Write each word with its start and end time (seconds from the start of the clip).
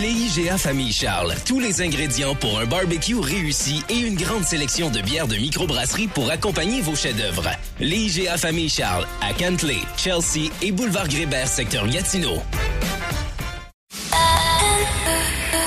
Les 0.00 0.10
IGA 0.10 0.56
Famille 0.56 0.92
Charles. 0.92 1.34
Tous 1.44 1.60
les 1.60 1.82
ingrédients 1.82 2.34
pour 2.34 2.58
un 2.58 2.64
barbecue 2.64 3.18
réussi 3.18 3.82
et 3.90 3.98
une 3.98 4.14
grande 4.14 4.44
sélection 4.44 4.90
de 4.90 5.00
bières 5.00 5.28
de 5.28 5.36
microbrasserie 5.36 6.06
pour 6.06 6.30
accompagner 6.30 6.80
vos 6.80 6.94
chefs-d'œuvre. 6.94 7.50
Les 7.78 8.18
IGA 8.18 8.38
Famille 8.38 8.70
Charles 8.70 9.06
à 9.20 9.34
Cantley, 9.34 9.78
Chelsea 9.98 10.50
et 10.62 10.72
Boulevard 10.72 11.08
Grébert, 11.08 11.46
secteur 11.46 11.86
Gatineau. 11.88 12.42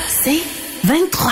C'est 0.10 0.42
23. 0.86 1.32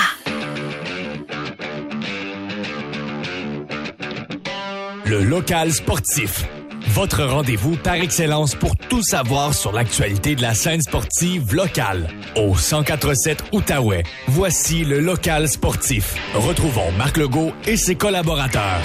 Le 5.06 5.24
local 5.24 5.74
sportif. 5.74 6.46
Votre 6.94 7.24
rendez-vous 7.24 7.76
par 7.76 7.96
excellence 7.96 8.54
pour 8.54 8.78
tout 8.78 9.02
savoir 9.02 9.56
sur 9.56 9.72
l'actualité 9.72 10.36
de 10.36 10.44
la 10.44 10.54
scène 10.54 10.80
sportive 10.80 11.56
locale. 11.56 12.08
Au 12.36 12.56
147 12.56 13.46
Outaouais, 13.52 14.04
voici 14.28 14.86
le 14.86 15.00
local 15.00 15.50
sportif. 15.50 16.14
Retrouvons 16.36 16.92
Marc 16.96 17.18
Legault 17.18 17.52
et 17.66 17.78
ses 17.78 17.96
collaborateurs. 17.96 18.80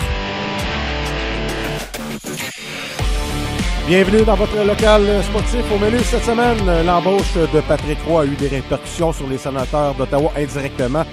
Bienvenue 3.87 4.25
dans 4.25 4.37
votre 4.37 4.57
local 4.65 5.03
sportif. 5.25 5.61
Au 5.71 5.79
menu 5.79 5.99
cette 5.99 6.25
semaine, 6.25 6.87
l'embauche 6.87 7.35
de 7.35 7.61
Patrick 7.61 7.99
Roy 8.07 8.23
a 8.23 8.25
eu 8.25 8.37
des 8.37 8.49
répercussions 8.49 9.13
sur 9.13 9.27
les 9.27 9.37
sénateurs 9.37 9.95
d'Ottawa 9.97 10.33
indirectement, 10.35 11.05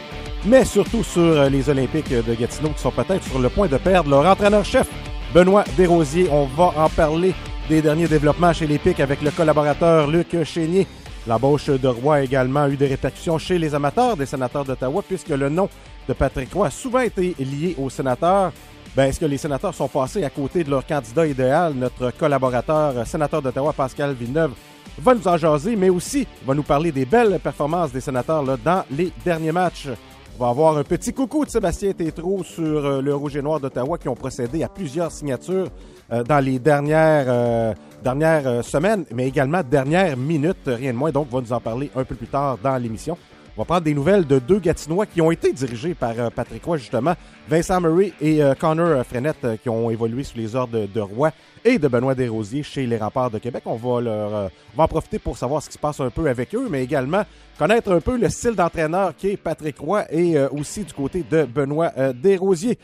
mais 0.46 0.64
surtout 0.64 1.04
sur 1.04 1.50
les 1.50 1.70
Olympiques 1.70 2.14
de 2.14 2.36
Gatineau 2.36 2.70
qui 2.70 2.82
sont 2.82 2.92
peut-être 2.92 3.26
sur 3.26 3.40
le 3.40 3.50
point 3.50 3.68
de 3.68 3.76
perdre 3.76 4.10
leur 4.10 4.26
entraîneur-chef, 4.26 4.88
Benoît 5.36 5.66
Desrosiers. 5.76 6.30
On 6.32 6.46
va 6.46 6.72
en 6.78 6.88
parler 6.88 7.36
des 7.68 7.82
derniers 7.82 8.08
développements 8.08 8.54
chez 8.54 8.66
les 8.66 8.78
Pics 8.78 9.02
avec 9.02 9.22
le 9.22 9.32
collaborateur 9.32 10.10
Luc 10.10 10.42
Chénier. 10.46 10.88
L'embauche 11.28 11.66
de 11.66 11.88
Roy 11.90 12.16
a 12.16 12.22
également 12.22 12.68
eu 12.68 12.78
des 12.78 12.88
répercussions 12.88 13.38
chez 13.38 13.60
les 13.60 13.76
amateurs 13.76 14.16
des 14.16 14.26
sénateurs 14.26 14.64
d'Ottawa 14.64 15.04
puisque 15.06 15.28
le 15.28 15.50
nom 15.50 15.68
de 16.08 16.14
Patrick 16.14 16.54
Roy 16.54 16.68
a 16.68 16.72
souvent 16.72 17.02
été 17.02 17.36
lié 17.38 17.76
aux 17.78 17.90
sénateurs. 17.90 18.54
Ben, 18.96 19.10
est-ce 19.10 19.20
que 19.20 19.26
les 19.26 19.38
sénateurs 19.38 19.74
sont 19.74 19.90
passés 19.90 20.24
à 20.24 20.30
côté 20.30 20.64
de 20.64 20.70
leur 20.70 20.88
candidat 20.88 21.28
idéal? 21.28 21.74
Notre 21.74 22.12
collaborateur, 22.12 23.06
sénateur 23.06 23.42
d'Ottawa, 23.42 23.74
Pascal 23.74 24.14
Villeneuve, 24.14 24.54
va 24.98 25.16
nous 25.16 25.28
en 25.28 25.36
jaser, 25.36 25.76
mais 25.76 25.90
aussi 25.90 26.26
va 26.48 26.54
nous 26.54 26.64
parler 26.64 26.94
des 26.94 27.04
belles 27.04 27.42
performances 27.44 27.92
des 27.92 28.00
sénateurs 28.00 28.42
dans 28.64 28.86
les 28.90 29.12
derniers 29.26 29.52
matchs. 29.52 29.90
On 30.38 30.44
va 30.44 30.50
avoir 30.50 30.78
un 30.78 30.84
petit 30.84 31.14
coucou 31.14 31.46
de 31.46 31.50
Sébastien 31.50 31.94
Tétrault 31.94 32.44
sur 32.44 32.64
euh, 32.64 33.02
le 33.02 33.16
Rouge 33.16 33.38
et 33.38 33.42
Noir 33.42 33.62
d'Ottawa 33.62 33.98
qui 33.98 34.10
ont 34.10 34.16
procédé 34.16 34.64
à 34.64 34.68
plusieurs 34.68 35.10
signatures 35.10 35.70
euh, 36.12 36.24
dans 36.24 36.44
les 36.44 36.60
dernières, 36.60 37.26
euh, 37.30 37.74
dernières 38.04 38.62
semaines, 38.66 39.06
mais 39.14 39.30
également 39.30 39.62
dernières 39.64 40.18
minutes, 40.18 40.68
rien 40.68 40.92
de 40.92 40.98
moins. 40.98 41.12
Donc, 41.12 41.28
on 41.32 41.38
va 41.38 41.42
nous 41.42 41.54
en 41.54 41.62
parler 41.62 41.90
un 41.96 42.04
peu 42.04 42.16
plus 42.16 42.28
tard 42.28 42.58
dans 42.62 42.76
l'émission. 42.76 43.18
On 43.58 43.62
va 43.62 43.66
prendre 43.66 43.84
des 43.84 43.94
nouvelles 43.94 44.28
de 44.28 44.38
deux 44.38 44.60
Gatinois 44.60 45.06
qui 45.06 45.22
ont 45.22 45.32
été 45.32 45.54
dirigés 45.54 45.94
par 45.94 46.12
euh, 46.20 46.30
Patrick 46.30 46.62
Roy, 46.66 46.76
justement. 46.76 47.14
Vincent 47.48 47.80
Murray 47.80 48.12
et 48.20 48.44
euh, 48.44 48.54
Connor 48.54 49.06
Frenette, 49.06 49.46
euh, 49.46 49.56
qui 49.56 49.70
ont 49.70 49.90
évolué 49.90 50.26
sous 50.26 50.38
les 50.38 50.58
ordres 50.58 50.88
de, 50.94 51.00
Roy 51.00 51.32
et 51.64 51.80
de 51.80 51.88
Benoît 51.88 52.16
Desrosiers 52.16 52.64
chez 52.64 52.86
les 52.86 52.98
Remparts 52.98 53.32
de 53.32 53.38
Québec. 53.38 53.64
On 53.66 53.76
va, 53.76 54.02
leur, 54.02 54.52
on 54.74 54.78
va 54.78 54.84
en 54.84 54.88
profiter 54.90 55.20
pour 55.20 55.38
savoir 55.38 55.62
ce 55.62 55.70
qui 55.70 55.76
se 55.76 55.80
passe 55.80 56.02
un 56.02 56.10
peu 56.10 56.28
avec 56.28 56.54
eux, 56.54 56.68
mais 56.70 56.84
également 56.84 57.24
connaître 57.58 57.94
un 57.94 58.02
peu 58.02 58.18
le 58.18 58.28
style 58.28 58.56
d'entraîneur 58.56 59.16
qui 59.16 59.30
est 59.30 59.38
Patrick 59.38 59.80
Roy 59.80 60.04
et 60.12 60.38
aussi 60.48 60.84
du 60.84 60.92
côté 60.92 61.24
de 61.24 61.46
Benoît 61.46 61.94
Desrosiers. 62.14 62.78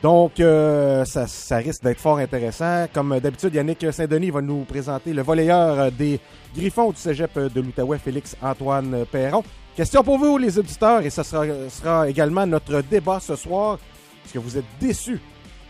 Donc, 0.00 0.34
ça, 0.36 1.56
risque 1.56 1.82
d'être 1.82 2.00
fort 2.00 2.18
intéressant. 2.18 2.86
Comme 2.92 3.18
d'habitude, 3.18 3.52
Yannick 3.54 3.84
Saint-Denis 3.92 4.30
va 4.30 4.42
nous 4.42 4.64
présenter 4.64 5.12
le 5.12 5.22
volleyeur 5.22 5.90
des 5.90 6.20
Griffons 6.56 6.90
du 6.90 6.98
cégep 6.98 7.36
de 7.36 7.60
l'Outaouais, 7.60 7.98
Félix-Antoine 7.98 9.04
Perron. 9.10 9.42
Question 9.76 10.04
pour 10.04 10.18
vous, 10.18 10.38
les 10.38 10.56
auditeurs, 10.56 11.00
et 11.00 11.10
ce 11.10 11.24
sera, 11.24 11.44
sera 11.68 12.08
également 12.08 12.46
notre 12.46 12.80
débat 12.82 13.18
ce 13.18 13.34
soir. 13.34 13.80
Est-ce 14.24 14.34
que 14.34 14.38
vous 14.38 14.56
êtes 14.56 14.64
déçus 14.80 15.20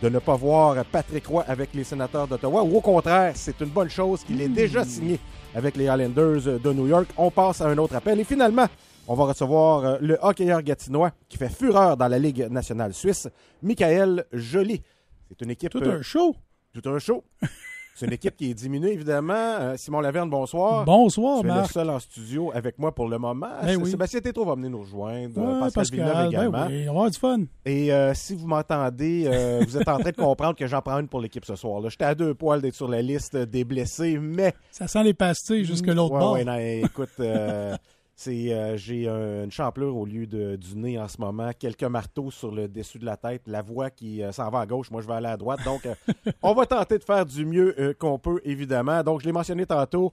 de 0.03 0.11
ne 0.11 0.19
pas 0.19 0.37
voir 0.37 0.85
Patrick 0.85 1.27
Roy 1.27 1.43
avec 1.49 1.73
les 1.73 1.85
sénateurs 1.85 2.29
d'Ottawa? 2.29 2.63
Ou 2.65 2.77
au 2.77 2.81
contraire, 2.83 3.33
c'est 3.35 3.59
une 3.63 3.71
bonne 3.71 3.89
chose 3.89 4.23
qu'il 4.23 4.43
ait 4.43 4.49
déjà 4.49 4.85
signé 4.85 5.19
avec 5.55 5.75
les 5.77 5.85
Islanders 5.85 6.61
de 6.61 6.73
New 6.75 6.87
York? 6.87 7.09
On 7.17 7.31
passe 7.31 7.63
à 7.63 7.69
un 7.69 7.79
autre 7.79 7.97
appel 7.97 8.21
et 8.21 8.25
finalement, 8.25 8.67
on 9.09 9.15
va 9.15 9.25
recevoir 9.25 9.85
euh, 9.85 9.97
le 10.03 10.19
hockeyeur 10.21 10.63
gatinois 10.63 11.11
qui 11.31 11.39
fait 11.39 11.49
fureur 11.49 11.97
dans 11.97 12.09
la 12.09 12.19
Ligue 12.19 12.47
nationale 12.51 12.93
suisse, 12.93 13.27
Michael 13.63 14.27
Joly. 14.35 14.83
C'est 15.31 15.41
une 15.43 15.51
équipe. 15.51 15.73
Tout 15.73 15.83
euh, 15.83 16.01
un 16.01 16.03
show. 16.03 16.37
tout 16.75 16.87
un 16.91 16.99
show. 16.99 17.25
C'est 17.97 18.07
une 18.07 18.13
équipe 18.13 18.37
qui 18.37 18.51
est 18.51 18.55
diminuée, 18.55 18.93
évidemment. 18.93 19.35
Euh, 19.37 19.77
Simon 19.77 20.01
Laverne, 20.01 20.29
bonsoir. 20.29 20.85
Bonsoir, 20.85 21.41
Tu 21.43 21.47
es 21.47 21.49
le 21.51 21.55
Marc. 21.55 21.71
seul 21.73 21.89
en 21.91 22.01
studio 22.01 22.51
avec 22.53 22.77
moi 22.77 22.93
pour 22.93 23.09
le 23.09 23.19
moment. 23.19 23.47
Ben 23.63 23.77
oui. 23.81 23.89
Sébastien 23.89 24.19
Tétro 24.21 24.45
va 24.45 24.57
venir 24.57 24.71
nous 24.71 24.81
rejoindre. 24.81 25.39
Ouais, 25.41 25.47
euh, 25.67 25.71
Pascal, 25.71 25.85
Villeneuve 25.93 26.13
Pascal, 26.13 26.31
ben 26.31 26.31
également. 26.31 26.67
oui, 26.67 26.81
on 26.83 26.85
va 26.87 26.91
avoir 26.91 27.11
du 27.13 27.19
fun. 27.21 27.39
Et 27.65 27.93
euh, 27.93 28.13
si 28.15 28.35
vous 28.35 28.49
m'entendez, 28.49 29.25
euh, 29.29 29.63
vous 29.69 29.77
êtes 29.79 29.87
en 29.87 29.99
train 30.01 30.11
de 30.11 30.17
comprendre 30.17 30.57
que 30.57 30.67
j'en 30.67 30.83
prends 30.83 30.99
une 30.99 31.07
pour 31.07 31.21
l'équipe 31.21 31.45
ce 31.45 31.55
soir. 31.55 31.89
J'étais 31.89 32.05
à 32.05 32.17
deux 32.17 32.35
poils 32.35 32.61
d'être 32.61 32.75
sur 32.75 32.89
la 32.89 33.01
liste 33.01 33.37
des 33.37 33.63
blessés, 33.63 34.19
mais... 34.21 34.55
Ça 34.73 34.89
sent 34.89 35.05
les 35.05 35.15
pastilles 35.15 35.65
jusque 35.65 35.87
l'autre 35.87 36.15
Ouais, 36.15 36.19
bord. 36.21 36.33
ouais, 36.33 36.45
non, 36.45 36.57
écoute, 36.57 37.11
euh, 37.21 37.77
c'est, 38.17 38.53
euh, 38.53 38.77
j'ai 38.77 39.09
un- 39.09 39.45
une 39.45 39.51
champlure 39.51 39.97
au 39.97 40.05
lieu 40.07 40.27
de, 40.27 40.57
du 40.57 40.77
nez 40.77 40.99
en 40.99 41.09
ce 41.09 41.21
moment, 41.21 41.51
quelques 41.59 41.83
marteaux 41.85 42.31
sur 42.31 42.51
le 42.53 42.69
dessus 42.69 42.99
de 42.99 43.05
la 43.05 43.17
tête, 43.17 43.43
la 43.47 43.63
voix 43.63 43.91
qui 43.91 44.23
euh, 44.23 44.33
s'en 44.33 44.51
va 44.51 44.61
à 44.61 44.67
gauche, 44.67 44.91
moi 44.91 45.01
je 45.03 45.07
vais 45.07 45.15
aller 45.15 45.27
à 45.29 45.37
droite. 45.37 45.61
Donc, 45.65 45.87
euh, 45.87 45.95
on 46.43 46.55
va 46.55 46.67
tenter 46.67 46.99
de 46.99 47.05
faire 47.05 47.27
du 47.27 47.45
mieux 47.45 47.95
qu'on 47.99 48.19
peut, 48.19 48.41
évidemment. 48.45 49.03
Donc, 49.03 49.21
je 49.21 49.27
l'ai 49.27 49.33
mentionné 49.33 49.67
tantôt, 49.67 50.13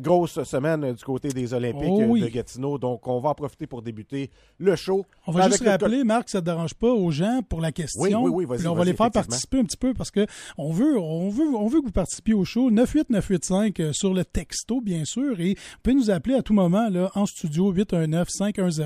grosse 0.00 0.42
semaine 0.44 0.92
du 0.94 1.04
côté 1.04 1.28
des 1.28 1.52
Olympiques 1.52 1.90
Oh 1.92 2.04
oui. 2.08 2.22
de 2.22 2.28
Gatineau. 2.28 2.78
Donc, 2.78 3.06
on 3.06 3.20
va 3.20 3.30
en 3.30 3.34
profiter 3.34 3.66
pour 3.66 3.82
débuter 3.82 4.30
le 4.58 4.74
show. 4.76 5.04
On 5.26 5.32
va 5.32 5.48
juste 5.48 5.62
le 5.62 5.70
rappeler, 5.70 6.04
Marc, 6.04 6.30
ça 6.30 6.38
ne 6.38 6.40
te 6.40 6.46
dérange 6.46 6.74
pas 6.74 6.88
aux 6.90 7.10
gens 7.10 7.40
pour 7.48 7.60
la 7.60 7.70
question? 7.70 8.00
Oui, 8.02 8.14
oui, 8.14 8.30
oui, 8.30 8.44
vas-y, 8.46 8.66
on 8.66 8.74
va 8.74 8.84
les 8.84 8.94
faire 8.94 9.10
participer 9.10 9.58
un 9.60 9.64
petit 9.64 9.76
peu 9.76 9.92
parce 9.94 10.10
que 10.10 10.26
on 10.56 10.72
veut, 10.72 10.98
on 10.98 11.28
veut, 11.28 11.54
on 11.54 11.66
veut 11.68 11.80
que 11.80 11.86
vous 11.86 11.92
participiez 11.92 12.34
au 12.34 12.44
show 12.44 12.70
98985 12.70 13.80
euh, 13.80 13.92
sur 13.92 14.14
le 14.14 14.24
texto, 14.24 14.80
bien 14.80 15.04
sûr, 15.04 15.38
et 15.40 15.54
vous 15.54 15.78
pouvez 15.82 15.94
nous 15.96 16.10
appeler 16.10 16.34
à 16.34 16.42
tout 16.42 16.54
moment 16.54 16.88
là 16.88 17.10
en 17.14 17.26
studio 17.28 17.70
819 17.72 18.28
510 18.30 18.80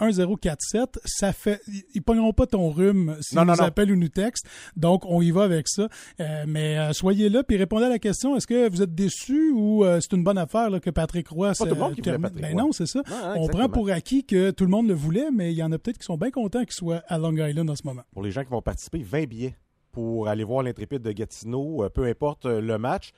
1047. 0.00 0.98
Ça 1.04 1.32
fait, 1.32 1.60
ils- 1.94 2.02
pogneront 2.02 2.32
pas 2.32 2.46
ton 2.46 2.70
rhume 2.70 3.16
si 3.20 3.34
Non, 3.36 3.42
ils 3.42 3.46
non, 3.46 3.52
nous 3.52 3.58
non. 3.60 3.64
appellent 3.64 3.92
ou 3.92 3.96
nous 3.96 4.08
textent. 4.08 4.46
Donc 4.76 5.04
on 5.06 5.22
y 5.22 5.30
va 5.30 5.44
avec 5.44 5.68
ça. 5.68 5.88
Euh, 6.20 6.44
mais 6.46 6.78
euh, 6.78 6.92
soyez 6.92 7.28
là 7.28 7.42
puis 7.44 7.56
répondez 7.56 7.84
à 7.86 7.88
la 7.88 7.98
question. 7.98 8.36
Est-ce 8.36 8.46
que 8.46 8.68
vous 8.68 8.82
êtes 8.82 8.94
déçus 8.94 9.50
ou 9.54 9.84
euh, 9.84 10.00
c'est 10.00 10.14
une 10.16 10.24
bonne 10.24 10.38
affaire 10.38 10.70
là, 10.70 10.80
que 10.80 10.90
Patrick 10.90 11.28
Roy 11.28 11.52
tout 11.54 11.64
le 11.64 11.74
monde 11.74 11.94
qui 11.94 12.00
voulait 12.00 12.18
termine? 12.18 12.40
Ben 12.40 12.56
non, 12.56 12.72
c'est 12.72 12.86
ça. 12.86 13.02
On 13.36 13.46
prend 13.48 13.68
pour 13.68 13.88
acquis 13.90 14.24
que 14.24 14.50
tout 14.50 14.64
le 14.64 14.70
monde 14.70 14.88
le 14.88 14.94
voulait, 14.94 15.30
mais 15.32 15.52
il 15.52 15.56
y 15.56 15.62
en 15.62 15.70
a 15.72 15.78
peut-être 15.78 15.98
qui 15.98 16.04
sont 16.04 16.16
bien 16.16 16.30
contents 16.30 16.60
qu'il 16.64 16.72
soit 16.72 17.02
à 17.08 17.18
Long 17.18 17.32
Island 17.36 17.68
en 17.70 17.76
ce 17.76 17.82
moment. 17.86 18.02
pour 18.12 18.22
les 18.22 18.30
gens 18.30 18.42
qui 18.42 18.50
vont 18.50 18.62
participer, 18.62 19.02
20 19.02 19.26
billets 19.28 19.56
pour 19.92 20.28
aller 20.28 20.44
voir 20.44 20.62
l'intrépide 20.62 21.02
de 21.02 21.12
Gatineau, 21.12 21.86
peu 21.94 22.04
importe 22.04 22.46
le 22.46 22.78
match. 22.78 23.12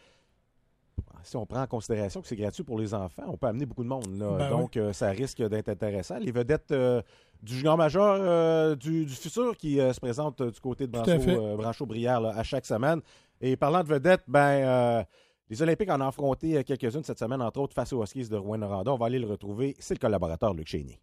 Si 1.25 1.37
on 1.37 1.47
prend 1.47 1.63
en 1.63 1.67
considération 1.67 2.21
que 2.21 2.29
c'est 2.29 2.37
gratuit 2.37 2.63
pour 2.63 2.79
les 2.79 2.95
enfants, 2.95 3.25
on 3.27 3.37
peut 3.37 3.47
amener 3.47 3.67
beaucoup 3.67 3.83
de 3.83 3.89
monde. 3.89 4.19
là. 4.19 4.37
Ben 4.39 4.51
Donc, 4.51 4.77
euh, 4.77 4.93
ça 4.93 5.09
risque 5.11 5.43
d'être 5.43 5.69
intéressant. 5.69 6.19
Les 6.19 6.31
vedettes 6.33 6.71
euh, 6.71 7.03
du 7.43 7.57
junior 7.57 7.77
majeur 7.77 8.19
euh, 8.21 8.75
du, 8.77 9.05
du 9.07 9.15
futur 9.15 9.57
qui 9.57 9.81
euh, 9.81 9.93
se 9.93 10.01
présentent 10.01 10.41
euh, 10.41 10.51
du 10.51 10.61
côté 10.61 10.87
de. 10.87 10.93
Brancho, 10.93 11.87
euh, 11.91 12.21
là, 12.21 12.33
à 12.37 12.43
chaque 12.43 12.67
semaine. 12.67 13.01
Et 13.41 13.57
parlant 13.57 13.83
de 13.83 13.89
vedettes, 13.89 14.23
ben, 14.29 14.41
euh, 14.41 15.03
les 15.51 15.61
Olympiques 15.63 15.91
en 15.91 16.01
ont 16.01 16.09
affronté 16.09 16.63
quelques-unes 16.65 17.05
cette 17.05 17.19
semaine, 17.19 17.43
entre 17.43 17.61
autres 17.61 17.75
face 17.75 17.93
aux 17.93 18.03
Huskies 18.03 18.29
de 18.29 18.37
Rouen-Noranda. 18.37 18.93
On 18.93 18.97
va 18.97 19.07
aller 19.07 19.19
le 19.19 19.27
retrouver. 19.27 19.75
C'est 19.79 19.95
le 19.95 19.99
collaborateur 20.01 20.55
Luc 20.55 20.69
Chénier. 20.69 21.01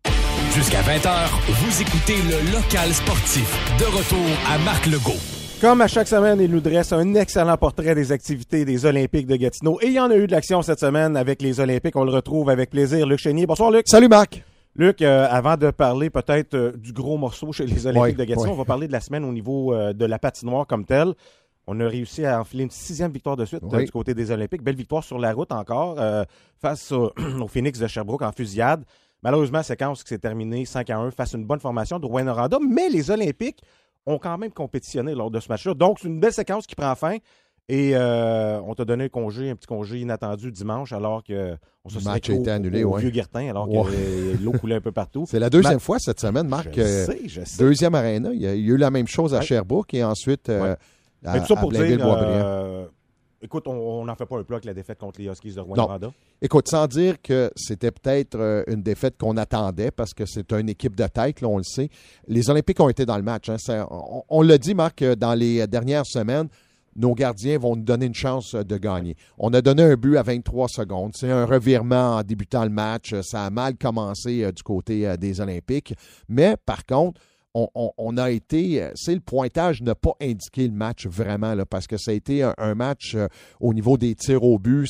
Jusqu'à 0.53 0.81
20h, 0.81 1.27
vous 1.47 1.81
écoutez 1.81 2.17
le 2.23 2.51
local 2.51 2.91
sportif. 2.93 3.51
De 3.79 3.85
retour 3.85 4.27
à 4.49 4.57
Marc 4.59 4.85
Legault. 4.87 5.40
Comme 5.61 5.79
à 5.81 5.87
chaque 5.87 6.07
semaine, 6.07 6.41
il 6.41 6.49
nous 6.49 6.59
dresse 6.59 6.91
un 6.91 7.13
excellent 7.13 7.55
portrait 7.55 7.93
des 7.93 8.11
activités 8.11 8.65
des 8.65 8.83
Olympiques 8.87 9.27
de 9.27 9.35
Gatineau. 9.35 9.77
Et 9.83 9.89
il 9.89 9.93
y 9.93 9.99
en 9.99 10.09
a 10.09 10.15
eu 10.15 10.25
de 10.25 10.31
l'action 10.31 10.63
cette 10.63 10.79
semaine 10.79 11.15
avec 11.15 11.39
les 11.39 11.59
Olympiques. 11.59 11.95
On 11.95 12.03
le 12.03 12.11
retrouve 12.11 12.49
avec 12.49 12.71
plaisir. 12.71 13.05
Luc 13.05 13.19
Chénier. 13.19 13.45
Bonsoir, 13.45 13.69
Luc. 13.69 13.87
Salut 13.87 14.07
Marc. 14.07 14.43
Luc, 14.75 15.03
euh, 15.03 15.27
avant 15.29 15.57
de 15.57 15.69
parler 15.69 16.09
peut-être 16.09 16.55
euh, 16.55 16.71
du 16.75 16.93
gros 16.93 17.15
morceau 17.19 17.51
chez 17.51 17.67
les 17.67 17.85
Olympiques 17.85 18.17
Oui, 18.17 18.25
de 18.25 18.29
Gatineau, 18.29 18.45
oui. 18.47 18.53
on 18.53 18.57
va 18.57 18.65
parler 18.65 18.87
de 18.87 18.91
la 18.91 19.01
semaine 19.01 19.23
au 19.23 19.31
niveau 19.31 19.71
euh, 19.71 19.93
de 19.93 20.05
la 20.05 20.17
patinoire 20.17 20.65
comme 20.65 20.83
telle. 20.83 21.13
On 21.67 21.79
a 21.79 21.87
réussi 21.87 22.25
à 22.25 22.41
enfiler 22.41 22.63
une 22.63 22.71
sixième 22.71 23.11
victoire 23.11 23.37
de 23.37 23.45
suite 23.45 23.61
Oui. 23.61 23.85
du 23.85 23.91
côté 23.91 24.15
des 24.15 24.31
Olympiques. 24.31 24.63
Belle 24.63 24.75
victoire 24.75 25.03
sur 25.03 25.19
la 25.19 25.31
route 25.31 25.51
encore 25.51 25.95
face 26.59 26.91
au, 26.91 27.13
au 27.39 27.47
Phoenix 27.47 27.77
de 27.77 27.85
Sherbrooke 27.85 28.23
en 28.23 28.31
fusillade. 28.31 28.83
Malheureusement, 29.21 29.61
séquence 29.61 30.01
qui 30.01 30.09
s'est 30.09 30.17
terminée 30.17 30.65
5 30.65 30.89
à 30.89 30.97
1 30.97 31.11
face 31.11 31.35
à 31.35 31.37
une 31.37 31.45
bonne 31.45 31.59
formation 31.59 31.99
de 31.99 32.07
Rouen-Noranda, 32.07 32.57
mais 32.67 32.89
les 32.89 33.11
Olympiques 33.11 33.61
ont 34.05 34.17
quand 34.17 34.37
même 34.37 34.51
compétitionné 34.51 35.13
lors 35.15 35.31
de 35.31 35.39
ce 35.39 35.49
match-là. 35.49 35.73
Donc, 35.73 35.99
c'est 35.99 36.07
une 36.07 36.19
belle 36.19 36.33
séquence 36.33 36.65
qui 36.65 36.75
prend 36.75 36.95
fin. 36.95 37.17
Et 37.69 37.91
euh, 37.95 38.59
on 38.61 38.73
t'a 38.73 38.83
donné 38.83 39.05
un 39.05 39.09
congé, 39.09 39.49
un 39.49 39.55
petit 39.55 39.67
congé 39.67 39.99
inattendu 39.99 40.51
dimanche, 40.51 40.91
alors 40.91 41.23
que 41.23 41.55
on 41.85 41.89
se 41.89 42.03
match 42.03 42.29
a 42.29 42.33
été 42.33 42.51
annulé, 42.51 42.83
au 42.83 42.95
ouais. 42.95 43.01
vieux 43.01 43.11
Guertin, 43.11 43.47
alors 43.49 43.69
que 43.69 44.43
l'eau 44.43 44.51
coulait 44.51 44.75
un 44.75 44.81
peu 44.81 44.91
partout. 44.91 45.25
C'est 45.29 45.39
la 45.39 45.49
deuxième 45.49 45.75
Ma- 45.75 45.79
fois 45.79 45.97
cette 45.99 46.19
semaine, 46.19 46.47
Marc. 46.47 46.69
Je 46.75 46.81
euh, 46.81 47.05
sais, 47.05 47.21
je 47.27 47.43
sais. 47.45 47.63
deuxième 47.63 47.95
aréna. 47.95 48.31
Il 48.33 48.41
y, 48.41 48.47
a, 48.47 48.55
il 48.55 48.65
y 48.65 48.71
a 48.71 48.73
eu 48.73 48.77
la 48.77 48.91
même 48.91 49.07
chose 49.07 49.33
à 49.33 49.37
Ouais. 49.37 49.45
Sherbrooke 49.45 49.93
et 49.93 50.03
ensuite 50.03 50.49
euh, 50.49 50.75
à, 51.23 51.33
Mais 51.33 51.39
tout 51.41 51.47
ça 51.47 51.53
à 51.53 51.57
pour 51.61 51.71
dire, 51.71 51.97
écoute, 53.41 53.67
on 53.67 54.05
n'en 54.05 54.15
fait 54.15 54.25
pas 54.25 54.37
un 54.37 54.43
plat 54.43 54.55
avec 54.55 54.65
la 54.65 54.73
défaite 54.73 54.99
contre 54.99 55.19
les 55.19 55.27
Huskies 55.27 55.53
de 55.53 55.59
Rwanda. 55.59 56.11
Écoute, 56.41 56.67
sans 56.67 56.87
dire 56.87 57.21
que 57.21 57.51
c'était 57.55 57.91
peut-être 57.91 58.37
euh, 58.37 58.63
une 58.67 58.81
défaite 58.81 59.17
qu'on 59.17 59.37
attendait 59.37 59.91
parce 59.91 60.13
que 60.13 60.25
c'est 60.25 60.51
une 60.53 60.69
équipe 60.69 60.95
de 60.95 61.07
tête, 61.07 61.41
là, 61.41 61.47
on 61.47 61.57
le 61.57 61.63
sait. 61.63 61.89
Les 62.27 62.49
Olympiques 62.49 62.79
ont 62.79 62.89
été 62.89 63.05
dans 63.05 63.17
le 63.17 63.23
match. 63.23 63.49
Hein. 63.49 63.57
on, 63.89 64.23
on 64.29 64.41
l'a 64.41 64.57
dit, 64.57 64.73
Marc, 64.73 65.03
dans 65.03 65.33
les 65.33 65.67
dernières 65.67 66.05
semaines 66.05 66.47
nos 66.95 67.13
gardiens 67.13 67.57
vont 67.57 67.75
nous 67.75 67.83
donner 67.83 68.05
une 68.05 68.13
chance 68.13 68.55
de 68.55 68.77
gagner. 68.77 69.15
On 69.37 69.53
a 69.53 69.61
donné 69.61 69.83
un 69.83 69.95
but 69.95 70.17
à 70.17 70.23
23 70.23 70.67
secondes. 70.67 71.11
C'est 71.15 71.31
un 71.31 71.45
revirement 71.45 72.17
en 72.17 72.23
débutant 72.23 72.63
le 72.63 72.69
match. 72.69 73.15
Ça 73.21 73.45
a 73.45 73.49
mal 73.49 73.75
commencé 73.77 74.43
euh, 74.43 74.51
du 74.51 74.63
côté 74.63 75.07
euh, 75.07 75.17
des 75.17 75.39
Olympiques. 75.41 75.93
Mais 76.27 76.55
par 76.65 76.85
contre, 76.85 77.21
on, 77.53 78.17
a 78.17 78.31
été, 78.31 78.81
euh, 78.81 78.91
c'est 78.95 79.13
le 79.13 79.19
pointage 79.19 79.81
n'a 79.81 79.95
pas 79.95 80.13
indiqué 80.21 80.67
le 80.67 80.73
match 80.73 81.05
vraiment, 81.07 81.53
là, 81.53 81.65
parce 81.65 81.87
que 81.87 81.97
ça 81.97 82.11
a 82.11 82.13
été 82.13 82.43
un, 82.43 82.75
match 82.75 83.17
au 83.59 83.73
niveau 83.73 83.97
des 83.97 84.15
tirs 84.15 84.43
au 84.43 84.57
but. 84.57 84.87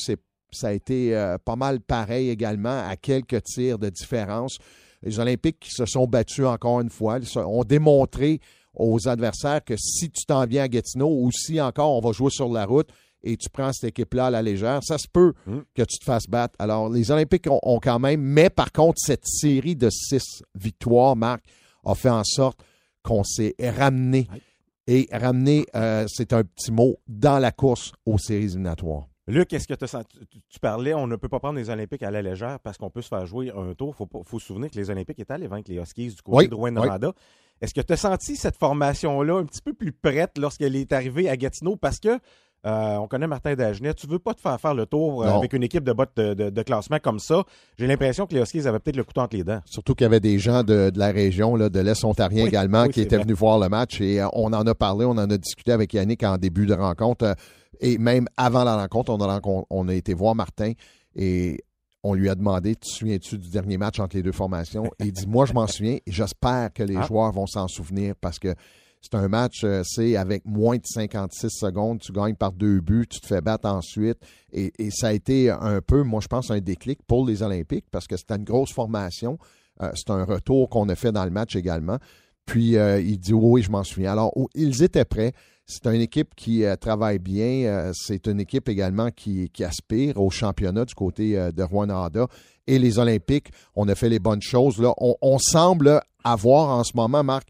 ça 0.52 0.68
a 0.68 0.72
été 0.72 1.12
pas 1.44 1.56
mal 1.56 1.80
pareil 1.80 2.30
également, 2.30 2.86
à 2.88 2.96
quelques 2.96 3.42
tirs 3.42 3.78
de 3.78 3.88
différence. 3.88 4.58
Les 5.02 5.18
Olympiques 5.18 5.58
qui 5.60 5.70
se 5.70 5.84
sont 5.84 6.06
battus 6.06 6.46
encore 6.46 6.80
une 6.80 6.90
fois, 6.90 7.18
ont 7.36 7.64
démontré 7.64 8.40
aux 8.74 9.08
adversaires 9.08 9.62
que 9.64 9.76
si 9.76 10.10
tu 10.10 10.24
t'en 10.24 10.46
viens 10.46 10.64
à 10.64 10.68
Gatineau 10.68 11.08
ou 11.08 11.30
si 11.32 11.60
encore 11.60 11.92
on 11.92 12.00
va 12.00 12.12
jouer 12.12 12.30
sur 12.30 12.48
la 12.48 12.64
route 12.64 12.88
et 13.24 13.36
tu 13.36 13.48
prends 13.50 13.72
cette 13.72 13.90
équipe-là 13.90 14.26
à 14.26 14.30
la 14.30 14.42
légère, 14.42 14.80
ça 14.82 14.98
se 14.98 15.06
peut 15.06 15.32
hmm. 15.46 15.60
que 15.74 15.82
tu 15.82 15.98
te 15.98 16.04
fasses 16.04 16.28
battre. 16.28 16.54
Alors, 16.58 16.88
les 16.88 17.10
Olympiques 17.10 17.46
ont, 17.48 17.80
quand 17.80 17.98
même, 17.98 18.20
mais 18.20 18.50
par 18.50 18.72
contre, 18.72 18.98
cette 18.98 19.26
série 19.26 19.76
de 19.76 19.90
six 19.90 20.42
victoires, 20.54 21.14
Marc, 21.14 21.44
a 21.84 21.94
fait 21.94 22.10
en 22.10 22.24
sorte 22.24 22.64
qu'on 23.02 23.24
s'est 23.24 23.54
ramené. 23.60 24.28
Et 24.88 25.08
ramené, 25.12 25.66
euh, 25.76 26.06
c'est 26.08 26.32
un 26.32 26.42
petit 26.42 26.72
mot, 26.72 26.96
dans 27.06 27.38
la 27.38 27.52
course 27.52 27.92
aux 28.04 28.18
séries 28.18 28.44
éliminatoires. 28.44 29.06
Luc, 29.28 29.52
est-ce 29.52 29.68
que 29.68 29.74
tu, 29.74 30.58
parlais, 30.60 30.94
on 30.94 31.06
ne 31.06 31.14
peut 31.14 31.28
pas 31.28 31.38
prendre 31.38 31.56
les 31.56 31.70
Olympiques 31.70 32.02
à 32.02 32.10
la 32.10 32.22
légère 32.22 32.58
parce 32.58 32.76
qu'on 32.76 32.90
peut 32.90 33.02
se 33.02 33.08
faire 33.08 33.24
jouer 33.24 33.52
un 33.56 33.72
tour. 33.74 33.94
Il 34.00 34.24
faut, 34.24 34.38
se 34.40 34.46
souvenir 34.46 34.70
que 34.70 34.76
les 34.76 34.90
Olympiques 34.90 35.20
étaient 35.20 35.32
allés 35.32 35.46
vaincre 35.46 35.70
les 35.70 35.76
Huskies 35.76 36.08
du 36.08 36.22
côté 36.22 36.48
de 36.48 36.54
Rouen-Noranda. 36.54 37.12
Est-ce 37.60 37.72
que 37.72 37.80
tu 37.80 37.92
as 37.92 37.96
senti 37.96 38.34
cette 38.34 38.56
formation-là 38.56 39.36
un 39.36 39.44
petit 39.44 39.62
peu 39.62 39.72
plus 39.72 39.92
prête 39.92 40.36
lorsqu'elle 40.36 40.74
est 40.74 40.92
arrivée 40.92 41.28
à 41.28 41.36
Gatineau? 41.36 41.76
Parce 41.76 42.00
que 42.00 42.18
euh, 42.64 42.96
on 42.96 43.08
connaît 43.08 43.26
Martin 43.26 43.54
Dagenet. 43.54 43.94
Tu 43.94 44.06
veux 44.06 44.18
pas 44.18 44.34
te 44.34 44.40
faire 44.40 44.60
faire 44.60 44.74
le 44.74 44.86
tour 44.86 45.24
euh, 45.24 45.28
avec 45.28 45.52
une 45.52 45.64
équipe 45.64 45.82
de 45.82 45.92
bottes 45.92 46.16
de, 46.16 46.62
classement 46.62 46.98
comme 47.02 47.18
ça? 47.18 47.42
J'ai 47.78 47.86
l'impression 47.86 48.26
que 48.26 48.34
les 48.34 48.40
Huskies 48.40 48.68
avaient 48.68 48.78
peut-être 48.78 48.96
le 48.96 49.04
couteau 49.04 49.20
entre 49.20 49.36
les 49.36 49.42
dents. 49.42 49.60
Surtout 49.64 49.94
qu'il 49.94 50.04
y 50.04 50.06
avait 50.06 50.20
des 50.20 50.38
gens 50.38 50.62
de, 50.62 50.92
la 50.94 51.10
région, 51.10 51.56
là, 51.56 51.68
de 51.68 51.80
l'Est 51.80 52.04
ontarien 52.04 52.46
également, 52.46 52.86
qui 52.86 53.00
étaient 53.00 53.18
venus 53.18 53.36
voir 53.36 53.58
le 53.58 53.68
match. 53.68 54.00
Et 54.00 54.20
euh, 54.20 54.28
on 54.32 54.52
en 54.52 54.66
a 54.66 54.74
parlé, 54.74 55.04
on 55.04 55.10
en 55.10 55.30
a 55.30 55.38
discuté 55.38 55.72
avec 55.72 55.92
Yannick 55.92 56.22
en 56.22 56.36
début 56.36 56.66
de 56.66 56.74
rencontre. 56.74 57.34
et 57.80 57.98
même 57.98 58.26
avant 58.36 58.62
la 58.62 58.76
rencontre, 58.76 59.10
on 59.10 59.20
a, 59.20 59.40
on 59.70 59.88
a 59.88 59.94
été 59.94 60.14
voir 60.14 60.34
Martin. 60.34 60.72
Et 61.16 61.58
on 62.04 62.14
lui 62.14 62.28
a 62.28 62.34
demandé 62.34 62.74
Tu 62.76 62.88
te 62.88 62.94
souviens-tu 62.94 63.38
du 63.38 63.48
dernier 63.50 63.78
match 63.78 64.00
entre 64.00 64.16
les 64.16 64.22
deux 64.22 64.32
formations 64.32 64.86
Et 64.98 65.06
il 65.06 65.12
dit 65.12 65.26
Moi, 65.26 65.46
je 65.46 65.52
m'en 65.52 65.66
souviens 65.66 65.98
et 66.06 66.12
j'espère 66.12 66.72
que 66.72 66.82
les 66.82 66.96
ah. 66.96 67.06
joueurs 67.06 67.32
vont 67.32 67.46
s'en 67.46 67.68
souvenir 67.68 68.14
parce 68.20 68.38
que 68.38 68.54
c'est 69.02 69.16
un 69.16 69.26
match, 69.26 69.64
euh, 69.64 69.82
c'est 69.84 70.16
avec 70.16 70.44
moins 70.46 70.76
de 70.76 70.86
56 70.86 71.50
secondes, 71.50 71.98
tu 71.98 72.12
gagnes 72.12 72.36
par 72.36 72.52
deux 72.52 72.80
buts, 72.80 73.06
tu 73.10 73.20
te 73.20 73.26
fais 73.26 73.40
battre 73.40 73.68
ensuite. 73.68 74.18
Et, 74.52 74.72
ça 74.90 75.08
a 75.08 75.12
été 75.12 75.50
un 75.50 75.80
peu, 75.80 76.04
moi, 76.04 76.20
je 76.20 76.28
pense, 76.28 76.50
un 76.50 76.60
déclic 76.60 77.00
pour 77.06 77.26
les 77.26 77.42
Olympiques 77.42 77.86
parce 77.90 78.06
que 78.06 78.16
c'était 78.16 78.36
une 78.36 78.44
grosse 78.44 78.72
formation. 78.72 79.38
Euh, 79.82 79.90
c'est 79.94 80.10
un 80.10 80.24
retour 80.24 80.68
qu'on 80.68 80.88
a 80.88 80.94
fait 80.94 81.10
dans 81.10 81.24
le 81.24 81.32
match 81.32 81.56
également. 81.56 81.98
Puis 82.46 82.76
euh, 82.76 83.00
il 83.00 83.18
dit 83.18 83.32
Oui, 83.32 83.62
je 83.62 83.70
m'en 83.70 83.82
souviens. 83.82 84.12
Alors, 84.12 84.32
ils 84.54 84.82
étaient 84.84 85.04
prêts. 85.04 85.32
C'est 85.66 85.86
une 85.86 86.00
équipe 86.00 86.34
qui 86.36 86.64
travaille 86.80 87.18
bien. 87.18 87.92
C'est 87.94 88.26
une 88.26 88.40
équipe 88.40 88.68
également 88.68 89.10
qui, 89.10 89.50
aspire 89.64 90.20
au 90.20 90.28
championnat 90.28 90.84
du 90.84 90.94
côté 90.94 91.34
de 91.52 91.62
Rwanda. 91.62 92.26
Et 92.66 92.78
les 92.78 92.98
Olympiques, 92.98 93.50
on 93.74 93.88
a 93.88 93.94
fait 93.94 94.08
les 94.08 94.18
bonnes 94.18 94.42
choses. 94.42 94.78
Là. 94.78 94.92
On, 94.98 95.38
semble 95.38 96.02
avoir 96.24 96.68
en 96.68 96.84
ce 96.84 96.92
moment, 96.94 97.22
Marc, 97.22 97.48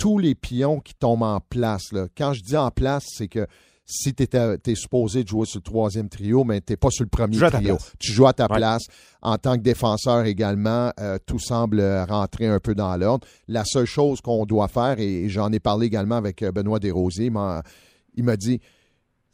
tous 0.00 0.18
les 0.18 0.34
pions 0.34 0.80
qui 0.80 0.94
tombent 0.94 1.22
en 1.22 1.40
place. 1.40 1.90
Quand 2.16 2.32
je 2.32 2.42
dis 2.42 2.56
en 2.56 2.70
place, 2.70 3.04
c'est 3.06 3.28
que 3.28 3.46
si 3.84 4.14
tu 4.14 4.22
es 4.22 4.74
supposé 4.74 5.26
jouer 5.26 5.44
sur 5.44 5.58
le 5.58 5.62
troisième 5.62 6.08
trio, 6.08 6.42
mais 6.42 6.62
tu 6.62 6.72
n'es 6.72 6.76
pas 6.78 6.90
sur 6.90 7.04
le 7.04 7.10
premier 7.10 7.36
trio. 7.36 7.76
Tu 7.98 8.12
joues 8.12 8.26
à 8.26 8.32
ta 8.32 8.48
place. 8.48 8.84
En 9.20 9.36
tant 9.36 9.56
que 9.56 9.62
défenseur 9.62 10.24
également, 10.24 10.90
euh, 10.98 11.18
tout 11.26 11.38
semble 11.38 11.82
rentrer 12.08 12.46
un 12.46 12.60
peu 12.60 12.74
dans 12.74 12.96
l'ordre. 12.96 13.26
La 13.46 13.64
seule 13.66 13.84
chose 13.84 14.22
qu'on 14.22 14.46
doit 14.46 14.68
faire, 14.68 14.98
et 14.98 15.28
j'en 15.28 15.52
ai 15.52 15.60
parlé 15.60 15.88
également 15.88 16.16
avec 16.16 16.42
euh, 16.42 16.50
Benoît 16.50 16.78
Desrosiers, 16.78 17.30
il 18.14 18.24
m'a 18.24 18.36
dit, 18.36 18.58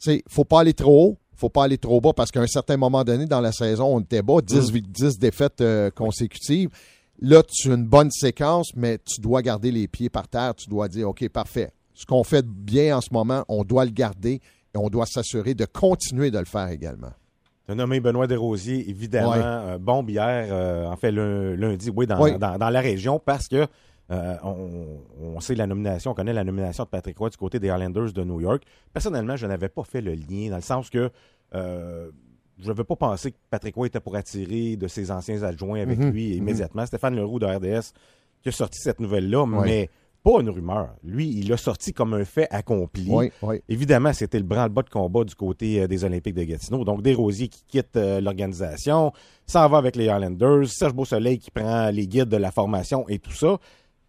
il 0.05 0.13
ne 0.15 0.19
faut 0.27 0.43
pas 0.43 0.61
aller 0.61 0.73
trop 0.73 1.11
haut, 1.11 1.17
faut 1.33 1.49
pas 1.49 1.63
aller 1.63 1.77
trop 1.77 2.01
bas 2.01 2.13
parce 2.13 2.31
qu'à 2.31 2.41
un 2.41 2.47
certain 2.47 2.75
moment 2.75 3.03
donné 3.03 3.25
dans 3.25 3.41
la 3.41 3.51
saison, 3.53 3.95
on 3.95 3.99
était 4.01 4.23
bas, 4.23 4.41
10, 4.41 4.71
10 4.71 5.03
mm. 5.03 5.19
défaites 5.19 5.61
euh, 5.61 5.91
consécutives. 5.91 6.69
Là, 7.19 7.41
tu 7.43 7.71
as 7.71 7.75
une 7.75 7.87
bonne 7.87 8.11
séquence, 8.11 8.71
mais 8.75 8.99
tu 8.99 9.21
dois 9.21 9.41
garder 9.41 9.71
les 9.71 9.87
pieds 9.87 10.09
par 10.09 10.27
terre. 10.27 10.53
Tu 10.55 10.69
dois 10.69 10.87
dire, 10.87 11.09
OK, 11.09 11.27
parfait 11.29 11.71
ce 11.97 12.05
qu'on 12.05 12.23
fait 12.23 12.45
bien 12.45 12.97
en 12.97 13.01
ce 13.01 13.11
moment, 13.11 13.43
on 13.47 13.63
doit 13.63 13.83
le 13.83 13.91
garder 13.91 14.39
et 14.73 14.77
on 14.77 14.87
doit 14.89 15.07
s'assurer 15.07 15.55
de 15.55 15.65
continuer 15.65 16.29
de 16.29 16.37
le 16.37 16.45
faire 16.45 16.69
également. 16.69 17.11
Tu 17.65 17.71
as 17.71 17.75
nommé 17.75 17.99
Benoît 17.99 18.27
Desrosiers, 18.27 18.87
évidemment, 18.87 19.33
euh, 19.33 19.79
bon 19.79 20.05
hier, 20.07 20.47
euh, 20.51 20.85
en 20.85 20.95
fait 20.95 21.11
lundi, 21.11 21.89
oui, 21.89 22.05
dans, 22.05 22.69
la 22.69 22.81
région, 22.81 23.19
parce 23.19 23.47
que 23.47 23.65
euh, 24.11 24.35
on, 24.43 25.39
sait 25.39 25.55
la 25.55 25.65
nomination, 25.65 26.11
on 26.11 26.13
connaît 26.13 26.33
la 26.33 26.43
nomination 26.43 26.83
de 26.83 26.89
Patrick 26.89 27.17
Roy 27.17 27.31
du 27.31 27.37
côté 27.37 27.59
des 27.59 27.67
Islanders 27.67 28.13
de 28.13 28.23
New 28.23 28.41
York. 28.41 28.61
Personnellement, 28.93 29.35
je 29.35 29.47
n'avais 29.47 29.67
pas 29.67 29.83
fait 29.83 30.01
le 30.01 30.13
lien, 30.13 30.51
dans 30.51 30.57
le 30.57 30.61
sens 30.61 30.91
que 30.91 31.09
je 32.59 32.71
ne 32.71 32.75
veux 32.75 32.83
pas 32.83 32.95
penser 32.95 33.31
que 33.31 33.37
Patrick 33.49 33.75
Roy 33.75 33.87
était 33.87 33.99
pour 33.99 34.15
attirer 34.15 34.75
de 34.75 34.87
ses 34.87 35.11
anciens 35.11 35.43
adjoints 35.43 35.81
avec 35.81 35.99
mhm. 35.99 36.11
lui 36.11 36.31
mhm. 36.31 36.37
immédiatement. 36.37 36.85
Stéphane 36.85 37.15
Leroux 37.15 37.39
de 37.39 37.45
RDS 37.45 37.93
qui 38.41 38.49
a 38.49 38.51
sorti 38.51 38.79
cette 38.81 38.99
nouvelle-là, 38.99 39.45
mais 39.45 39.89
pas 40.23 40.41
une 40.41 40.49
rumeur. 40.49 40.89
Lui, 41.03 41.27
il 41.29 41.49
l'a 41.49 41.57
sorti 41.57 41.93
comme 41.93 42.13
un 42.13 42.25
fait 42.25 42.47
accompli. 42.51 43.09
Évidemment, 43.69 44.13
c'était 44.13 44.39
le 44.39 44.45
branle-bas 44.45 44.83
de 44.83 44.89
combat 44.89 45.23
du 45.23 45.35
côté 45.35 45.81
euh, 45.81 45.87
des 45.87 46.03
Olympiques 46.03 46.35
de 46.35 46.43
Gatineau. 46.43 46.83
Donc, 46.83 47.01
Desrosiers 47.01 47.47
qui 47.47 47.63
quitte 47.67 47.95
euh, 47.95 48.19
l'organisation, 48.19 49.13
s'en 49.45 49.69
va 49.69 49.77
avec 49.77 49.95
les 49.95 50.09
Highlanders, 50.09 50.67
Serge 50.67 50.93
Beausoleil 50.93 51.39
qui 51.39 51.51
prend 51.51 51.89
les 51.91 52.07
guides 52.07 52.29
de 52.29 52.37
la 52.37 52.51
formation 52.51 53.07
et 53.07 53.19
tout 53.19 53.31
ça. 53.31 53.57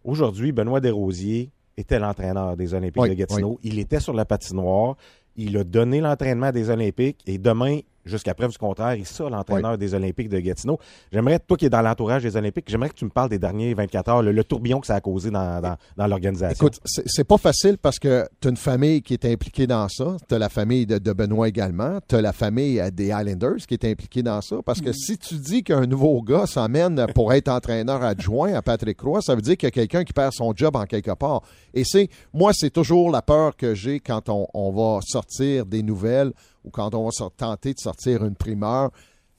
Aujourd'hui, 0.03 0.51
Benoît 0.51 0.81
Desrosiers 0.81 1.51
était 1.77 1.99
l'entraîneur 1.99 2.57
des 2.57 2.73
Olympiques 2.73 3.03
de 3.03 3.13
Gatineau. 3.13 3.59
Il 3.63 3.79
était 3.79 3.99
sur 3.99 4.13
la 4.13 4.25
patinoire. 4.25 4.97
Il 5.37 5.55
a 5.57 5.63
donné 5.63 6.01
l'entraînement 6.01 6.51
des 6.51 6.69
Olympiques 6.69 7.21
et 7.25 7.37
demain, 7.37 7.79
jusqu'à 8.05 8.33
preuve 8.33 8.51
du 8.51 8.57
contraire, 8.57 8.95
il 8.95 9.05
sera 9.05 9.29
l'entraîneur 9.29 9.77
des 9.77 9.93
Olympiques 9.93 10.29
de 10.29 10.39
Gatineau. 10.39 10.79
J'aimerais, 11.11 11.39
toi 11.39 11.57
qui 11.57 11.65
es 11.65 11.69
dans 11.69 11.81
l'entourage 11.81 12.23
des 12.23 12.35
Olympiques, 12.35 12.65
j'aimerais 12.67 12.89
que 12.89 12.95
tu 12.95 13.05
me 13.05 13.09
parles 13.09 13.29
des 13.29 13.39
derniers 13.39 13.73
24 13.73 14.09
heures, 14.09 14.23
le, 14.23 14.43
tourbillon 14.43 14.79
que 14.79 14.87
ça 14.87 14.95
a 14.95 15.01
causé 15.01 15.29
dans, 15.29 15.61
dans, 15.61 16.07
l'organisation. 16.07 16.67
Écoute, 16.67 16.79
c'est 16.85 17.23
pas 17.23 17.37
facile 17.37 17.77
parce 17.77 17.99
que 17.99 18.27
tu 18.41 18.47
as 18.47 18.51
une 18.51 18.57
famille 18.57 19.01
qui 19.01 19.13
est 19.13 19.25
impliquée 19.25 19.67
dans 19.67 19.87
ça. 19.89 20.17
Tu 20.27 20.35
as 20.35 20.39
la 20.39 20.49
famille 20.49 20.85
de, 20.85 21.13
Benoît 21.13 21.47
également. 21.47 21.99
Tu 22.07 22.15
as 22.15 22.21
la 22.21 22.33
famille 22.33 22.79
euh, 22.79 22.89
des 22.91 23.07
Islanders 23.07 23.57
qui 23.67 23.73
est 23.73 23.85
impliquée 23.85 24.23
dans 24.23 24.41
ça. 24.41 24.57
Parce 24.65 24.81
que 24.81 24.91
si 24.93 25.17
tu 25.17 25.35
dis 25.35 25.63
qu'un 25.63 25.85
nouveau 25.85 26.21
gars 26.21 26.45
s'amène 26.45 27.05
pour 27.13 27.33
être 27.33 27.49
entraîneur 27.49 28.01
adjoint 28.03 28.53
à 28.53 28.61
Patrick 28.61 28.97
Croix, 28.97 29.21
ça 29.21 29.35
veut 29.35 29.41
dire 29.41 29.57
qu'il 29.57 29.67
y 29.67 29.69
a 29.69 29.71
quelqu'un 29.71 30.03
qui 30.03 30.13
perd 30.13 30.33
son 30.33 30.53
job 30.55 30.75
en 30.75 30.85
quelque 30.85 31.11
part. 31.11 31.41
Et 31.73 31.83
c'est, 31.83 32.09
moi, 32.33 32.51
c'est 32.53 32.69
toujours 32.69 33.11
la 33.11 33.21
peur 33.21 33.55
que 33.55 33.75
j'ai 33.75 33.99
quand 33.99 34.29
on, 34.29 34.47
on 34.53 34.71
va 34.71 35.01
sortir 35.01 35.65
des 35.65 35.83
nouvelles 35.83 36.33
ou 36.69 36.71
quand 36.71 36.93
on 36.93 37.09
va 37.09 37.29
tenter 37.35 37.73
de 37.73 37.79
sortir 37.79 38.23
une 38.23 38.35
primeur, 38.35 38.91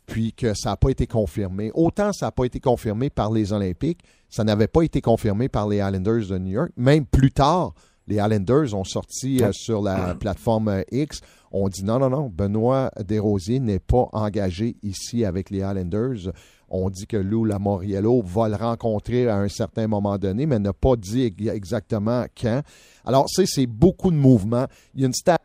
puis 0.07 0.33
que 0.33 0.55
ça 0.55 0.71
n'a 0.71 0.77
pas 0.77 0.91
été 0.91 1.07
confirmé. 1.07 1.71
Autant 1.75 2.13
ça 2.13 2.27
n'a 2.27 2.33
pas 2.33 2.45
été 2.45 2.61
confirmé 2.61 3.11
par 3.11 3.31
les 3.31 3.53
Olympiques, 3.53 4.01
ça 4.29 4.45
n'avait 4.45 4.67
pas 4.67 4.83
été 4.83 5.01
confirmé 5.01 5.49
par 5.49 5.69
les 5.69 5.79
Islanders 5.79 6.27
de 6.29 6.39
New 6.39 6.53
York. 6.53 6.73
Même 6.77 7.07
plus 7.07 7.31
tard, 7.31 7.75
les 8.09 8.17
Islanders 8.17 8.75
ont 8.75 8.85
sorti 8.85 9.43
euh, 9.43 9.53
sur 9.53 9.83
la 9.83 10.15
plateforme 10.17 10.69
euh, 10.69 10.83
X, 10.91 11.21
on 11.53 11.69
dit 11.69 11.85
non, 11.85 11.99
non, 11.99 12.11
non, 12.11 12.29
Benoît 12.29 12.91
Desrosiers 13.05 13.61
n'est 13.61 13.81
pas 13.81 14.09
engagé 14.13 14.77
ici 14.83 15.25
avec 15.25 15.51
les 15.51 15.59
Islanders. 15.59 16.33
On 16.69 16.89
dit 16.89 17.07
que 17.09 17.17
Lou 17.17 17.45
Lamoriello 17.45 18.23
va 18.23 18.49
le 18.49 18.55
rencontrer 18.55 19.29
à 19.29 19.37
un 19.37 19.49
certain 19.49 19.89
moment 19.89 20.17
donné, 20.19 20.47
mais 20.47 20.61
n'a 20.61 20.73
pas 20.73 20.95
dit 20.95 21.33
exactement 21.49 22.27
quand. 22.41 22.63
Alors, 23.05 23.27
c'est 23.29 23.67
beaucoup 23.67 24.13
de 24.13 24.17
mouvements. 24.17 24.67
Il 24.95 25.01
y 25.01 25.05
a 25.05 25.07
une 25.09 25.13
stat 25.13 25.39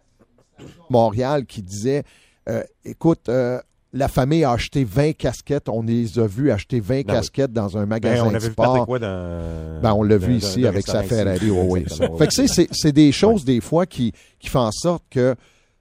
Montréal 0.90 1.46
qui 1.46 1.62
disait 1.62 2.04
euh, 2.48 2.64
écoute, 2.84 3.28
euh, 3.30 3.60
la 3.94 4.08
famille 4.08 4.44
a 4.44 4.52
acheté 4.52 4.84
20 4.84 5.14
casquettes. 5.14 5.70
On 5.70 5.82
les 5.82 6.20
a 6.20 6.28
vus 6.28 6.52
acheter 6.52 6.80
20 6.80 6.88
ben 6.88 7.04
casquettes 7.06 7.54
dans 7.54 7.78
un 7.78 7.86
magasin 7.86 8.24
ben, 8.24 8.30
on 8.30 8.34
de 8.34 8.40
sport. 8.40 8.86
Quoi 8.86 9.00
dans, 9.00 9.82
ben, 9.82 9.94
on 9.94 10.04
l'a 10.04 10.18
vu 10.18 10.36
ici 10.36 10.68
avec 10.68 10.86
sa 10.86 11.04
Ferrari. 11.04 11.50
oui. 11.50 11.86
fait 12.18 12.28
que 12.28 12.68
c'est 12.72 12.92
des 12.92 13.12
choses 13.12 13.46
des 13.46 13.62
fois 13.62 13.86
qui, 13.86 14.12
qui 14.40 14.50
font 14.50 14.60
en 14.60 14.72
sorte 14.72 15.04
que 15.10 15.36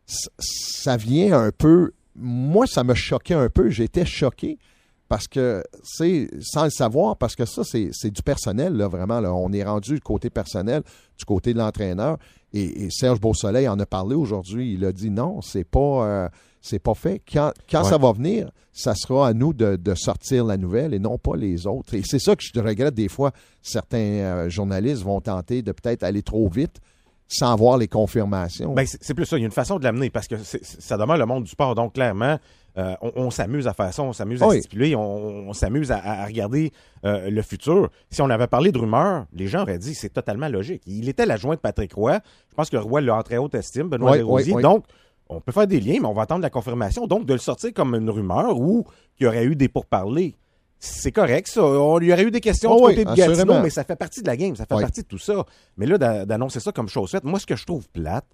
ça 0.07 0.97
vient 0.97 1.39
un 1.39 1.51
peu. 1.51 1.93
Moi, 2.17 2.67
ça 2.67 2.85
me 2.85 2.95
choquait 2.95 3.35
un 3.35 3.49
peu. 3.49 3.71
J'étais 3.71 4.07
choqué 4.07 4.59
parce 5.09 5.29
que 5.29 5.63
c'est 5.83 6.29
sans 6.41 6.65
le 6.65 6.71
savoir, 6.71 7.17
parce 7.17 7.37
que 7.37 7.45
ça, 7.45 7.63
c'est 7.65 8.11
du 8.11 8.23
personnel, 8.23 8.75
là, 8.75 8.89
vraiment. 8.89 9.21
Là. 9.21 9.35
On 9.35 9.53
est 9.53 9.65
rendu 9.65 9.95
du 9.95 10.01
côté 10.01 10.31
personnel, 10.31 10.83
du 11.19 11.25
côté 11.25 11.53
de 11.53 11.59
l'entraîneur. 11.59 12.19
Et, 12.53 12.89
Serge 12.91 13.21
Beausoleil 13.21 13.69
en 13.69 13.79
a 13.79 13.87
parlé 13.87 14.15
aujourd'hui. 14.15 14.75
Il 14.75 14.85
a 14.85 14.93
dit 14.93 15.11
non, 15.11 15.41
c'est 15.43 15.65
pas, 15.65 16.07
euh, 16.07 16.29
c'est 16.61 16.79
pas 16.79 16.95
fait. 16.95 17.21
Quand, 17.31 17.53
quand 17.71 17.85
ça 17.85 17.99
va 17.99 18.13
venir, 18.13 18.51
ça 18.73 18.95
sera 18.95 19.29
à 19.29 19.33
nous 19.35 19.53
de, 19.53 19.95
sortir 19.95 20.45
la 20.45 20.57
nouvelle 20.57 20.95
et 20.95 20.99
non 20.99 21.19
pas 21.19 21.37
les 21.37 21.67
autres. 21.67 21.95
Et 21.95 22.03
c'est 22.05 22.19
ça 22.19 22.35
que 22.35 22.43
je 22.43 22.59
regrette 22.61 22.95
des 22.95 23.09
fois. 23.09 23.33
Certains 23.63 23.99
euh, 23.99 24.49
journalistes 24.49 25.03
vont 25.03 25.21
tenter 25.21 25.63
de 25.63 25.73
peut-être 25.73 26.03
aller 26.03 26.23
trop 26.23 26.49
vite 26.49 26.81
sans 27.29 27.57
voir 27.57 27.79
les 27.79 27.89
confirmations. 27.89 28.75
Ben, 28.75 28.87
c'est 28.87 29.15
plus 29.15 29.27
ça. 29.27 29.37
Il 29.37 29.41
y 29.41 29.45
a 29.45 29.47
une 29.47 29.53
façon 29.53 29.79
de 29.79 29.85
l'amener 29.85 30.11
parce 30.11 30.29
que 30.29 30.37
ça 30.37 30.97
demeure 30.97 31.17
le 31.17 31.27
monde 31.27 31.45
du 31.45 31.51
sport. 31.51 31.75
Donc, 31.75 31.95
clairement, 31.95 32.39
euh, 32.77 32.95
on, 33.01 33.31
s'amuse 33.31 33.69
à 33.69 33.73
faire 33.73 33.93
ça, 33.95 34.03
on 34.03 34.13
s'amuse 34.13 34.43
à 34.43 34.51
stipuler, 34.51 34.97
on, 34.97 35.53
s'amuse 35.53 35.93
à, 35.93 36.27
regarder 36.27 36.73
euh, 37.05 37.31
le 37.31 37.43
futur. 37.43 37.89
Si 38.11 38.21
on 38.21 38.31
avait 38.31 38.47
parlé 38.47 38.73
de 38.73 38.79
rumeurs, 38.79 39.27
les 39.33 39.47
gens 39.47 39.63
auraient 39.63 39.79
dit 39.79 39.95
c'est 39.95 40.13
totalement 40.13 40.49
logique. 40.49 40.83
Il 40.87 41.09
était 41.09 41.27
l'adjoint 41.27 41.55
de 41.55 41.61
Patrick 41.61 41.93
Roy. 41.95 42.19
Je 42.51 42.55
pense 42.55 42.71
que 42.71 42.77
Roy 42.77 43.01
l'a 43.01 43.17
en 43.17 43.23
très 43.23 43.37
haute 43.37 43.55
estime, 43.55 43.89
Benoît 43.89 44.17
Desrosiers. 44.17 44.61
Donc, 44.61 44.85
on 45.29 45.41
peut 45.41 45.53
faire 45.53 45.67
des 45.67 45.81
liens, 45.81 45.99
mais 46.01 46.07
on 46.07 46.13
va 46.13 46.23
attendre 46.23 46.43
la 46.43 46.51
confirmation. 46.51 47.07
Donc, 47.07 47.27
de 47.27 47.33
le 47.33 47.39
sortir 47.39 47.73
comme 47.73 47.95
une 47.95 48.11
rumeur 48.11 48.59
ou 48.59 48.85
qu'il 49.17 49.25
y 49.25 49.27
aurait 49.27 49.45
eu 49.45 49.57
des 49.57 49.69
pourparlers, 49.69 50.37
c'est 50.85 51.13
correct, 51.13 51.49
ça. 51.49 51.65
On 51.65 51.99
lui 51.99 52.13
aurait 52.13 52.25
eu 52.25 52.31
des 52.31 52.41
questions 52.41 52.71
oh 52.73 52.89
du 52.89 52.97
côté 52.97 53.05
de 53.05 53.15
Gatineau, 53.15 53.61
mais 53.63 53.71
ça 53.71 53.85
fait 53.85 53.97
partie 53.97 54.23
de 54.23 54.27
la 54.27 54.37
game, 54.37 54.55
ça 54.55 54.67
fait 54.67 54.81
partie 54.81 55.03
de 55.03 55.07
tout 55.07 55.19
ça. 55.19 55.45
Mais 55.77 55.87
là, 55.87 56.25
d'annoncer 56.25 56.61
ça 56.61 56.73
comme 56.73 56.89
chose 56.89 57.11
faite, 57.11 57.25
moi, 57.25 57.39
ce 57.39 57.47
que 57.47 57.57
je 57.57 57.65
trouve 57.65 57.89
plate, 57.89 58.27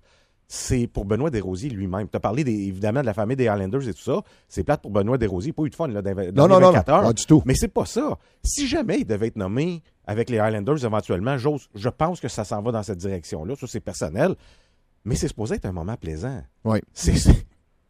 c'est 0.53 0.89
pour 0.89 1.05
Benoît 1.05 1.31
Desrosiers 1.31 1.71
lui-même. 1.71 2.09
Tu 2.09 2.17
as 2.17 2.21
parlé 2.21 2.43
évidemment 2.43 3.03
de 3.03 3.07
la 3.07 3.15
famille 3.15 3.37
des 3.37 3.47
Highlanders 3.47 3.89
et 3.89 3.95
tout 3.95 4.03
ça. 4.03 4.21
C'est 4.49 4.65
plate 4.65 4.83
pour 4.83 4.91
Benoît 4.91 5.17
Desrosiers. 5.17 5.53
Pas 5.53 5.63
eu 5.63 5.71
de 5.71 5.77
fun 5.77 5.87
là, 5.87 6.03
dans, 6.03 6.49
non, 6.49 6.49
non, 6.49 6.73
non, 6.73 6.83
pas 6.83 7.13
du 7.13 7.25
tout. 7.25 7.41
Mais 7.47 7.55
c'est 7.55 7.69
pas 7.69 7.87
ça. 7.87 8.19
Si 8.43 8.67
jamais 8.67 8.99
il 8.99 9.05
devait 9.05 9.29
être 9.29 9.37
nommé 9.37 9.81
avec 10.09 10.29
les 10.29 10.41
Highlanders 10.41 10.85
éventuellement, 10.85 11.39
je 11.39 11.89
pense 11.89 12.19
que 12.19 12.27
ça 12.27 12.43
s'en 12.43 12.63
va 12.63 12.73
dans 12.73 12.83
cette 12.83 12.99
direction-là. 12.99 13.55
Ça, 13.55 13.69
c'est 13.69 13.79
personnel. 13.79 14.35
Mais 15.05 15.15
c'est 15.15 15.29
supposé 15.29 15.55
être 15.55 15.67
un 15.67 15.73
moment 15.73 15.97
plaisant. 15.97 16.43
Oui. 16.65 16.81
C'est 16.93 17.15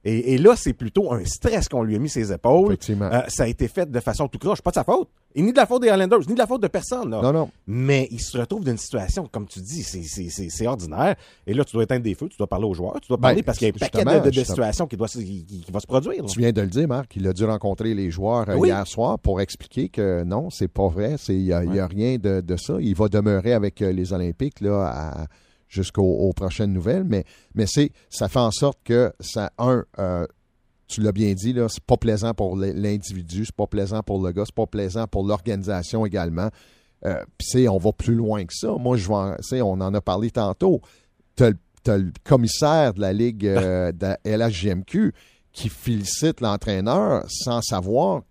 et, 0.02 0.38
là, 0.38 0.56
c'est 0.56 0.72
plutôt 0.72 1.12
un 1.12 1.24
stress 1.26 1.68
qu'on 1.68 1.82
lui 1.82 1.94
a 1.94 1.98
mis 1.98 2.08
ses 2.08 2.32
épaules. 2.32 2.72
Effectivement. 2.72 3.10
Euh, 3.12 3.20
ça 3.28 3.42
a 3.42 3.46
été 3.46 3.68
fait 3.68 3.90
de 3.90 4.00
façon 4.00 4.28
tout 4.28 4.38
croche. 4.38 4.62
Pas 4.62 4.70
de 4.70 4.76
sa 4.76 4.84
faute. 4.84 5.10
Et 5.34 5.42
ni 5.42 5.52
de 5.52 5.56
la 5.56 5.66
faute 5.66 5.82
des 5.82 5.88
Islanders, 5.88 6.20
ni 6.26 6.34
de 6.34 6.38
la 6.38 6.46
faute 6.46 6.62
de 6.62 6.68
personne. 6.68 7.10
Non, 7.10 7.32
non. 7.32 7.50
Mais 7.66 8.08
il 8.10 8.20
se 8.20 8.38
retrouve 8.38 8.64
dans 8.64 8.72
une 8.72 8.78
situation, 8.78 9.28
comme 9.30 9.46
tu 9.46 9.60
dis, 9.60 9.82
c'est 9.82 10.66
ordinaire. 10.66 11.16
Et 11.46 11.52
là, 11.52 11.64
tu 11.64 11.74
dois 11.74 11.82
éteindre 11.84 12.02
des 12.02 12.14
feux, 12.14 12.28
tu 12.28 12.38
dois 12.38 12.46
parler 12.46 12.64
aux 12.64 12.72
joueurs, 12.72 12.98
tu 13.00 13.08
dois 13.08 13.18
parler 13.18 13.42
ben, 13.42 13.44
parce 13.44 13.58
qu'il 13.58 13.68
y 13.68 13.70
a 13.70 13.74
un 13.74 13.78
paquet 13.78 14.30
de, 14.30 14.42
situations 14.42 14.86
qui, 14.86 14.96
doit, 14.96 15.06
qui, 15.06 15.66
va 15.70 15.80
se 15.80 15.86
produire. 15.86 16.24
Tu 16.24 16.38
viens 16.38 16.52
de 16.52 16.62
le 16.62 16.68
dire, 16.68 16.88
Marc. 16.88 17.14
Il 17.16 17.28
a 17.28 17.34
dû 17.34 17.44
rencontrer 17.44 17.94
les 17.94 18.10
joueurs 18.10 18.48
euh, 18.48 18.66
hier 18.66 18.86
soir 18.86 19.18
pour 19.18 19.40
expliquer 19.40 19.90
que 19.90 20.24
non, 20.24 20.48
c'est 20.48 20.68
pas 20.68 20.88
vrai. 20.88 21.16
Il 21.28 21.44
n'y 21.44 21.52
a, 21.52 21.86
rien 21.86 22.16
de, 22.16 22.40
de, 22.40 22.56
ça. 22.56 22.78
Il 22.80 22.96
va 22.96 23.08
demeurer 23.08 23.52
avec 23.52 23.82
euh, 23.82 23.92
les 23.92 24.12
Olympiques 24.14 24.60
là, 24.62 24.86
à 24.86 25.26
jusqu'aux 25.70 26.32
prochaines 26.34 26.72
nouvelles, 26.72 27.04
mais, 27.04 27.24
mais 27.54 27.64
c'est, 27.66 27.92
ça 28.10 28.28
fait 28.28 28.40
en 28.40 28.50
sorte 28.50 28.80
que 28.84 29.12
ça, 29.20 29.52
un, 29.56 29.84
euh, 29.98 30.26
tu 30.88 31.00
l'as 31.00 31.12
bien 31.12 31.32
dit, 31.32 31.52
là, 31.52 31.68
c'est 31.68 31.84
pas 31.84 31.96
plaisant 31.96 32.34
pour 32.34 32.56
l'individu, 32.56 33.44
c'est 33.46 33.54
pas 33.54 33.68
plaisant 33.68 34.02
pour 34.02 34.22
le 34.22 34.32
gars, 34.32 34.42
c'est 34.44 34.54
pas 34.54 34.66
plaisant 34.66 35.06
pour 35.06 35.24
l'organisation 35.24 36.04
également. 36.04 36.50
Euh, 37.06 37.22
Puis, 37.38 37.68
on 37.68 37.78
va 37.78 37.92
plus 37.92 38.14
loin 38.14 38.44
que 38.44 38.52
ça. 38.52 38.72
Moi, 38.72 38.96
je 38.96 39.08
vais, 39.08 39.62
on 39.62 39.72
en 39.72 39.94
a 39.94 40.00
parlé 40.00 40.30
tantôt. 40.30 40.80
Tu 41.36 41.44
as, 41.44 41.52
le 41.86 42.12
commissaire 42.24 42.92
de 42.92 43.00
la 43.00 43.12
Ligue 43.12 43.46
euh, 43.46 43.92
de 43.92 44.16
LHGMQ 44.24 45.14
qui 45.52 45.68
félicite 45.68 46.40
l'entraîneur 46.40 47.24
sans 47.28 47.62
savoir 47.62 48.22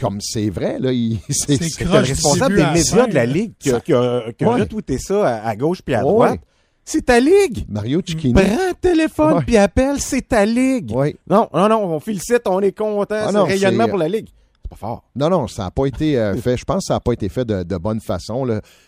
comme 0.00 0.18
c'est 0.22 0.48
vrai, 0.48 0.78
là, 0.78 0.90
c'est 1.28 1.60
le 1.60 1.98
responsable 1.98 2.56
des 2.56 2.64
médias 2.64 3.06
de 3.06 3.14
la 3.14 3.26
Ligue 3.26 3.52
qui 3.58 3.70
a, 3.70 3.80
qui 3.80 4.44
retweeté 4.44 4.96
ça 4.98 5.42
à, 5.44 5.54
gauche 5.56 5.82
puis 5.82 5.94
à 5.94 6.00
droite. 6.00 6.40
C'est 6.90 7.02
ta 7.06 7.20
ligue. 7.20 7.66
Mario 7.68 8.00
Cicchini. 8.04 8.32
Prends 8.32 8.42
le 8.42 8.74
téléphone 8.74 9.44
puis 9.46 9.56
appelle, 9.56 10.00
c'est 10.00 10.26
ta 10.26 10.44
ligue. 10.44 10.90
Non, 10.90 11.48
non, 11.54 11.68
non, 11.68 11.84
on 11.84 12.00
félicite, 12.00 12.42
on 12.46 12.58
est 12.58 12.76
content, 12.76 13.14
ah 13.14 13.30
c'est 13.30 13.38
rayonnement 13.38 13.86
pour 13.86 13.98
la 13.98 14.08
ligue. 14.08 14.26
C'est 14.60 14.70
pas 14.70 14.76
fort. 14.76 15.04
Non, 15.14 15.30
non, 15.30 15.46
ça 15.46 15.62
n'a 15.62 15.70
pas 15.70 15.86
été 15.86 16.18
euh, 16.18 16.34
fait. 16.42 16.56
Je 16.56 16.64
pense 16.64 16.78
que 16.78 16.86
ça 16.88 16.94
n'a 16.94 17.00
pas 17.00 17.12
été 17.12 17.28
fait 17.28 17.44
de, 17.44 17.78
bonne 17.78 18.00
façon. 18.00 18.44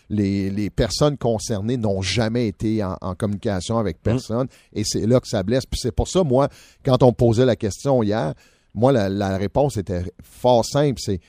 Les, 0.09 0.69
personnes 0.69 1.17
concernées 1.17 1.77
n'ont 1.77 2.01
jamais 2.01 2.49
été 2.49 2.83
en, 2.83 3.15
communication 3.17 3.77
avec 3.77 3.95
hum. 3.99 4.01
personne 4.03 4.47
et 4.73 4.83
c'est 4.83 5.05
là 5.05 5.21
que 5.21 5.27
ça 5.29 5.41
blesse. 5.41 5.65
Puis 5.65 5.79
c'est 5.81 5.93
pour 5.93 6.09
ça, 6.09 6.25
moi, 6.25 6.49
quand 6.83 7.03
on 7.03 7.13
posait 7.13 7.45
la 7.45 7.55
question 7.55 8.03
hier, 8.03 8.33
moi, 8.73 8.91
la, 8.91 9.07
la 9.07 9.37
réponse 9.37 9.77
était 9.77 10.03
fort 10.21 10.65
simple. 10.65 10.99
C'est 11.01 11.21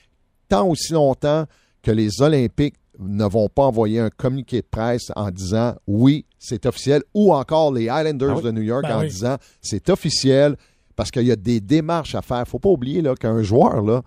tant 0.49 0.67
aussi 0.67 0.93
longtemps 0.93 1.45
que 1.83 1.93
les 1.93 2.21
Olympiques 2.21 2.75
ne 2.99 3.25
vont 3.25 3.49
pas 3.49 3.65
envoyer 3.65 4.01
un 4.01 4.11
communiqué 4.11 4.61
de 4.61 4.67
presse 4.67 5.11
en 5.17 5.31
disant 5.31 5.75
oui, 5.87 6.27
c'est 6.39 6.67
officiel, 6.67 7.03
ou 7.15 7.33
encore 7.33 7.73
les 7.73 7.85
Islanders 7.85 8.39
ah 8.39 8.43
de 8.43 8.51
New 8.51 8.63
York 8.63 8.85
ben 8.85 8.99
en 8.99 9.03
disant 9.03 9.37
c'est 9.61 9.91
officiel, 9.91 10.57
parce 10.97 11.11
qu'il 11.11 11.25
y 11.25 11.33
a 11.33 11.37
des 11.37 11.61
démarches 11.61 12.15
à 12.15 12.23
faire. 12.23 12.39
Il 12.39 12.43
ne 12.43 12.47
faut 12.47 12.59
pas 12.59 12.69
oublier 12.69 13.03
qu'un 13.19 13.43
joueur, 13.43 13.83
là, 13.83 14.03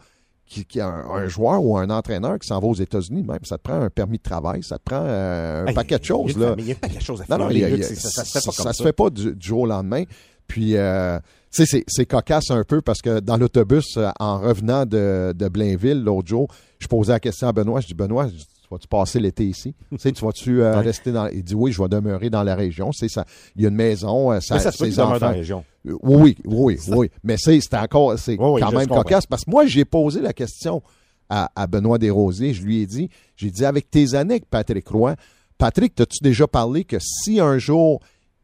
qui, 0.45 0.65
un, 0.79 1.27
joueur 1.27 1.63
ou 1.63 1.77
un 1.77 1.89
entraîneur 1.89 2.39
qui 2.39 2.47
s'en 2.47 2.59
va 2.59 2.67
aux 2.67 2.75
États-Unis, 2.75 3.23
même, 3.23 3.43
ça 3.43 3.57
te 3.57 3.63
prend 3.63 3.81
un 3.81 3.89
permis 3.89 4.17
de 4.17 4.23
travail, 4.23 4.63
ça 4.63 4.77
te 4.77 4.83
prend 4.83 5.03
euh, 5.03 5.65
un 5.67 5.73
paquet 5.73 5.99
de 5.99 6.05
choses. 6.05 6.33
Il 6.35 6.41
y, 6.41 6.45
a, 6.45 6.55
il 6.57 6.67
y 6.67 6.71
a 6.71 6.75
un 6.75 6.79
paquet 6.79 6.97
de 6.97 7.03
choses 7.03 7.21
à 7.21 7.25
faire. 7.25 7.37
Non, 7.37 7.49
non, 7.49 7.51
ça, 7.51 8.67
ne 8.67 8.73
se 8.73 8.83
fait 8.83 8.93
pas 8.93 9.09
du, 9.09 9.35
jour 9.39 9.61
au 9.61 9.65
lendemain. 9.65 10.03
Puis, 10.47 10.77
euh, 10.77 11.19
c'est 11.51 12.05
cocasse 12.05 12.51
un 12.51 12.63
peu 12.63 12.81
parce 12.81 13.01
que 13.01 13.19
dans 13.19 13.35
l'autobus, 13.35 13.97
euh, 13.97 14.09
en 14.19 14.39
revenant 14.39 14.85
de, 14.85 15.33
de 15.35 15.47
Blainville 15.49 16.01
l'autre 16.01 16.29
jour, 16.29 16.47
je 16.79 16.87
posais 16.87 17.11
la 17.11 17.19
question 17.19 17.49
à 17.49 17.51
Benoît. 17.51 17.81
Je 17.81 17.87
dis 17.87 17.93
Benoît, 17.93 18.27
tu 18.67 18.73
vas-tu 18.73 18.87
passer 18.87 19.19
l'été 19.19 19.45
ici? 19.45 19.73
tu 19.91 19.97
sais, 19.97 20.11
tu 20.11 20.25
vas-tu 20.25 20.61
euh, 20.61 20.79
rester 20.79 21.11
dans. 21.11 21.27
Il 21.27 21.43
dit 21.43 21.55
oui, 21.55 21.71
je 21.71 21.81
vais 21.81 21.87
demeurer 21.87 22.29
dans 22.29 22.43
la 22.43 22.55
région. 22.55 22.91
C'est 22.91 23.07
ça. 23.07 23.25
Il 23.55 23.61
y 23.61 23.65
a 23.65 23.69
une 23.69 23.75
maison. 23.75 24.31
Euh, 24.33 24.39
ça, 24.41 24.55
Mais 24.55 24.61
ça 24.61 24.71
se 24.71 24.83
peut 24.83 24.89
dans 24.91 25.13
la 25.17 25.29
région. 25.29 25.63
Euh, 25.87 25.95
oui, 26.01 26.37
oui, 26.45 26.77
oui. 26.89 27.09
Mais 27.23 27.37
c'est 27.37 27.73
encore. 27.73 28.19
C'est 28.19 28.35
quand 28.37 28.71
même 28.71 28.87
cocasse 28.87 29.25
parce 29.25 29.45
que 29.45 29.51
moi, 29.51 29.65
j'ai 29.65 29.85
posé 29.85 30.21
la 30.21 30.33
question 30.33 30.81
à, 31.29 31.49
à, 31.55 31.67
Benoît 31.67 31.97
Desrosiers. 31.97 32.53
Je 32.53 32.63
lui 32.63 32.81
ai 32.81 32.85
dit, 32.85 33.09
j'ai 33.35 33.51
dit, 33.51 33.65
avec 33.65 33.89
tes 33.89 34.15
années 34.15 34.35
avec 34.35 34.49
Patrick 34.49 34.87
Roy, 34.87 35.15
Patrick, 35.57 35.95
t'as-tu 35.95 36.19
déjà 36.21 36.47
parlé 36.47 36.83
que 36.83 36.97
si 36.99 37.39
un 37.39 37.57
jour 37.57 37.99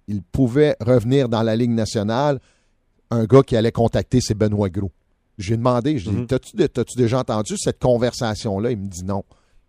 il 0.07 0.21
pouvait 0.21 0.75
revenir 0.79 1.29
dans 1.29 1.43
la 1.43 1.55
Ligue 1.55 1.71
nationale, 1.71 2.39
un 3.09 3.25
gars 3.25 3.43
qui 3.43 3.55
allait 3.55 3.71
contacter, 3.71 4.19
c'est 4.21 4.33
Benoît 4.33 4.69
Gros? 4.69 4.91
J'ai 5.37 5.57
demandé, 5.57 5.97
je 5.97 6.09
lui 6.09 6.17
ai 6.17 6.25
dit, 6.25 6.33
mm-hmm. 6.33 6.67
t'as-tu 6.69 6.97
déjà 6.97 7.19
entendu 7.19 7.55
cette 7.57 7.79
conversation-là? 7.79 8.71
Il 8.71 8.77
me 8.77 8.87
dit 8.87 9.03
non. 9.03 9.23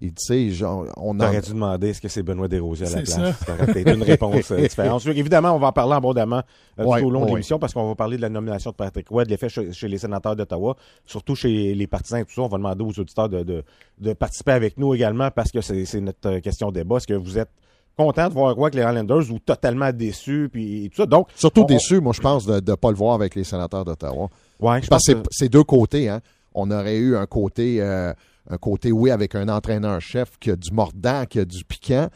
Il 0.05 0.13
dit, 0.13 0.55
genre, 0.55 0.85
on 0.99 1.17
T'aurais 1.17 1.41
dû 1.41 1.53
demander 1.53 1.89
est-ce 1.89 2.01
que 2.01 2.09
c'est 2.09 2.23
Benoît 2.23 2.47
Desrosiers 2.47 2.87
à 2.87 2.91
la 2.91 3.03
place. 3.03 3.15
Ça 3.15 3.55
aurait 3.55 3.73
peut-être 3.73 3.95
une 3.95 4.03
réponse 4.03 4.51
euh, 4.51 4.61
différente. 4.61 5.07
Évidemment, 5.07 5.53
on 5.53 5.59
va 5.59 5.69
en 5.69 5.73
parler 5.73 5.95
abondamment 5.95 6.43
euh, 6.79 6.85
tout 6.85 7.07
au 7.07 7.11
long 7.11 7.25
de 7.25 7.31
l'émission 7.31 7.59
parce 7.59 7.73
qu'on 7.73 7.89
va 7.89 7.95
parler 7.95 8.19
de 8.19 8.23
la 8.23 8.29
nomination 8.29 8.71
de 8.71 8.77
Patrick 8.77 9.11
de 9.11 9.25
l'effet 9.25 9.49
chez, 9.49 9.89
les 9.89 9.99
sénateurs 9.99 10.37
d'Ottawa, 10.37 10.77
surtout 11.07 11.35
chez 11.35 11.75
les 11.75 11.87
partisans 11.87 12.21
et 12.21 12.25
tout 12.27 12.35
ça. 12.35 12.43
On 12.43 12.49
va 12.49 12.59
demander 12.59 12.85
aux 12.85 13.01
auditeurs 13.01 13.31
de, 13.31 13.65
de, 13.99 14.13
participer 14.13 14.53
avec 14.53 14.77
nous 14.77 14.95
également 14.95 15.31
parce 15.31 15.51
que 15.51 15.63
c'est 15.63 16.01
notre 16.01 16.29
euh, 16.29 16.41
question 16.41 16.71
débat. 16.71 16.99
Est-ce 16.99 17.07
que 17.07 17.15
vous 17.15 17.39
êtes 17.39 17.51
content 17.97 18.29
de 18.29 18.35
voir 18.35 18.55
Roy 18.55 18.67
avec 18.67 18.75
les 18.75 18.83
Highlanders 18.83 19.31
ou 19.31 19.39
totalement 19.39 19.91
déçu 19.91 20.51
puis 20.53 20.91
tout 20.91 21.01
ça? 21.01 21.07
Donc, 21.07 21.29
surtout 21.35 21.65
déçu, 21.65 22.01
moi 22.01 22.13
je 22.13 22.21
pense 22.21 22.45
de 22.45 22.61
ne 22.61 22.77
pas 22.77 22.91
le 22.91 22.97
voir 22.97 23.15
avec 23.15 23.35
les 23.35 23.45
sénateurs 23.45 23.87
d'Ottawa. 23.87 24.29
Ouais, 24.61 24.83
je 24.83 24.89
pense 24.89 25.07
que 25.07 25.15
c'est 25.31 25.49
deux 25.49 25.65
côtés. 25.65 26.11
Hein. 26.11 26.21
On 26.53 26.71
aurait 26.71 26.99
eu 26.99 27.17
un 27.17 27.27
côté 27.27 27.81
un 28.49 28.59
côté, 28.59 28.93
oui, 28.93 29.11
avec 29.11 29.35
un 29.35 29.49
entraîneur-chef 29.49 30.39
qui 30.39 30.51
a 30.51 30.57
du 30.57 30.71
mordant, 30.71 31.25
qui 31.27 31.39
a 31.39 31.45
du 31.45 31.65
piquant. 31.65 32.09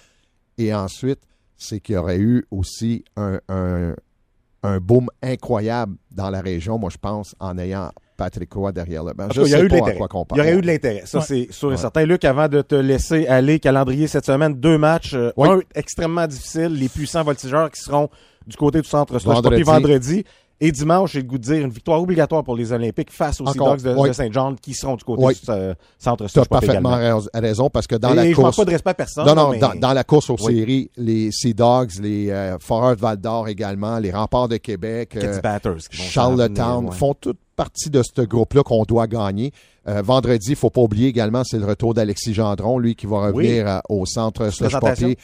Et 0.58 0.74
ensuite, 0.74 1.20
c'est 1.56 1.80
qu'il 1.80 1.94
y 1.94 1.98
aurait 1.98 2.18
eu 2.18 2.44
aussi 2.50 3.04
un, 3.16 3.40
un, 3.48 4.80
boom 4.80 5.08
incroyable 5.22 5.96
dans 6.10 6.30
la 6.30 6.40
région, 6.40 6.78
moi, 6.78 6.90
je 6.90 6.98
pense, 6.98 7.34
en 7.40 7.56
ayant 7.58 7.90
Patrick 8.16 8.52
Roy 8.52 8.72
derrière 8.72 9.04
le 9.04 9.14
banc. 9.14 9.28
Je 9.32 9.40
il 9.42 9.48
y 9.48 9.54
a 9.54 9.62
eu 9.62 9.68
de 9.68 9.74
l'intérêt. 9.74 9.98
Il 10.32 10.36
y 10.36 10.40
aurait 10.40 10.54
eu 10.54 10.60
de 10.60 10.66
l'intérêt. 10.66 11.02
Ça, 11.06 11.20
c'est 11.20 11.48
sûr 11.50 11.72
et 11.72 11.76
certain. 11.76 12.04
Luc, 12.04 12.24
avant 12.24 12.48
de 12.48 12.60
te 12.62 12.74
laisser 12.74 13.26
aller, 13.28 13.60
calendrier 13.60 14.08
cette 14.08 14.26
semaine, 14.26 14.54
deux 14.54 14.76
matchs. 14.76 15.14
Euh, 15.14 15.30
un 15.38 15.60
extrêmement 15.74 16.26
difficile, 16.26 16.74
les 16.74 16.88
puissants 16.88 17.22
voltigeurs 17.22 17.70
qui 17.70 17.80
seront 17.80 18.10
du 18.46 18.56
côté 18.56 18.80
du 18.80 18.88
centre 18.88 19.16
vendredi. 19.18 19.62
vendredi. 19.62 20.24
Et 20.60 20.72
dimanche, 20.72 21.12
j'ai 21.12 21.20
le 21.20 21.26
goût 21.28 21.38
de 21.38 21.42
dire 21.44 21.64
une 21.64 21.70
victoire 21.70 22.02
obligatoire 22.02 22.42
pour 22.42 22.56
les 22.56 22.72
Olympiques 22.72 23.12
face 23.12 23.40
aux 23.40 23.46
Sea 23.46 23.58
Dogs 23.58 23.82
de, 23.82 24.12
Saint-Jean 24.12 24.56
qui 24.56 24.74
seront 24.74 24.96
du 24.96 25.04
côté 25.04 25.22
du 25.22 25.40
euh, 25.50 25.74
centre 25.98 26.26
Tu 26.26 26.38
as 26.38 26.44
parfaitement 26.44 26.98
raison 27.32 27.70
parce 27.70 27.86
que 27.86 27.94
dans 27.94 28.12
la 28.12 28.32
course. 28.32 28.56
pas 28.56 28.64
de 28.64 28.70
respect 28.70 28.90
à 28.90 28.94
personne. 28.94 29.26
Non, 29.26 29.34
non, 29.34 29.52
dans, 29.80 29.92
la 29.92 30.04
course 30.04 30.30
aux 30.30 30.38
séries, 30.38 30.90
les 30.96 31.30
Sea 31.30 31.54
Dogs, 31.54 32.00
les 32.00 32.30
euh, 32.30 32.58
Foreurs 32.58 32.96
Val 32.96 33.18
d'Or 33.18 33.48
également, 33.48 33.98
les 33.98 34.10
Remparts 34.10 34.48
de 34.48 34.56
Québec, 34.56 35.16
euh, 35.16 35.78
Charlottetown 35.90 36.90
font 36.92 37.14
tout 37.14 37.34
partie 37.58 37.90
de 37.90 38.00
ce 38.02 38.22
groupe-là 38.22 38.62
qu'on 38.62 38.84
doit 38.84 39.06
gagner. 39.08 39.52
Euh, 39.88 40.00
vendredi, 40.02 40.50
il 40.50 40.56
faut 40.56 40.70
pas 40.70 40.80
oublier 40.82 41.08
également, 41.08 41.42
c'est 41.44 41.58
le 41.58 41.66
retour 41.66 41.92
d'Alexis 41.92 42.32
Gendron, 42.32 42.78
lui 42.78 42.94
qui 42.94 43.06
va 43.06 43.26
revenir 43.26 43.64
Oui. 43.64 43.70
euh, 43.70 43.80
au 43.88 44.06
centre 44.06 44.48
Slush. 44.50 44.72
Poppy. 44.78 45.16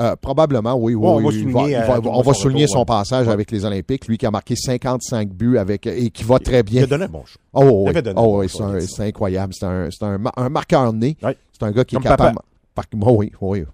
Euh, 0.00 0.14
probablement, 0.16 0.74
oui. 0.74 0.94
oui, 0.94 1.08
on 1.08 1.16
va 1.20 1.30
il 1.32 1.40
souligner, 1.40 1.70
il 1.70 1.74
euh, 1.76 1.80
va- 1.86 1.96
tout 1.96 2.02
le 2.02 2.08
on 2.08 2.12
monde 2.12 2.24
va 2.26 2.32
son 2.34 2.40
souligner 2.40 2.64
retour, 2.64 2.72
son 2.74 2.78
ouais. 2.80 2.84
passage 2.84 3.26
Ouais. 3.26 3.32
avec 3.32 3.50
les 3.50 3.64
Olympiques. 3.64 4.06
Lui 4.06 4.18
qui 4.18 4.26
a 4.26 4.30
marqué 4.30 4.54
55 4.54 5.28
buts 5.30 5.58
avec 5.58 5.86
et 5.86 6.10
qui 6.10 6.22
va 6.24 6.38
très 6.38 6.60
Il 6.60 6.62
bien. 6.64 6.82
a 6.84 6.86
donné 6.86 7.04
un 7.04 7.08
bon 7.08 7.24
show. 7.24 7.38
Oh, 7.54 7.62
oui, 7.86 7.92
Il 7.94 8.12
oh, 8.16 8.36
un 8.36 8.40
oui, 8.40 8.46
bon 8.52 8.80
c'est 8.80 9.02
il 9.04 9.08
incroyable. 9.08 9.52
C'est 9.58 9.66
un, 9.66 9.88
un, 10.02 10.18
un 10.36 10.48
marqueur 10.50 10.92
né. 10.92 11.16
C'est 11.22 11.62
un 11.64 11.70
gars 11.72 11.84
qui 11.84 11.96
Comme 11.96 12.04
est 12.04 12.08
capable. 12.08 12.34
papa. 12.36 12.44
Oui, 13.10 13.32
oui. 13.40 13.64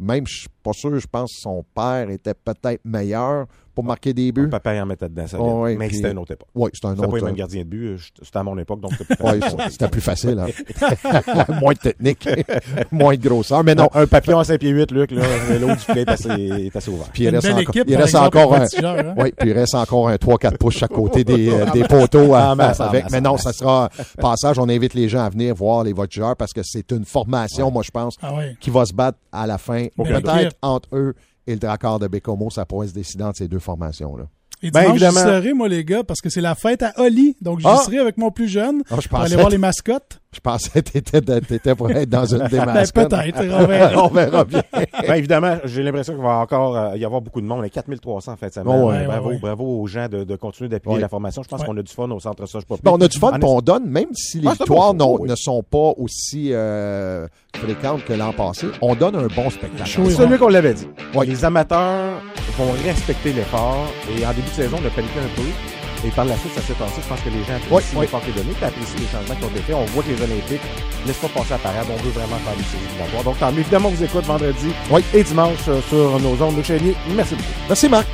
même, 0.00 0.26
je 0.26 0.38
suis 0.40 0.48
pas 0.66 0.72
sûr, 0.72 0.98
je 0.98 1.06
pense 1.06 1.32
que 1.34 1.40
son 1.40 1.64
père 1.74 2.10
était 2.10 2.34
peut-être 2.34 2.80
meilleur 2.84 3.46
pour 3.74 3.84
marquer 3.84 4.14
des 4.14 4.32
buts. 4.32 4.48
Papa 4.48 4.74
il 4.74 4.80
en 4.80 4.86
mettait 4.86 5.08
dedans, 5.08 5.26
ça. 5.26 5.36
Oh, 5.38 5.64
oui, 5.64 5.76
mais 5.76 5.88
puis- 5.88 5.96
c'était 5.96 6.10
une 6.10 6.18
autre 6.18 6.32
époque. 6.32 6.48
Oui, 6.54 6.70
c'est 6.72 6.86
un 6.86 6.90
C'était 6.90 7.02
pas 7.02 7.06
autre. 7.08 7.16
les 7.18 7.22
mêmes 7.24 7.34
gardiens 7.34 7.62
de 7.62 7.68
but. 7.68 7.96
je- 7.98 8.08
C'était 8.22 8.38
à 8.38 8.42
mon 8.42 8.56
époque, 8.58 8.80
donc 8.80 8.92
c'était 8.96 9.14
plus 9.16 9.24
Ouais, 9.24 9.38
facile. 9.38 9.58
c'était 9.70 9.88
plus 9.88 10.00
facile. 10.00 10.38
hein. 10.38 11.52
Moins 11.60 11.74
de 11.74 11.78
technique, 11.78 12.26
moins 12.90 13.14
de 13.16 13.28
grosseur. 13.28 13.62
Mais 13.64 13.74
non, 13.74 13.88
Un, 13.92 14.06
papillon 14.06 14.38
à 14.38 14.44
5 14.44 14.58
pieds 14.58 14.70
8, 14.70 14.90
Luc, 14.92 15.10
là, 15.10 15.22
l'eau 15.60 15.66
du 15.68 15.76
filet 15.76 16.02
est 16.02 16.08
assez, 16.08 16.30
est 16.30 16.74
assez 16.76 16.90
ouvert. 16.90 17.08
puis 17.12 17.24
il 17.24 17.28
Une 17.28 17.34
reste 17.34 17.46
belle 17.48 17.66
encore, 17.68 17.82
il 17.86 17.96
reste 17.96 18.14
encore 18.14 18.54
un. 18.54 18.62
hein. 18.62 19.14
Oui, 19.18 19.32
puis 19.36 19.50
il 19.50 19.52
reste 19.52 19.74
encore 19.74 20.08
un 20.08 20.16
3-4 20.16 20.56
pouces 20.56 20.82
à 20.82 20.88
côté 20.88 21.22
des, 21.24 21.50
euh, 21.50 21.66
des 21.72 21.84
poteaux 21.84 22.34
à, 22.34 22.52
En 22.52 22.56
masse, 22.56 22.80
en 22.80 22.84
avec. 22.84 23.04
masse, 23.04 23.12
Mais 23.12 23.20
non, 23.20 23.36
ça 23.36 23.52
sera 23.52 23.90
passage. 24.18 24.58
On 24.58 24.68
invite 24.70 24.94
les 24.94 25.08
gens 25.10 25.20
à 25.24 25.28
venir 25.28 25.54
voir 25.54 25.84
les 25.84 25.92
voltigeurs 25.92 26.34
parce 26.36 26.52
que 26.54 26.62
c'est 26.64 26.90
une 26.92 27.04
formation, 27.04 27.70
moi, 27.70 27.82
je 27.82 27.90
pense, 27.90 28.16
Ah 28.22 28.34
ouais. 28.34 28.56
qui 28.60 28.70
va 28.70 28.86
se 28.86 28.94
battre 28.94 29.18
à 29.32 29.46
la 29.46 29.58
fin. 29.58 29.86
Peut-être. 29.96 30.55
Entre 30.62 30.88
eux 30.96 31.14
et 31.46 31.52
le 31.54 31.58
Dracard 31.58 31.98
de 31.98 32.08
Bécomo, 32.08 32.50
ça 32.50 32.64
pourrait 32.66 32.88
se 32.88 32.92
décider 32.94 33.24
entre 33.24 33.38
ces 33.38 33.48
deux 33.48 33.58
formations-là. 33.58 34.24
Et 34.62 34.70
Ben, 34.70 34.82
dimanche, 34.84 34.98
j'y 34.98 35.04
évidemment. 35.04 35.26
serai, 35.26 35.52
moi, 35.52 35.68
les 35.68 35.84
gars, 35.84 36.02
parce 36.02 36.20
que 36.22 36.30
c'est 36.30 36.40
la 36.40 36.54
fête 36.54 36.82
à 36.82 36.94
Oli. 36.98 37.36
Donc, 37.42 37.60
j'y 37.60 37.66
Ah! 37.68 37.76
serai 37.84 37.98
avec 37.98 38.16
mon 38.16 38.30
plus 38.30 38.48
jeune 38.48 38.82
Ah, 38.90 38.96
je 39.00 39.08
pour 39.08 39.18
aller 39.20 39.36
voir 39.36 39.50
les 39.50 39.58
mascottes. 39.58 40.20
Je 40.36 40.40
pensais 40.40 40.70
que 40.82 40.90
t'étais, 40.90 41.20
de- 41.20 41.38
t'étais 41.40 41.74
pour 41.74 41.90
être 41.90 42.08
dans 42.08 42.24
une 42.26 42.46
des 42.48 42.58
Ben, 42.58 42.66
peut-être. 42.94 43.38
on 43.50 43.66
verra. 43.66 44.04
On 44.04 44.08
verra 44.08 44.44
bien. 44.44 44.62
Ben, 44.72 45.14
évidemment, 45.14 45.56
j'ai 45.64 45.82
l'impression 45.82 46.14
qu'il 46.14 46.22
va 46.22 46.38
encore 46.38 46.76
euh, 46.76 46.96
y 46.96 47.04
avoir 47.04 47.20
beaucoup 47.20 47.40
de 47.40 47.46
monde. 47.46 47.62
Les 47.62 47.70
4300 47.70 48.32
en 48.32 48.36
de 48.48 48.52
semaine. 48.52 48.66
Oh, 48.82 48.90
ouais. 48.90 49.04
Bravo, 49.06 49.28
Ouais, 49.30 49.38
bravo 49.38 49.64
aux 49.80 49.86
gens 49.86 50.08
de, 50.08 50.24
de 50.24 50.36
continuer 50.36 50.68
d'appuyer 50.68 50.96
Ouais. 50.96 51.00
la 51.00 51.08
formation. 51.08 51.42
Je 51.42 51.48
pense 51.48 51.60
Ouais. 51.60 51.66
qu'on 51.66 51.76
a 51.76 51.82
du 51.82 51.92
fun 51.92 52.10
au 52.10 52.20
centre 52.20 52.46
Poppy. 52.64 52.82
Ben, 52.84 52.92
on 52.92 53.00
a 53.00 53.08
du 53.08 53.18
fun, 53.18 53.32
puis 53.32 53.42
on 53.44 53.60
donne, 53.60 53.86
même 53.86 54.12
si 54.14 54.40
les 54.40 54.48
Ah, 54.48 54.52
victoires 54.52 54.94
bon 54.94 55.24
ne 55.26 55.34
sont 55.34 55.62
pas 55.62 55.92
aussi 55.96 56.50
euh, 56.52 57.26
fréquentes 57.54 58.04
que 58.04 58.12
l'an 58.12 58.32
passé, 58.32 58.66
on 58.82 58.94
donne 58.94 59.16
un 59.16 59.26
bon 59.28 59.48
spectacle. 59.50 59.88
C'est 59.90 60.10
celui 60.10 60.38
qu'on 60.38 60.48
l'avait 60.48 60.74
dit. 60.74 60.86
Ouais. 61.14 61.26
Les 61.26 61.44
amateurs 61.44 62.20
vont 62.58 62.72
respecter 62.84 63.32
l'effort. 63.32 63.86
Et 64.16 64.24
en 64.26 64.30
début 64.30 64.42
de 64.48 64.54
saison, 64.54 64.76
on 64.82 64.86
a 64.86 64.90
paniqué 64.90 65.18
un 65.18 65.36
peu. 65.36 65.42
Et 66.06 66.10
par 66.10 66.24
la 66.24 66.36
suite, 66.36 66.54
ça 66.54 66.60
s'est 66.62 66.74
passé. 66.74 67.00
Je 67.02 67.08
pense 67.08 67.20
que 67.20 67.28
les 67.30 67.42
gens 67.42 67.56
apprécient 67.56 67.74
Ouais, 67.76 67.82
ouais. 67.96 68.02
l'effort 68.06 68.22
qui 68.22 68.30
est 68.30 68.32
donné, 68.32 68.52
puis 68.54 68.64
apprécient 68.64 69.00
les 69.00 69.08
changements 69.10 69.34
qui 69.34 69.44
ont 69.44 69.48
été 69.50 69.60
faits. 69.62 69.74
On 69.76 69.84
voit 69.86 70.02
que 70.04 70.08
les 70.10 70.22
Olympiques 70.22 70.62
ne 71.02 71.06
laissent 71.08 71.16
pas 71.16 71.28
passer 71.28 71.52
à 71.54 71.58
parade. 71.58 71.86
On 71.90 72.02
veut 72.02 72.10
vraiment 72.10 72.38
faire 72.46 72.54
des 72.56 72.62
séries 72.64 72.84
éliminatoires. 72.86 73.24
Donc, 73.24 73.38
tant 73.38 73.50
mieux. 73.52 73.60
Évidemment, 73.60 73.88
on 73.88 73.92
vous 73.92 74.04
écoute 74.04 74.24
vendredi 74.24 74.70
Oui. 74.90 75.02
et 75.12 75.22
dimanche 75.24 75.58
euh, 75.68 75.80
sur 75.88 76.20
nos 76.20 76.40
ondes. 76.44 76.56
Luc 76.56 76.64
Chénier, 76.66 76.94
merci 77.14 77.34
beaucoup. 77.34 77.48
Merci, 77.68 77.88
Marc. 77.88 78.06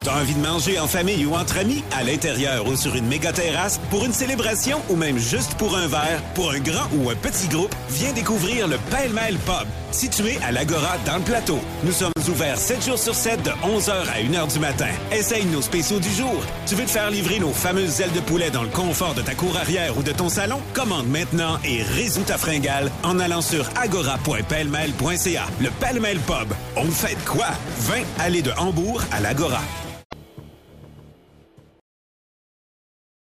T'as 0.00 0.20
envie 0.20 0.34
de 0.34 0.40
manger 0.46 0.78
en 0.78 0.86
famille 0.86 1.24
ou 1.24 1.34
entre 1.34 1.56
amis, 1.58 1.82
à 1.96 2.02
l'intérieur 2.04 2.66
ou 2.68 2.76
sur 2.76 2.94
une 2.94 3.06
méga 3.06 3.32
terrasse, 3.32 3.80
pour 3.88 4.04
une 4.04 4.12
célébration 4.12 4.78
ou 4.90 4.96
même 4.96 5.16
juste 5.16 5.54
pour 5.54 5.74
un 5.78 5.86
verre, 5.86 6.20
pour 6.34 6.50
un 6.50 6.58
grand 6.60 6.86
ou 6.98 7.08
un 7.08 7.14
petit 7.14 7.48
groupe, 7.48 7.74
viens 7.88 8.12
découvrir 8.12 8.68
le 8.68 8.76
Pêle-Mêle 8.90 9.38
Pub, 9.46 9.66
situé 9.94 10.38
à 10.42 10.52
l'Agora 10.52 10.98
dans 11.06 11.16
le 11.16 11.22
plateau. 11.22 11.58
Nous 11.84 11.92
sommes 11.92 12.12
ouverts 12.28 12.58
7 12.58 12.84
jours 12.84 12.98
sur 12.98 13.14
7 13.14 13.42
de 13.42 13.50
11h 13.50 13.92
à 13.92 14.20
1h 14.20 14.52
du 14.52 14.58
matin. 14.58 14.88
Essaye 15.12 15.46
nos 15.46 15.62
spéciaux 15.62 16.00
du 16.00 16.10
jour. 16.10 16.42
Tu 16.66 16.74
veux 16.74 16.84
te 16.84 16.90
faire 16.90 17.10
livrer 17.10 17.38
nos 17.38 17.52
fameuses 17.52 18.00
ailes 18.00 18.12
de 18.12 18.20
poulet 18.20 18.50
dans 18.50 18.62
le 18.62 18.68
confort 18.68 19.14
de 19.14 19.22
ta 19.22 19.34
cour 19.34 19.56
arrière 19.56 19.96
ou 19.96 20.02
de 20.02 20.12
ton 20.12 20.28
salon? 20.28 20.60
Commande 20.74 21.08
maintenant 21.08 21.58
et 21.64 21.82
résous 21.82 22.24
ta 22.24 22.36
fringale 22.36 22.90
en 23.04 23.18
allant 23.20 23.40
sur 23.40 23.68
agora.pellemêle.ca. 23.76 25.44
Le 25.60 25.70
Pêle-Mêle 25.70 26.18
Pub. 26.18 26.52
On 26.76 26.90
fait 26.90 27.16
quoi? 27.24 27.46
20 27.80 28.02
allées 28.18 28.42
de 28.42 28.50
Hambourg 28.58 29.00
à 29.12 29.20
l'Agora. 29.20 29.62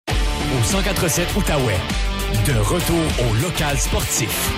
Au 0.09 0.61
1047 0.73 1.29
Outaouais. 1.37 1.81
De 2.47 2.59
retour 2.61 2.97
au 3.31 3.43
local 3.43 3.79
sportif. 3.79 4.51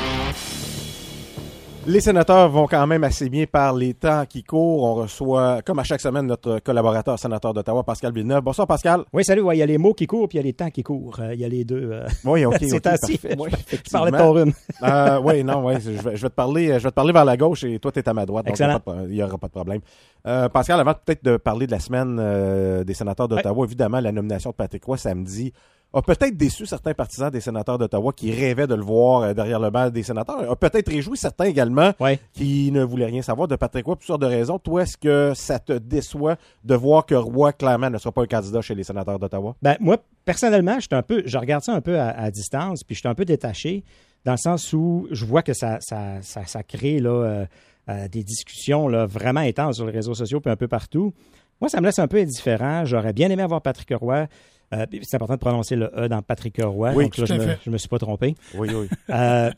Les 1.87 2.01
sénateurs 2.01 2.51
vont 2.51 2.67
quand 2.67 2.87
même 2.87 3.03
assez 3.05 3.31
bien 3.31 3.47
par 3.51 3.75
les 3.75 3.95
temps 3.95 4.25
qui 4.29 4.45
courent. 4.45 4.85
On 4.85 4.95
reçoit, 4.97 5.63
comme 5.63 5.79
à 5.79 5.83
chaque 5.83 6.01
semaine, 6.03 6.27
notre 6.27 6.59
collaborateur 6.59 7.19
sénateur 7.19 7.55
d'Ottawa, 7.55 7.83
Pascal 7.83 8.13
Villeneuve. 8.13 8.43
Bonsoir, 8.43 8.67
Pascal. 8.67 9.03
Oui, 9.15 9.25
salut. 9.25 9.41
ouais, 9.41 9.57
Il 9.57 9.61
y 9.61 9.63
a 9.63 9.67
les 9.67 9.79
mots 9.79 9.95
qui 9.95 10.07
courent, 10.07 10.29
puis 10.29 10.37
il 10.37 10.41
y 10.41 10.45
a 10.45 10.47
les 10.47 10.53
temps 10.53 10.69
qui 10.71 10.83
courent. 10.83 11.17
Euh, 11.21 11.33
Il 11.35 11.41
y 11.41 11.45
a 11.45 11.49
les 11.49 11.65
deux. 11.65 11.91
euh, 11.93 12.07
Oui, 12.27 12.45
OK. 12.45 12.57
c'est 12.61 12.75
ok, 12.77 12.87
ainsi. 12.87 13.17
parfait. 13.19 13.37
Oui, 13.39 13.49
Je 13.87 13.91
parlais 13.91 14.13
de 14.13 14.17
ton 14.19 14.33
rhume. 14.33 14.53
Euh, 14.83 15.21
oui, 15.25 15.43
non, 15.43 15.65
oui. 15.67 15.75
Je 15.81 15.91
vais, 15.91 16.17
je 16.17 16.23
vais 16.23 16.29
te 16.29 16.35
parler, 16.35 16.67
je 16.67 16.85
vais 16.85 16.91
te 16.91 16.95
parler 16.95 17.13
vers 17.15 17.25
la 17.25 17.37
gauche 17.39 17.65
et 17.65 17.79
toi, 17.79 17.91
tu 17.91 17.99
es 17.99 18.09
à 18.09 18.13
ma 18.13 18.27
droite. 18.27 18.47
Donc, 18.47 18.59
il 18.59 19.11
n'y 19.11 19.23
aura 19.23 19.39
pas 19.39 19.47
de 19.49 19.53
problème. 19.53 19.81
Euh, 20.27 20.51
Pascal, 20.51 20.79
avant 20.81 20.93
peut-être 20.93 21.25
de 21.25 21.39
parler 21.39 21.67
de 21.67 21.73
la 21.73 21.81
semaine 21.81 22.19
euh, 22.21 22.85
des 22.85 22.95
sénateurs 22.95 23.27
d'Ottawa, 23.27 23.65
évidemment, 23.65 24.01
la 24.01 24.13
nomination 24.13 24.51
de 24.51 24.55
Patrick 24.55 24.85
Roy 24.85 24.99
samedi 24.99 25.55
a 25.93 26.03
peut-être 26.03 26.37
déçu 26.37 26.67
certains 26.67 26.95
partisans 26.95 27.31
des 27.31 27.41
sénateurs 27.41 27.77
d'Ottawa 27.79 28.13
qui 28.13 28.31
rêvaient 28.33 28.67
de 28.69 28.75
le 28.77 28.83
voir 28.83 29.23
euh, 29.23 29.35
derrière 29.35 29.59
le 29.59 29.71
banc 29.71 29.91
des 29.91 30.03
sénateurs. 30.05 30.49
A 30.51 30.55
peut-être 30.57 30.89
réjoui 30.89 31.17
certains 31.17 31.47
également 31.47 31.93
Ouais. 31.99 32.21
qui 32.33 32.71
ne 32.71 32.85
voulaient 32.85 33.07
rien 33.07 33.23
savoir 33.23 33.49
de 33.49 33.57
Patrick 33.57 33.87
Roy 33.87 33.95
pour 33.97 34.01
toutes 34.01 34.07
sortes 34.07 34.23
de 34.23 34.27
raisons. 34.27 34.59
Toi, 34.59 34.83
est-ce 34.83 34.97
que 34.97 35.33
ça 35.35 35.59
te 35.59 35.73
déçoit 35.73 36.37
de 36.65 36.75
voir 36.75 37.07
que 37.07 37.15
Roy, 37.17 37.53
clairement, 37.53 37.91
ne 37.91 37.99
sera 37.99 38.13
pas 38.13 38.23
un 38.23 38.27
candidat 38.27 38.61
chez 38.61 38.75
les 38.75 38.85
sénateurs 38.85 39.19
d'Ottawa? 39.19 39.57
Ben, 39.63 39.77
moi, 39.81 39.99
personnellement, 40.25 40.79
je, 40.79 40.87
un 40.95 41.03
peu, 41.03 41.23
je 41.27 41.39
regarde 41.39 41.65
ça 41.65 41.73
un 41.75 41.81
peu 41.81 41.99
à, 41.99 42.11
à 42.11 42.31
distance, 42.31 42.85
puis 42.85 42.95
je 42.95 43.01
suis 43.01 43.09
un 43.09 43.15
peu 43.15 43.25
détaché, 43.25 43.83
dans 44.25 44.33
le 44.33 44.39
sens 44.39 44.73
où 44.73 45.09
je 45.11 45.25
vois 45.25 45.43
que 45.43 45.55
ça, 45.55 45.79
ça, 45.81 46.21
ça, 46.23 46.45
ça 46.47 46.63
crée 46.63 47.01
là, 47.01 47.11
euh, 47.11 47.47
euh, 47.89 48.07
des 48.09 48.23
discussions 48.23 48.87
là, 48.87 49.07
vraiment 49.07 49.41
intenses 49.41 49.77
sur 49.77 49.87
les 49.87 49.93
réseaux 49.93 50.15
sociaux, 50.15 50.41
puis 50.41 50.53
un 50.53 50.57
peu 50.57 50.69
partout. 50.69 51.13
Moi, 51.61 51.69
ça 51.69 51.81
me 51.81 51.87
laisse 51.87 51.99
un 51.99 52.07
peu 52.07 52.19
indifférent. 52.19 52.85
J'aurais 52.85 53.13
bien 53.13 53.29
aimé 53.31 53.43
avoir 53.43 53.61
Patrick 53.61 53.91
Roy. 53.99 54.27
Euh, 54.73 54.87
c'est 55.03 55.17
important 55.17 55.35
de 55.35 55.41
prononcer 55.41 55.75
le 55.77 55.91
E 55.97 56.09
dans 56.09 56.23
Patrick 56.23 56.61
Roy. 56.63 56.93
Oui, 56.95 57.05
donc 57.05 57.19
là, 57.19 57.25
je 57.27 57.35
me, 57.35 57.57
je 57.65 57.71
me 57.71 57.79
suis 57.79 57.89
pas 57.89 57.99
trompé. 57.99 58.35
Oui, 58.55 58.69
oui. 58.73 58.89
Euh, 59.11 59.51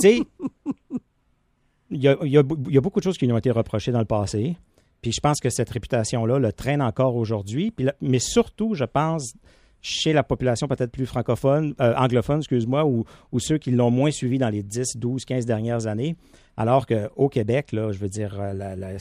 sais, 0.00 0.20
il 1.90 2.02
y 2.02 2.08
a, 2.08 2.16
il 2.22 2.30
y 2.30 2.36
a 2.38 2.42
bou- 2.42 2.58
il 2.68 2.74
y 2.74 2.78
a 2.78 2.80
beaucoup 2.80 3.00
de 3.00 3.04
choses 3.04 3.18
qui 3.18 3.26
lui 3.26 3.32
ont 3.32 3.38
été 3.38 3.50
reprochées 3.50 3.90
dans 3.92 3.98
le 3.98 4.04
passé. 4.04 4.56
Puis 5.02 5.12
je 5.12 5.20
pense 5.20 5.40
que 5.40 5.48
cette 5.50 5.70
réputation-là 5.70 6.38
le 6.38 6.52
traîne 6.52 6.82
encore 6.82 7.16
aujourd'hui. 7.16 7.72
Mais 8.02 8.18
surtout, 8.18 8.74
je 8.74 8.84
pense, 8.84 9.32
chez 9.80 10.12
la 10.12 10.22
population 10.22 10.68
peut-être 10.68 10.92
plus 10.92 11.06
francophone, 11.06 11.74
euh, 11.80 11.94
anglophone, 11.96 12.38
excuse-moi, 12.40 12.84
ou, 12.84 13.04
ou 13.32 13.40
ceux 13.40 13.56
qui 13.56 13.70
l'ont 13.70 13.90
moins 13.90 14.10
suivi 14.10 14.36
dans 14.36 14.50
les 14.50 14.62
10, 14.62 14.96
12, 14.98 15.24
15 15.24 15.46
dernières 15.46 15.86
années. 15.86 16.16
Alors 16.58 16.86
qu'au 16.86 17.28
Québec, 17.30 17.72
là, 17.72 17.90
je 17.92 17.98
veux 17.98 18.10
dire, 18.10 18.36
la- 18.52 18.76
la- 18.76 18.92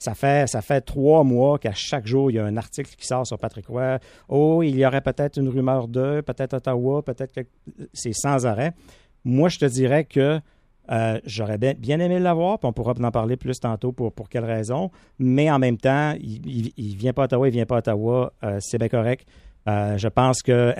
ça, 0.00 0.14
fait, 0.14 0.80
trois 0.80 1.24
mois 1.24 1.58
qu'à 1.58 1.74
chaque 1.74 2.06
jour, 2.06 2.30
il 2.30 2.34
y 2.34 2.38
a 2.38 2.44
un 2.44 2.56
article 2.56 2.90
qui 2.96 3.06
sort 3.06 3.26
sur 3.26 3.38
Patrick 3.38 3.66
Roy. 3.66 3.98
Oh, 4.28 4.62
il 4.62 4.76
y 4.76 4.86
aurait 4.86 5.02
peut-être 5.02 5.38
une 5.38 5.48
rumeur 5.48 5.88
de, 5.88 6.22
peut-être 6.22 6.54
Ottawa, 6.54 7.02
peut-être 7.02 7.32
que 7.32 7.42
c'est 7.92 8.14
sans 8.14 8.46
arrêt. 8.46 8.72
Moi, 9.24 9.50
je 9.50 9.58
te 9.58 9.66
dirais 9.66 10.04
que 10.04 10.40
euh, 10.90 11.20
j'aurais 11.24 11.58
bien, 11.58 12.00
aimé 12.00 12.18
l'avoir, 12.18 12.58
puis 12.58 12.66
on 12.66 12.72
pourra 12.72 12.94
en 12.98 13.10
parler 13.10 13.36
plus 13.36 13.60
tantôt 13.60 13.92
pour, 13.92 14.12
pour 14.12 14.30
quelles 14.30 14.46
raisons. 14.46 14.90
Mais 15.18 15.50
en 15.50 15.58
même 15.58 15.76
temps, 15.76 16.14
il 16.18 16.72
ne 16.76 16.96
vient 16.96 17.12
pas 17.12 17.22
à 17.22 17.24
Ottawa, 17.26 17.48
il 17.48 17.52
vient 17.52 17.66
pas 17.66 17.76
à 17.76 17.78
Ottawa, 17.80 18.32
euh, 18.42 18.56
c'est 18.60 18.78
bien 18.78 18.88
correct. 18.88 19.28
Euh, 19.68 19.98
je 19.98 20.08
pense 20.08 20.42
que 20.42 20.74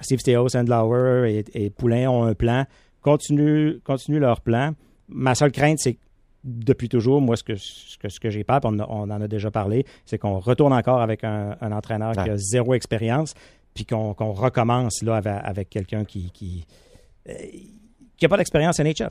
Steve 0.00 0.20
Steos, 0.20 0.48
Sandlauer 0.48 1.30
et, 1.30 1.64
et 1.66 1.68
Poulain 1.68 2.08
ont 2.08 2.24
un 2.24 2.34
plan. 2.34 2.64
Continue, 3.02 3.78
continue 3.84 4.18
leur 4.18 4.40
plan. 4.40 4.72
Ma 5.08 5.34
seule 5.34 5.52
crainte, 5.52 5.78
c'est 5.78 5.94
que 5.94 6.00
depuis 6.44 6.88
toujours, 6.88 7.20
moi, 7.20 7.36
ce 7.36 7.42
que, 7.44 7.56
ce 7.56 7.96
que, 7.98 8.08
ce 8.08 8.18
que 8.20 8.30
j'ai 8.30 8.44
peur, 8.44 8.60
on, 8.64 8.78
a- 8.78 8.86
on 8.88 9.02
en 9.10 9.20
a 9.20 9.28
déjà 9.28 9.50
parlé, 9.50 9.84
c'est 10.06 10.18
qu'on 10.18 10.38
retourne 10.38 10.72
encore 10.72 11.00
avec 11.00 11.24
un, 11.24 11.56
un 11.60 11.72
entraîneur 11.72 12.12
qui 12.24 12.30
a 12.30 12.36
zéro 12.36 12.74
expérience, 12.74 13.34
puis 13.74 13.84
qu'on 13.86 14.12
recommence 14.12 15.02
là, 15.02 15.16
avec, 15.16 15.32
avec 15.44 15.70
quelqu'un 15.70 16.04
qui 16.04 16.30
qui 16.32 16.66
euh, 17.28 17.32
qui 18.16 18.24
n'a 18.24 18.28
pas 18.28 18.36
d'expérience 18.36 18.78
NHL. 18.80 19.10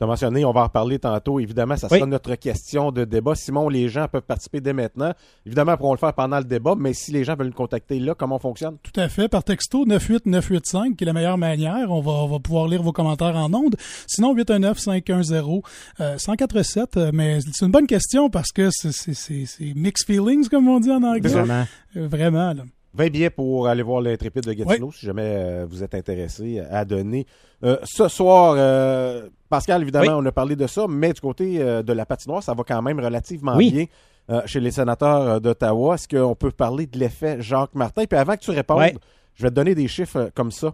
Tu 0.00 0.04
as 0.04 0.06
mentionné, 0.06 0.46
on 0.46 0.52
va 0.52 0.62
en 0.62 0.64
reparler 0.64 0.98
tantôt. 0.98 1.38
Évidemment, 1.40 1.76
ça 1.76 1.86
sera 1.90 2.00
Oui. 2.00 2.08
notre 2.08 2.34
question 2.36 2.90
de 2.90 3.04
débat. 3.04 3.34
Simon, 3.34 3.68
les 3.68 3.90
gens 3.90 4.08
peuvent 4.08 4.22
participer 4.22 4.62
dès 4.62 4.72
maintenant. 4.72 5.12
Évidemment, 5.44 5.72
ils 5.72 5.76
pourront 5.76 5.92
le 5.92 5.98
faire 5.98 6.14
pendant 6.14 6.38
le 6.38 6.44
débat, 6.44 6.74
mais 6.74 6.94
si 6.94 7.12
les 7.12 7.22
gens 7.22 7.34
veulent 7.36 7.48
nous 7.48 7.52
contacter 7.52 8.00
là, 8.00 8.14
comment 8.14 8.36
on 8.36 8.38
fonctionne? 8.38 8.78
Tout 8.82 8.98
à 8.98 9.10
fait, 9.10 9.28
par 9.28 9.44
texto 9.44 9.84
98985, 9.84 10.96
qui 10.96 11.04
est 11.04 11.06
la 11.06 11.12
meilleure 11.12 11.36
manière. 11.36 11.90
On 11.90 12.00
va, 12.00 12.12
on 12.12 12.28
va 12.28 12.38
pouvoir 12.38 12.66
lire 12.66 12.82
vos 12.82 12.92
commentaires 12.92 13.36
en 13.36 13.52
ondes. 13.52 13.76
Sinon, 14.06 14.34
819-510-1047. 14.34 16.96
euh, 16.96 17.10
mais 17.12 17.40
c'est 17.52 17.66
une 17.66 17.72
bonne 17.72 17.86
question 17.86 18.30
parce 18.30 18.52
que 18.52 18.70
c'est- 18.70 18.92
c'est 18.92 19.12
c'est- 19.14 19.44
c'est 19.44 19.74
mixed 19.74 20.06
feelings, 20.06 20.48
comme 20.48 20.66
on 20.68 20.80
dit 20.80 20.90
en 20.90 21.02
anglais. 21.02 21.28
Vraiment. 21.28 21.66
Euh, 21.96 22.06
Vraiment, 22.08 22.54
là. 22.54 22.62
20 22.94 23.08
billets 23.10 23.30
pour 23.30 23.68
aller 23.68 23.82
voir 23.82 24.00
l'intrépide 24.00 24.44
de 24.44 24.52
Gatineau, 24.52 24.90
si 24.92 25.06
jamais 25.06 25.22
euh, 25.36 25.66
vous 25.68 25.82
êtes 25.84 25.94
intéressé 25.94 26.60
à 26.70 26.84
donner. 26.84 27.24
Euh, 27.62 27.76
ce 27.84 28.08
soir, 28.08 28.54
euh, 28.58 29.28
Pascal, 29.48 29.82
évidemment, 29.82 30.16
Oui. 30.18 30.22
on 30.24 30.26
a 30.26 30.32
parlé 30.32 30.56
de 30.56 30.66
ça, 30.66 30.86
mais 30.88 31.12
du 31.12 31.20
côté 31.20 31.58
de 31.58 31.92
la 31.92 32.04
patinoire, 32.06 32.42
ça 32.42 32.54
va 32.54 32.62
quand 32.64 32.82
même 32.82 32.98
relativement 33.00 33.56
Oui. 33.56 33.70
bien. 33.72 33.86
chez 34.46 34.60
les 34.60 34.70
sénateurs 34.70 35.40
d'Ottawa. 35.40 35.96
Est-ce 35.96 36.06
qu'on 36.06 36.36
peut 36.36 36.52
parler 36.52 36.86
de 36.86 36.96
l'effet 37.00 37.38
Jacques 37.42 37.74
Martin? 37.74 38.04
Puis 38.04 38.16
avant 38.16 38.34
que 38.36 38.40
tu 38.40 38.52
répondes, 38.52 38.92
je 39.34 39.42
vais 39.42 39.48
te 39.50 39.54
donner 39.54 39.74
des 39.74 39.88
chiffres 39.88 40.30
comme 40.36 40.52
ça. 40.52 40.72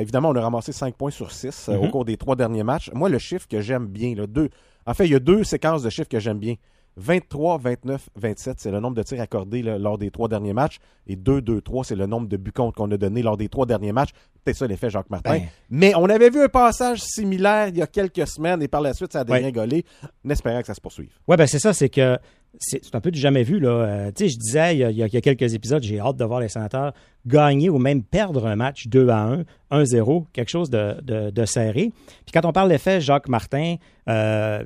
Évidemment, 0.00 0.28
on 0.28 0.36
a 0.36 0.40
ramassé 0.40 0.70
5 0.70 0.94
points 0.94 1.10
sur 1.10 1.32
6 1.32 1.68
au 1.70 1.82
Mhm. 1.84 1.90
cours 1.90 2.04
des 2.04 2.16
trois 2.16 2.36
derniers 2.36 2.62
matchs. 2.62 2.88
Moi, 2.94 3.08
le 3.08 3.18
chiffre 3.18 3.48
que 3.48 3.60
j'aime 3.60 3.86
bien, 3.86 4.14
là, 4.14 4.28
deux. 4.28 4.48
En 4.86 4.94
fait, 4.94 5.06
il 5.06 5.12
y 5.12 5.16
a 5.16 5.18
deux 5.18 5.42
séquences 5.42 5.82
de 5.82 5.90
chiffres 5.90 6.08
que 6.08 6.20
j'aime 6.20 6.38
bien. 6.38 6.54
23, 6.98 7.58
29, 7.58 8.08
27, 8.16 8.56
c'est 8.60 8.70
le 8.70 8.80
nombre 8.80 8.96
de 8.96 9.02
tirs 9.02 9.20
accordés 9.20 9.62
là, 9.62 9.78
lors 9.78 9.98
des 9.98 10.10
trois 10.10 10.28
derniers 10.28 10.52
matchs. 10.52 10.78
Et 11.06 11.16
2, 11.16 11.40
2, 11.40 11.60
3, 11.60 11.84
c'est 11.84 11.94
le 11.96 12.06
nombre 12.06 12.28
de 12.28 12.36
buts 12.36 12.52
contre 12.52 12.76
qu'on 12.76 12.90
a 12.90 12.96
donné 12.96 13.22
lors 13.22 13.36
des 13.36 13.48
trois 13.48 13.64
derniers 13.66 13.92
matchs. 13.92 14.10
Peut-être 14.44 14.58
ça 14.58 14.66
l'effet 14.66 14.90
Jacques 14.90 15.08
Martin. 15.10 15.30
Ben. 15.38 15.42
Mais 15.70 15.94
on 15.94 16.04
avait 16.06 16.30
vu 16.30 16.42
un 16.42 16.48
passage 16.48 17.00
similaire 17.00 17.68
il 17.68 17.76
y 17.78 17.82
a 17.82 17.86
quelques 17.86 18.26
semaines 18.26 18.62
et 18.62 18.68
par 18.68 18.80
la 18.80 18.92
suite, 18.94 19.12
ça 19.12 19.20
a 19.20 19.24
Ouais. 19.30 19.42
dégringolé, 19.42 19.84
en 20.26 20.30
espérant 20.30 20.60
que 20.60 20.66
ça 20.66 20.74
se 20.74 20.80
poursuive. 20.80 21.10
Oui, 21.26 21.36
ben 21.36 21.46
c'est 21.46 21.58
ça, 21.58 21.72
c'est 21.72 21.88
que 21.88 22.18
c'est 22.58 22.94
un 22.94 23.00
peu 23.00 23.10
du 23.10 23.18
jamais 23.20 23.42
vu. 23.42 23.60
là. 23.60 23.68
Euh, 23.70 24.06
tu 24.14 24.24
sais, 24.24 24.28
je 24.30 24.38
disais 24.38 24.74
il 24.74 24.78
y, 24.78 24.84
a, 24.84 24.90
il 24.90 25.14
y 25.14 25.20
quelques 25.20 25.54
épisodes, 25.54 25.82
j'ai 25.82 26.00
hâte 26.00 26.16
de 26.16 26.24
voir 26.24 26.40
les 26.40 26.48
sénateurs 26.48 26.92
gagner 27.26 27.68
ou 27.68 27.78
même 27.78 28.02
perdre 28.02 28.46
un 28.46 28.56
match 28.56 28.86
2 28.88 29.08
à 29.10 29.18
1, 29.22 29.44
1-0, 29.70 30.26
quelque 30.32 30.48
chose 30.48 30.70
de, 30.70 30.98
de- 31.02 31.30
de 31.30 31.44
serré. 31.44 31.92
Puis 32.24 32.32
quand 32.32 32.44
on 32.46 32.52
parle 32.52 32.70
d'effet 32.70 33.00
Jacques 33.00 33.28
Martin, 33.28 33.76
euh, 34.08 34.64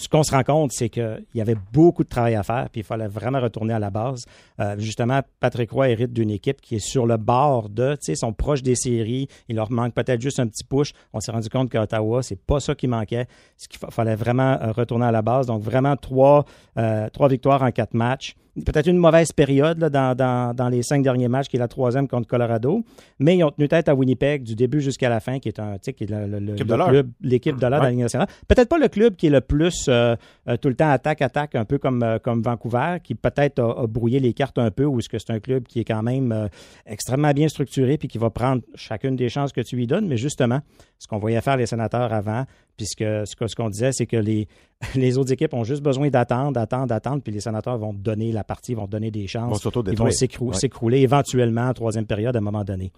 ce 0.00 0.08
qu'on 0.08 0.22
se 0.22 0.30
rend 0.30 0.44
compte, 0.44 0.70
c'est 0.72 0.88
qu'il 0.88 1.24
y 1.34 1.40
avait 1.40 1.56
beaucoup 1.72 2.04
de 2.04 2.08
travail 2.08 2.36
à 2.36 2.44
faire, 2.44 2.68
puis 2.70 2.82
il 2.82 2.84
fallait 2.84 3.08
vraiment 3.08 3.40
retourner 3.40 3.74
à 3.74 3.80
la 3.80 3.90
base. 3.90 4.26
Euh, 4.60 4.76
justement, 4.78 5.20
Patrick 5.40 5.72
Roy 5.72 5.88
hérite 5.88 6.12
d'une 6.12 6.30
équipe 6.30 6.60
qui 6.60 6.76
est 6.76 6.78
sur 6.78 7.04
le 7.04 7.16
bord 7.16 7.68
de, 7.68 7.94
tu 7.96 8.04
sais, 8.04 8.14
sont 8.14 8.32
proches 8.32 8.62
des 8.62 8.76
séries. 8.76 9.26
Il 9.48 9.56
leur 9.56 9.72
manque 9.72 9.94
peut-être 9.94 10.20
juste 10.20 10.38
un 10.38 10.46
petit 10.46 10.62
push. 10.62 10.92
On 11.12 11.18
s'est 11.18 11.32
rendu 11.32 11.48
compte 11.48 11.68
qu'à 11.68 11.82
Ottawa, 11.82 12.22
c'est 12.22 12.40
pas 12.40 12.60
ça 12.60 12.76
qui 12.76 12.86
manquait. 12.86 13.26
Ce 13.56 13.66
qu'il 13.66 13.80
fa- 13.80 13.90
fallait 13.90 14.14
vraiment 14.14 14.56
euh, 14.62 14.70
retourner 14.70 15.06
à 15.06 15.10
la 15.10 15.22
base. 15.22 15.46
Donc, 15.48 15.62
vraiment 15.62 15.96
trois, 15.96 16.44
euh, 16.78 17.08
trois 17.10 17.28
victoires 17.28 17.62
en 17.64 17.72
quatre 17.72 17.94
matchs. 17.94 18.36
Peut-être 18.64 18.88
une 18.88 18.96
mauvaise 18.96 19.32
période 19.32 19.78
là, 19.78 19.90
dans, 19.90 20.14
dans, 20.16 20.54
dans 20.54 20.68
les 20.68 20.82
cinq 20.82 21.02
derniers 21.02 21.28
matchs, 21.28 21.48
qui 21.48 21.56
est 21.56 21.60
la 21.60 21.68
troisième 21.68 22.08
contre 22.08 22.26
Colorado. 22.26 22.82
Mais 23.18 23.36
ils 23.36 23.44
ont 23.44 23.50
tenu 23.50 23.68
tête 23.68 23.88
à 23.88 23.94
Winnipeg 23.94 24.42
du 24.42 24.54
début 24.54 24.80
jusqu'à 24.80 25.08
la 25.08 25.20
fin, 25.20 25.38
qui 25.38 25.48
est 25.48 25.58
un, 25.58 25.78
qui 25.78 26.04
est 26.04 26.10
le, 26.10 26.54
club, 26.56 27.10
l'équipe 27.20 27.56
de 27.56 27.66
l'heure 27.66 27.80
de 27.80 27.84
la 27.84 27.90
Ligue 27.90 28.00
nationale. 28.00 28.28
Peut-être 28.46 28.68
pas 28.68 28.78
le 28.78 28.88
club 28.88 29.16
qui 29.16 29.28
est 29.28 29.30
le 29.30 29.40
plus 29.40 29.86
euh, 29.88 30.16
euh, 30.48 30.56
tout 30.56 30.68
le 30.68 30.74
temps 30.74 30.90
attaque-attaque, 30.90 31.54
un 31.54 31.64
peu 31.64 31.78
comme, 31.78 32.02
euh, 32.02 32.18
comme 32.18 32.42
Vancouver, 32.42 32.98
qui 33.02 33.14
peut-être 33.14 33.60
a, 33.60 33.82
a 33.82 33.86
brouillé 33.86 34.20
les 34.20 34.32
cartes 34.32 34.58
un 34.58 34.70
peu, 34.70 34.84
ou 34.84 34.98
est-ce 34.98 35.08
que 35.08 35.18
c'est 35.18 35.30
un 35.30 35.40
club 35.40 35.64
qui 35.64 35.80
est 35.80 35.84
quand 35.84 36.02
même 36.02 36.48
extrêmement 36.86 37.32
bien 37.32 37.48
structuré 37.48 37.98
puis 37.98 38.08
qui 38.08 38.18
va 38.18 38.30
prendre 38.30 38.62
chacune 38.74 39.16
des 39.16 39.28
chances 39.28 39.52
que 39.52 39.60
tu 39.60 39.76
lui 39.76 39.86
donnes. 39.86 40.06
Mais 40.08 40.16
justement, 40.16 40.60
ce 40.98 41.06
qu'on 41.06 41.18
voyait 41.18 41.40
faire 41.40 41.56
les 41.56 41.66
sénateurs 41.66 42.12
avant, 42.12 42.44
puisque 42.78 43.04
ce 43.04 43.54
qu'on 43.54 43.68
disait, 43.68 43.92
c'est 43.92 44.06
que 44.06 44.16
les, 44.16 44.48
les 44.94 45.18
autres 45.18 45.32
équipes 45.32 45.52
ont 45.52 45.64
juste 45.64 45.82
besoin 45.82 46.08
d'attendre, 46.08 46.52
d'attendre, 46.52 46.86
d'attendre, 46.86 47.20
puis 47.22 47.32
les 47.32 47.40
sénateurs 47.40 47.76
vont 47.76 47.92
donner 47.92 48.32
la 48.32 48.44
partie, 48.44 48.72
vont 48.72 48.86
donner 48.86 49.10
des 49.10 49.20
Ils 49.20 49.38
vont 49.38 49.50
chances. 49.50 49.64
Ils 49.92 49.98
vont 49.98 50.06
Ouais. 50.06 50.52
s'écrouler 50.54 51.00
éventuellement 51.00 51.68
en 51.68 51.74
troisième 51.74 52.06
période 52.06 52.34
à 52.34 52.38
un 52.38 52.42
moment 52.42 52.64
donné. 52.64 52.90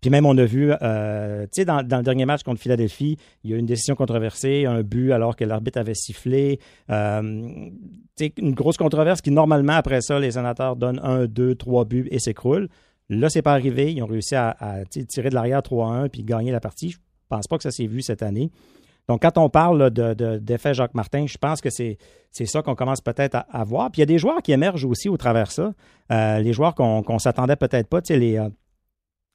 Puis 0.00 0.08
même, 0.10 0.24
on 0.24 0.36
a 0.38 0.44
vu, 0.46 0.72
euh, 0.82 1.42
tu 1.44 1.60
sais, 1.60 1.64
dans, 1.66 1.86
dans 1.86 1.98
le 1.98 2.02
dernier 2.02 2.24
match 2.24 2.42
contre 2.42 2.58
Philadelphie, 2.60 3.18
il 3.44 3.50
y 3.50 3.52
a 3.52 3.56
eu 3.56 3.58
une 3.58 3.66
décision 3.66 3.94
controversée, 3.94 4.64
un 4.64 4.82
but 4.82 5.12
alors 5.12 5.36
que 5.36 5.44
l'arbitre 5.44 5.78
avait 5.78 5.94
sifflé. 5.94 6.58
Euh, 6.88 7.20
tu 8.16 8.24
sais, 8.26 8.32
une 8.38 8.54
grosse 8.54 8.78
controverse 8.78 9.20
qui, 9.20 9.30
normalement, 9.30 9.74
après 9.74 10.00
ça, 10.00 10.18
les 10.18 10.30
sénateurs 10.32 10.76
donnent 10.76 11.00
un, 11.02 11.26
deux, 11.26 11.54
trois 11.54 11.84
buts 11.84 12.08
et 12.10 12.18
s'écroulent. 12.18 12.68
Là, 13.10 13.28
c'est 13.28 13.42
pas 13.42 13.52
arrivé. 13.52 13.92
Ils 13.92 14.02
ont 14.02 14.06
réussi 14.06 14.34
à, 14.36 14.56
à, 14.58 14.84
tirer 14.86 15.28
de 15.28 15.34
l'arrière 15.34 15.60
3-1 15.60 16.08
puis 16.08 16.22
gagner 16.22 16.50
la 16.50 16.60
partie. 16.60 16.90
Je 16.90 16.98
pense 17.28 17.46
pas 17.46 17.58
que 17.58 17.62
ça 17.62 17.70
s'est 17.70 17.86
vu 17.86 18.00
cette 18.00 18.22
année. 18.22 18.50
Donc, 19.10 19.22
quand 19.22 19.38
on 19.38 19.48
parle 19.48 19.76
là, 19.76 19.90
de, 19.90 20.38
d'effet 20.38 20.72
Jacques 20.72 20.94
Martin, 20.94 21.26
je 21.26 21.36
pense 21.36 21.60
que 21.60 21.68
c'est, 21.68 21.98
ça 22.30 22.62
qu'on 22.62 22.76
commence 22.76 23.00
peut-être 23.00 23.44
à, 23.50 23.64
voir. 23.64 23.90
Puis 23.90 23.98
il 23.98 24.02
y 24.02 24.04
a 24.04 24.06
des 24.06 24.18
joueurs 24.18 24.40
qui 24.40 24.52
émergent 24.52 24.84
aussi 24.84 25.08
au 25.08 25.16
travers 25.16 25.50
ça. 25.50 25.72
Euh, 26.12 26.38
les 26.38 26.52
joueurs 26.52 26.76
qu'on, 26.76 27.18
s'attendait 27.18 27.56
peut-être 27.56 27.88
pas, 27.88 28.00
tu 28.00 28.14
sais, 28.14 28.20
les, 28.20 28.38
euh, 28.38 28.48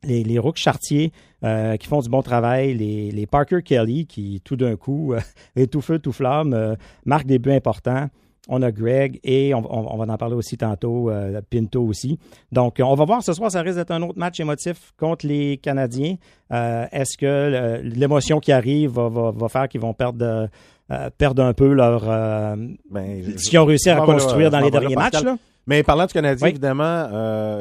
les, 0.06 0.40
Rooks 0.40 0.56
Chartier 0.56 1.12
euh, 1.44 1.76
qui 1.76 1.88
font 1.88 2.00
du 2.00 2.08
bon 2.08 2.22
travail, 2.22 2.74
les, 2.74 3.12
les 3.12 3.26
Parker 3.26 3.64
Kelly 3.64 4.08
qui, 4.08 4.40
tout 4.46 4.56
d'un 4.56 4.78
coup, 4.78 5.14
est 5.58 5.70
tout 5.70 5.82
feu, 5.82 6.00
tout 6.00 6.14
flamme, 6.14 6.78
marquent 7.04 7.28
des 7.28 7.38
buts 7.38 7.52
importants. 7.52 8.08
On 8.48 8.62
a 8.62 8.72
Greg 8.72 9.20
et 9.24 9.54
on, 9.56 9.60
on- 9.60 9.94
on 9.94 9.98
va 10.06 10.14
en 10.14 10.18
parler 10.18 10.36
aussi 10.36 10.56
tantôt, 10.58 11.10
euh, 11.10 11.42
Pinto 11.50 11.82
aussi. 11.82 12.20
Donc, 12.52 12.76
on 12.80 12.94
va 12.94 13.04
voir 13.06 13.24
ce 13.24 13.34
soir, 13.34 13.50
ça 13.50 13.62
risque 13.62 13.78
d'être 13.78 13.92
un 13.92 14.02
autre 14.04 14.20
match 14.20 14.40
émotif 14.40 14.94
contre 15.00 15.26
les 15.26 15.58
Canadiens. 15.58 16.16
Euh, 16.52 16.86
Est-ce 16.92 17.18
que 17.18 17.26
euh, 17.26 17.82
l'émotion 17.84 18.40
qui 18.40 18.52
arrive 18.52 18.92
va, 18.92 19.10
va- 19.10 19.32
va 19.32 19.50
faire 19.50 19.68
qu'ils 19.68 19.82
vont 19.82 19.94
perdre, 19.94 20.48
euh, 20.92 21.10
un 21.20 21.54
peu 21.54 21.74
leur. 21.74 22.02
Ben, 22.04 23.24
ce 23.38 23.50
qu'ils 23.50 23.58
ont 23.60 23.66
réussi 23.66 23.90
à 23.90 24.00
construire 24.02 24.52
dans 24.52 24.60
les 24.60 24.70
derniers 24.70 24.96
matchs? 24.96 25.24
Là? 25.24 25.38
Mais 25.68 25.82
parlant 25.82 26.06
du 26.06 26.14
Canadien, 26.14 26.46
Oui. 26.46 26.52
évidemment, 26.52 27.10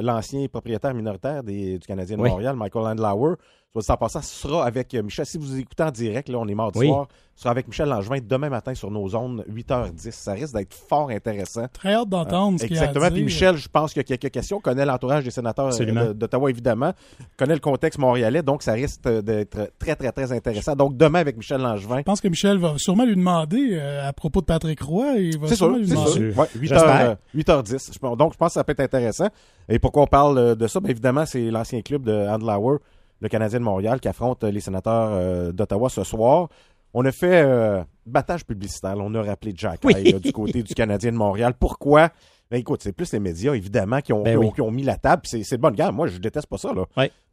l'ancien 0.02 0.46
propriétaire 0.48 0.92
minoritaire 0.92 1.42
des- 1.42 1.78
du 1.78 1.86
Canadien 1.86 2.18
de 2.18 2.22
Oui. 2.22 2.28
Montréal, 2.28 2.54
Michael 2.56 2.82
Landlauer, 2.84 3.36
soit 3.74 3.82
dit 3.82 3.90
en 3.90 3.96
passant, 3.96 4.22
sera 4.22 4.64
avec 4.64 4.94
euh, 4.94 5.02
Michel. 5.02 5.26
Si 5.26 5.36
vous 5.38 5.58
écoutez 5.58 5.82
en 5.82 5.90
direct, 5.90 6.28
là, 6.28 6.38
on 6.38 6.46
est 6.46 6.54
mardi 6.54 6.78
Oui. 6.78 6.86
soir, 6.88 7.08
sera 7.34 7.50
avec 7.50 7.66
Michel 7.66 7.88
Langevin 7.88 8.18
demain 8.22 8.48
matin 8.48 8.72
sur 8.74 8.88
nos 8.90 9.08
zones 9.08 9.42
8h10. 9.50 10.12
Ça 10.12 10.32
risque 10.34 10.54
d'être 10.54 10.72
fort 10.72 11.10
intéressant. 11.10 11.66
Très 11.72 11.94
hâte 11.94 12.08
d'entendre 12.08 12.60
ce 12.60 12.66
qu'il 12.66 12.76
y 12.76 12.78
a 12.78 12.82
à 12.82 12.84
Exactement. 12.86 13.10
Puis. 13.12 13.24
Michel, 13.24 13.56
je 13.56 13.68
pense 13.68 13.92
qu'il 13.92 14.00
y 14.08 14.12
a 14.12 14.16
quelques 14.16 14.32
questions. 14.32 14.60
Connaît 14.60 14.86
l'entourage 14.86 15.24
des 15.24 15.32
sénateurs 15.32 15.70
euh, 15.80 16.14
d'Ottawa, 16.14 16.48
évidemment. 16.50 16.92
Connaît 17.36 17.54
le 17.54 17.60
contexte 17.60 17.98
montréalais, 17.98 18.42
donc 18.42 18.62
ça 18.62 18.72
risque 18.74 19.02
d'être 19.08 19.72
très, 19.80 19.96
très, 19.96 20.12
très 20.12 20.30
intéressant. 20.30 20.76
Donc 20.76 20.96
demain 20.96 21.18
avec 21.18 21.36
Michel 21.36 21.60
Langevin. 21.60 21.98
Je 21.98 22.02
pense 22.02 22.20
que 22.20 22.28
Michel 22.28 22.58
va 22.58 22.74
sûrement 22.78 23.04
lui 23.04 23.16
demander 23.16 23.70
euh, 23.72 24.08
à 24.08 24.12
propos 24.12 24.40
de 24.40 24.46
Patrick 24.46 24.80
Roy. 24.82 25.14
Il 25.18 25.38
va 25.40 25.48
sûr, 25.48 25.56
sûrement 25.56 25.78
lui 25.78 25.88
demander. 25.88 26.10
sûr. 26.12 26.38
Ouais, 26.38 26.46
8 26.54 26.68
J'espère. 26.68 26.88
heures, 26.88 27.10
euh, 27.34 27.38
8h10. 27.40 27.90
Je 27.92 27.98
pense- 27.98 28.16
Donc, 28.16 28.32
je 28.34 28.38
pense 28.38 28.48
que 28.50 28.54
ça 28.54 28.62
peut 28.62 28.72
être 28.72 28.80
intéressant. 28.80 29.26
Et 29.68 29.80
pourquoi 29.80 30.02
on 30.04 30.06
parle 30.06 30.38
euh, 30.38 30.54
de 30.54 30.66
ça? 30.68 30.78
Bien, 30.78 30.90
évidemment, 30.90 31.26
c'est 31.26 31.50
l'ancien 31.50 31.82
club 31.82 32.04
de 32.04 32.12
Andlauer, 32.12 32.78
le 33.24 33.28
Canadien 33.28 33.58
de 33.58 33.64
Montréal, 33.64 33.98
qui 34.00 34.06
affronte 34.08 34.44
euh, 34.44 34.50
les 34.52 34.60
sénateurs 34.60 35.08
euh, 35.12 35.50
d'Ottawa 35.50 35.88
ce 35.88 36.04
soir. 36.04 36.48
On 36.92 37.04
a 37.04 37.10
fait 37.10 37.42
euh, 37.42 37.82
battage 38.06 38.44
publicitaire. 38.44 38.94
On 38.98 39.12
a 39.16 39.22
rappelé 39.22 39.52
Jack 39.56 39.80
Oui. 39.82 40.12
Là, 40.12 40.18
du 40.20 40.30
côté 40.32 40.62
du 40.62 40.74
Canadien 40.74 41.10
de 41.10 41.16
Montréal. 41.16 41.54
Pourquoi? 41.58 42.10
Ben, 42.50 42.58
écoute, 42.58 42.82
c'est 42.84 42.92
plus 42.92 43.10
les 43.12 43.18
médias, 43.18 43.54
évidemment, 43.54 44.00
qui 44.00 44.12
ont, 44.12 44.22
Ben 44.22 44.32
qui 44.32 44.36
ont- 44.36 44.40
oui. 44.48 44.52
qui 44.54 44.60
ont 44.60 44.70
mis 44.70 44.82
la 44.84 44.96
table. 44.96 45.22
C'est 45.24 45.42
c'est 45.42 45.56
de 45.56 45.62
bonne 45.62 45.74
gamme. 45.74 45.96
Moi, 45.96 46.06
je 46.06 46.18
déteste 46.18 46.46
pas 46.46 46.58
ça. 46.58 46.72
Là. 46.72 46.84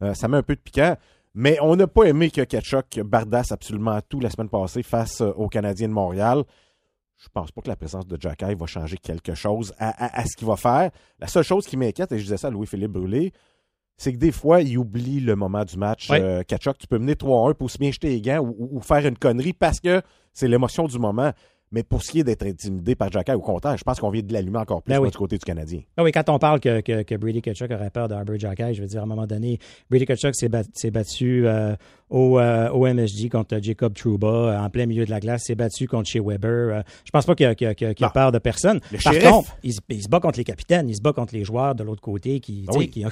Euh, 0.02 0.14
ça 0.14 0.26
met 0.26 0.38
un 0.38 0.42
peu 0.42 0.56
de 0.56 0.60
piquant. 0.60 0.96
Mais 1.34 1.58
on 1.62 1.76
n'a 1.76 1.86
pas 1.86 2.04
aimé 2.04 2.30
que 2.30 2.40
Ketchuk 2.42 3.00
bardasse 3.04 3.52
absolument 3.52 3.98
tout 4.08 4.18
la 4.20 4.30
semaine 4.30 4.48
passée 4.48 4.82
face 4.82 5.20
aux 5.20 5.48
Canadiens 5.48 5.88
de 5.88 5.92
Montréal. 5.92 6.42
Je 7.18 7.28
pense 7.32 7.52
pas 7.52 7.60
que 7.62 7.68
la 7.68 7.76
présence 7.76 8.06
de 8.06 8.16
Jack 8.20 8.42
Eye 8.42 8.54
va 8.56 8.66
changer 8.66 8.96
quelque 8.96 9.34
chose 9.34 9.72
à, 9.78 9.90
à- 10.06 10.20
à 10.20 10.24
ce 10.24 10.36
qu'il 10.36 10.48
va 10.48 10.56
faire. 10.56 10.90
La 11.20 11.28
seule 11.28 11.44
chose 11.44 11.66
qui 11.66 11.76
m'inquiète, 11.76 12.10
et 12.10 12.18
je 12.18 12.24
disais 12.24 12.36
ça 12.38 12.48
à 12.48 12.50
Louis-Philippe 12.50 12.90
Brûlé, 12.90 13.32
c'est 13.96 14.12
que 14.12 14.18
des 14.18 14.32
fois, 14.32 14.62
il 14.62 14.76
oublie 14.78 15.20
le 15.20 15.36
moment 15.36 15.64
du 15.64 15.76
match. 15.76 16.10
Ouais. 16.10 16.20
Euh, 16.20 16.42
Ketchuk, 16.42 16.78
tu 16.78 16.86
peux 16.86 16.98
mener 16.98 17.14
3-1 17.14 17.54
pour 17.54 17.66
aussi 17.66 17.78
bien 17.78 17.90
jeter 17.92 18.08
les 18.08 18.20
gants 18.20 18.40
ou, 18.40 18.80
faire 18.80 19.06
une 19.06 19.16
connerie 19.18 19.52
parce 19.52 19.80
que 19.80 20.02
c'est 20.32 20.48
l'émotion 20.48 20.86
du 20.88 20.98
moment. 20.98 21.32
Mais 21.74 21.82
pour 21.82 22.02
ce 22.02 22.10
qui 22.10 22.20
est 22.20 22.24
d'être 22.24 22.44
intimidé 22.44 22.94
par 22.94 23.10
Jack 23.10 23.30
Eye, 23.30 23.34
au 23.34 23.40
contraire, 23.40 23.78
je 23.78 23.82
pense 23.82 23.98
qu'on 23.98 24.10
vient 24.10 24.20
de 24.20 24.30
l'allumer 24.30 24.58
encore 24.58 24.82
plus 24.82 24.92
Ben 24.92 25.00
oui. 25.00 25.08
du 25.10 25.16
côté 25.16 25.38
du 25.38 25.44
Canadien. 25.46 25.80
Ah 25.96 26.02
oui, 26.02 26.12
quand 26.12 26.28
on 26.28 26.38
parle 26.38 26.60
que, 26.60 26.82
que, 26.82 27.00
que 27.02 27.14
Brady 27.14 27.40
Kachuk 27.40 27.70
aurait 27.70 27.88
peur 27.88 28.08
d'Arbor 28.08 28.38
Jacky, 28.38 28.74
je 28.74 28.82
veux 28.82 28.86
dire, 28.88 29.00
à 29.00 29.04
un 29.04 29.06
moment 29.06 29.26
donné, 29.26 29.58
Brady 29.88 30.04
Kachuk 30.04 30.34
s'est 30.34 30.50
bat- 30.50 30.64
s'est 30.74 30.90
battu 30.90 31.46
euh, 31.46 31.74
au, 32.10 32.38
euh, 32.38 32.68
au 32.72 32.86
MSG 32.86 33.30
contre 33.30 33.58
Jacob 33.62 33.94
Trouba 33.94 34.28
euh, 34.28 34.58
en 34.58 34.68
plein 34.68 34.84
milieu 34.84 35.06
de 35.06 35.10
la 35.10 35.18
glace, 35.18 35.44
s'est 35.46 35.54
battu 35.54 35.86
contre 35.88 36.10
Shea 36.10 36.20
Weber. 36.22 36.50
Euh, 36.76 36.82
je 37.06 37.10
pense 37.10 37.24
pas 37.24 37.34
qu'il 37.34 37.46
a- 37.46 37.50
a 37.52 37.94
Non. 38.02 38.10
peur 38.12 38.32
de 38.32 38.38
personne. 38.38 38.78
Le 38.92 38.98
Par 39.02 39.18
contre, 39.32 39.56
il, 39.62 39.72
se- 39.72 39.80
il 39.88 40.02
se 40.02 40.10
bat 40.10 40.20
contre 40.20 40.36
les 40.36 40.44
capitaines, 40.44 40.90
il 40.90 40.96
se 40.96 41.00
bat 41.00 41.14
contre 41.14 41.34
les 41.34 41.42
joueurs 41.44 41.74
de 41.74 41.84
l'autre 41.84 42.02
côté 42.02 42.40
qui, 42.40 42.66
oui. 42.74 42.90
qui, 42.90 43.02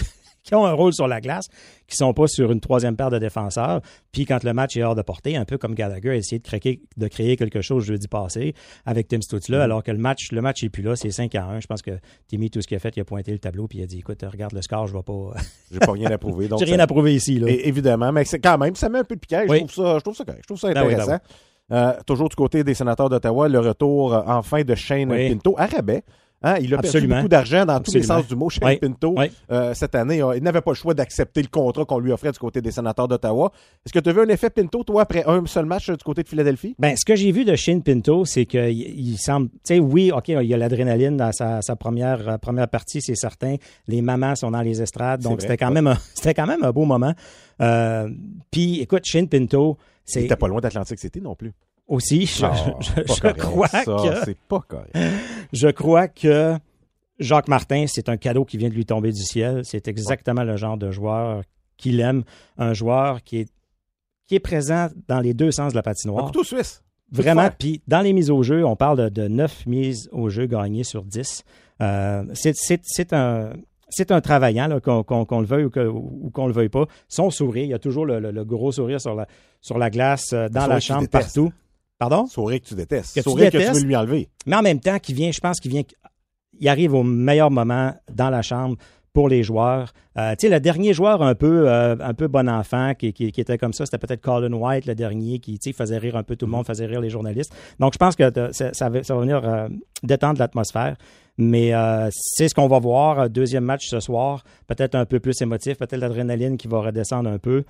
qui 0.43 0.55
ont 0.55 0.65
un 0.65 0.73
rôle 0.73 0.93
sur 0.95 1.07
la 1.07 1.21
glace, 1.21 1.47
qui 1.87 1.97
sont 1.97 2.13
pas 2.15 2.27
sur 2.27 2.51
une 2.53 2.61
troisième 2.61 2.97
paire 2.97 3.11
de 3.11 3.19
défenseurs. 3.19 3.81
Puis 4.13 4.25
quand 4.25 4.43
le 4.43 4.53
match 4.53 4.77
est 4.77 4.83
hors 4.83 4.95
de 4.95 5.03
portée, 5.03 5.37
un 5.37 5.45
peu 5.45 5.59
comme 5.59 5.75
Gallagher 5.75 6.11
a 6.11 6.15
essayé 6.17 6.39
de, 6.39 6.45
créer, 6.49 6.81
de 6.97 7.09
créer 7.09 7.37
quelque 7.37 7.61
chose 7.61 7.85
jeudi 7.85 8.09
passé 8.09 8.55
avec 8.87 9.09
Tim 9.09 9.21
Stutzla, 9.21 9.59
Mm-hmm. 9.59 9.63
alors 9.63 9.83
que 9.83 9.91
le 9.91 9.99
match, 9.99 10.33
le 10.33 10.41
match 10.41 10.63
est 10.65 10.69
plus 10.71 10.83
là, 10.83 10.97
c'est 10.97 11.11
5 11.11 11.35
à 11.35 11.45
1. 11.45 11.61
Je 11.61 11.67
pense 11.67 11.83
que 11.83 11.91
Timmy, 12.29 12.51
tout 12.51 12.63
ce 12.63 12.67
qu'il 12.69 12.77
a 12.77 12.81
fait, 12.81 12.97
il 12.97 13.01
a 13.01 13.05
pointé 13.05 13.33
le 13.33 13.39
tableau 13.39 13.67
puis 13.69 13.79
il 13.79 13.83
a 13.83 13.87
dit 13.87 13.99
écoute, 13.99 14.23
regarde 14.31 14.53
le 14.55 14.63
score, 14.63 14.87
je 14.87 14.95
vais 14.97 15.03
pas. 15.03 15.33
J'ai 15.73 15.79
pas 15.79 15.93
rien 15.93 16.11
à 16.11 16.19
prouver. 16.19 16.49
J'ai 16.59 16.65
rien 16.65 16.77
ça- 16.79 16.83
à 16.85 16.87
prouver 16.87 17.15
ici. 17.15 17.39
Là. 17.39 17.49
Et- 17.51 17.69
évidemment, 17.69 18.13
mais 18.13 18.25
c'est 18.25 18.39
quand 18.41 18.57
même, 18.59 18.75
ça 18.77 18.89
met 18.89 18.99
un 19.01 19.05
peu 19.05 19.15
de 19.17 19.21
piquant. 19.21 19.43
Je, 19.47 19.51
Oui. 19.51 19.67
trouve 19.67 19.85
ça, 19.87 19.95
je 19.99 20.03
trouve 20.03 20.17
ça 20.17 20.25
correct. 20.25 20.41
Je 20.43 20.47
trouve 20.47 20.59
ça 20.59 20.73
Ben 20.73 20.81
oui, 20.87 20.95
intéressant. 20.95 21.11
ben 21.11 21.21
Euh, 21.77 21.93
toujours 22.07 22.29
du 22.29 22.35
côté 22.35 22.65
des 22.65 22.75
sénateurs 22.75 23.09
d'Ottawa, 23.09 23.49
le 23.49 23.61
retour 23.61 24.13
euh, 24.15 24.23
enfin 24.27 24.63
de 24.63 24.75
Shane. 24.75 25.09
Pinto 25.09 25.55
à 25.57 25.67
rabais. 25.67 26.03
Hein, 26.43 26.55
il 26.61 26.73
a 26.73 26.79
perdu 26.79 26.87
Absolument. 26.89 27.17
beaucoup 27.17 27.29
d'argent 27.29 27.67
dans 27.67 27.81
tous 27.81 27.93
les 27.95 28.03
sens 28.03 28.27
du 28.27 28.35
mot, 28.35 28.49
Shane 28.49 28.67
Oui. 28.67 28.77
Pinto, 28.79 29.15
Oui. 29.17 29.31
euh, 29.51 29.75
cette 29.75 29.95
année. 29.95 30.23
il 30.37 30.43
n'avait 30.43 30.63
pas 30.63 30.71
le 30.71 30.75
choix 30.77 30.95
d'accepter 30.95 31.43
le 31.43 31.49
contrat 31.49 31.85
qu'on 31.85 31.99
lui 31.99 32.13
offrait 32.13 32.33
du 32.33 32.39
côté 32.39 32.63
des 32.63 32.71
sénateurs 32.71 33.09
d'Ottawa. 33.09 33.53
Est-ce 33.85 33.93
que 33.93 33.99
tu 33.99 34.09
as 34.09 34.13
vu 34.15 34.21
un 34.23 34.29
effet 34.29 34.49
Pinto, 34.49 34.83
toi, 34.83 35.03
après 35.03 35.23
un 35.27 35.45
seul 35.45 35.67
match 35.67 35.91
euh, 35.91 35.97
du 35.97 36.03
côté 36.03 36.23
de 36.23 36.29
Philadelphie? 36.29 36.75
Ben, 36.79 36.97
ce 36.97 37.05
que 37.05 37.15
j'ai 37.15 37.31
vu 37.31 37.45
de 37.45 37.55
Shane 37.57 37.83
Pinto, 37.83 38.25
c'est 38.25 38.47
qu'il 38.47 38.71
il 38.71 39.19
semble. 39.19 39.49
Tu 39.51 39.59
sais, 39.65 39.79
oui, 39.81 40.13
OK, 40.17 40.29
il 40.29 40.43
y 40.43 40.55
a 40.55 40.57
l'adrénaline 40.57 41.17
dans 41.19 41.33
sa, 41.33 41.61
sa 41.61 41.77
première, 41.77 42.27
euh, 42.27 42.39
première 42.39 42.69
partie, 42.69 43.03
c'est 43.03 43.17
certain. 43.17 43.57
Les 43.87 44.01
mamans 44.01 44.35
sont 44.35 44.51
dans 44.51 44.63
les 44.63 44.81
estrades, 44.81 45.21
donc 45.21 45.43
c'était 45.43 45.59
quand, 45.59 45.71
même 45.71 45.95
c'était 46.15 46.33
quand 46.35 46.47
même 46.47 46.65
un 46.65 46.71
beau 46.73 46.87
moment. 46.87 47.13
Euh, 47.61 48.09
Puis, 48.51 48.81
écoute, 48.81 49.03
Shane 49.05 49.29
Pinto, 49.29 49.77
Il 49.79 50.13
c'est. 50.13 50.21
n'était 50.23 50.37
pas 50.37 50.49
loin 50.49 50.61
d'Atlantic 50.63 50.99
City 50.99 51.21
non 51.21 51.35
plus. 51.35 51.53
Aussi. 51.91 52.25
Je, 52.27 52.41
correct, 53.21 53.39
crois 53.39 53.69
ça, 53.69 53.85
que 53.85 54.25
C'est 54.25 54.39
pas 54.49 54.61
correct. 54.67 54.97
je 55.53 55.69
crois 55.69 56.09
que 56.09 56.57
Jacques 57.19 57.49
Martin, 57.49 57.85
c'est 57.87 58.09
un 58.09 58.17
cadeau 58.17 58.47
qui 58.47 58.57
vient 58.57 58.71
de 58.71 58.75
lui 58.75 58.87
tomber 58.87 59.13
du 59.13 59.23
ciel. 59.23 59.61
C'est 59.65 59.87
exactement 59.89 60.43
le 60.45 60.57
genre 60.57 60.79
de 60.79 60.91
joueur 60.91 61.43
qu'il 61.77 62.01
aime, 62.01 62.23
un 62.57 62.73
joueur 62.73 63.23
qui 63.23 63.41
est 63.41 63.49
qui 64.27 64.37
est 64.37 64.41
présent 64.41 64.89
dans 65.09 65.21
les 65.21 65.35
deux 65.35 65.51
sens 65.51 65.73
de 65.73 65.77
la 65.77 65.81
Un 65.81 65.83
patinoire. 65.83 66.25
couteau 66.27 66.45
suisse. 66.45 66.83
Vraiment. 67.11 67.51
Puis 67.59 67.83
dans 67.89 68.01
les 68.01 68.13
mises 68.13 68.31
au 68.31 68.45
jeu, 68.45 68.65
on 68.65 68.77
parle 68.77 69.11
de, 69.11 69.27
9 69.27 69.67
mises 69.67 70.09
au 70.13 70.31
jeu 70.31 70.47
gagnées 70.47 70.85
sur 70.85 71.03
10. 71.05 71.43
Euh, 71.83 72.23
c'est- 72.35 73.13
un. 73.13 73.51
C'est 73.93 74.13
un 74.13 74.21
travaillant, 74.21 74.79
qu'on 74.81 75.41
le 75.41 75.47
veuille 75.47 75.65
ou 75.65 76.31
qu'on 76.33 76.47
le 76.47 76.53
veuille 76.53 76.69
pas. 76.69 76.87
Son 77.09 77.29
sourire, 77.31 77.65
il 77.65 77.71
y 77.71 77.75
a 77.75 77.81
toujours 77.81 78.07
le, 78.07 78.21
le- 78.21 78.31
le 78.31 78.45
gros 78.45 78.71
sourire 78.71 79.01
sur 79.01 79.17
la, 79.17 79.27
sur 79.61 79.79
la 79.79 79.91
glace, 79.91 80.33
euh, 80.33 80.49
dans 80.49 80.69
la 80.69 80.79
chambre, 80.79 81.09
partout. 81.09 81.53
Pardon? 82.01 82.27
Sourire 82.27 82.61
que 82.61 82.67
tu 82.67 82.75
détestes. 82.75 83.15
Que 83.15 83.21
tu 83.21 83.31
Sourire 83.31 83.47
que 83.47 83.51
tu 83.53 83.59
détestes. 83.59 83.81
veux 83.81 83.87
lui 83.87 83.95
enlever. 83.95 84.29
Mais 84.47 84.57
en 84.57 84.63
même 84.63 84.81
temps, 84.81 84.99
qui 84.99 85.15
vient, 85.15 85.31
je 85.31 85.39
pense 85.39 85.61
qu'il 85.61 85.71
vient, 85.71 85.83
il 86.59 86.69
arrive 86.69 86.95
au 86.95 87.05
meilleur 87.05 87.51
moment 87.53 87.95
dans 88.13 88.31
la 88.31 88.43
chambre 88.43 88.77
pour 89.13 89.29
les 89.29 89.43
joueurs. 89.43 89.93
Euh, 90.17 90.31
tu 90.39 90.47
sais, 90.47 90.53
le 90.53 90.61
dernier 90.61 90.95
joueur 90.95 91.21
un 91.23 91.35
peu, 91.35 91.69
euh, 91.69 91.97
un 92.01 92.15
peu 92.15 92.27
bon 92.29 92.49
enfant 92.49 92.95
qui, 92.99 93.13
qui- 93.13 93.33
qui 93.33 93.41
était 93.41 93.59
comme 93.59 93.73
ça, 93.73 93.85
c'était 93.85 93.99
peut-être 93.99 94.21
Colin 94.23 94.53
White, 94.53 94.87
le 94.87 94.95
dernier, 94.95 95.41
qui 95.41 95.59
faisait 95.73 95.99
rire 95.99 96.17
un 96.17 96.23
peu 96.23 96.37
tout 96.37 96.47
le 96.47 96.53
monde, 96.53 96.65
faisait 96.67 96.87
rire 96.87 97.01
les 97.01 97.11
journalistes. 97.11 97.53
Donc, 97.81 97.93
je 97.93 97.99
pense 97.99 98.17
que 98.17 98.31
ça, 98.53 98.73
ça 98.73 98.89
va, 98.89 99.01
venir 99.01 99.41
euh, 99.45 99.69
détendre 100.03 100.39
l'atmosphère. 100.39 100.97
Mais 101.39 101.73
c'est 102.13 102.49
ce 102.49 102.55
qu'on 102.55 102.69
va 102.69 102.79
voir. 102.79 103.31
Deuxième 103.31 103.65
match 103.65 103.87
ce 103.89 103.99
soir, 104.01 104.45
peut-être 104.67 104.95
un 104.95 105.07
peu 105.07 105.21
plus 105.21 105.41
émotif, 105.41 105.79
peut-être 105.79 105.97
l'adrénaline 106.01 106.57
qui 106.59 106.69
va 106.69 106.81
redescendre 106.81 107.31
un 107.31 107.39
peu. 107.39 107.65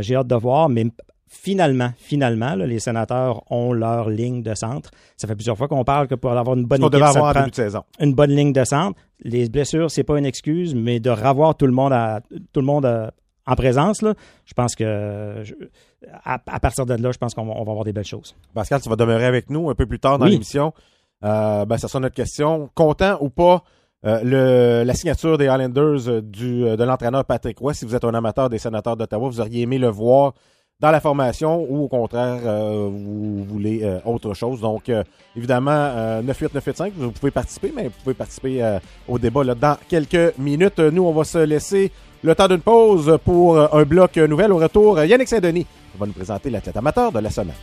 J'ai 0.00 0.14
hâte 0.14 0.28
de 0.28 0.34
voir, 0.36 0.68
mais 0.68 0.86
finalement, 1.32 1.90
finalement, 1.96 2.56
là, 2.56 2.66
les 2.66 2.80
sénateurs 2.80 3.42
ont 3.52 3.72
leur 3.72 4.10
ligne 4.10 4.42
de 4.42 4.52
centre. 4.54 4.90
Ça 5.16 5.28
fait 5.28 5.36
plusieurs 5.36 5.56
fois 5.56 5.68
qu'on 5.68 5.84
parle 5.84 6.08
que 6.08 6.16
pour 6.16 6.32
avoir 6.32 6.56
une 6.56 6.64
bonne 6.66 6.82
équipe, 6.84 6.98
ça 6.98 7.20
prend 7.32 7.46
de 7.46 7.54
saison. 7.54 7.84
une 8.00 8.14
bonne 8.14 8.30
ligne 8.32 8.52
de 8.52 8.64
centre. 8.64 8.98
Les 9.22 9.48
blessures, 9.48 9.90
c'est 9.90 10.02
pas 10.02 10.18
une 10.18 10.26
excuse, 10.26 10.74
mais 10.74 10.98
de 10.98 11.08
revoir 11.10 11.54
tout 11.56 11.66
le 11.66 11.72
monde 11.72 11.92
à, 11.92 12.20
tout 12.52 12.60
le 12.60 12.66
monde 12.66 12.84
euh, 12.84 13.08
en 13.46 13.54
présence, 13.54 14.02
là, 14.02 14.14
je 14.44 14.52
pense 14.54 14.74
que 14.74 15.42
je- 15.44 15.54
à, 16.24 16.40
à 16.46 16.60
partir 16.60 16.84
de 16.84 16.94
là, 16.94 17.12
je 17.12 17.18
pense 17.18 17.34
qu'on 17.34 17.44
va, 17.46 17.52
avoir 17.70 17.84
des 17.84 17.92
belles 17.92 18.04
choses. 18.04 18.34
Pascal, 18.54 18.80
tu 18.80 18.88
vas 18.88 18.96
demeurer 18.96 19.26
avec 19.26 19.50
nous 19.50 19.70
un 19.70 19.74
peu 19.74 19.86
plus 19.86 19.98
tard 20.00 20.18
dans 20.18 20.24
Oui. 20.26 20.32
l'émission. 20.32 20.72
Euh, 21.24 21.64
ben, 21.64 21.76
ça 21.78 21.86
sera 21.88 22.00
notre 22.00 22.14
question. 22.14 22.70
Content 22.74 23.18
ou 23.20 23.28
pas 23.30 23.62
euh, 24.06 24.20
le, 24.24 24.84
la 24.84 24.94
signature 24.94 25.36
des 25.36 25.46
Highlanders 25.48 26.22
du, 26.22 26.62
de 26.62 26.82
l'entraîneur 26.84 27.24
Patrick 27.26 27.58
Roy, 27.58 27.74
si 27.74 27.84
vous 27.84 27.94
êtes 27.94 28.04
un 28.04 28.14
amateur 28.14 28.48
des 28.48 28.58
sénateurs 28.58 28.96
d'Ottawa, 28.96 29.28
vous 29.28 29.40
auriez 29.40 29.62
aimé 29.62 29.78
le 29.78 29.88
voir 29.88 30.32
dans 30.80 30.90
la 30.90 31.00
formation 31.00 31.66
ou 31.68 31.84
au 31.84 31.88
contraire, 31.88 32.40
euh, 32.44 32.88
vous 32.90 33.44
voulez 33.44 33.80
euh, 33.82 33.98
autre 34.04 34.34
chose. 34.34 34.60
Donc, 34.60 34.88
euh, 34.88 35.04
évidemment, 35.36 35.70
euh, 35.72 36.22
98985, 36.22 36.92
vous 36.96 37.10
pouvez 37.12 37.30
participer, 37.30 37.72
mais 37.74 37.84
vous 37.84 37.94
pouvez 38.02 38.14
participer 38.14 38.62
euh, 38.62 38.78
au 39.06 39.18
débat 39.18 39.44
là, 39.44 39.54
dans 39.54 39.76
quelques 39.88 40.36
minutes. 40.38 40.78
Nous, 40.78 41.02
on 41.02 41.12
va 41.12 41.24
se 41.24 41.38
laisser 41.38 41.90
le 42.22 42.34
temps 42.34 42.48
d'une 42.48 42.60
pause 42.60 43.18
pour 43.24 43.56
euh, 43.56 43.66
un 43.72 43.82
bloc 43.84 44.16
euh, 44.16 44.26
nouvelle. 44.26 44.52
Au 44.52 44.58
retour, 44.58 44.98
euh, 44.98 45.06
Yannick 45.06 45.28
Saint-Denis 45.28 45.66
va 45.98 46.06
nous 46.06 46.12
présenter 46.12 46.50
l'athlète 46.50 46.76
amateur 46.76 47.12
de 47.12 47.18
la 47.18 47.30
semaine. 47.30 47.54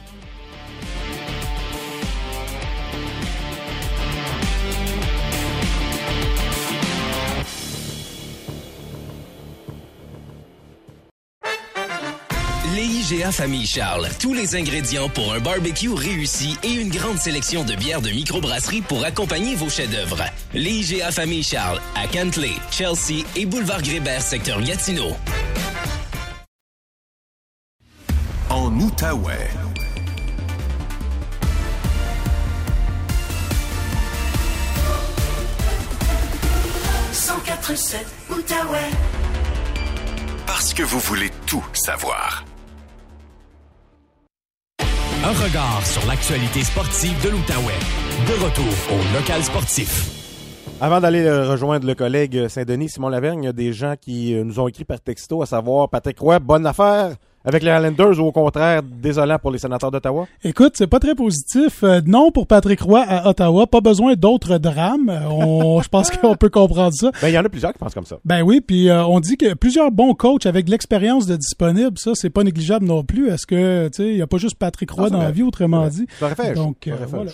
Les 12.78 12.84
IGA 12.84 13.32
Famille 13.32 13.66
Charles, 13.66 14.08
tous 14.20 14.36
les 14.36 14.56
ingrédients 14.56 15.10
pour 15.10 15.34
un 15.34 15.40
barbecue 15.40 15.92
réussi 15.92 16.60
et 16.62 16.74
une 16.74 16.90
grande 16.90 17.18
sélection 17.18 17.64
de 17.64 17.74
bières 17.74 18.04
de 18.04 18.12
microbrasserie 18.12 18.82
pour 18.82 19.04
accompagner 19.04 19.56
vos 19.56 19.68
chefs-d'œuvre. 19.68 20.24
Les 20.54 20.92
IGA 20.92 21.10
Famille 21.10 21.42
Charles, 21.42 21.82
à 21.96 22.06
Cantley, 22.06 22.52
Chelsea 22.70 23.26
et 23.36 23.48
Boulevard 23.48 23.82
Grébert, 23.82 24.22
secteur 24.22 24.62
Gatineau. 24.62 25.18
En 28.52 28.72
Outaouais. 28.80 29.50
Outaouais. 38.30 38.92
Parce 40.46 40.76
que 40.76 40.84
vous 40.84 41.00
voulez 41.00 41.32
tout 41.48 41.66
savoir. 41.74 42.47
Un 45.24 45.32
regard 45.32 45.86
sur 45.86 46.06
l'actualité 46.08 46.64
sportive 46.64 47.22
de 47.24 47.30
l'Outaouais. 47.30 47.74
De 48.28 48.34
retour 48.44 48.66
au 48.92 49.18
local 49.20 49.44
sportif. 49.44 50.12
Avant 50.80 51.02
d'aller 51.02 51.26
euh, 51.26 51.50
rejoindre 51.50 51.88
le 51.88 51.96
collègue 51.96 52.48
Saint-Denis, 52.48 52.90
Simon 52.90 53.10
Lavergne, 53.10 53.44
il 53.44 53.46
y 53.48 53.50
a 53.50 53.54
des 53.54 53.74
gens 53.74 53.96
qui 54.00 54.36
euh, 54.36 54.44
nous 54.44 54.60
ont 54.60 54.68
écrit 54.68 54.86
par 54.86 55.02
texto, 55.02 55.42
à 55.42 55.48
savoir 55.48 55.90
Patrick 55.90 56.20
Roy, 56.20 56.40
bonne 56.40 56.66
affaire 56.66 57.16
avec 57.48 57.64
les 57.64 57.70
Highlanders 57.72 58.20
ou 58.20 58.28
au 58.28 58.32
contraire, 58.32 58.84
désolant 58.84 59.40
pour 59.40 59.50
les 59.52 59.58
sénateurs 59.58 59.90
d'Ottawa? 59.90 60.28
Écoute, 60.44 60.74
c'est 60.76 60.86
pas 60.88 61.00
très 61.00 61.16
positif. 61.16 61.82
Euh, 61.84 62.02
non 62.06 62.32
pour 62.32 62.46
Patrick 62.46 62.82
Roy 62.82 63.00
à 63.08 63.30
Ottawa. 63.30 63.66
Pas 63.66 63.82
besoin 63.82 64.14
d'autres 64.16 64.58
drames. 64.58 65.10
Euh, 65.10 65.28
on- 65.30 65.82
Je 65.82 65.88
pense 65.90 66.12
qu'on 66.12 66.36
peut 66.36 66.50
comprendre 66.50 66.94
ça. 66.94 67.10
Ben, 67.22 67.30
il 67.30 67.34
y 67.34 67.38
en 67.40 67.46
a 67.46 67.50
plusieurs 67.50 67.72
qui 67.72 67.80
pensent 67.80 67.94
comme 67.96 68.06
ça. 68.06 68.18
Ben 68.26 68.42
oui, 68.44 68.60
puis 68.62 68.90
euh, 68.90 69.04
on 69.06 69.20
dit 69.22 69.38
que 69.38 69.54
plusieurs 69.54 69.90
bons 69.92 70.14
coachs 70.14 70.46
avec 70.46 70.66
de 70.66 70.72
l'expérience 70.72 71.26
de 71.26 71.36
disponible, 71.38 71.98
ça 71.98 72.12
c'est 72.14 72.30
pas 72.30 72.44
négligeable 72.44 72.86
non 72.86 73.04
plus. 73.04 73.30
Est-ce 73.30 73.48
que 73.48 73.88
tu 73.88 74.04
sais, 74.04 74.10
il 74.10 74.18
y 74.18 74.22
a 74.22 74.28
pas 74.28 74.38
juste 74.38 74.56
Patrick 74.60 74.92
Roy 74.92 75.06
Ah, 75.08 75.10
dans 75.10 75.20
la 75.24 75.32
vie 75.32 75.44
autrement 75.44 75.84
Ouais. 75.84 75.90
dit? 75.90 76.06
Ça 76.20 76.36
fait 76.36 76.50
un 76.52 76.56
show. 76.56 76.64
Donc 76.66 76.78
Ça 76.86 76.92
euh, 76.92 76.98
fait 76.98 77.06
voilà. 77.06 77.32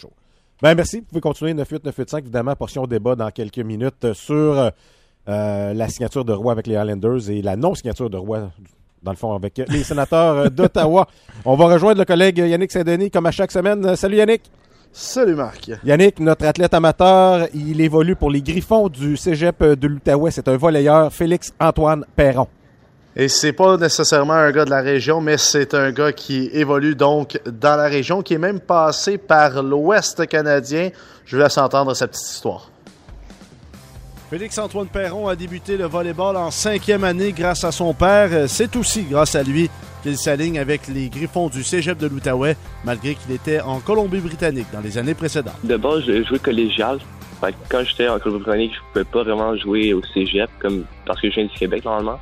Ben, 0.62 0.76
merci. 0.76 1.00
Vous 1.00 1.06
pouvez 1.10 1.22
continuer 1.22 1.54
98985, 1.56 2.20
évidemment, 2.26 2.56
portion 2.56 2.86
débat 2.86 3.16
dans 3.16 3.30
quelques 3.32 3.58
minutes 3.60 4.14
sur 4.14 4.72
la 5.28 5.88
signature 5.90 6.24
de 6.24 6.34
Roy 6.34 6.52
avec 6.52 6.68
les 6.68 6.76
Highlanders 6.76 7.30
et 7.32 7.42
la 7.42 7.56
non-signature 7.56 8.10
de 8.10 8.18
Roy, 8.18 8.50
dans 9.04 9.12
le 9.12 9.18
fond, 9.18 9.36
avec 9.36 9.62
les 9.68 9.84
sénateurs 9.84 10.38
euh, 10.38 10.50
d'Ottawa. 10.50 11.08
On 11.46 11.56
va 11.56 11.66
rejoindre 11.66 12.00
le 12.00 12.06
collègue 12.06 12.38
Yannick 12.38 12.72
Saint-Denis, 12.72 13.12
comme 13.12 13.26
à 13.26 13.32
chaque 13.32 13.52
semaine. 13.52 13.96
Salut 13.96 14.18
Yannick. 14.18 14.44
Salut 14.92 15.36
Marc. 15.36 15.72
Yannick, 15.84 16.20
notre 16.20 16.46
athlète 16.46 16.74
amateur, 16.74 17.48
il 17.54 17.82
évolue 17.82 18.16
pour 18.16 18.30
les 18.30 18.42
Griffons 18.42 18.90
du 18.90 19.18
Cégep 19.18 19.64
de 19.64 19.88
l'Outaouais. 19.88 20.32
C'est 20.32 20.48
un 20.48 20.56
volleyeur, 20.56 21.12
Félix-Antoine 21.12 22.06
Perron. 22.16 22.48
Et 23.16 23.28
c'est 23.28 23.54
pas 23.54 23.78
nécessairement 23.78 24.34
un 24.34 24.52
gars 24.52 24.66
de 24.66 24.70
la 24.72 24.82
région, 24.82 25.22
mais 25.22 25.38
c'est 25.38 25.74
un 25.74 25.92
gars 25.92 26.14
qui 26.14 26.50
évolue 26.54 26.96
donc 26.96 27.40
dans 27.46 27.76
la 27.76 27.88
région, 27.88 28.22
qui 28.24 28.36
est 28.36 28.40
même 28.40 28.60
passé 28.60 29.18
par 29.18 29.62
l'Ouest 29.62 30.28
canadien. 30.28 30.90
Je 31.26 31.36
vous 31.36 31.44
laisse 31.44 31.58
entendre 31.58 31.94
sa 31.94 32.08
petite 32.08 32.28
histoire. 32.28 32.70
Félix-Antoine 34.34 34.88
Perron 34.88 35.28
a 35.28 35.36
débuté 35.36 35.78
le 35.78 35.86
volleyball 35.86 36.36
en 36.38 36.50
cinquième 36.50 37.04
année 37.04 37.34
grâce 37.34 37.64
à 37.64 37.72
son 37.72 37.94
père. 37.94 38.50
C'est 38.50 38.76
aussi 38.76 39.04
grâce 39.04 39.36
à 39.36 39.44
lui 39.44 39.70
qu'il 40.02 40.18
s'aligne 40.18 40.58
avec 40.58 40.88
les 40.88 41.10
Griffons 41.10 41.50
du 41.50 41.64
Cégep 41.64 42.00
de 42.00 42.08
l'Outaouais, 42.08 42.58
malgré 42.84 43.14
qu'il 43.14 43.32
était 43.32 43.62
en 43.62 43.80
Colombie-Britannique 43.80 44.66
dans 44.74 44.80
les 44.80 44.98
années 44.98 45.14
précédentes. 45.14 45.64
De 45.64 45.78
base, 45.78 46.02
je 46.08 46.24
jouais 46.24 46.40
collégial. 46.40 46.98
Quand 47.70 47.84
j'étais 47.84 48.08
en 48.08 48.18
Colombie-Britannique, 48.18 48.72
je 48.74 48.80
pouvais 48.92 49.06
pas 49.06 49.22
vraiment 49.22 49.56
jouer 49.56 49.94
au 49.94 50.02
cégep 50.02 50.50
comme 50.60 50.86
parce 51.06 51.22
que 51.22 51.30
je 51.30 51.36
viens 51.36 51.46
du 51.46 51.56
Québec 51.56 51.86
normalement. 51.86 52.20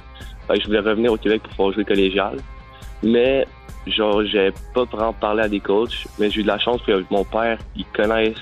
Je 0.54 0.66
voulais 0.66 0.80
revenir 0.80 1.14
au 1.14 1.18
Québec 1.18 1.42
pour 1.44 1.52
pouvoir 1.52 1.74
jouer 1.76 1.86
collégial. 1.86 2.40
Mais 3.04 3.48
genre, 3.88 4.22
j'ai 4.26 4.52
pas 4.74 4.84
vraiment 4.84 5.14
parlé 5.14 5.44
à 5.44 5.48
des 5.48 5.62
coachs, 5.62 6.08
mais 6.20 6.30
j'ai 6.30 6.42
eu 6.42 6.44
de 6.44 6.50
la 6.50 6.60
chance 6.60 6.82
que 6.86 7.06
mon 7.10 7.24
père, 7.24 7.58
il 7.78 7.86
connaisse 7.96 8.36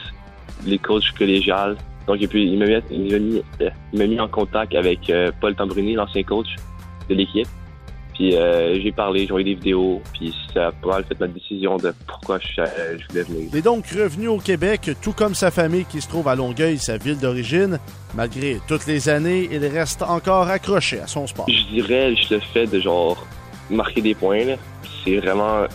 les 0.66 0.80
coachs 0.80 1.12
collégiales. 1.16 1.78
Donc, 2.10 2.24
et 2.24 2.28
puis, 2.28 2.44
il 2.44 2.58
m'a 2.58 2.66
mis, 2.66 2.74
il 2.90 3.12
m'a 3.12 3.20
mis, 3.20 3.44
il 3.94 4.00
m'a 4.00 4.08
mis 4.08 4.20
en 4.20 4.28
contact 4.28 4.74
avec 4.74 5.12
euh, 5.12 5.32
Paul 5.40 5.54
Tambrini, 5.54 5.94
l'ancien 5.94 6.24
coach 6.24 6.48
de 7.08 7.14
l'équipe. 7.14 7.48
Puis 8.16 8.36
euh, 8.36 8.82
j'ai 8.82 8.92
parlé, 8.92 9.28
j'ai 9.28 9.32
envoyé 9.32 9.46
des 9.46 9.54
vidéos, 9.54 10.02
puis 10.14 10.34
ça 10.52 10.70
a 10.70 10.72
pas 10.72 10.88
mal 10.88 11.06
fait 11.06 11.20
ma 11.20 11.28
décision 11.28 11.78
de 11.78 11.94
pourquoi 12.08 12.40
je, 12.40 12.62
euh, 12.62 12.98
je 12.98 13.08
voulais 13.08 13.24
venir. 13.24 13.50
Il 13.54 13.58
est 13.60 13.62
donc 13.62 13.86
revenu 13.90 14.28
au 14.28 14.40
Québec, 14.40 14.90
tout 15.04 15.14
comme 15.14 15.36
sa 15.36 15.52
famille 15.52 15.86
qui 15.86 16.02
se 16.02 16.10
trouve 16.10 16.28
à 16.28 16.36
Longueuil, 16.36 16.80
sa 16.80 16.98
ville 16.98 17.20
d'origine. 17.20 17.80
Malgré 18.16 18.58
toutes 18.68 18.88
les 18.88 19.08
années, 19.08 19.48
il 19.52 19.64
reste 19.68 20.02
encore 20.02 20.48
accroché 20.48 21.00
à 21.00 21.06
son 21.06 21.28
sport. 21.28 21.46
Je 21.48 21.76
dirais 21.76 22.16
juste 22.16 22.32
le 22.32 22.40
fait 22.40 22.66
de 22.66 22.80
genre 22.80 23.24
marquer 23.70 24.02
des 24.02 24.16
points. 24.16 24.46
là. 24.46 24.56
C'est 25.06 25.18
vraiment 25.18 25.66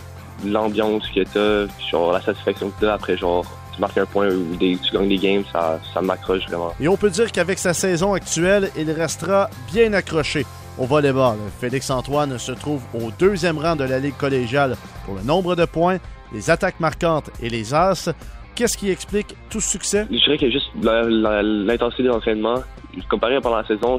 l'ambiance 0.44 1.08
que 1.14 1.20
t'as, 1.22 1.72
genre 1.92 2.12
la 2.12 2.20
satisfaction 2.20 2.70
que 2.70 2.80
t'as 2.80 2.94
après 2.94 3.16
genre 3.16 3.46
tu 3.74 3.80
marques 3.80 3.98
un 3.98 4.06
point 4.06 4.28
ou 4.28 4.56
des, 4.56 4.76
tu 4.76 4.92
gagnes 4.92 5.08
des 5.08 5.18
games, 5.18 5.44
ça, 5.52 5.80
ça 5.92 6.00
m'accroche 6.00 6.46
vraiment. 6.46 6.72
Et 6.80 6.88
on 6.88 6.96
peut 6.96 7.10
dire 7.10 7.32
qu'avec 7.32 7.58
sa 7.58 7.74
saison 7.74 8.12
actuelle, 8.12 8.70
il 8.76 8.90
restera 8.90 9.50
bien 9.72 9.92
accroché 9.92 10.46
au 10.78 10.86
volleyball. 10.86 11.36
Félix-Antoine 11.60 12.38
se 12.38 12.52
trouve 12.52 12.82
au 12.94 13.10
deuxième 13.18 13.58
rang 13.58 13.76
de 13.76 13.84
la 13.84 13.98
Ligue 13.98 14.16
collégiale 14.16 14.76
pour 15.04 15.14
le 15.14 15.22
nombre 15.22 15.56
de 15.56 15.64
points, 15.64 15.98
les 16.32 16.50
attaques 16.50 16.80
marquantes 16.80 17.30
et 17.42 17.48
les 17.48 17.74
as. 17.74 18.10
Qu'est-ce 18.54 18.78
qui 18.78 18.90
explique 18.90 19.34
tout 19.50 19.60
ce 19.60 19.70
succès? 19.70 20.06
Je 20.10 20.16
dirais 20.16 20.38
que 20.38 20.50
juste 20.50 20.68
l'intensité 20.80 22.04
de 22.04 22.08
l'entraînement, 22.08 22.62
comparé 23.10 23.34
à 23.36 23.40
pendant 23.40 23.56
la 23.56 23.66
saison, 23.66 23.98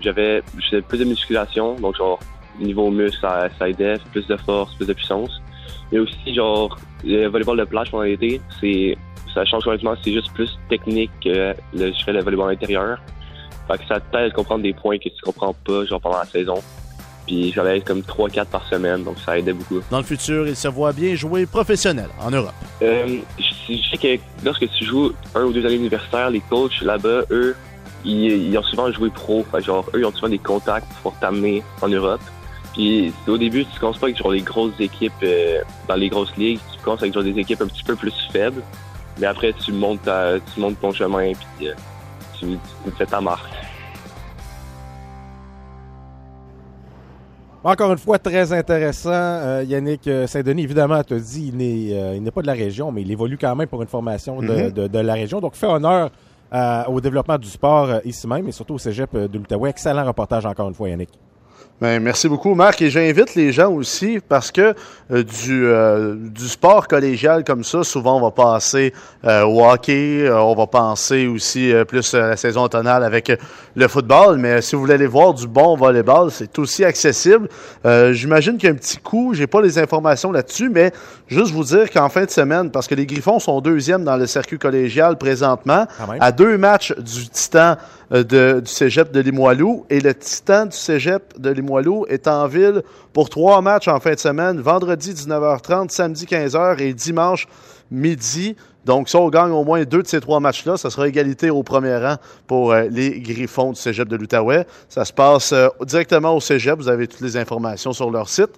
j'avais 0.00 0.42
plus 0.88 0.98
de 0.98 1.04
musculation, 1.04 1.74
donc 1.74 1.96
genre 1.96 2.18
niveau 2.58 2.90
muscle, 2.90 3.18
ça, 3.20 3.48
ça 3.58 3.68
aidait, 3.68 3.96
plus 4.12 4.26
de 4.26 4.36
force, 4.36 4.74
plus 4.76 4.86
de 4.86 4.92
puissance. 4.94 5.42
Mais 5.92 5.98
aussi, 5.98 6.34
genre, 6.34 6.78
le 7.04 7.26
volleyball 7.28 7.58
de 7.58 7.64
plage 7.64 7.90
pendant 7.90 8.04
l'été, 8.04 8.40
c'est 8.60 8.96
ça 9.34 9.44
change 9.44 9.64
complètement. 9.64 9.94
C'est 10.02 10.12
juste 10.12 10.32
plus 10.32 10.58
technique 10.68 11.10
que 11.22 11.54
le, 11.74 11.92
je 11.92 12.04
fais 12.04 12.12
le 12.12 12.22
volleyball 12.22 12.52
intérieur. 12.52 12.98
Fait 13.68 13.78
que 13.78 13.86
ça 13.86 14.00
t'aide 14.00 14.26
à 14.26 14.30
comprendre 14.30 14.62
des 14.62 14.72
points 14.72 14.98
que 14.98 15.08
tu 15.08 15.22
comprends 15.22 15.54
pas, 15.64 15.84
genre 15.84 16.00
pendant 16.00 16.18
la 16.18 16.26
saison. 16.26 16.62
Puis 17.26 17.52
j'allais 17.52 17.78
être 17.78 17.86
comme 17.86 18.00
3-4 18.00 18.46
par 18.46 18.66
semaine, 18.68 19.02
donc 19.02 19.18
ça 19.18 19.38
aidait 19.38 19.54
beaucoup. 19.54 19.80
Dans 19.90 19.98
le 19.98 20.04
futur, 20.04 20.46
il 20.46 20.54
se 20.54 20.68
voit 20.68 20.92
bien 20.92 21.14
jouer 21.14 21.46
professionnel 21.46 22.08
en 22.20 22.30
Europe. 22.30 22.52
Euh, 22.82 23.18
je, 23.38 23.76
sais 23.90 23.96
que 23.96 24.22
lorsque 24.44 24.68
tu 24.72 24.84
joues 24.84 25.12
un 25.34 25.44
ou 25.44 25.52
deux 25.52 25.64
années 25.64 25.76
universitaires, 25.76 26.28
les 26.28 26.40
coachs 26.40 26.82
là-bas, 26.82 27.22
eux, 27.30 27.56
ils, 28.04 28.50
ils 28.50 28.58
ont 28.58 28.62
souvent 28.62 28.92
joué 28.92 29.08
pro. 29.08 29.44
Fait 29.50 29.62
genre, 29.62 29.86
eux, 29.94 30.00
ils 30.00 30.04
ont 30.04 30.12
souvent 30.12 30.28
des 30.28 30.38
contacts 30.38 30.86
pour 31.02 31.18
t'amener 31.18 31.62
en 31.80 31.88
Europe. 31.88 32.20
Puis 32.74 33.12
au 33.28 33.38
début, 33.38 33.64
tu 33.64 33.78
commences 33.80 33.98
pas 33.98 34.06
avec 34.06 34.18
genre 34.18 34.32
des 34.32 34.40
grosses 34.42 34.78
équipes 34.80 35.12
euh, 35.22 35.62
dans 35.88 35.94
les 35.94 36.08
grosses 36.08 36.36
ligues. 36.36 36.58
Tu 36.76 36.82
commences 36.82 37.00
avec 37.02 37.14
genre 37.14 37.22
des 37.22 37.38
équipes 37.38 37.62
un 37.62 37.66
petit 37.68 37.84
peu 37.84 37.94
plus 37.96 38.12
faibles. 38.32 38.62
Mais 39.18 39.26
après, 39.26 39.52
tu 39.52 39.70
montes, 39.72 40.02
ta- 40.02 40.40
tu 40.52 40.60
montes 40.60 40.80
ton 40.80 40.92
chemin 40.92 41.32
puis 41.58 41.68
euh, 41.68 41.74
tu, 42.38 42.46
tu 42.84 42.90
fais 42.98 43.06
ta 43.06 43.20
marque. 43.20 43.48
Encore 47.62 47.92
une 47.92 47.98
fois, 47.98 48.18
très 48.18 48.52
intéressant. 48.52 49.10
Euh, 49.12 49.64
Yannick 49.66 50.06
euh, 50.06 50.26
Saint-Denis, 50.26 50.64
évidemment, 50.64 51.02
te 51.02 51.14
dit, 51.14 51.46
il 51.48 51.56
n'est, 51.56 51.96
euh, 51.98 52.14
il 52.14 52.22
n'est 52.22 52.30
pas 52.30 52.42
de 52.42 52.46
la 52.46 52.52
région, 52.52 52.92
mais 52.92 53.00
il 53.02 53.10
évolue 53.10 53.38
quand 53.38 53.56
même 53.56 53.68
pour 53.68 53.80
une 53.80 53.88
formation 53.88 54.40
de, 54.42 54.46
Mhm. 54.48 54.70
de- 54.72 54.86
de 54.86 54.98
la 54.98 55.14
région. 55.14 55.40
Donc, 55.40 55.54
fait 55.54 55.66
honneur 55.66 56.10
euh, 56.52 56.84
au 56.88 57.00
développement 57.00 57.38
du 57.38 57.48
sport 57.48 57.88
euh, 57.88 57.98
ici 58.04 58.28
même 58.28 58.46
et 58.46 58.52
surtout 58.52 58.74
au 58.74 58.78
cégep 58.78 59.16
de 59.16 59.38
l'Outaouais. 59.38 59.70
Excellent 59.70 60.04
reportage 60.04 60.44
encore 60.44 60.68
une 60.68 60.74
fois, 60.74 60.88
Yannick. 60.90 61.08
Ben, 61.80 62.00
merci 62.00 62.28
beaucoup, 62.28 62.54
Marc. 62.54 62.80
Et 62.82 62.88
j'invite 62.88 63.34
les 63.34 63.50
gens 63.50 63.72
aussi 63.72 64.20
parce 64.28 64.52
que 64.52 64.74
euh, 65.10 65.24
du, 65.24 65.66
euh, 65.66 66.14
du 66.16 66.48
sport 66.48 66.86
collégial 66.86 67.42
comme 67.42 67.64
ça, 67.64 67.82
souvent 67.82 68.16
on 68.16 68.20
va 68.22 68.30
passer 68.30 68.92
euh, 69.24 69.42
au 69.42 69.66
hockey, 69.66 70.30
on 70.30 70.54
va 70.54 70.68
penser 70.68 71.26
aussi 71.26 71.72
plus 71.88 72.14
à 72.14 72.28
la 72.28 72.36
saison 72.36 72.62
automnale 72.62 73.02
avec 73.02 73.32
le 73.74 73.88
football. 73.88 74.38
Mais 74.38 74.62
si 74.62 74.76
vous 74.76 74.82
voulez 74.82 74.94
aller 74.94 75.08
voir 75.08 75.34
du 75.34 75.48
bon 75.48 75.76
volleyball, 75.76 76.30
c'est 76.30 76.56
aussi 76.60 76.84
accessible. 76.84 77.48
J'imagine 78.12 78.56
qu'il 78.56 78.68
y 78.68 78.72
a 78.72 78.74
un 78.74 78.78
petit 78.78 78.98
coup, 78.98 79.34
j'ai 79.34 79.48
pas 79.48 79.60
les 79.60 79.78
informations 79.78 80.30
là-dessus, 80.30 80.68
mais 80.68 80.92
juste 81.26 81.52
vous 81.52 81.64
dire 81.64 81.90
qu'en 81.90 82.08
fin 82.08 82.24
de 82.24 82.30
semaine, 82.30 82.70
parce 82.70 82.86
que 82.86 82.94
les 82.94 83.04
Griffons 83.04 83.40
sont 83.40 83.60
deuxièmes 83.60 84.04
dans 84.04 84.16
le 84.16 84.26
circuit 84.26 84.58
collégial 84.58 85.18
présentement, 85.18 85.86
même. 86.08 86.18
à 86.20 86.30
deux 86.30 86.56
matchs 86.56 86.94
du 86.96 87.28
Titan 87.28 87.76
de, 88.10 88.60
du 88.60 88.70
cégep 88.70 89.10
de 89.10 89.20
Limoilou. 89.20 89.86
Et 89.90 90.00
le 90.00 90.14
Titan 90.14 90.66
du 90.66 90.76
cégep 90.76 91.38
de 91.38 91.50
Limoilou 91.50 91.63
est 92.08 92.28
en 92.28 92.46
ville 92.46 92.82
pour 93.12 93.28
trois 93.28 93.60
matchs 93.60 93.88
en 93.88 94.00
fin 94.00 94.14
de 94.14 94.18
semaine, 94.18 94.60
vendredi 94.60 95.12
19h30, 95.12 95.90
samedi 95.90 96.26
15h 96.26 96.80
et 96.80 96.94
dimanche 96.94 97.46
midi. 97.90 98.56
Donc, 98.84 99.08
si 99.08 99.16
on 99.16 99.30
gagne 99.30 99.50
au 99.50 99.64
moins 99.64 99.82
deux 99.84 100.02
de 100.02 100.06
ces 100.06 100.20
trois 100.20 100.40
matchs-là, 100.40 100.76
ça 100.76 100.90
sera 100.90 101.08
égalité 101.08 101.48
au 101.48 101.62
premier 101.62 101.96
rang 101.96 102.16
pour 102.46 102.72
euh, 102.72 102.84
les 102.90 103.18
Griffons 103.20 103.72
du 103.72 103.80
cégep 103.80 104.08
de 104.08 104.16
l'Outaouais. 104.16 104.66
Ça 104.90 105.06
se 105.06 105.12
passe 105.12 105.52
euh, 105.52 105.68
directement 105.86 106.36
au 106.36 106.40
cégep. 106.40 106.76
Vous 106.78 106.88
avez 106.88 107.06
toutes 107.06 107.22
les 107.22 107.38
informations 107.38 107.94
sur 107.94 108.10
leur 108.10 108.28
site. 108.28 108.50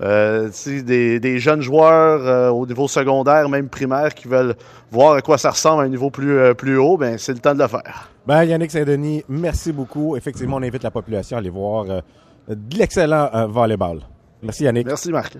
Euh, 0.00 0.48
des, 0.66 1.20
des 1.20 1.38
jeunes 1.38 1.60
joueurs 1.60 2.26
euh, 2.26 2.48
au 2.48 2.66
niveau 2.66 2.88
secondaire, 2.88 3.48
même 3.50 3.68
primaire, 3.68 4.14
qui 4.14 4.26
veulent 4.26 4.54
voir 4.90 5.14
à 5.14 5.20
quoi 5.20 5.36
ça 5.36 5.50
ressemble 5.50 5.82
à 5.82 5.84
un 5.84 5.88
niveau 5.88 6.10
plus, 6.10 6.54
plus 6.54 6.78
haut, 6.78 6.96
ben 6.96 7.18
c'est 7.18 7.32
le 7.32 7.38
temps 7.38 7.54
de 7.54 7.62
le 7.62 7.68
faire. 7.68 8.10
Ben, 8.26 8.42
Yannick 8.44 8.70
Saint-Denis, 8.70 9.22
merci 9.28 9.70
beaucoup. 9.70 10.16
Effectivement, 10.16 10.56
on 10.56 10.62
invite 10.62 10.82
la 10.82 10.90
population 10.90 11.36
à 11.36 11.40
aller 11.40 11.50
voir 11.50 11.84
de 12.48 12.76
l'excellent 12.76 13.30
euh, 13.34 13.46
volleyball. 13.46 14.00
Merci, 14.42 14.64
Yannick. 14.64 14.86
Merci, 14.86 15.10
Marc. 15.10 15.36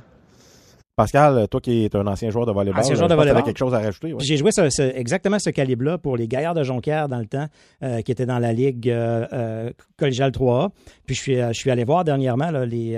Pascal, 0.97 1.49
toi 1.49 1.61
qui 1.61 1.85
es 1.87 1.97
un 1.97 2.07
ancien 2.07 2.31
joueur 2.31 2.47
de 2.47 2.53
volleyball, 2.53 2.79
Ancien 2.81 2.95
joueur 2.95 3.09
de 3.09 3.17
volleyball. 3.17 3.43
quelque 3.43 3.59
chose 3.59 3.75
à 3.75 3.81
rajouter. 3.81 4.13
ouais. 4.13 4.23
J'ai 4.23 4.37
joué 4.37 4.53
ce- 4.53 4.71
ce- 4.71 4.95
exactement 4.97 5.41
ce 5.41 5.51
calibre-là 5.51 5.99
pour 5.99 6.17
les 6.17 6.29
Gaillards 6.29 6.55
de 6.55 6.63
Jonquière 6.63 7.09
dans 7.09 7.19
le 7.19 7.27
temps, 7.27 7.47
euh, 7.83 8.01
qui 8.03 8.13
étaient 8.13 8.27
dans 8.27 8.39
la 8.39 8.53
Ligue 8.53 8.89
euh, 8.89 9.27
euh, 9.33 9.71
collégiale 9.99 10.31
3A. 10.31 10.69
Puis 11.05 11.17
je 11.17 11.21
suis, 11.21 11.35
je 11.37 11.53
suis 11.53 11.71
allé 11.73 11.83
voir 11.83 12.05
dernièrement, 12.05 12.53
là, 12.53 12.65
les, 12.65 12.97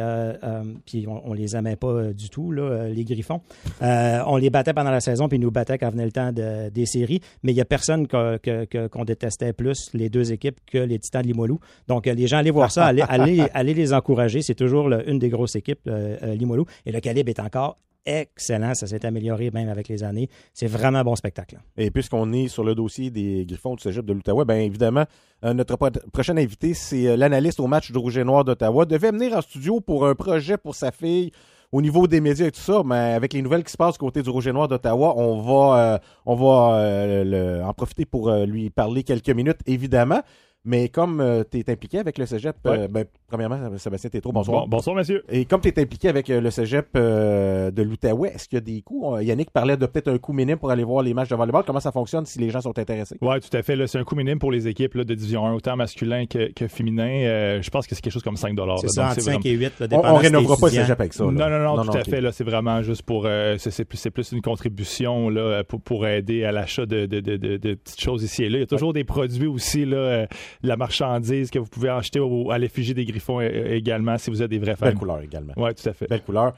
puis 0.85 1.07
on, 1.09 1.31
on 1.31 1.33
les 1.33 1.57
aimait 1.57 1.77
pas 1.77 2.13
du 2.13 2.29
tout, 2.29 2.53
là, 2.53 2.89
les 2.89 3.05
Griffons. 3.05 3.41
On 3.81 4.37
les 4.37 4.51
battait 4.51 4.75
pendant 4.75 4.91
la 4.91 5.01
saison, 5.01 5.27
puis 5.29 5.39
ils 5.39 5.41
nous 5.41 5.51
battaient 5.51 5.79
quand 5.79 5.89
venait 5.91 6.05
le 6.05 6.13
temps 6.13 6.33
de- 6.33 6.69
des 6.69 6.85
séries. 6.85 7.21
Mais 7.45 7.53
il 7.53 7.57
y 7.57 7.63
a 7.63 7.65
personne 7.65 8.07
que- 8.07 8.37
que- 8.37 8.67
que- 8.67 8.89
qu'on 8.89 9.05
détestait 9.07 9.55
plus, 9.55 9.91
les 9.95 10.11
deux 10.11 10.33
équipes, 10.33 10.59
que 10.71 10.79
les 10.79 10.99
Titans 10.99 11.23
de 11.23 11.29
Limoilou. 11.29 11.59
Donc 11.89 12.05
les 12.05 12.27
gens, 12.27 12.37
allez 12.37 12.51
voir 12.51 12.71
ça, 12.71 12.85
allez, 12.85 13.03
allez, 13.09 13.43
allez 13.55 13.73
les 13.73 13.95
encourager. 13.95 14.43
C'est 14.43 14.55
toujours 14.55 14.91
une 15.07 15.19
des 15.19 15.31
grosses 15.31 15.57
équipes, 15.57 15.89
Limoilou. 16.23 16.67
Et 16.85 16.93
le 16.93 17.01
calibre 17.01 17.31
est 17.31 17.41
encore 17.41 17.79
excellent. 18.07 18.75
Ça 18.75 18.87
s'est 18.87 19.05
amélioré 19.05 19.51
même 19.51 19.69
avec 19.69 19.89
les 19.89 20.03
années. 20.05 20.29
C'est 20.55 20.67
vraiment 20.69 20.99
un 21.01 21.05
bon 21.05 21.17
spectacle. 21.17 21.59
Et 21.77 21.91
puisqu'on 21.91 22.33
est 22.33 22.49
sur 22.49 22.65
le 22.65 22.75
dossier 22.75 23.11
des 23.11 23.45
Griffons 23.47 23.75
du 23.75 23.83
Cégep 23.83 24.07
de 24.07 24.13
l'Outaouais, 24.13 24.45
bien 24.45 24.57
évidemment, 24.61 25.05
euh, 25.45 25.53
notre 25.53 25.77
pro- 25.77 25.91
prochain 26.13 26.37
invité, 26.37 26.73
c'est 26.73 27.09
euh, 27.09 27.17
l'analyste 27.17 27.61
au 27.61 27.67
match 27.67 27.91
du 27.93 27.99
Rouge 27.99 28.17
et 28.17 28.25
Noir 28.25 28.45
d'Ottawa. 28.45 28.87
Devait 28.87 29.11
venir 29.11 29.37
en 29.37 29.43
studio 29.43 29.81
pour 29.81 30.07
un 30.07 30.15
projet 30.15 30.57
pour 30.57 30.75
sa 30.75 30.93
fille 30.93 31.33
au 31.73 31.83
niveau 31.83 32.07
des 32.07 32.21
médias 32.21 32.47
et 32.47 32.53
tout 32.53 32.61
ça, 32.61 32.83
mais 32.85 32.95
avec 33.15 33.33
les 33.33 33.43
nouvelles 33.43 33.65
qui 33.65 33.73
se 33.73 33.77
passent 33.77 33.99
côté 33.99 34.23
du 34.23 34.31
Rouge 34.31 34.47
et 34.47 34.53
Noir 34.53 34.69
d'Ottawa, 34.69 35.15
on 35.17 35.41
va, 35.43 35.79
euh, 35.79 35.99
on 36.25 36.35
va 36.37 37.67
en 37.69 37.75
profiter 37.75 38.07
pour 38.07 38.31
lui 38.31 38.71
parler 38.71 39.03
quelques 39.03 39.31
minutes, 39.31 39.59
évidemment. 39.67 40.21
Mais 40.67 40.89
comme 40.89 41.45
tu 41.51 41.59
es 41.61 41.71
impliqué 41.71 41.99
avec 41.99 42.19
le 42.19 42.27
cégep, 42.27 42.57
euh, 42.67 42.89
ben, 42.89 43.05
premièrement, 43.29 43.57
Sébastien 43.79 44.11
Tétro, 44.11 44.33
bonsoir. 44.33 44.63
Bon- 44.63 44.69
bonsoir, 44.69 44.97
monsieur. 44.97 45.23
Et 45.31 45.45
comme 45.45 45.61
tu 45.61 45.69
es 45.69 45.81
impliqué 45.81 46.09
avec 46.09 46.29
euh, 46.29 46.41
le 46.41 46.51
cégep 46.51 46.89
euh, 46.97 47.71
de 47.71 47.83
l'Outaouais, 47.83 48.31
est-ce 48.35 48.49
qu'il 48.49 48.57
y 48.57 48.59
a 48.59 48.61
des 48.61 48.83
coûts? 48.83 49.15
Euh, 49.15 49.23
Yannick 49.23 49.51
parlait 49.53 49.77
de 49.77 49.87
peut-être 49.87 50.09
un 50.09 50.19
coût 50.19 50.33
minime 50.33 50.59
pour 50.59 50.71
aller 50.71 50.85
voir 50.85 51.03
les 51.05 51.15
matchs 51.15 51.29
de 51.29 51.37
volleyball. 51.37 51.63
Comment 51.65 51.81
ça 51.81 51.93
fonctionne 51.93 52.27
si 52.27 52.39
les 52.41 52.51
gens 52.51 52.61
sont 52.61 52.77
intéressés? 52.79 53.17
Oui, 53.21 53.41
tout 53.41 53.57
à 53.57 53.63
fait. 53.63 53.77
là, 53.77 53.87
C'est 53.87 53.99
un 53.99 54.05
coût 54.05 54.17
minime 54.17 54.39
pour 54.39 54.51
les 54.51 54.67
équipes 54.69 54.95
là, 54.95 55.05
de 55.05 55.15
Division 55.15 55.47
1, 55.47 55.55
autant 55.55 55.77
masculin 55.77 56.27
que, 56.27 56.53
que 56.53 56.67
féminin. 56.69 57.09
Euh, 57.27 57.63
je 57.63 57.71
pense 57.71 57.87
que 57.87 57.95
c'est 57.95 58.01
quelque 58.01 58.13
chose 58.13 58.23
comme 58.25 58.37
5 58.37 58.57
C'est 58.81 58.89
ça, 58.89 59.07
entre 59.07 59.15
c'est 59.15 59.21
5 59.21 59.47
et 59.47 59.53
8, 59.53 59.73
là, 59.81 59.87
On, 59.93 59.99
on 59.99 60.15
rénovera 60.17 60.57
pas 60.57 60.67
le 60.67 60.73
cégep 60.73 60.99
avec 61.01 61.13
ça. 61.13 61.25
là. 61.25 61.31
Non, 61.31 61.49
non, 61.49 61.77
non, 61.77 61.83
tout 61.85 61.97
à 61.97 62.03
fait. 62.05 62.21
Là, 62.21 62.33
c'est 62.33 62.45
vraiment 62.45 62.83
juste 62.83 63.03
pour. 63.03 63.25
euh, 63.27 63.57
c'est, 63.59 63.85
plus, 63.85 63.99
c'est 63.99 64.11
plus 64.11 64.33
une 64.33 64.43
contribution 64.43 65.29
là, 65.29 65.63
pour, 65.65 65.81
pour 65.81 66.07
aider 66.07 66.45
à 66.45 66.51
l'achat 66.53 66.87
de, 66.87 67.07
de, 67.07 67.21
de, 67.21 67.37
de- 67.37 67.57
de 67.57 67.75
petites 67.75 68.01
choses 68.01 68.23
ici 68.25 68.43
et 68.45 68.49
là. 68.49 68.59
Il 68.59 68.61
y 68.61 68.65
a 68.65 68.67
toujours 68.67 68.93
des 68.93 69.05
produits 69.05 69.47
aussi, 69.47 69.85
là, 69.85 69.97
euh, 69.97 70.27
de 70.27 70.27
la 70.63 70.77
marchandise 70.77 71.51
que 71.51 71.59
vous 71.59 71.67
pouvez 71.69 71.89
acheter 71.89 72.21
au- 72.21 72.51
à 72.51 72.59
l'effigie 72.59 72.95
des 72.95 73.05
Griffons 73.05 73.41
euh, 73.41 73.75
également 73.75 74.19
si 74.19 74.31
vous 74.31 74.43
êtes 74.43 74.51
des 74.51 74.59
vrais 74.59 74.77
fans. 74.77 74.87
Belle 74.87 74.95
couleur 74.97 75.21
également. 75.21 75.53
Oui, 75.57 75.75
tout 75.75 75.89
à 75.89 75.93
fait. 75.93 76.09
Belle 76.09 76.23
couleur. 76.23 76.53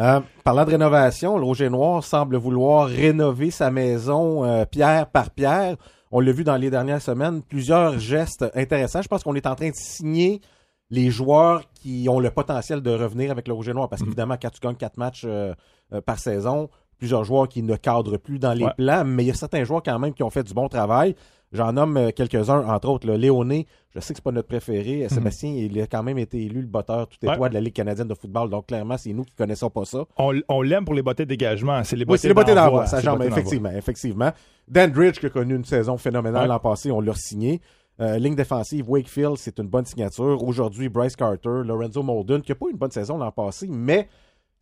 Euh, 0.00 0.20
parlant 0.44 0.64
de 0.64 0.70
rénovation, 0.70 1.36
le 1.38 1.44
Rouge 1.44 1.60
et 1.62 1.68
Noir 1.68 2.02
semble 2.02 2.36
vouloir 2.36 2.86
rénover 2.88 3.50
sa 3.50 3.70
maison 3.70 4.44
euh, 4.44 4.64
pierre 4.64 5.06
par 5.06 5.30
pierre. 5.30 5.76
On 6.10 6.20
l'a 6.20 6.32
vu 6.32 6.42
dans 6.42 6.56
les 6.56 6.70
dernières 6.70 7.02
semaines, 7.02 7.42
plusieurs 7.42 7.98
gestes 7.98 8.44
intéressants. 8.54 9.02
Je 9.02 9.08
pense 9.08 9.22
qu'on 9.22 9.34
est 9.34 9.46
en 9.46 9.54
train 9.54 9.68
de 9.68 9.74
signer 9.74 10.40
les 10.90 11.10
joueurs 11.10 11.62
qui 11.74 12.08
ont 12.08 12.18
le 12.18 12.30
potentiel 12.30 12.80
de 12.80 12.90
revenir 12.90 13.30
avec 13.30 13.46
le 13.46 13.54
Rouge 13.54 13.68
et 13.68 13.72
Noir. 13.74 13.88
Parce 13.88 14.02
qu'évidemment, 14.02 14.36
quand 14.40 14.50
tu 14.50 14.58
gagnes 14.60 14.74
quatre 14.74 14.96
matchs 14.96 15.24
euh, 15.26 15.54
euh, 15.92 16.00
par 16.00 16.18
saison, 16.18 16.68
plusieurs 16.98 17.24
joueurs 17.24 17.48
qui 17.48 17.62
ne 17.62 17.76
cadrent 17.76 18.16
plus 18.18 18.38
dans 18.38 18.54
les 18.54 18.64
Ouais. 18.64 18.72
plans, 18.76 19.04
mais 19.04 19.22
il 19.22 19.26
y 19.26 19.30
a 19.30 19.34
certains 19.34 19.64
joueurs 19.64 19.82
quand 19.82 19.98
même 19.98 20.12
qui 20.14 20.22
ont 20.22 20.30
fait 20.30 20.42
du 20.42 20.52
bon 20.54 20.68
travail. 20.68 21.14
J'en 21.52 21.72
nomme 21.72 21.96
euh, 21.96 22.10
quelques-uns, 22.14 22.64
entre 22.68 22.88
autres, 22.88 23.06
le 23.08 23.16
Léoné. 23.16 23.66
Je 23.92 23.98
sais 23.98 24.12
que 24.14 24.18
c'est 24.18 24.22
pas 24.24 24.30
notre 24.30 24.46
préféré. 24.46 25.08
Sébastien, 25.08 25.50
il 25.50 25.80
a 25.80 25.86
quand 25.88 26.02
même 26.04 26.18
été 26.18 26.44
élu 26.44 26.60
le 26.60 26.66
botteur 26.68 27.08
tout 27.08 27.16
étoile 27.22 27.40
Ouais. 27.40 27.48
de 27.48 27.54
la 27.54 27.60
Ligue 27.60 27.72
canadienne 27.74 28.06
de 28.06 28.14
football. 28.14 28.48
Donc, 28.50 28.66
clairement, 28.66 28.96
c'est 28.96 29.12
nous 29.12 29.24
qui 29.24 29.34
connaissons 29.34 29.68
pas 29.68 29.84
ça. 29.84 30.04
On, 30.16 30.32
on 30.48 30.62
l'aime 30.62 30.84
pour 30.84 30.94
les 30.94 31.02
bottées 31.02 31.24
de 31.24 31.28
dégagement. 31.30 31.82
C'est 31.82 31.96
les 31.96 32.02
Oui, 32.02 32.06
bottées 32.06 32.18
c'est 32.20 32.28
les 32.28 32.34
bottées 32.34 32.54
d'envoi, 32.54 32.84
jambe, 33.00 33.22
effectivement, 33.24 33.70
effectivement. 33.70 34.30
Dandridge, 34.68 35.18
qui 35.18 35.26
a 35.26 35.30
connu 35.30 35.56
une 35.56 35.64
saison 35.64 35.96
phénoménale 35.98 36.42
Ouais. 36.42 36.48
l'an 36.48 36.60
passé, 36.60 36.92
on 36.92 37.00
l'a 37.00 37.14
signé. 37.14 37.60
Euh, 38.00 38.16
ligne 38.18 38.36
défensive, 38.36 38.88
Wakefield, 38.88 39.36
c'est 39.36 39.58
une 39.58 39.66
bonne 39.66 39.84
signature. 39.84 40.42
Aujourd'hui, 40.44 40.88
Bryce 40.88 41.16
Carter, 41.16 41.62
Lorenzo 41.64 42.02
Molden, 42.02 42.42
qui 42.42 42.52
n'a 42.52 42.54
pas 42.54 42.66
eu 42.66 42.70
une 42.70 42.78
bonne 42.78 42.90
saison 42.92 43.18
l'an 43.18 43.32
passé, 43.32 43.66
mais 43.68 44.08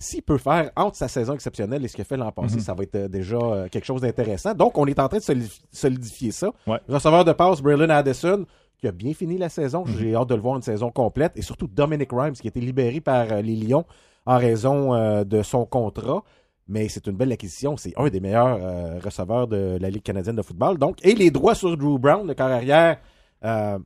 s'il 0.00 0.22
peut 0.22 0.38
faire 0.38 0.70
entre 0.76 0.96
sa 0.96 1.08
saison 1.08 1.34
exceptionnelle 1.34 1.84
et 1.84 1.88
ce 1.88 1.94
qu'il 1.94 2.02
a 2.02 2.04
fait 2.04 2.16
l'an 2.16 2.30
passé, 2.32 2.54
Mhm. 2.56 2.60
ça 2.60 2.74
va 2.74 2.82
être 2.84 2.94
euh, 2.94 3.08
déjà 3.08 3.36
euh, 3.36 3.68
quelque 3.68 3.84
chose 3.84 4.00
d'intéressant. 4.00 4.54
Donc, 4.54 4.78
on 4.78 4.86
est 4.86 4.98
en 4.98 5.08
train 5.08 5.18
de 5.18 5.22
solidif- 5.22 5.60
solidifier 5.72 6.30
ça. 6.30 6.50
Ouais. 6.66 6.78
Receveur 6.88 7.24
de 7.24 7.32
passe, 7.32 7.60
Braylon 7.60 7.88
Addison, 7.90 8.46
qui 8.78 8.86
a 8.86 8.92
bien 8.92 9.12
fini 9.12 9.38
la 9.38 9.48
saison. 9.48 9.84
Mhm. 9.84 9.96
J'ai 9.98 10.14
hâte 10.14 10.28
de 10.28 10.34
le 10.36 10.40
voir 10.40 10.56
une 10.56 10.62
saison 10.62 10.90
complète. 10.92 11.32
Et 11.36 11.42
surtout, 11.42 11.66
Dominic 11.66 12.10
Rimes, 12.12 12.34
qui 12.34 12.46
a 12.46 12.50
été 12.50 12.60
libéré 12.60 13.00
par 13.00 13.26
euh, 13.32 13.42
les 13.42 13.56
Lions 13.56 13.84
en 14.26 14.38
raison 14.38 14.92
de 15.24 15.42
son 15.42 15.64
contrat. 15.64 16.22
Mais 16.68 16.86
c'est 16.88 17.06
une 17.06 17.16
belle 17.16 17.32
acquisition. 17.32 17.78
C'est 17.78 17.94
un 17.96 18.08
des 18.08 18.20
meilleurs 18.20 19.00
receveurs 19.02 19.48
de 19.48 19.78
la 19.80 19.88
Ligue 19.88 20.02
canadienne 20.02 20.36
de 20.36 20.42
football. 20.42 20.76
Donc, 20.76 20.98
et 21.02 21.14
les 21.14 21.30
droits 21.30 21.54
sur 21.54 21.74
Drew 21.78 21.98
Brown, 21.98 22.26
le 22.26 22.34
corps 22.34 22.48
arrière, 22.50 22.98
euh, 23.42 23.78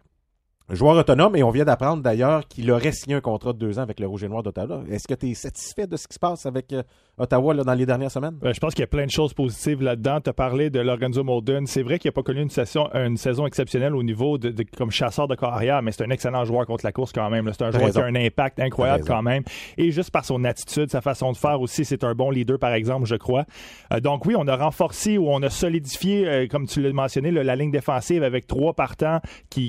joueur 0.74 0.96
autonome 0.96 1.36
et 1.36 1.42
on 1.42 1.50
vient 1.50 1.64
d'apprendre 1.64 2.02
d'ailleurs 2.02 2.46
qu'il 2.48 2.70
aurait 2.70 2.92
signé 2.92 3.16
un 3.16 3.20
contrat 3.20 3.52
de 3.52 3.58
deux 3.58 3.78
ans 3.78 3.82
avec 3.82 4.00
le 4.00 4.06
Rouge 4.06 4.24
et 4.24 4.28
Noir 4.28 4.42
d'Ottawa. 4.42 4.82
Est-ce 4.88 5.06
que 5.06 5.14
tu 5.14 5.30
es 5.30 5.34
satisfait 5.34 5.86
de 5.86 5.96
ce 5.96 6.08
qui 6.08 6.14
se 6.14 6.18
passe 6.18 6.46
avec 6.46 6.72
euh, 6.72 6.82
Ottawa 7.22 7.54
là, 7.54 7.64
dans 7.64 7.74
les 7.74 7.86
dernières 7.86 8.10
semaines? 8.10 8.36
je 8.42 8.58
pense 8.60 8.74
qu'il 8.74 8.82
y 8.82 8.84
a 8.84 8.88
plein 8.88 9.06
de 9.06 9.10
choses 9.10 9.34
positives 9.34 9.82
là-dedans. 9.82 10.20
Tu 10.20 10.30
as 10.30 10.32
parlé 10.32 10.70
de 10.70 10.80
Lorenzo 10.80 11.24
Molden. 11.24 11.66
C'est 11.66 11.82
vrai 11.82 11.98
qu'il 11.98 12.08
n'a 12.08 12.12
pas 12.12 12.22
connu 12.22 12.42
une 12.42 12.50
saison, 12.50 12.88
une 12.94 13.16
saison 13.16 13.46
exceptionnelle 13.46 13.94
au 13.94 14.02
niveau 14.02 14.38
de, 14.38 14.54
comme 14.76 14.90
chasseur 14.90 15.28
de 15.28 15.34
carrière, 15.34 15.82
mais 15.82 15.92
c'est 15.92 16.04
un 16.04 16.10
excellent 16.10 16.44
joueur 16.44 16.66
contre 16.66 16.84
la 16.84 16.92
course 16.92 17.12
quand 17.12 17.28
même. 17.30 17.50
C'est 17.52 17.64
un 17.64 17.70
joueur 17.70 17.90
qui 17.90 17.98
a 17.98 18.04
un 18.04 18.14
impact 18.14 18.60
incroyable 18.60 19.04
quand 19.06 19.22
même. 19.22 19.42
Et 19.76 19.90
juste 19.90 20.10
par 20.10 20.24
son 20.24 20.44
attitude, 20.44 20.90
sa 20.90 21.00
façon 21.00 21.32
de 21.32 21.36
faire 21.36 21.60
aussi, 21.60 21.84
c'est 21.84 22.04
un 22.04 22.14
bon 22.14 22.30
leader, 22.30 22.58
par 22.58 22.72
exemple, 22.72 23.06
je 23.06 23.16
crois. 23.16 23.44
Euh, 23.92 24.00
donc 24.00 24.24
oui, 24.26 24.34
on 24.36 24.46
a 24.46 24.56
renforcé 24.56 25.18
ou 25.18 25.28
on 25.28 25.42
a 25.42 25.50
solidifié, 25.50 26.28
euh, 26.28 26.46
comme 26.48 26.66
tu 26.66 26.80
l'as 26.80 26.92
mentionné, 26.92 27.30
la 27.30 27.56
ligne 27.56 27.70
défensive 27.70 28.22
avec 28.22 28.46
trois 28.46 28.74
partants 28.74 29.20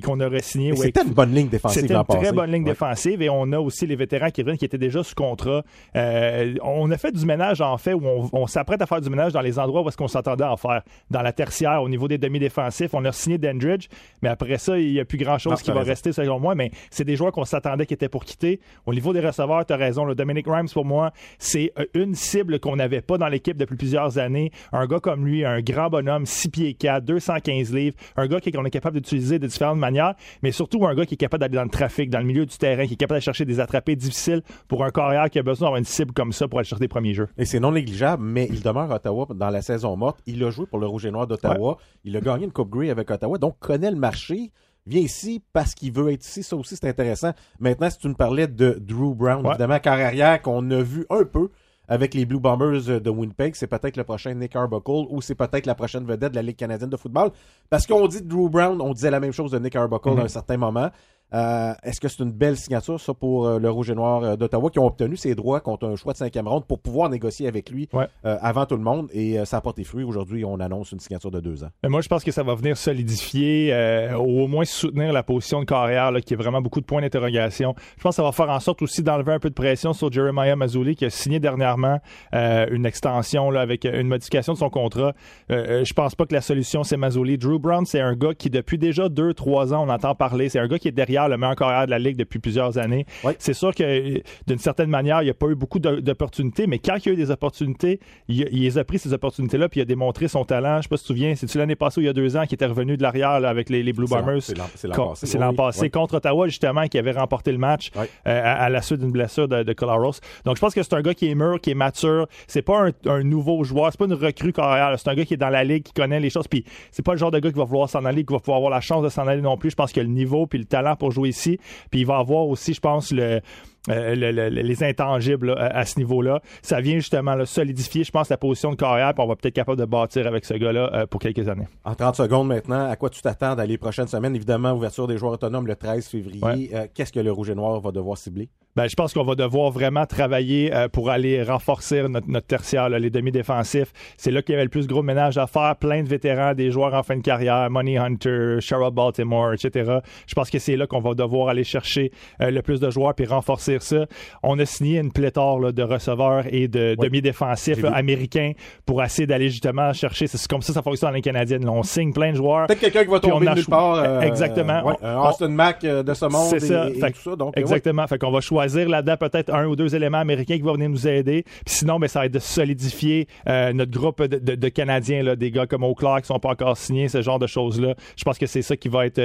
qu'on 0.03 0.19
aurait 0.19 0.41
signé. 0.41 0.75
C'était 0.75 1.03
une 1.03 1.13
bonne 1.13 1.34
ligne 1.34 1.49
défensive. 1.49 1.82
C'était 1.82 1.95
une 1.95 2.03
très 2.03 2.32
bonne 2.32 2.51
ligne 2.51 2.63
défensive 2.63 3.21
et 3.21 3.30
on 3.30 3.51
a 3.51 3.59
aussi 3.59 3.88
les 3.88 3.95
vétérans 3.95 4.30
qui 4.30 4.43
qui 4.43 4.65
étaient 4.65 4.77
déjà 4.77 5.03
sous 5.03 5.15
contrat. 5.15 5.63
Euh, 5.95 6.55
on 6.63 6.91
a 6.91 6.97
fait 6.97 7.11
du 7.11 7.25
ménage 7.25 7.42
en 7.61 7.77
fait 7.77 7.93
où 7.93 8.01
on, 8.31 8.47
s'apprête 8.47 8.81
à 8.81 8.85
faire 8.85 9.01
du 9.01 9.09
ménage 9.09 9.33
dans 9.33 9.41
les 9.41 9.59
endroits 9.59 9.81
où 9.81 9.87
est-ce 9.87 9.97
qu'on 9.97 10.07
s'attendait 10.07 10.43
à 10.43 10.51
en 10.51 10.57
faire. 10.57 10.81
Dans 11.09 11.21
la 11.21 11.31
tertiaire, 11.31 11.81
au 11.81 11.89
niveau 11.89 12.07
des 12.07 12.17
demi-défensifs, 12.17 12.93
on 12.93 13.03
a 13.05 13.11
signé 13.11 13.37
Dendridge, 13.37 13.87
mais 14.21 14.29
après 14.29 14.57
ça, 14.57 14.77
il 14.77 14.93
n'y 14.93 14.99
a 14.99 15.05
plus 15.05 15.17
grand-chose 15.17 15.61
qui 15.61 15.71
va 15.71 15.81
rester 15.81 16.11
selon 16.11 16.39
moi. 16.39 16.55
Mais 16.55 16.71
c'est 16.89 17.03
des 17.03 17.15
joueurs 17.15 17.31
qu'on 17.31 17.45
s'attendait 17.45 17.85
qui 17.85 17.93
étaient 17.93 18.09
pour 18.09 18.25
quitter. 18.25 18.59
Au 18.85 18.93
niveau 18.93 19.13
des 19.13 19.19
receveurs, 19.19 19.65
tu 19.65 19.73
as 19.73 19.77
raison. 19.77 20.05
Le 20.05 20.15
Dominic 20.15 20.45
Rhymes, 20.47 20.69
pour 20.69 20.85
moi, 20.85 21.11
c'est 21.37 21.71
euh, 21.79 21.85
une 21.93 22.15
cible 22.15 22.59
qu'on 22.59 22.75
n'avait 22.75 23.01
pas 23.01 23.17
dans 23.17 23.27
l'équipe 23.27 23.57
depuis 23.57 23.75
plusieurs 23.75 24.17
années. 24.17 24.51
Un 24.71 24.85
gars 24.87 24.99
comme 24.99 25.25
lui, 25.25 25.45
un 25.45 25.61
grand 25.61 25.89
bonhomme, 25.89 26.25
6 26.25 26.49
pieds 26.49 26.73
4, 26.73 27.03
215 27.05 27.73
livres, 27.73 27.95
un 28.15 28.27
gars 28.27 28.39
qu'on 28.39 28.65
est 28.65 28.71
capable 28.71 28.97
d'utiliser 28.97 29.39
de 29.39 29.47
différentes 29.47 29.79
manières, 29.79 30.15
mais 30.41 30.51
surtout 30.51 30.85
un 30.85 30.95
gars 30.95 31.05
qui 31.05 31.15
est 31.15 31.17
capable 31.17 31.41
d'aller 31.41 31.55
dans 31.55 31.63
le 31.63 31.69
trafic, 31.69 32.09
dans 32.09 32.19
le 32.19 32.25
milieu 32.25 32.45
du 32.45 32.57
terrain, 32.57 32.85
qui 32.85 32.93
est 32.93 32.97
capable 32.97 33.19
de 33.19 33.23
chercher 33.23 33.45
des 33.45 33.59
attrapés 33.59 33.95
difficiles 33.95 34.41
pour 34.67 34.83
un 34.83 34.89
carrière 34.89 35.29
qui 35.29 35.39
a 35.39 35.43
besoin 35.43 35.67
d'avoir 35.67 35.79
une 35.79 35.85
cible 35.85 36.13
comme 36.13 36.31
ça 36.31 36.47
pour 36.47 36.59
aller 36.59 36.67
chercher 36.67 36.81
des 36.81 36.87
premiers 36.87 37.13
jeux. 37.13 37.22
Et 37.38 37.45
c'est 37.45 37.59
non 37.59 37.71
négligeable, 37.71 38.24
mais 38.24 38.47
il 38.49 38.61
demeure 38.61 38.91
à 38.91 38.95
Ottawa 38.95 39.28
dans 39.34 39.49
la 39.49 39.61
saison 39.61 39.95
morte. 39.95 40.19
Il 40.26 40.43
a 40.43 40.49
joué 40.51 40.65
pour 40.65 40.80
le 40.80 40.88
Rouge 40.88 41.05
et 41.05 41.11
Noir 41.11 41.28
d'Ottawa. 41.28 41.78
Il 42.03 42.15
a 42.17 42.21
gagné 42.21 42.45
une 42.45 42.51
Coupe 42.51 42.69
Grey 42.69 42.89
avec 42.89 43.09
Ottawa, 43.09 43.38
donc 43.38 43.59
connaît 43.59 43.91
le 43.91 43.97
marché 43.97 44.51
vient 44.86 45.01
ici 45.01 45.41
parce 45.53 45.74
qu'il 45.74 45.91
veut 45.91 46.11
être 46.11 46.26
ici. 46.26 46.43
Ça 46.43 46.55
aussi, 46.55 46.76
c'est 46.76 46.88
intéressant. 46.88 47.32
Maintenant, 47.59 47.89
si 47.89 47.97
tu 47.97 48.07
me 48.07 48.15
parlais 48.15 48.47
de 48.47 48.78
Drew 48.82 49.15
Brown, 49.15 49.45
évidemment, 49.45 49.80
carrière 49.80 50.41
qu'on 50.41 50.69
a 50.71 50.82
vu 50.82 51.05
un 51.09 51.24
peu 51.24 51.49
avec 51.88 52.13
les 52.13 52.26
Blue 52.26 52.39
Bombers 52.39 53.01
de 53.01 53.09
Winnipeg, 53.09 53.55
c'est 53.55 53.67
peut-être 53.67 53.97
le 53.97 54.03
prochain 54.03 54.34
Nick 54.34 54.55
Arbuckle 54.55 55.05
ou 55.09 55.21
c'est 55.21 55.36
peut-être 55.36 55.65
la 55.65 55.76
prochaine 55.76 56.05
vedette 56.05 56.32
de 56.32 56.36
la 56.36 56.41
Ligue 56.41 56.55
canadienne 56.55 56.89
de 56.89 56.97
football. 56.97 57.32
Parce 57.69 57.86
qu'on 57.86 58.07
dit 58.07 58.21
Drew 58.21 58.49
Brown, 58.49 58.82
on 58.82 58.93
disait 58.93 59.11
la 59.11 59.19
même 59.19 59.34
chose 59.34 59.51
de 59.51 59.59
Nick 59.59 59.76
Arbuckle 59.76 60.09
mm-hmm. 60.09 60.21
à 60.21 60.24
un 60.24 60.30
certain 60.30 60.57
moment. 60.57 60.89
Euh, 61.34 61.73
est-ce 61.84 61.99
que 61.99 62.07
c'est 62.07 62.21
une 62.21 62.31
belle 62.31 62.57
signature, 62.57 62.99
ça, 62.99 63.13
pour 63.13 63.47
euh, 63.47 63.59
le 63.59 63.69
Rouge 63.69 63.89
et 63.89 63.95
Noir 63.95 64.23
euh, 64.23 64.36
d'Ottawa, 64.36 64.69
qui 64.69 64.79
ont 64.79 64.86
obtenu 64.86 65.15
ses 65.15 65.34
droits 65.34 65.61
contre 65.61 65.88
un 65.88 65.95
choix 65.95 66.13
de 66.13 66.17
cinquième 66.17 66.47
ronde 66.47 66.65
pour 66.65 66.79
pouvoir 66.79 67.09
négocier 67.09 67.47
avec 67.47 67.69
lui 67.69 67.89
avant 68.23 68.65
tout 68.65 68.75
le 68.75 68.84
monde? 68.84 69.09
Et 69.13 69.43
ça 69.45 69.57
a 69.57 69.61
porté 69.61 69.84
fruit. 69.84 70.03
Aujourd'hui, 70.03 70.45
on 70.45 70.59
annonce 70.59 70.91
une 70.91 70.99
signature 70.99 71.31
de 71.31 71.39
deux 71.39 71.63
ans. 71.63 71.69
Mais 71.84 71.89
moi, 71.89 72.01
je 72.01 72.07
pense 72.07 72.23
que 72.23 72.31
ça 72.31 72.43
va 72.43 72.55
venir 72.55 72.77
solidifier, 72.77 73.73
ou 74.17 74.41
au 74.41 74.47
moins 74.47 74.65
soutenir 74.65 75.13
la 75.13 75.23
position 75.23 75.59
de 75.59 75.65
carrière, 75.65 76.11
qui 76.25 76.34
a 76.34 76.38
vraiment 76.38 76.61
beaucoup 76.61 76.81
de 76.81 76.86
points 76.86 77.01
d'interrogation. 77.01 77.75
Je 77.97 78.03
pense 78.03 78.11
que 78.11 78.15
ça 78.17 78.23
va 78.23 78.31
faire 78.31 78.49
en 78.49 78.59
sorte 78.59 78.81
aussi 78.81 79.01
d'enlever 79.01 79.34
un 79.34 79.39
peu 79.39 79.49
de 79.49 79.55
pression 79.55 79.93
sur 79.93 80.11
Jeremiah 80.11 80.55
Mazzoli, 80.55 80.95
qui 80.95 81.05
a 81.05 81.09
signé 81.09 81.39
dernièrement 81.39 81.99
une 82.34 82.86
extension 82.86 83.49
là, 83.49 83.61
avec 83.61 83.86
une 83.86 84.07
modification 84.07 84.53
de 84.53 84.57
son 84.57 84.69
contrat. 84.69 85.13
je 85.49 85.93
pense 85.93 86.15
pas 86.15 86.25
que 86.25 86.34
la 86.34 86.41
solution, 86.41 86.84
c'est 86.84 86.97
Mazzoli. 86.97 87.38
Drew 87.38 87.59
Brown, 87.59 87.86
c'est 87.86 88.01
un 88.01 88.15
gars 88.15 88.34
qui, 88.34 88.49
depuis 88.49 88.77
déjà 88.77 89.09
deux, 89.09 89.34
trois 89.34 89.73
ans, 89.73 89.86
on 89.88 89.89
entend 89.89 90.15
parler. 90.15 90.49
C'est 90.49 90.59
un 90.59 90.67
gars 90.67 90.79
qui 90.79 90.88
est 90.88 90.91
derrière 90.91 91.22
le 91.28 91.38
meilleur 91.38 91.55
carrière 91.55 91.86
de 91.86 91.91
la 91.91 91.99
Ligue 91.99 92.17
depuis 92.17 92.39
plusieurs 92.39 92.78
années. 92.78 93.05
C'est 93.39 93.53
sûr 93.53 93.74
que 93.74 94.21
d'une 94.47 94.57
certaine 94.57 94.89
manière, 94.89 95.21
il 95.21 95.26
n'y 95.26 95.32
a 95.32 95.36
pas 95.36 95.47
eu 95.47 95.55
beaucoup 95.55 95.80
d'opportunités, 95.80 96.67
mais 96.67 96.80
quand 96.80 96.97
il 96.97 97.05
y 97.07 97.09
a 97.09 97.13
eu 97.13 97.17
des 97.17 97.32
opportunités, 97.32 97.99
il, 98.28 98.47
il 98.51 98.80
a 98.80 98.84
pris 98.84 98.99
ces 98.99 99.13
opportunités-là 99.13 99.69
puis 99.69 99.80
il 99.80 99.84
a 99.84 99.86
démontré 99.86 100.28
son 100.28 100.45
talent. 100.45 100.74
Je 100.74 100.78
ne 100.78 100.82
sais 100.84 100.89
pas 100.89 100.97
si 100.97 101.03
tu 101.03 101.07
te 101.07 101.13
souviens, 101.13 101.36
c'est-tu 101.36 101.57
l'année 101.57 101.76
passée 101.76 101.99
ou 101.99 102.03
il 102.03 102.07
y 102.07 102.09
a 102.09 102.13
deux 102.13 102.36
ans 102.38 102.45
qui 102.45 102.55
était 102.55 102.65
revenu 102.65 102.97
de 102.97 103.03
l'arrière 103.03 103.32
avec 103.32 103.69
les, 103.69 103.93
Blue 103.93 104.07
Bombers? 104.07 104.41
C'est 104.41 104.57
l'an 104.57 105.09
passé. 105.09 105.26
C'est 105.28 105.38
l'an 105.38 105.53
passé 105.53 105.89
contre 105.89 106.15
Ottawa, 106.15 106.47
justement, 106.47 106.88
qui 106.88 106.97
avait 106.97 107.11
remporté 107.11 107.51
le 107.51 107.57
match 107.57 107.91
euh, 107.95 108.05
à, 108.26 108.69
la 108.69 108.82
suite 108.82 108.99
d'une 108.99 109.11
blessure 109.11 109.47
de, 109.47 109.63
de 109.63 109.74
Colaros. 109.74 110.13
Donc, 110.45 110.55
je 110.55 110.61
pense 110.61 110.74
que 110.74 110.82
c'est 110.82 110.93
un 110.93 111.01
gars 111.01 111.13
qui 111.13 111.30
est 111.30 111.36
mûr, 111.36 111.59
qui 111.61 111.71
est 111.71 111.76
mature. 111.76 112.28
C'est 112.47 112.61
pas 112.61 112.88
un, 113.05 113.24
nouveau 113.24 113.63
joueur, 113.63 113.91
c'est 113.91 113.99
pas 113.99 114.05
une 114.05 114.13
recrue 114.13 114.53
carrière. 114.53 114.97
C'est 114.97 115.09
un 115.09 115.15
gars 115.15 115.26
qui 115.26 115.34
est 115.36 115.38
dans 115.38 115.49
la 115.49 115.63
ligue, 115.63 115.84
qui 115.84 115.93
connaît 115.93 116.19
les 116.19 116.30
choses. 116.30 116.47
Puis, 116.47 116.65
c'est 116.91 117.03
pas 117.03 117.13
le 117.13 117.17
genre 117.17 117.32
de 117.32 117.39
gars 117.39 117.51
qui 117.51 117.57
va 117.57 117.65
vouloir 117.65 117.89
s'en 117.89 118.05
aller, 118.05 118.26
qui 118.26 118.34
va 118.34 118.39
pouvoir 118.39 118.57
avoir 118.57 118.71
la 118.71 118.82
chance 118.82 119.03
de 119.03 119.09
s'en 119.09 119.28
aller 119.28 119.41
non 119.41 119.57
plus. 119.57 119.71
Je 119.71 119.76
pense 119.76 119.95
a 119.97 120.01
le 120.01 120.09
niveau 120.09 120.47
puis 120.47 120.59
le 120.59 120.65
talent 120.65 120.95
pour 121.03 121.11
jouer 121.11 121.29
ici. 121.29 121.59
Puis 121.91 121.99
il 121.99 122.05
va 122.05 122.17
avoir 122.17 122.47
aussi, 122.47 122.73
je 122.73 122.79
pense, 122.79 123.11
le, 123.11 123.41
euh, 123.89 124.15
les 124.15 124.84
intangibles 124.84 125.55
à, 125.57 125.86
ce 125.86 125.99
niveau-là. 125.99 126.41
Ça 126.61 126.79
vient 126.79 126.95
justement 126.95 127.43
solidifier, 127.45 128.05
je 128.05 128.11
pense, 128.11 128.29
la 128.29 128.38
position 128.38 128.71
de 128.71 128.75
carrière, 128.75 129.13
puis 129.13 129.21
on 129.21 129.27
va 129.27 129.36
peut-être 129.36 129.55
capable 129.55 129.77
de 129.77 129.84
bâtir 129.84 130.25
avec 130.25 130.45
ce 130.45 130.53
gars-là 130.53 130.89
euh, 130.93 131.05
pour 131.05 131.19
quelques 131.19 131.49
années. 131.49 131.67
En 131.84 131.93
30 131.93 132.15
secondes 132.15 132.47
maintenant, 132.47 132.89
à 132.89 132.95
quoi 132.95 133.09
tu 133.09 133.21
t'attends 133.21 133.55
dans 133.55 133.63
les 133.63 133.77
prochaines 133.77 134.07
semaines? 134.07 134.38
Évidemment, 134.38 134.71
ouverture 134.71 135.05
des 135.05 135.17
joueurs 135.17 135.34
autonomes 135.34 135.67
le 135.67 135.75
13 135.75 136.07
février. 136.07 136.71
Euh, 136.73 136.88
qu'est-ce 136.93 137.11
que 137.11 137.19
le 137.19 137.31
Rouge 137.31 137.49
et 137.49 137.55
Noir 137.55 137.81
va 137.81 137.91
devoir 137.91 138.17
cibler? 138.17 138.47
Ben, 138.75 138.88
je 138.88 138.95
pense 138.95 139.13
qu'on 139.13 139.23
va 139.23 139.36
devoir 139.36 139.69
vraiment 139.69 140.07
travailler 140.07 140.71
pour 140.93 141.11
aller 141.11 141.43
renforcer 141.43 142.07
notre, 142.09 142.27
notre 142.27 142.47
tertiaire, 142.47 142.89
les 142.89 143.11
demi-défensifs. 143.11 143.93
C'est 144.17 144.31
là 144.31 144.41
qu'il 144.41 144.53
y 144.53 144.55
avait 144.55 144.63
le 144.63 144.71
plus 144.71 144.88
gros 144.88 145.03
ménage 145.03 145.38
à 145.38 145.45
faire. 145.45 145.75
Plein 145.75 146.01
de 146.01 146.09
vétérans, 146.09 146.55
des 146.55 146.71
joueurs 146.71 146.95
en 146.95 147.03
fin 147.03 147.15
de 147.15 147.21
carrière, 147.21 147.69
Money 147.69 147.99
Hunter, 147.99 148.57
Sherrod 148.61 148.95
Baltimore, 148.95 149.53
etc. 149.53 149.99
Je 150.25 150.34
pense 150.34 150.49
que 150.49 150.57
c'est 150.57 150.75
là 150.75 150.88
qu'on 150.88 151.01
va 151.01 151.13
devoir 151.13 151.49
aller 151.49 151.63
chercher 151.63 152.11
le 152.39 152.61
plus 152.61 152.79
de 152.79 152.89
joueurs 152.89 153.13
puis 153.13 153.27
renforcer 153.27 153.72
ça. 153.82 154.05
On 154.43 154.59
a 154.59 154.65
signé 154.65 154.99
une 154.99 155.11
pléthore 155.11 155.74
de 155.74 155.84
receveurs 155.84 156.43
et 156.49 156.67
de 156.67 156.95
demi-défensifs 156.99 157.84
américains 157.86 158.53
pour 158.86 159.03
essayer 159.03 159.28
d'aller 159.28 159.49
justement 159.49 159.93
chercher. 159.93 160.28
C'est 160.28 160.47
comme 160.47 160.61
ça 160.61 160.74
ça 160.74 160.82
fonctionne 160.82 161.09
dans 161.09 161.15
les 161.15 161.21
Canadiennes. 161.21 161.67
on 161.67 161.84
signe 161.84 162.13
plein 162.13 162.32
de 162.32 162.38
joueurs. 162.38 162.67
Peut-être 162.67 162.80
quelqu'un 162.80 163.03
qui 163.03 163.09
va 163.09 163.19
tomber 163.19 163.49
nulle 163.53 163.65
part. 163.65 163.95
Euh, 163.95 164.21
exactement. 164.21 164.95
Austin 165.28 165.49
Mack 165.49 165.84
euh, 165.84 166.03
de 166.03 166.13
ce 166.13 166.26
monde. 166.26 166.49
C'est 166.49 166.59
ça. 166.59 166.89
Et, 166.89 166.99
tout 166.99 167.19
ça 167.24 167.36
donc, 167.36 167.57
exactement. 167.57 168.05
Fait 168.07 168.17
qu'on 168.17 168.32
va 168.32 168.41
choisir 168.41 168.89
là-dedans 168.89 169.17
peut-être 169.17 169.53
un 169.53 169.65
ou 169.65 169.76
deux 169.76 169.95
éléments 169.95 170.19
américains 170.19 170.55
qui 170.55 170.61
vont 170.61 170.74
venir 170.74 170.89
nous 170.89 171.07
aider. 171.07 171.43
Puis 171.65 171.76
sinon, 171.76 171.99
ben, 171.99 172.07
ça 172.07 172.19
va 172.19 172.26
être 172.26 172.34
de 172.34 172.39
solidifier 172.39 173.28
euh, 173.47 173.74
notre 173.74 173.91
groupe 173.91 174.21
de, 174.24 174.69
Canadiens, 174.69 175.21
là, 175.24 175.36
des 175.36 175.51
gars 175.51 175.67
comme 175.67 175.84
O'Clark 175.84 176.21
qui 176.21 176.28
sont 176.28 176.39
pas 176.39 176.49
encore 176.49 176.78
signés, 176.78 177.07
ce 177.07 177.21
genre 177.21 177.38
de 177.38 177.47
choses-là. 177.47 177.93
Je 178.15 178.24
pense 178.24 178.38
que 178.38 178.47
c'est 178.47 178.61
ça 178.61 178.76
qui 178.76 178.89
va 178.89 179.05
être 179.05 179.21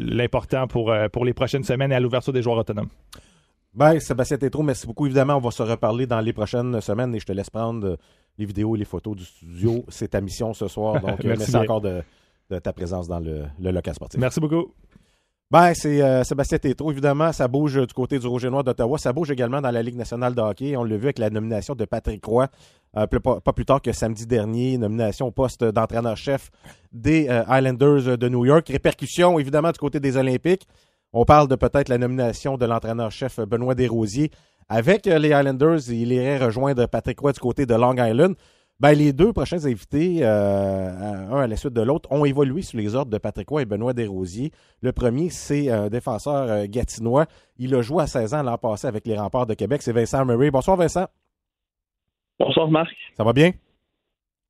l'important 0.00 0.66
pour, 0.66 0.94
pour 1.12 1.24
les 1.24 1.34
prochaines 1.34 1.64
semaines 1.64 1.92
et 1.92 1.94
à 1.94 2.00
l'ouverture 2.00 2.32
des 2.32 2.42
joueurs 2.42 2.58
autonomes. 2.58 2.88
Ben, 3.78 4.00
Sébastien 4.00 4.38
Tétro, 4.38 4.64
merci 4.64 4.88
beaucoup. 4.88 5.06
Évidemment, 5.06 5.36
on 5.36 5.40
va 5.40 5.52
se 5.52 5.62
reparler 5.62 6.04
dans 6.04 6.18
les 6.18 6.32
prochaines 6.32 6.80
semaines 6.80 7.14
et 7.14 7.20
je 7.20 7.26
te 7.26 7.30
laisse 7.30 7.48
prendre 7.48 7.86
euh, 7.86 7.96
les 8.36 8.44
vidéos 8.44 8.74
et 8.74 8.78
les 8.80 8.84
photos 8.84 9.14
du 9.14 9.24
studio. 9.24 9.84
C'est 9.88 10.08
ta 10.08 10.20
mission 10.20 10.52
ce 10.52 10.66
soir. 10.66 11.00
Donc, 11.00 11.20
euh, 11.24 11.34
merci, 11.38 11.54
encore 11.54 11.80
de, 11.80 12.02
ta 12.60 12.72
présence 12.72 13.06
dans 13.06 13.20
le, 13.20 13.44
local 13.60 13.94
sportif. 13.94 14.18
Merci 14.18 14.40
beaucoup. 14.40 14.74
Ben, 15.50 15.72
c'est 15.74 16.02
euh, 16.02 16.24
Sébastien 16.24 16.58
Tétro, 16.58 16.90
évidemment, 16.90 17.32
ça 17.32 17.46
bouge 17.46 17.80
du 17.86 17.94
côté 17.94 18.18
du 18.18 18.26
Rouge 18.26 18.44
et 18.44 18.50
Noir 18.50 18.64
d'Ottawa. 18.64 18.98
Ça 18.98 19.12
bouge 19.12 19.30
également 19.30 19.60
dans 19.62 19.70
la 19.70 19.82
Ligue 19.82 19.96
nationale 19.96 20.34
de 20.34 20.40
hockey. 20.40 20.76
On 20.76 20.82
l'a 20.82 20.96
vu 20.96 21.04
avec 21.04 21.18
la 21.20 21.30
nomination 21.30 21.74
de 21.76 21.84
Patrick 21.84 22.22
Roy, 22.24 22.48
pas, 22.92 23.52
plus 23.54 23.64
tard 23.64 23.80
que 23.80 23.92
samedi 23.92 24.26
dernier, 24.26 24.76
nomination 24.76 25.28
au 25.28 25.30
poste 25.30 25.62
d'entraîneur-chef 25.64 26.50
des 26.92 27.28
Islanders 27.48 28.18
de 28.18 28.28
New 28.28 28.44
York. 28.44 28.68
Répercussions, 28.68 29.38
évidemment, 29.38 29.70
du 29.70 29.78
côté 29.78 30.00
des 30.00 30.16
Olympiques. 30.16 30.66
On 31.12 31.24
parle 31.24 31.48
de 31.48 31.54
peut-être 31.54 31.88
la 31.88 31.98
nomination 31.98 32.58
de 32.58 32.66
l'entraîneur-chef 32.66 33.40
Benoît 33.40 33.74
Desrosiers. 33.74 34.30
Avec 34.68 35.06
euh, 35.06 35.18
les 35.18 35.30
Islanders, 35.30 35.88
il 35.88 36.12
irait 36.12 36.38
rejoindre 36.38 36.86
Patrick 36.86 37.18
Roy 37.20 37.32
du 37.32 37.40
côté 37.40 37.64
de 37.64 37.74
Long 37.74 37.94
Island. 37.94 38.34
Ben, 38.80 38.92
les 38.92 39.12
deux 39.12 39.32
prochains 39.32 39.64
invités, 39.64 40.18
euh, 40.20 41.30
un 41.32 41.40
à 41.40 41.46
la 41.46 41.56
suite 41.56 41.72
de 41.72 41.80
l'autre, 41.80 42.12
ont 42.12 42.24
évolué 42.24 42.62
sous 42.62 42.76
les 42.76 42.94
ordres 42.94 43.10
de 43.10 43.18
Patrick 43.18 43.48
Roy 43.48 43.62
et 43.62 43.64
Benoît 43.64 43.94
Desrosiers. 43.94 44.52
Le 44.82 44.92
premier, 44.92 45.30
c'est 45.30 45.70
un 45.70 45.88
défenseur 45.88 46.48
euh, 46.48 46.66
gatinois. 46.68 47.26
Il 47.56 47.74
a 47.74 47.82
joué 47.82 48.02
à 48.02 48.06
16 48.06 48.34
ans 48.34 48.42
l'an 48.42 48.58
passé 48.58 48.86
avec 48.86 49.06
les 49.06 49.18
remparts 49.18 49.46
de 49.46 49.54
Québec. 49.54 49.82
C'est 49.82 49.92
Vincent 49.92 50.24
Murray. 50.24 50.50
Bonsoir, 50.50 50.76
Vincent. 50.76 51.06
Bonsoir, 52.38 52.70
Marc. 52.70 52.94
Ça 53.16 53.24
va 53.24 53.32
bien? 53.32 53.52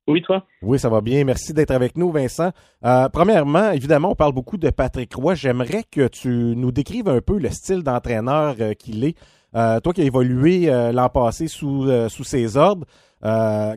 Oui, 0.09 0.23
toi? 0.23 0.43
Oui, 0.63 0.79
ça 0.79 0.89
va 0.89 1.01
bien. 1.01 1.23
Merci 1.23 1.53
d'être 1.53 1.69
avec 1.69 1.95
nous, 1.95 2.11
Vincent. 2.11 2.49
Euh, 2.83 3.07
premièrement, 3.13 3.69
évidemment, 3.69 4.09
on 4.13 4.15
parle 4.15 4.33
beaucoup 4.33 4.57
de 4.57 4.71
Patrick 4.71 5.13
Roy. 5.13 5.35
J'aimerais 5.35 5.83
que 5.91 6.07
tu 6.07 6.29
nous 6.29 6.71
décrives 6.71 7.07
un 7.07 7.21
peu 7.21 7.37
le 7.37 7.49
style 7.49 7.83
d'entraîneur 7.83 8.55
euh, 8.59 8.73
qu'il 8.73 9.05
est. 9.05 9.15
Euh, 9.53 9.79
toi 9.79 9.93
qui 9.93 10.01
as 10.01 10.05
évolué 10.05 10.65
l'an 10.91 11.09
passé 11.09 11.47
sous, 11.47 11.87
sous 12.09 12.23
ses 12.23 12.57
ordres, 12.57 12.85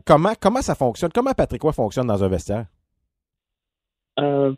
comment, 0.06 0.32
comment 0.40 0.62
ça 0.62 0.74
fonctionne? 0.74 1.10
Comment 1.14 1.32
Patrick 1.32 1.60
Roy 1.60 1.72
fonctionne 1.72 2.06
dans 2.06 2.24
un 2.24 2.28
vestiaire? 2.28 2.64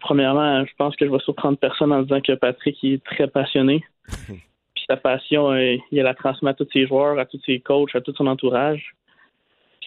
premièrement, 0.00 0.64
je 0.64 0.72
pense 0.76 0.96
que 0.96 1.06
je 1.06 1.10
vais 1.10 1.18
surprendre 1.20 1.56
personne 1.58 1.92
en 1.92 2.02
disant 2.02 2.20
que 2.20 2.32
Patrick 2.32 2.76
est 2.82 3.02
très 3.04 3.28
passionné. 3.28 3.84
Puis 4.26 4.84
sa 4.88 4.96
passion, 4.96 5.54
il 5.54 5.80
la 5.90 6.14
transmet 6.14 6.50
à 6.50 6.54
tous 6.54 6.68
ses 6.72 6.86
joueurs, 6.86 7.18
à 7.18 7.24
tous 7.24 7.40
ses 7.46 7.60
coachs, 7.60 7.94
à 7.94 8.00
tout 8.00 8.12
son 8.16 8.26
entourage. 8.26 8.94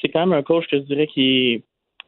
C'est 0.01 0.09
quand 0.09 0.25
même 0.25 0.38
un 0.38 0.43
coach 0.43 0.65
que 0.69 0.77
je 0.77 0.83
dirais 0.83 1.07
qui 1.07 1.21
est 1.21 1.63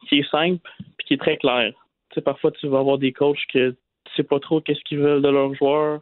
qui 0.08 0.18
est 0.18 0.30
simple 0.30 0.60
puis 0.96 1.06
qui 1.06 1.14
est 1.14 1.20
très 1.20 1.36
clair. 1.36 1.72
Tu 2.10 2.14
sais, 2.14 2.20
parfois, 2.20 2.50
tu 2.52 2.66
vas 2.68 2.78
avoir 2.78 2.98
des 2.98 3.12
coachs 3.12 3.46
que 3.52 3.70
tu 3.70 4.14
sais 4.16 4.22
pas 4.22 4.40
trop 4.40 4.60
qu'est-ce 4.60 4.82
qu'ils 4.84 4.98
veulent 4.98 5.22
de 5.22 5.28
leurs 5.28 5.54
joueurs. 5.54 6.00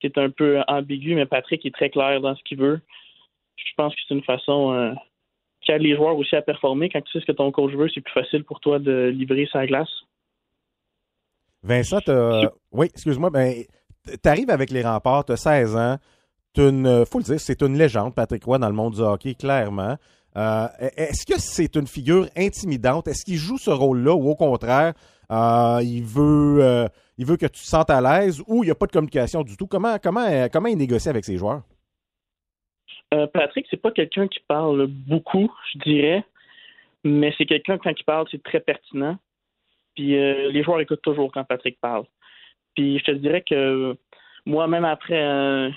qui 0.00 0.06
est 0.06 0.18
un 0.18 0.30
peu 0.30 0.60
ambigu, 0.68 1.14
mais 1.14 1.26
Patrick 1.26 1.64
est 1.66 1.74
très 1.74 1.90
clair 1.90 2.20
dans 2.20 2.36
ce 2.36 2.42
qu'il 2.44 2.58
veut. 2.58 2.80
Je 3.56 3.72
pense 3.76 3.94
que 3.94 4.00
c'est 4.06 4.14
une 4.14 4.22
façon 4.22 4.72
euh, 4.72 4.92
qui 5.60 5.72
aide 5.72 5.82
les 5.82 5.96
joueurs 5.96 6.16
aussi 6.16 6.36
à 6.36 6.42
performer. 6.42 6.88
Quand 6.88 7.00
tu 7.00 7.12
sais 7.12 7.20
ce 7.20 7.26
que 7.26 7.32
ton 7.32 7.50
coach 7.50 7.72
veut, 7.72 7.88
c'est 7.92 8.00
plus 8.00 8.12
facile 8.12 8.44
pour 8.44 8.60
toi 8.60 8.78
de 8.78 9.08
livrer 9.08 9.48
sa 9.52 9.66
glace. 9.66 9.90
Vincent, 11.62 11.98
oui, 12.70 12.86
excuse-moi, 12.86 13.30
ben, 13.30 13.64
tu 14.06 14.28
arrives 14.28 14.50
avec 14.50 14.70
les 14.70 14.82
remparts, 14.82 15.24
tu 15.24 15.32
as 15.32 15.36
16 15.36 15.76
ans. 15.76 15.96
Il 16.56 17.04
faut 17.10 17.18
le 17.18 17.24
dire, 17.24 17.40
c'est 17.40 17.62
une 17.62 17.76
légende, 17.76 18.14
Patrick 18.14 18.44
Roy, 18.44 18.58
dans 18.58 18.68
le 18.68 18.74
monde 18.74 18.94
du 18.94 19.00
hockey, 19.00 19.34
clairement. 19.34 19.96
Euh, 20.36 20.68
est-ce 20.96 21.26
que 21.26 21.38
c'est 21.40 21.74
une 21.76 21.86
figure 21.86 22.26
intimidante? 22.36 23.08
Est-ce 23.08 23.24
qu'il 23.24 23.36
joue 23.36 23.58
ce 23.58 23.70
rôle-là 23.70 24.14
ou 24.14 24.28
au 24.28 24.36
contraire, 24.36 24.94
euh, 25.30 25.80
il, 25.82 26.04
veut, 26.04 26.62
euh, 26.62 26.86
il 27.16 27.26
veut 27.26 27.36
que 27.36 27.46
tu 27.46 27.60
te 27.60 27.66
sentes 27.66 27.90
à 27.90 28.00
l'aise 28.00 28.42
ou 28.46 28.62
il 28.62 28.66
n'y 28.66 28.70
a 28.70 28.74
pas 28.74 28.86
de 28.86 28.92
communication 28.92 29.42
du 29.42 29.56
tout? 29.56 29.66
Comment, 29.66 29.98
comment, 29.98 30.48
comment 30.52 30.68
il 30.68 30.78
négocie 30.78 31.08
avec 31.08 31.24
ses 31.24 31.36
joueurs? 31.36 31.62
Patrick, 33.32 33.66
c'est 33.70 33.80
pas 33.80 33.90
quelqu'un 33.90 34.28
qui 34.28 34.40
parle 34.46 34.86
beaucoup, 34.86 35.50
je 35.72 35.78
dirais, 35.78 36.24
mais 37.04 37.32
c'est 37.38 37.46
quelqu'un, 37.46 37.78
quand 37.78 37.94
il 37.98 38.04
parle, 38.04 38.26
c'est 38.30 38.42
très 38.42 38.60
pertinent. 38.60 39.16
Puis 39.94 40.08
les 40.08 40.62
joueurs 40.62 40.80
écoutent 40.80 41.00
toujours 41.00 41.32
quand 41.32 41.42
Patrick 41.44 41.80
parle. 41.80 42.04
Puis 42.74 42.98
je 42.98 43.04
te 43.04 43.10
dirais 43.12 43.42
que 43.48 43.96
moi, 44.44 44.68
même 44.68 44.84
après 44.84 45.22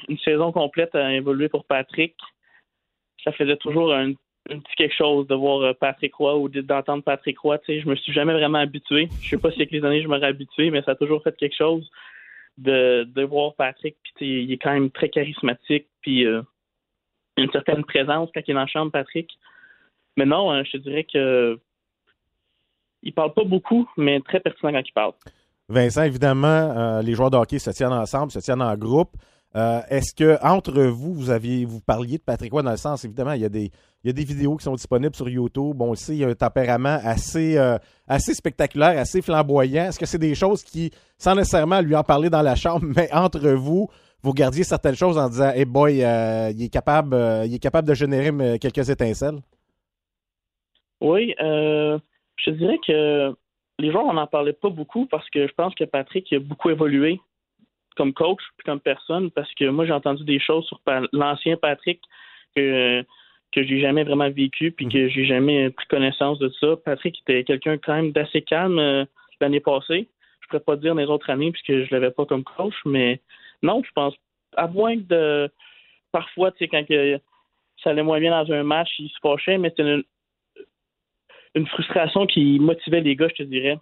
une 0.09 0.17
saison 0.25 0.51
complète 0.51 0.93
à 0.93 1.13
évoluer 1.13 1.47
pour 1.47 1.63
Patrick, 1.63 2.17
ça 3.23 3.31
faisait 3.31 3.55
toujours 3.55 3.93
un 3.93 4.11
un 4.49 4.59
petit 4.59 4.75
quelque 4.75 4.95
chose 4.95 5.27
de 5.27 5.35
voir 5.35 5.61
euh, 5.61 5.73
Patrick 5.73 6.13
Roy 6.15 6.37
ou 6.37 6.49
d'entendre 6.49 7.03
Patrick 7.03 7.37
Roy. 7.39 7.57
Tu 7.59 7.65
sais, 7.65 7.81
je 7.81 7.87
me 7.87 7.95
suis 7.95 8.13
jamais 8.13 8.33
vraiment 8.33 8.57
habitué. 8.57 9.07
Je 9.21 9.29
sais 9.29 9.37
pas 9.37 9.51
si 9.51 9.57
avec 9.57 9.71
les 9.71 9.83
années 9.85 10.01
je 10.01 10.07
m'aurais 10.07 10.27
habitué, 10.27 10.71
mais 10.71 10.81
ça 10.81 10.91
a 10.91 10.95
toujours 10.95 11.21
fait 11.23 11.35
quelque 11.37 11.55
chose 11.55 11.89
de, 12.57 13.03
de 13.03 13.23
voir 13.23 13.53
Patrick. 13.55 13.97
Puis 14.15 14.43
il 14.43 14.51
est 14.51 14.57
quand 14.57 14.73
même 14.73 14.89
très 14.89 15.09
charismatique. 15.09 15.87
Puis 16.01 16.25
euh, 16.25 16.41
une 17.37 17.51
certaine 17.51 17.83
présence 17.83 18.29
quand 18.33 18.41
il 18.45 18.51
est 18.51 18.53
dans 18.53 18.61
la 18.61 18.67
chambre, 18.67 18.91
Patrick. 18.91 19.29
Mais 20.17 20.25
non, 20.25 20.51
hein, 20.51 20.63
je 20.63 20.71
te 20.71 20.77
dirais 20.77 21.05
que 21.11 21.59
il 23.03 23.13
parle 23.13 23.33
pas 23.33 23.43
beaucoup, 23.43 23.89
mais 23.97 24.19
très 24.21 24.39
pertinent 24.39 24.71
quand 24.71 24.83
il 24.87 24.93
parle. 24.93 25.13
Vincent, 25.69 26.03
évidemment, 26.03 26.47
euh, 26.47 27.01
les 27.01 27.13
joueurs 27.13 27.31
de 27.31 27.37
hockey 27.37 27.57
se 27.57 27.71
tiennent 27.71 27.93
ensemble, 27.93 28.31
se 28.31 28.39
tiennent 28.39 28.61
en 28.61 28.75
groupe. 28.75 29.11
Est-ce 29.53 30.15
que 30.15 30.41
entre 30.45 30.81
vous, 30.83 31.13
vous 31.13 31.29
aviez 31.29 31.65
vous 31.65 31.81
parliez 31.81 32.17
de 32.17 32.23
Patrick 32.23 32.53
Roy 32.53 32.63
dans 32.63 32.71
le 32.71 32.77
sens, 32.77 33.03
évidemment, 33.03 33.33
il 33.33 33.41
y 33.41 33.45
a 33.45 33.49
des, 33.49 33.69
il 34.03 34.07
y 34.07 34.09
a 34.09 34.13
des 34.13 34.23
vidéos 34.23 34.55
qui 34.57 34.63
sont 34.63 34.73
disponibles 34.73 35.15
sur 35.15 35.29
YouTube. 35.29 35.75
Bon, 35.75 35.91
aussi, 35.91 36.13
il 36.13 36.17
y 36.19 36.23
a 36.23 36.27
un 36.27 36.33
tempérament 36.33 36.99
assez, 37.03 37.57
euh, 37.57 37.77
assez 38.07 38.33
spectaculaire, 38.33 38.97
assez 38.97 39.21
flamboyant. 39.21 39.85
Est-ce 39.85 39.99
que 39.99 40.05
c'est 40.05 40.17
des 40.17 40.35
choses 40.35 40.63
qui, 40.63 40.91
sans 41.17 41.35
nécessairement 41.35 41.81
lui 41.81 41.95
en 41.95 42.03
parler 42.03 42.29
dans 42.29 42.41
la 42.41 42.55
chambre, 42.55 42.85
mais 42.95 43.11
entre 43.13 43.47
vous, 43.51 43.87
vous 44.23 44.33
gardiez 44.33 44.63
certaines 44.63 44.95
choses 44.95 45.17
en 45.17 45.29
disant 45.29 45.51
Hey 45.51 45.65
boy, 45.65 46.03
euh, 46.03 46.51
il, 46.55 46.63
est 46.63 46.69
capable, 46.69 47.15
il 47.45 47.53
est 47.53 47.61
capable 47.61 47.87
de 47.87 47.93
générer 47.93 48.31
quelques 48.59 48.89
étincelles? 48.89 49.39
Oui, 50.99 51.33
je 51.39 52.49
dirais 52.51 52.79
que 52.85 53.35
les 53.79 53.91
joueurs, 53.91 54.05
on 54.05 54.13
n'en 54.13 54.27
parlait 54.27 54.53
pas 54.53 54.69
beaucoup 54.69 55.07
parce 55.07 55.27
que 55.29 55.47
je 55.47 55.53
pense 55.53 55.73
que 55.75 55.83
Patrick 55.83 56.31
a 56.33 56.39
beaucoup 56.39 56.69
évolué 56.69 57.19
comme 57.95 58.13
coach 58.13 58.41
puis 58.57 58.65
comme 58.65 58.79
personne 58.79 59.31
parce 59.31 59.53
que 59.55 59.65
moi 59.69 59.85
j'ai 59.85 59.91
entendu 59.91 60.23
des 60.23 60.39
choses 60.39 60.65
sur 60.65 60.79
l'ancien 61.11 61.57
Patrick 61.57 61.99
que 62.55 63.03
que 63.51 63.63
j'ai 63.63 63.79
jamais 63.79 64.03
vraiment 64.03 64.29
vécu 64.29 64.71
puis 64.71 64.87
que 64.87 65.09
j'ai 65.09 65.25
jamais 65.25 65.69
pris 65.69 65.85
connaissance 65.87 66.39
de 66.39 66.49
ça. 66.59 66.75
Patrick 66.83 67.19
était 67.21 67.43
quelqu'un 67.43 67.77
quand 67.77 67.93
même 67.93 68.11
d'assez 68.11 68.41
calme 68.41 68.79
euh, 68.79 69.05
l'année 69.39 69.59
passée. 69.59 70.07
Je 70.41 70.47
pourrais 70.47 70.63
pas 70.63 70.75
dire 70.75 70.95
les 70.95 71.05
autres 71.05 71.29
années 71.29 71.51
puisque 71.51 71.85
je 71.85 71.93
l'avais 71.93 72.11
pas 72.11 72.25
comme 72.25 72.43
coach, 72.43 72.75
mais 72.85 73.19
non, 73.61 73.81
je 73.85 73.91
pense 73.93 74.15
à 74.55 74.67
moins 74.67 74.95
que 74.95 75.03
de 75.03 75.49
parfois 76.11 76.51
tu 76.51 76.59
sais 76.59 76.67
quand 76.67 76.83
ça 77.83 77.89
allait 77.89 78.03
moins 78.03 78.19
bien 78.19 78.31
dans 78.31 78.51
un 78.51 78.63
match, 78.63 78.89
il 78.99 79.09
se 79.09 79.17
fâchait, 79.21 79.57
mais 79.57 79.69
c'était 79.69 79.83
une, 79.83 80.03
une 81.55 81.67
frustration 81.67 82.27
qui 82.27 82.59
motivait 82.59 83.01
les 83.01 83.15
gars, 83.15 83.27
je 83.29 83.43
te 83.43 83.43
dirais. 83.43 83.77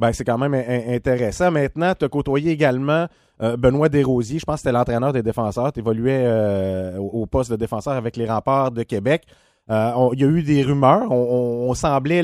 Ben, 0.00 0.14
c'est 0.14 0.24
quand 0.24 0.38
même 0.38 0.54
intéressant. 0.54 1.50
Maintenant, 1.50 1.92
tu 1.94 2.06
as 2.06 2.08
côtoyé 2.08 2.52
également 2.52 3.06
euh, 3.42 3.58
Benoît 3.58 3.90
Desrosiers. 3.90 4.38
Je 4.38 4.46
pense 4.46 4.56
que 4.56 4.60
c'était 4.60 4.72
l'entraîneur 4.72 5.12
des 5.12 5.22
défenseurs. 5.22 5.74
Tu 5.74 5.80
évoluais 5.80 6.22
euh, 6.24 6.96
au 6.96 7.26
poste 7.26 7.50
de 7.50 7.56
défenseur 7.56 7.92
avec 7.92 8.16
les 8.16 8.24
remparts 8.24 8.70
de 8.70 8.82
Québec. 8.82 9.24
Euh, 9.70 9.92
il 10.14 10.20
y 10.20 10.24
a 10.24 10.28
eu 10.28 10.42
des 10.42 10.62
rumeurs. 10.62 11.10
On, 11.10 11.74
semblait 11.74 12.22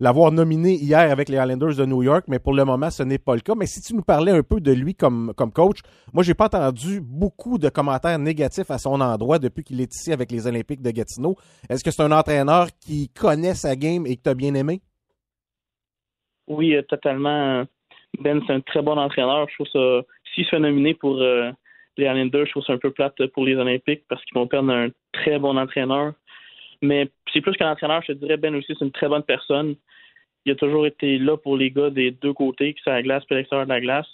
l'avoir 0.00 0.32
nominé 0.32 0.74
hier 0.74 1.12
avec 1.12 1.28
les 1.28 1.36
Islanders 1.38 1.76
de 1.76 1.86
New 1.86 2.02
York, 2.02 2.24
mais 2.26 2.40
pour 2.40 2.52
le 2.52 2.64
moment, 2.64 2.90
ce 2.90 3.04
n'est 3.04 3.18
pas 3.18 3.36
le 3.36 3.42
cas. 3.42 3.54
Mais 3.56 3.66
si 3.66 3.80
tu 3.80 3.94
nous 3.94 4.02
parlais 4.02 4.32
un 4.32 4.42
peu 4.42 4.60
de 4.60 4.72
lui 4.72 4.96
comme, 4.96 5.32
coach, 5.54 5.78
moi, 6.12 6.24
j'ai 6.24 6.34
pas 6.34 6.46
entendu 6.46 7.00
beaucoup 7.00 7.58
de 7.58 7.68
commentaires 7.68 8.18
négatifs 8.18 8.72
à 8.72 8.78
son 8.78 9.00
endroit 9.00 9.38
depuis 9.38 9.62
qu'il 9.62 9.80
est 9.80 9.94
ici 9.94 10.12
avec 10.12 10.32
les 10.32 10.48
Olympiques 10.48 10.82
de 10.82 10.90
Gatineau. 10.90 11.36
Est-ce 11.68 11.84
que 11.84 11.92
c'est 11.92 12.02
un 12.02 12.10
entraîneur 12.10 12.66
qui 12.80 13.08
connaît 13.10 13.54
sa 13.54 13.76
game 13.76 14.04
et 14.04 14.16
que 14.16 14.22
tu 14.24 14.30
as 14.30 14.34
bien 14.34 14.54
aimé? 14.54 14.82
Oui, 16.48 16.74
euh, 16.74 16.82
totalement. 16.82 17.64
Ben, 18.20 18.42
c'est 18.46 18.52
un 18.54 18.60
très 18.60 18.82
bon 18.82 18.98
entraîneur. 18.98 19.48
Je 19.48 19.54
trouve 19.54 19.68
ça. 19.68 20.02
S'il 20.34 20.44
se 20.44 20.50
fait 20.50 20.58
nominer 20.58 20.94
pour 20.94 21.20
euh, 21.20 21.50
les 21.96 22.06
Islanders, 22.06 22.46
je 22.46 22.50
trouve 22.52 22.64
ça 22.64 22.72
un 22.72 22.78
peu 22.78 22.90
plate 22.90 23.26
pour 23.28 23.44
les 23.44 23.54
Olympiques 23.56 24.04
parce 24.08 24.24
qu'ils 24.24 24.34
vont 24.34 24.46
perdre 24.46 24.72
un 24.72 24.88
très 25.12 25.38
bon 25.38 25.56
entraîneur. 25.56 26.14
Mais 26.80 27.08
c'est 27.32 27.40
plus 27.40 27.56
qu'un 27.56 27.70
entraîneur, 27.70 28.02
je 28.02 28.12
te 28.12 28.18
dirais, 28.18 28.36
Ben 28.36 28.54
aussi, 28.54 28.74
c'est 28.78 28.84
une 28.84 28.92
très 28.92 29.08
bonne 29.08 29.22
personne. 29.22 29.76
Il 30.44 30.52
a 30.52 30.54
toujours 30.54 30.86
été 30.86 31.18
là 31.18 31.36
pour 31.36 31.56
les 31.56 31.70
gars 31.70 31.90
des 31.90 32.10
deux 32.10 32.32
côtés, 32.32 32.72
qui 32.72 32.82
sont 32.82 32.90
à 32.90 32.94
la 32.94 33.02
glace 33.02 33.24
et 33.30 33.34
l'extérieur 33.34 33.66
de 33.66 33.72
la 33.72 33.80
glace. 33.80 34.08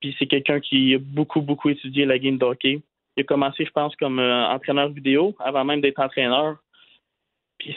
Puis 0.00 0.14
c'est 0.18 0.26
quelqu'un 0.26 0.60
qui 0.60 0.94
a 0.94 0.98
beaucoup, 0.98 1.40
beaucoup 1.40 1.70
étudié 1.70 2.04
la 2.04 2.18
game 2.18 2.36
de 2.36 2.44
hockey. 2.44 2.82
Il 3.16 3.20
a 3.20 3.24
commencé, 3.24 3.64
je 3.64 3.70
pense, 3.70 3.94
comme 3.96 4.18
euh, 4.18 4.46
entraîneur 4.48 4.88
vidéo 4.88 5.34
avant 5.38 5.64
même 5.64 5.80
d'être 5.80 6.00
entraîneur 6.00 6.56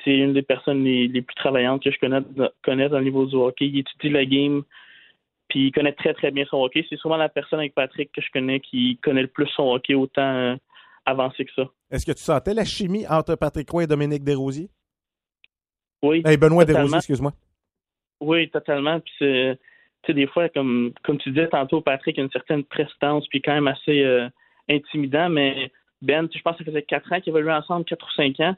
c'est 0.03 0.17
une 0.17 0.33
des 0.33 0.41
personnes 0.41 0.83
les, 0.83 1.21
plus 1.21 1.35
travaillantes 1.35 1.83
que 1.83 1.91
je 1.91 1.99
connais, 1.99 2.21
connais 2.63 2.89
dans 2.89 2.99
le 2.99 3.05
niveau 3.05 3.25
du 3.25 3.35
hockey. 3.35 3.67
Il 3.67 3.79
étudie 3.79 4.09
la 4.09 4.25
game, 4.25 4.63
puis 5.47 5.67
il 5.67 5.71
connaît 5.71 5.93
très, 5.93 6.13
très 6.13 6.31
bien 6.31 6.45
son 6.49 6.57
hockey. 6.57 6.85
C'est 6.89 6.97
souvent 6.97 7.17
la 7.17 7.29
personne 7.29 7.59
avec 7.59 7.73
Patrick 7.73 8.11
que 8.11 8.21
je 8.21 8.29
connais 8.31 8.59
qui 8.59 8.97
connaît 9.03 9.21
le 9.21 9.27
plus 9.27 9.47
son 9.55 9.73
hockey 9.73 9.93
autant 9.93 10.21
euh, 10.21 10.55
avancé 11.05 11.45
que 11.45 11.51
ça. 11.55 11.69
Est-ce 11.91 12.05
que 12.05 12.11
tu 12.11 12.23
sentais 12.23 12.53
la 12.53 12.65
chimie 12.65 13.05
entre 13.07 13.35
Patrick 13.35 13.69
Roy 13.69 13.83
et 13.83 13.87
Dominique 13.87 14.23
Desrosiers? 14.23 14.69
Oui. 16.03 16.21
Benoît 16.21 16.65
Desrosiers, 16.65 16.97
excuse-moi. 16.97 17.33
Oui, 18.19 18.49
totalement. 18.49 18.99
Puis 18.99 19.13
tu 19.19 19.25
sais, 20.05 20.13
des 20.13 20.27
fois, 20.27 20.49
comme, 20.49 20.93
comme 21.03 21.17
tu 21.17 21.31
disais 21.31 21.47
tantôt, 21.47 21.81
Patrick 21.81 22.17
a 22.19 22.21
une 22.21 22.31
certaine 22.31 22.63
prestance, 22.63 23.27
puis 23.27 23.41
quand 23.41 23.53
même 23.53 23.67
assez 23.67 24.03
euh, 24.03 24.27
intimidant, 24.69 25.29
mais 25.29 25.71
Ben, 26.01 26.29
je 26.33 26.41
pense 26.41 26.57
que 26.57 26.63
ça 26.63 26.71
faisait 26.71 26.83
quatre 26.83 27.11
ans 27.11 27.19
qu'ils 27.19 27.31
évoluaient 27.31 27.53
ensemble, 27.53 27.85
quatre 27.85 28.05
ou 28.05 28.11
cinq 28.11 28.39
ans. 28.39 28.55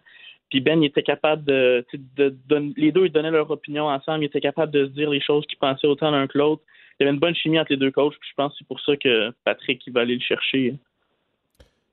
Puis 0.50 0.62
Ben, 0.62 0.82
il 0.82 0.88
était 0.88 1.04
capable 1.04 1.44
de, 1.44 1.86
de, 2.16 2.74
Les 2.76 2.92
deux, 2.92 3.06
ils 3.06 3.12
donnaient 3.12 3.32
leur 3.32 3.50
opinion 3.52 3.88
ensemble. 3.88 4.24
Ils 4.24 4.28
étaient 4.28 4.42
capables 4.42 4.72
de 4.72 4.86
se 4.86 4.92
dire 4.92 5.10
les 5.10 5.22
choses 5.22 5.46
qu'ils 5.46 5.60
pensaient 5.60 5.88
autant 5.88 6.10
l'un 6.12 6.28
que 6.28 6.38
l'autre. 6.38 6.64
Il 7.00 7.04
y 7.04 7.08
avait 7.08 7.14
une 7.14 7.20
bonne 7.20 7.36
chimie 7.36 7.60
entre 7.60 7.72
les 7.72 7.78
deux 7.78 7.92
coachs. 7.92 8.18
Puis 8.20 8.30
je 8.30 8.36
pense 8.36 8.52
que 8.54 8.58
c'est 8.60 8.68
pour 8.68 8.80
ça 8.82 8.96
que 8.98 9.32
Patrick, 9.46 9.86
il 9.86 9.94
va 9.94 10.02
aller 10.02 10.16
le 10.16 10.22
chercher. 10.22 10.76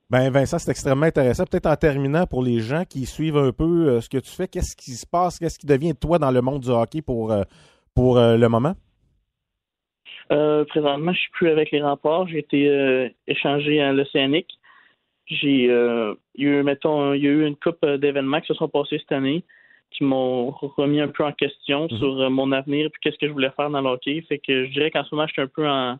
Ben 0.08 0.30
Vincent, 0.30 0.58
c'est 0.58 0.70
extrêmement 0.70 1.06
intéressant. 1.06 1.44
Peut-être 1.44 1.66
en 1.66 1.76
terminant 1.76 2.26
pour 2.26 2.42
les 2.42 2.60
gens 2.60 2.84
qui 2.88 3.06
suivent 3.06 3.36
un 3.36 3.52
peu 3.52 3.88
euh, 3.88 4.00
ce 4.00 4.08
que 4.08 4.18
tu 4.18 4.30
fais, 4.30 4.46
qu'est-ce 4.46 4.76
qui 4.76 4.92
se 4.92 5.06
passe, 5.06 5.38
qu'est-ce 5.38 5.58
qui 5.58 5.66
devient 5.66 5.94
de 5.94 5.98
toi 5.98 6.18
dans 6.18 6.30
le 6.30 6.40
monde 6.40 6.62
du 6.62 6.70
hockey 6.70 7.02
pour, 7.02 7.32
euh, 7.32 7.42
pour 7.94 8.18
euh, 8.18 8.36
le 8.36 8.48
moment? 8.48 8.74
présentement, 10.28 11.12
je 11.12 11.20
suis 11.20 11.30
plus 11.30 11.50
avec 11.50 11.70
les 11.70 11.80
remparts. 11.80 12.26
J'ai 12.26 12.38
été 12.38 13.14
échangé 13.28 13.80
à 13.80 13.92
l'Océanique 13.92 14.58
j'ai 15.26 15.68
euh, 15.70 16.14
il 16.34 16.44
y 16.44 16.48
a 16.48 16.60
eu, 16.60 16.62
mettons, 16.62 17.12
il 17.12 17.22
y 17.22 17.26
a 17.26 17.30
eu 17.30 17.46
une 17.46 17.56
coupe 17.56 17.78
euh, 17.84 17.98
d'événements 17.98 18.40
qui 18.40 18.48
se 18.48 18.54
sont 18.54 18.68
passés 18.68 18.98
cette 18.98 19.12
année 19.12 19.44
qui 19.90 20.04
m'ont 20.04 20.50
remis 20.50 21.00
un 21.00 21.08
peu 21.08 21.24
en 21.24 21.32
question 21.32 21.88
mhm. 21.90 21.98
sur 21.98 22.20
euh, 22.20 22.28
mon 22.28 22.52
avenir 22.52 22.90
puis 22.92 23.00
qu'est-ce 23.02 23.18
que 23.18 23.26
je 23.26 23.32
voulais 23.32 23.50
faire 23.50 23.70
dans 23.70 23.80
l'hockey. 23.80 24.24
Fait 24.28 24.38
que 24.38 24.66
je 24.66 24.72
dirais 24.72 24.90
qu'en 24.90 25.04
ce 25.04 25.14
moment, 25.14 25.26
je 25.26 25.32
suis 25.32 25.42
un 25.42 25.48
peu 25.48 25.68
en, 25.68 25.98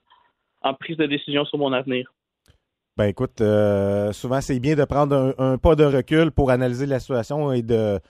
prise 0.81 0.97
de 0.97 1.07
décision 1.07 1.45
sur 1.45 1.59
mon 1.59 1.73
avenir. 1.73 2.13
Ben 2.97 3.05
écoute, 3.05 3.43
souvent 4.13 4.41
c'est 4.41 4.59
bien 4.59 4.75
de 4.75 4.85
prendre 4.85 5.35
un, 5.39 5.59
pas 5.59 5.77
de 5.77 5.85
recul 5.85 6.33
pour 6.33 6.51
analyser 6.51 6.87
la 6.87 6.99
situation 6.99 7.53
et 7.53 7.63
de 7.63 8.01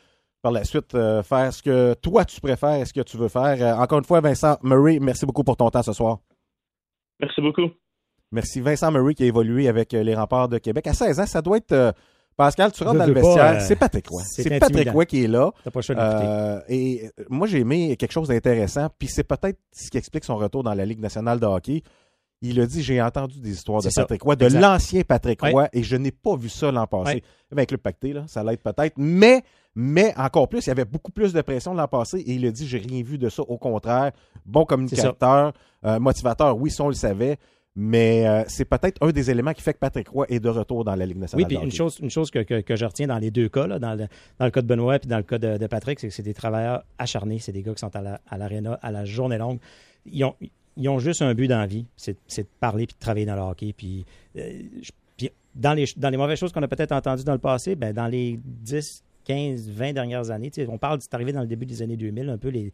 par 0.42 0.52
la 0.52 0.64
suite 0.64 0.92
faire 0.92 1.52
ce 1.52 1.62
que 1.62 1.94
toi 1.94 2.24
tu 2.24 2.40
préfères 2.40 2.80
et 2.80 2.84
ce 2.84 2.94
que 2.94 3.00
tu 3.00 3.16
veux 3.16 3.28
faire. 3.28 3.78
encore 3.78 3.98
une 3.98 4.04
fois, 4.04 4.20
Vincent 4.20 4.56
Murray, 4.62 4.98
merci 5.00 5.26
beaucoup 5.26 5.42
pour 5.44 5.56
ton 5.56 5.68
temps 5.70 5.82
ce 5.82 5.92
soir. 5.92 6.18
Merci 7.20 7.40
beaucoup. 7.40 7.68
Merci. 8.32 8.60
Vincent 8.60 8.90
Murray 8.90 9.14
qui 9.14 9.22
a 9.22 9.26
évolué 9.26 9.68
avec 9.68 9.94
euh, 9.94 10.02
les 10.02 10.14
remparts 10.14 10.48
de 10.48 10.58
Québec. 10.58 10.86
À 10.86 10.94
16 10.94 11.20
ans, 11.20 11.26
ça 11.26 11.42
doit 11.42 11.58
être. 11.58 11.72
Euh, 11.72 11.92
Pascal, 12.36 12.70
tu 12.70 12.84
rentres 12.84 12.98
dans 12.98 13.06
le 13.06 13.14
vestiaire. 13.14 13.56
Euh, 13.56 13.64
c'est 13.66 13.76
Patrick 13.76 14.06
Roy. 14.08 14.22
C'est 14.26 14.58
Patrick 14.58 14.90
Roy 14.90 15.06
qui 15.06 15.24
est 15.24 15.28
là. 15.28 15.52
pas 15.72 15.80
euh, 15.90 16.60
Et 16.68 17.10
moi, 17.30 17.46
j'ai 17.46 17.60
aimé 17.60 17.96
quelque 17.96 18.12
chose 18.12 18.28
d'intéressant. 18.28 18.88
Puis 18.98 19.08
c'est 19.08 19.24
peut-être 19.24 19.58
ce 19.72 19.90
qui 19.90 19.96
explique 19.96 20.24
son 20.24 20.36
retour 20.36 20.62
dans 20.62 20.74
la 20.74 20.84
Ligue 20.84 21.00
nationale 21.00 21.40
de 21.40 21.46
hockey. 21.46 21.82
Il 22.42 22.60
a 22.60 22.66
dit 22.66 22.82
J'ai 22.82 23.00
entendu 23.00 23.40
des 23.40 23.52
histoires 23.52 23.80
de 23.80 23.88
Patrick 23.94 24.22
Roy, 24.22 24.36
de 24.36 24.46
l'ancien 24.48 25.02
Patrick 25.02 25.40
Roy, 25.40 25.68
et 25.72 25.82
je 25.82 25.96
n'ai 25.96 26.10
pas 26.10 26.36
vu 26.36 26.50
ça 26.50 26.70
l'an 26.70 26.86
passé. 26.86 27.22
Avec 27.50 27.70
le 27.70 27.78
pacté, 27.78 28.12
là, 28.12 28.24
ça 28.26 28.44
l'aide 28.44 28.60
peut-être. 28.60 28.94
Mais, 28.98 29.42
mais 29.74 30.12
encore 30.18 30.48
plus, 30.48 30.66
il 30.66 30.68
y 30.68 30.72
avait 30.72 30.84
beaucoup 30.84 31.12
plus 31.12 31.32
de 31.32 31.40
pression 31.40 31.72
l'an 31.72 31.88
passé, 31.88 32.18
et 32.18 32.34
il 32.34 32.44
a 32.44 32.50
dit 32.50 32.68
J'ai 32.68 32.78
rien 32.78 33.02
vu 33.02 33.16
de 33.16 33.30
ça. 33.30 33.42
Au 33.42 33.56
contraire, 33.56 34.12
bon 34.44 34.66
communicateur, 34.66 35.54
motivateur, 35.98 36.58
oui, 36.58 36.70
ça, 36.70 36.84
on 36.84 36.88
le 36.88 36.94
savait 36.94 37.38
mais 37.78 38.26
euh, 38.26 38.42
c'est 38.48 38.64
peut-être 38.64 39.02
un 39.02 39.12
des 39.12 39.30
éléments 39.30 39.52
qui 39.52 39.60
fait 39.60 39.74
que 39.74 39.78
Patrick 39.78 40.08
Roy 40.08 40.24
est 40.30 40.40
de 40.40 40.48
retour 40.48 40.82
dans 40.82 40.94
la 40.94 41.04
Ligue 41.04 41.18
nationale. 41.18 41.46
Oui, 41.46 41.56
puis 41.56 41.62
une 41.62 41.70
chose, 41.70 41.98
une 42.00 42.08
chose 42.08 42.30
que, 42.30 42.38
que, 42.38 42.74
je 42.74 42.84
retiens 42.86 43.06
dans 43.06 43.18
les 43.18 43.30
deux 43.30 43.50
cas, 43.50 43.66
là, 43.66 43.78
dans, 43.78 43.94
le, 43.94 44.06
dans 44.38 44.46
le 44.46 44.50
cas 44.50 44.62
de 44.62 44.66
Benoît 44.66 44.96
et 44.96 45.06
dans 45.06 45.18
le 45.18 45.22
cas 45.22 45.38
de, 45.38 45.66
Patrick, 45.66 46.00
c'est 46.00 46.08
que 46.08 46.14
c'est 46.14 46.22
des 46.22 46.32
travailleurs 46.32 46.84
acharnés. 46.98 47.38
C'est 47.38 47.52
des 47.52 47.62
gars 47.62 47.74
qui 47.74 47.80
sont 47.80 47.94
à 47.94 48.38
l'aréna 48.38 48.78
à, 48.80 48.90
la 48.90 49.04
journée 49.04 49.36
longue. 49.36 49.58
Ils 50.06 50.24
ont, 50.24 50.34
ils 50.78 50.88
ont 50.88 50.98
juste 50.98 51.20
un 51.20 51.34
but 51.34 51.48
d'envie, 51.48 51.84
c'est 51.96 52.14
de 52.14 52.46
parler 52.60 52.86
puis 52.86 52.94
de 52.94 53.00
travailler 53.00 53.26
dans 53.26 53.36
le 53.36 53.42
hockey. 53.42 53.74
Puis, 53.76 54.06
euh, 54.38 54.62
puis 55.18 55.30
dans, 55.54 55.74
les, 55.74 55.84
dans 55.98 56.08
les 56.08 56.16
mauvaises 56.16 56.38
choses 56.38 56.52
qu'on 56.52 56.62
a 56.62 56.68
peut-être 56.68 56.92
entendues 56.92 57.24
dans 57.24 57.34
le 57.34 57.38
passé, 57.38 57.76
ben, 57.76 57.92
dans 57.92 58.06
les 58.06 58.40
10, 58.42 59.04
15, 59.26 59.68
20 59.68 59.92
dernières 59.92 60.30
années, 60.30 60.50
on 60.68 60.78
parle, 60.78 61.00
c'est 61.02 61.12
arrivé 61.12 61.32
dans 61.32 61.42
le 61.42 61.46
début 61.46 61.66
des 61.66 61.82
années 61.82 61.98
2000, 61.98 62.30
un 62.30 62.38
peu 62.38 62.48
les, 62.48 62.72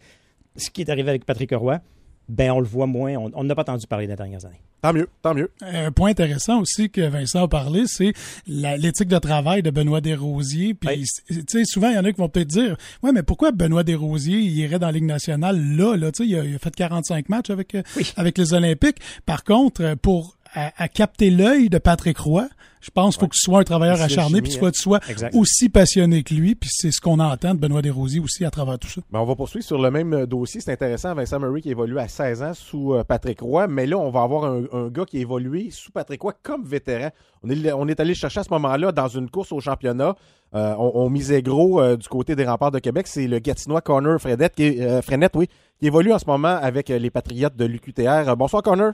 ce 0.55 0.70
qui 0.70 0.82
est 0.82 0.90
arrivé 0.90 1.09
avec 1.09 1.24
Patrick 1.24 1.50
Roy 1.53 1.80
ben 2.29 2.51
on 2.53 2.61
le 2.61 2.66
voit 2.66 2.87
moins. 2.87 3.14
On 3.35 3.45
n'a 3.45 3.55
pas 3.55 3.62
entendu 3.62 3.87
parler 3.87 4.07
des 4.07 4.16
dernières 4.16 4.45
années. 4.45 4.61
Tant 4.83 4.93
mieux, 4.93 5.09
tant 5.23 5.33
mieux. 5.33 5.49
Un 5.61 5.93
point 5.93 6.11
intéressant 6.11 6.61
aussi 6.61 6.91
que 6.91 7.03
Vincent 7.03 7.45
a 7.45 7.49
parlé, 7.49 7.85
c'est 7.87 8.12
l'éthique 8.49 9.07
de 9.07 9.18
travail 9.18 9.62
de 9.62 9.70
Benoît 9.70 10.01
Desrosiers. 10.01 10.75
Puis, 10.75 11.05
tu 11.29 11.45
sais, 11.47 11.64
souvent, 11.64 11.91
il 11.91 11.95
y 11.95 11.99
en 11.99 12.05
a 12.05 12.11
qui 12.11 12.18
vont 12.18 12.29
peut-être 12.29 12.49
dire, 12.49 12.77
ouais, 13.05 13.12
mais 13.12 13.23
pourquoi 13.23 13.53
Benoît 13.53 13.85
Desrosiers, 13.85 14.39
il 14.39 14.59
irait 14.59 14.81
dans 14.81 14.87
la 14.89 14.93
Ligue 14.93 15.05
nationale 15.05 15.57
là, 15.77 15.97
là, 15.97 16.11
tu 16.11 16.25
sais, 16.25 16.29
il, 16.29 16.57
a 16.57 16.59
fait 16.59 16.75
45 16.75 17.29
matchs 17.29 17.51
avec, 17.51 17.77
euh, 17.77 17.83
avec 18.16 18.37
les 18.39 18.55
Olympiques. 18.55 18.99
Par 19.25 19.45
contre, 19.45 19.95
pour 20.03 20.37
à, 20.55 20.89
capter 20.89 21.31
l'œil 21.31 21.68
de 21.68 21.79
Patrick 21.79 22.18
Roy. 22.18 22.49
Je 22.83 22.91
pense 22.91 23.14
qu'il 23.14 23.20
faut 23.20 23.28
que 23.28 23.35
tu 23.35 23.41
sois 23.41 23.61
un 23.61 23.64
travailleur 23.64 24.03
acharné, 24.03 24.43
puis 24.43 24.59
que 24.59 24.70
tu 24.70 24.80
sois 24.80 24.99
aussi 25.35 25.68
passionné 25.68 26.24
que 26.24 26.35
lui, 26.35 26.57
puis 26.57 26.68
c'est 26.72 26.91
ce 26.91 27.01
qu'on 27.01 27.20
entend 27.20 27.55
de 27.55 27.61
Benoît 27.61 27.80
Desrosiers 27.80 28.18
aussi 28.18 28.45
à 28.45 28.51
travers 28.51 28.76
tout 28.76 28.89
ça. 28.89 29.01
Ben, 29.12 29.20
on 29.20 29.24
va 29.24 29.37
poursuivre 29.37 29.64
sur 29.64 29.80
le 29.80 29.91
même 29.93 30.12
euh, 30.12 30.26
dossier. 30.26 30.61
C'est 30.61 30.72
intéressant, 30.72 31.14
Vincent 31.14 31.39
Murray 31.39 31.61
qui 31.61 31.70
évolue 31.70 32.01
à 32.01 32.09
16 32.09 32.43
ans 32.43 32.55
sous 32.55 32.95
euh, 32.95 33.05
Patrick 33.05 33.41
Roy, 33.41 33.68
mais 33.68 33.87
là, 33.87 33.99
on 33.99 34.11
va 34.11 34.22
avoir 34.22 34.45
un, 34.45 34.89
gars 34.89 35.05
qui 35.05 35.18
évolue 35.18 35.70
sous 35.70 35.93
Patrick 35.93 36.20
Roy 36.20 36.35
comme 36.43 36.64
vétéran. 36.64 37.11
On 37.45 37.51
est, 37.51 37.72
on 37.72 37.87
est 37.87 38.01
allé 38.01 38.14
chercher 38.14 38.41
à 38.41 38.45
ce 38.45 38.51
moment-là 38.51 38.91
dans 38.91 39.09
une 39.09 39.30
course 39.30 39.53
au 39.53 39.61
championnat. 39.61 40.16
Euh, 40.55 40.74
on, 40.76 41.09
misait 41.09 41.41
gros 41.41 41.97
du 41.97 42.09
côté 42.09 42.35
des 42.37 42.45
remparts 42.45 42.72
de 42.72 42.78
Québec. 42.78 43.07
C'est 43.07 43.26
le 43.26 43.39
Gatinois 43.39 43.80
Connor 43.80 44.20
Fredette, 44.20 44.55
qui, 44.55 44.78
Frenette, 45.03 45.33
oui, 45.35 45.49
qui 45.78 45.87
évolue 45.87 46.12
en 46.12 46.18
ce 46.18 46.26
moment 46.26 46.59
avec 46.61 46.89
les 46.89 47.11
Patriotes 47.11 47.57
de 47.57 47.64
l'UQTR. 47.64 48.37
bonsoir, 48.37 48.62
Connor. 48.62 48.93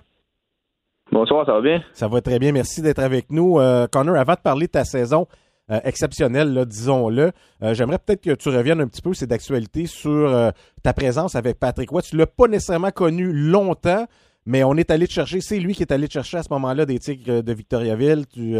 Bonsoir, 1.10 1.46
ça 1.46 1.54
va 1.54 1.60
bien? 1.62 1.82
Ça 1.92 2.06
va 2.06 2.20
très 2.20 2.38
bien, 2.38 2.52
merci 2.52 2.82
d'être 2.82 2.98
avec 2.98 3.30
nous. 3.30 3.58
Euh, 3.58 3.86
Connor, 3.86 4.16
avant 4.16 4.34
de 4.34 4.40
parler 4.40 4.66
de 4.66 4.72
ta 4.72 4.84
saison 4.84 5.26
euh, 5.70 5.80
exceptionnelle, 5.84 6.66
disons-le, 6.66 7.30
euh, 7.62 7.72
j'aimerais 7.72 7.98
peut-être 7.98 8.22
que 8.22 8.34
tu 8.34 8.50
reviennes 8.50 8.82
un 8.82 8.88
petit 8.88 9.00
peu, 9.00 9.14
c'est 9.14 9.26
d'actualité, 9.26 9.86
sur 9.86 10.52
ta 10.82 10.92
présence 10.92 11.34
avec 11.34 11.58
Patrick 11.58 11.90
Watt. 11.92 12.04
Tu 12.04 12.16
l'as 12.16 12.26
pas 12.26 12.46
nécessairement 12.46 12.90
connu 12.90 13.32
longtemps, 13.32 14.04
mais 14.44 14.64
on 14.64 14.74
est 14.74 14.90
allé 14.90 15.06
te 15.06 15.12
chercher, 15.12 15.40
c'est 15.40 15.58
lui 15.58 15.72
qui 15.72 15.82
est 15.82 15.92
allé 15.92 16.08
te 16.08 16.12
chercher 16.12 16.38
à 16.38 16.42
ce 16.42 16.52
moment-là 16.52 16.84
des 16.84 16.98
Tigres 16.98 17.42
de 17.42 17.52
Victoriaville. 17.54 18.26
Tu, 18.26 18.56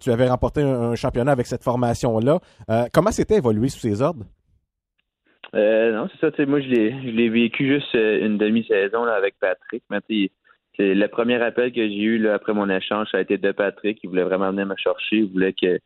tu 0.00 0.10
avais 0.10 0.28
remporté 0.28 0.62
un, 0.62 0.94
championnat 0.94 1.32
avec 1.32 1.46
cette 1.46 1.64
formation-là. 1.64 2.40
comment 2.94 3.10
c'était 3.10 3.36
évolué 3.36 3.68
sous 3.68 3.80
ses 3.80 4.00
ordres? 4.00 4.24
non, 5.52 6.08
c'est 6.20 6.34
ça, 6.34 6.46
moi 6.46 6.60
je 6.60 6.68
l'ai 6.68 7.28
vécu 7.28 7.66
juste 7.66 7.92
une 7.94 8.38
demi-saison 8.38 9.04
avec 9.04 9.34
Patrick. 9.38 9.82
Mais 9.90 10.00
c'est 10.76 10.94
le 10.94 11.08
premier 11.08 11.40
appel 11.40 11.72
que 11.72 11.86
j'ai 11.86 12.02
eu 12.02 12.18
là, 12.18 12.34
après 12.34 12.52
mon 12.52 12.68
échange, 12.68 13.08
ça 13.10 13.18
a 13.18 13.20
été 13.20 13.38
de 13.38 13.52
Patrick. 13.52 13.98
Il 14.02 14.10
voulait 14.10 14.24
vraiment 14.24 14.50
venir 14.50 14.66
me 14.66 14.76
chercher. 14.76 15.16
Il 15.16 15.32
voulait 15.32 15.52
que 15.52 15.78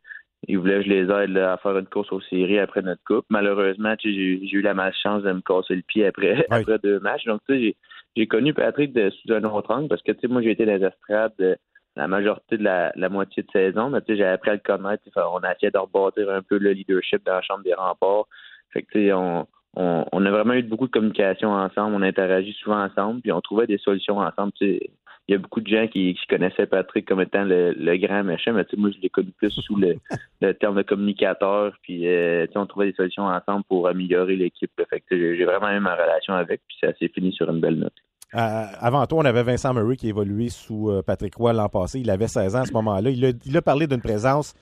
il 0.47 0.57
voulait 0.57 0.77
que 0.77 0.85
je 0.85 0.89
les 0.89 1.11
aide 1.11 1.37
à 1.37 1.57
faire 1.57 1.77
une 1.77 1.85
course 1.85 2.11
aux 2.11 2.21
séries 2.21 2.59
après 2.59 2.81
notre 2.81 3.03
coupe. 3.05 3.25
Malheureusement, 3.29 3.93
j'ai 4.01 4.09
eu 4.09 4.61
la 4.61 4.73
malchance 4.73 5.23
de 5.23 5.31
me 5.33 5.41
casser 5.41 5.75
le 5.75 5.81
pied 5.81 6.05
après, 6.05 6.45
après 6.49 6.79
deux 6.79 6.99
matchs. 6.99 7.25
Donc, 7.25 7.41
tu 7.47 7.55
sais, 7.55 7.75
j'ai 8.15 8.27
connu 8.27 8.53
Patrick 8.53 8.93
de, 8.93 9.09
sous 9.09 9.33
un 9.33 9.43
autre 9.43 9.71
angle 9.71 9.89
parce 9.89 10.01
que, 10.01 10.13
tu 10.13 10.21
sais, 10.21 10.27
moi, 10.27 10.41
j'ai 10.41 10.51
été 10.51 10.65
dans 10.65 10.77
les 10.77 10.85
estrades 10.85 11.33
de, 11.39 11.57
la 11.97 12.07
majorité 12.07 12.57
de 12.57 12.63
la, 12.63 13.09
moitié 13.09 13.43
de 13.43 13.51
saison. 13.51 13.89
Mais, 13.89 13.99
tu 14.01 14.13
sais, 14.13 14.17
j'ai 14.17 14.25
appris 14.25 14.51
à 14.51 14.53
le 14.53 14.61
connaître. 14.63 15.03
On 15.17 15.39
a 15.39 15.53
essayé 15.53 15.71
de 15.71 15.77
rebâtir 15.77 16.29
un 16.29 16.41
peu 16.41 16.57
le 16.57 16.71
leadership 16.71 17.23
dans 17.25 17.33
la 17.33 17.41
chambre 17.41 17.63
des 17.63 17.73
remparts. 17.73 18.25
Fait 18.71 18.83
que, 18.83 18.91
tu 18.93 19.07
sais, 19.07 19.13
on, 19.13 19.45
on, 19.75 20.25
a 20.25 20.31
vraiment 20.31 20.53
eu 20.53 20.63
beaucoup 20.63 20.87
de 20.87 20.91
communication 20.91 21.51
ensemble, 21.51 21.95
on 21.95 22.01
interagit 22.01 22.53
souvent 22.53 22.83
ensemble, 22.83 23.21
puis 23.21 23.31
on 23.31 23.41
trouvait 23.41 23.67
des 23.67 23.77
solutions 23.77 24.17
ensemble. 24.17 24.51
il 24.61 24.79
y 25.27 25.33
a 25.33 25.37
beaucoup 25.37 25.61
de 25.61 25.67
gens 25.67 25.87
qui, 25.87 26.17
connaissaient 26.27 26.65
Patrick 26.65 27.07
comme 27.07 27.21
étant 27.21 27.43
le, 27.45 27.97
grand 27.97 28.23
méchant, 28.23 28.53
mais 28.53 28.65
moi, 28.77 28.89
je 28.91 28.99
l'ai 28.99 29.09
connu 29.09 29.31
plus 29.31 29.51
sous 29.51 29.75
le, 30.41 30.53
terme 30.53 30.77
de 30.77 30.81
communicateur, 30.81 31.73
puis 31.83 32.07
euh, 32.07 32.47
on 32.55 32.65
trouvait 32.65 32.87
des 32.87 32.95
solutions 32.95 33.25
ensemble 33.25 33.63
pour 33.65 33.87
améliorer 33.87 34.35
l'équipe. 34.35 34.71
Fait 34.89 35.03
j'ai 35.11 35.45
vraiment 35.45 35.71
eu 35.71 35.79
ma 35.79 35.95
relation 35.95 36.33
avec, 36.33 36.61
puis 36.67 36.77
ça 36.81 36.93
s'est 36.97 37.09
fini 37.09 37.31
sur 37.31 37.49
une 37.49 37.59
belle 37.59 37.75
note. 37.75 37.93
Euh, 38.35 38.65
avant 38.79 39.07
tout, 39.07 39.15
on 39.15 39.25
avait 39.25 39.41
Vincent 39.41 39.73
Murray 39.73 39.95
qui 39.95 40.09
évoluait 40.09 40.49
sous 40.49 40.91
euh, 40.91 41.01
Patrick 41.01 41.35
Roy 41.35 41.53
l'an 41.53 41.67
passé. 41.67 41.99
Il 41.99 42.11
avait 42.11 42.27
16 42.27 42.55
ans 42.55 42.61
à 42.61 42.65
ce 42.65 42.73
moment-là. 42.73 43.09
Il 43.09 43.25
a, 43.25 43.31
il 43.43 43.57
a 43.57 43.61
parlé 43.61 43.87
d'une 43.87 44.01
présence 44.01 44.53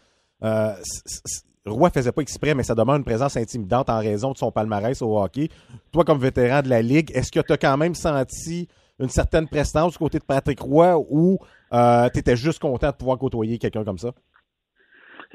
Roy 1.68 1.90
faisait 1.90 2.12
pas 2.12 2.22
exprès, 2.22 2.56
mais 2.56 2.64
ça 2.64 2.76
demande 2.76 2.98
une 2.98 3.06
présence 3.06 3.38
intimidante 3.38 3.90
en 3.90 4.00
raison 4.00 4.32
de 4.32 4.38
son 4.38 4.52
palmarès 4.52 5.02
au 5.02 5.18
hockey. 5.20 5.50
Toi, 5.92 6.04
comme 6.04 6.20
vétéran 6.20 6.62
de 6.62 6.70
la 6.70 6.82
Ligue, 6.82 7.12
est-ce 7.16 7.32
que 7.32 7.46
tu 7.46 7.54
as 7.54 7.58
quand 7.58 7.78
même 7.78 7.94
senti 7.94 8.68
une 9.00 9.10
certaine 9.10 9.48
prestance 9.48 9.94
du 9.94 9.98
côté 9.98 10.20
de 10.20 10.24
Patrick 10.24 10.60
Roy 10.60 10.98
ou 11.10 11.38
euh, 11.74 12.10
tu 12.14 12.20
étais 12.20 12.36
juste 12.36 12.60
content 12.60 12.90
de 12.90 12.96
pouvoir 12.96 13.18
côtoyer 13.18 13.58
quelqu'un 13.58 13.84
comme 13.84 13.98
ça? 13.98 14.12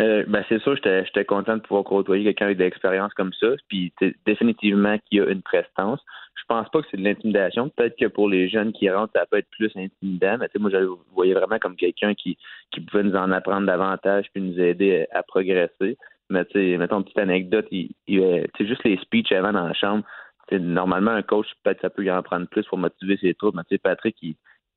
Euh, 0.00 0.24
ben 0.26 0.42
c'est 0.48 0.60
sûr, 0.62 0.74
j'étais 0.76 1.24
content 1.24 1.56
de 1.56 1.62
pouvoir 1.62 1.84
côtoyer 1.84 2.24
quelqu'un 2.24 2.46
avec 2.46 2.58
de 2.58 2.64
l'expérience 2.64 3.12
comme 3.14 3.32
ça. 3.38 3.48
Puis 3.68 3.92
définitivement 4.26 4.96
qu'il 4.98 5.18
y 5.18 5.20
a 5.20 5.26
une 5.26 5.42
prestance. 5.42 6.00
Je 6.34 6.46
pense 6.48 6.68
pas 6.70 6.80
que 6.82 6.88
c'est 6.90 6.96
de 6.96 7.04
l'intimidation. 7.04 7.68
Peut-être 7.68 7.96
que 7.96 8.06
pour 8.06 8.28
les 8.28 8.48
jeunes 8.48 8.72
qui 8.72 8.90
rentrent, 8.90 9.12
ça 9.14 9.26
peut 9.30 9.38
être 9.38 9.50
plus 9.50 9.70
intimidant. 9.76 10.38
Mais 10.40 10.48
moi, 10.58 10.70
je 10.70 10.78
le 10.78 10.90
voyais 11.14 11.34
vraiment 11.34 11.58
comme 11.58 11.76
quelqu'un 11.76 12.14
qui, 12.14 12.36
qui 12.72 12.80
pouvait 12.80 13.04
nous 13.04 13.14
en 13.14 13.30
apprendre 13.30 13.66
davantage 13.66 14.26
puis 14.32 14.42
nous 14.42 14.58
aider 14.58 15.06
à 15.12 15.22
progresser. 15.22 15.98
Mais 16.32 16.46
tu 16.46 16.52
sais, 16.52 16.78
mettons 16.78 16.98
une 16.98 17.04
petite 17.04 17.18
anecdote, 17.18 17.66
il, 17.70 17.90
il 18.06 18.46
juste 18.60 18.84
les 18.84 18.96
speeches 18.96 19.32
avant 19.32 19.52
dans 19.52 19.68
la 19.68 19.74
chambre. 19.74 20.02
normalement, 20.50 21.10
un 21.10 21.22
coach, 21.22 21.46
peut-être 21.62 21.82
ça 21.82 21.90
peut 21.90 22.04
y 22.04 22.10
en 22.10 22.22
prendre 22.22 22.46
plus 22.46 22.64
pour 22.64 22.78
motiver 22.78 23.18
ses 23.18 23.34
troupes. 23.34 23.54
Mais 23.54 23.62
tu 23.64 23.74
sais, 23.74 23.78
Patrick, 23.78 24.16
il, 24.22 24.34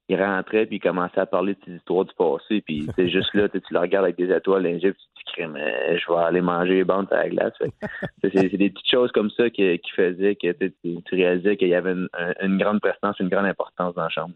rentrait 0.10 0.66
puis 0.66 0.76
il 0.76 0.80
commençait 0.80 1.22
à 1.22 1.26
parler 1.26 1.53
de 1.53 1.60
ses 1.66 1.72
histoires 1.78 2.06
du 2.06 2.14
passé. 2.18 2.62
Puis 2.62 2.88
c'est 2.95 3.10
juste 3.10 3.34
là, 3.34 3.47
tu 3.47 3.62
le 3.72 3.80
regardes 3.80 4.03
avec 4.03 4.18
des 4.18 4.36
étoiles 4.36 4.64
l'Égypte, 4.64 4.99
tu 5.16 5.24
te 5.24 5.47
mais 5.47 5.97
je 5.97 6.12
vais 6.12 6.20
aller 6.20 6.41
manger 6.41 6.74
les 6.74 6.84
bandes 6.84 7.08
à 7.12 7.24
la 7.24 7.30
glace. 7.30 7.53
c'est 8.22 8.58
des 8.58 8.70
petites 8.70 8.91
choses 8.91 9.12
comme 9.14 9.32
ça 9.32 9.49
qui, 9.49 9.80
qui 9.80 9.91
faisaient 9.91 10.36
que 10.36 10.51
tu, 10.51 11.16
réalisais 11.16 11.56
qu'il 11.56 11.70
y 11.70 11.76
avait 11.76 11.93
une, 11.93 12.10
une, 12.41 12.58
grande 12.58 12.82
prestance, 12.82 13.20
une 13.20 13.30
grande 13.30 13.45
importance 13.45 13.95
dans 13.95 14.03
la 14.03 14.10
chambre. 14.10 14.36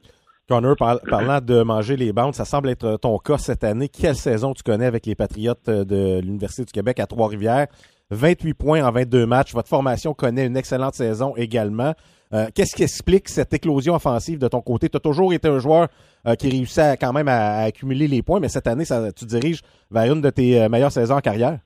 Connor, 0.49 0.75
parlant 0.75 1.39
de 1.39 1.61
manger 1.61 1.95
les 1.95 2.11
bandes, 2.11 2.33
ça 2.33 2.43
semble 2.43 2.69
être 2.69 2.97
ton 2.97 3.17
cas 3.19 3.37
cette 3.37 3.63
année. 3.63 3.87
Quelle 3.87 4.15
saison 4.15 4.53
tu 4.53 4.63
connais 4.63 4.87
avec 4.87 5.05
les 5.05 5.15
Patriotes 5.15 5.69
de 5.69 6.19
l'Université 6.19 6.65
du 6.65 6.71
Québec 6.71 6.99
à 6.99 7.05
Trois-Rivières? 7.05 7.67
28 8.11 8.53
points 8.55 8.83
en 8.83 8.91
22 8.91 9.25
matchs. 9.25 9.53
Votre 9.53 9.69
formation 9.69 10.13
connaît 10.13 10.47
une 10.47 10.57
excellente 10.57 10.95
saison 10.95 11.33
également. 11.35 11.93
Euh, 12.33 12.45
qu'est-ce 12.53 12.75
qui 12.75 12.83
explique 12.83 13.27
cette 13.27 13.53
éclosion 13.53 13.95
offensive 13.95 14.39
de 14.39 14.47
ton 14.47 14.61
côté? 14.61 14.89
Tu 14.89 14.97
as 14.97 14.99
toujours 14.99 15.33
été 15.33 15.47
un 15.47 15.59
joueur 15.59 15.87
euh, 16.27 16.35
qui 16.35 16.49
réussit 16.49 16.99
quand 16.99 17.13
même 17.13 17.27
à, 17.27 17.59
accumuler 17.61 18.07
les 18.07 18.21
points, 18.21 18.39
mais 18.39 18.49
cette 18.49 18.67
année, 18.67 18.85
ça, 18.85 19.11
tu 19.11 19.25
diriges 19.25 19.61
vers 19.89 20.11
une 20.11 20.21
de 20.21 20.29
tes 20.29 20.61
euh, 20.61 20.69
meilleures 20.69 20.91
saisons 20.91 21.15
en 21.15 21.21
carrière. 21.21 21.59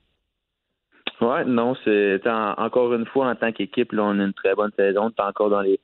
Oui, 1.20 1.38
non, 1.46 1.74
c'est 1.84 2.20
encore 2.26 2.92
une 2.94 3.06
fois 3.06 3.30
en 3.30 3.34
tant 3.34 3.52
qu'équipe, 3.52 3.92
on 3.92 4.18
a 4.18 4.24
une 4.24 4.32
très 4.32 4.54
bonne 4.54 4.72
saison. 4.76 5.10
Tu 5.10 5.22
es 5.22 5.26
encore 5.26 5.50
dans 5.50 5.60
les, 5.60 5.80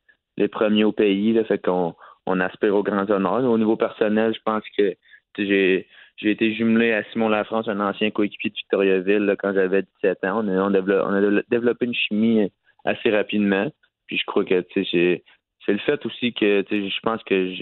premiers 0.49 0.85
au 0.85 0.93
pays. 0.93 1.33
Là, 1.35 1.45
fait 1.45 1.59
qu'on 1.59 1.95
on 2.31 2.41
aspire 2.41 2.74
aux 2.74 2.83
grands 2.83 3.09
honneurs. 3.11 3.45
Au 3.45 3.59
niveau 3.59 3.76
personnel, 3.76 4.35
je 4.35 4.41
pense 4.45 4.62
que 4.76 4.95
j'ai 5.37 5.87
été 6.22 6.55
jumelé 6.55 6.93
à 6.93 7.05
Simon 7.12 7.28
Lafrance, 7.28 7.68
un 7.68 7.81
ancien 7.81 8.11
coéquipier 8.11 8.51
de 8.51 8.57
Victoriaville 8.57 9.37
quand 9.39 9.53
j'avais 9.53 9.83
17 10.03 10.24
ans. 10.24 10.45
On 10.47 10.74
a, 10.74 11.43
développé 11.51 11.87
une 11.87 11.95
chimie 11.95 12.51
assez 12.85 13.11
rapidement. 13.11 13.70
Puis 14.07 14.18
je 14.18 14.24
crois 14.26 14.45
que 14.45 14.64
c'est 14.74 15.22
le 15.68 15.78
fait 15.78 16.05
aussi 16.05 16.33
que 16.33 16.64
je 16.70 17.01
pense 17.03 17.22
que 17.24 17.55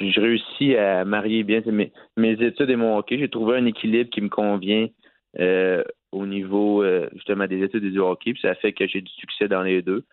je 0.00 0.20
réussis 0.20 0.76
à 0.76 1.04
marier 1.04 1.42
bien 1.42 1.62
mes, 1.66 1.92
études 2.42 2.70
et 2.70 2.76
mon 2.76 2.96
hockey. 2.96 3.18
J'ai 3.18 3.28
trouvé 3.28 3.56
un 3.56 3.66
équilibre 3.66 4.10
qui 4.10 4.20
me 4.20 4.28
convient 4.28 4.88
euh, 5.38 5.82
au 6.12 6.26
niveau 6.26 6.82
euh, 6.82 7.08
justement 7.14 7.46
des 7.46 7.62
études 7.62 7.84
et 7.84 7.90
du 7.90 7.98
hockey. 7.98 8.34
Ça 8.40 8.54
fait 8.54 8.72
que 8.72 8.86
j'ai 8.86 9.00
du 9.00 9.12
succès 9.12 9.48
dans 9.48 9.62
les 9.62 9.82
deux. 9.82 10.04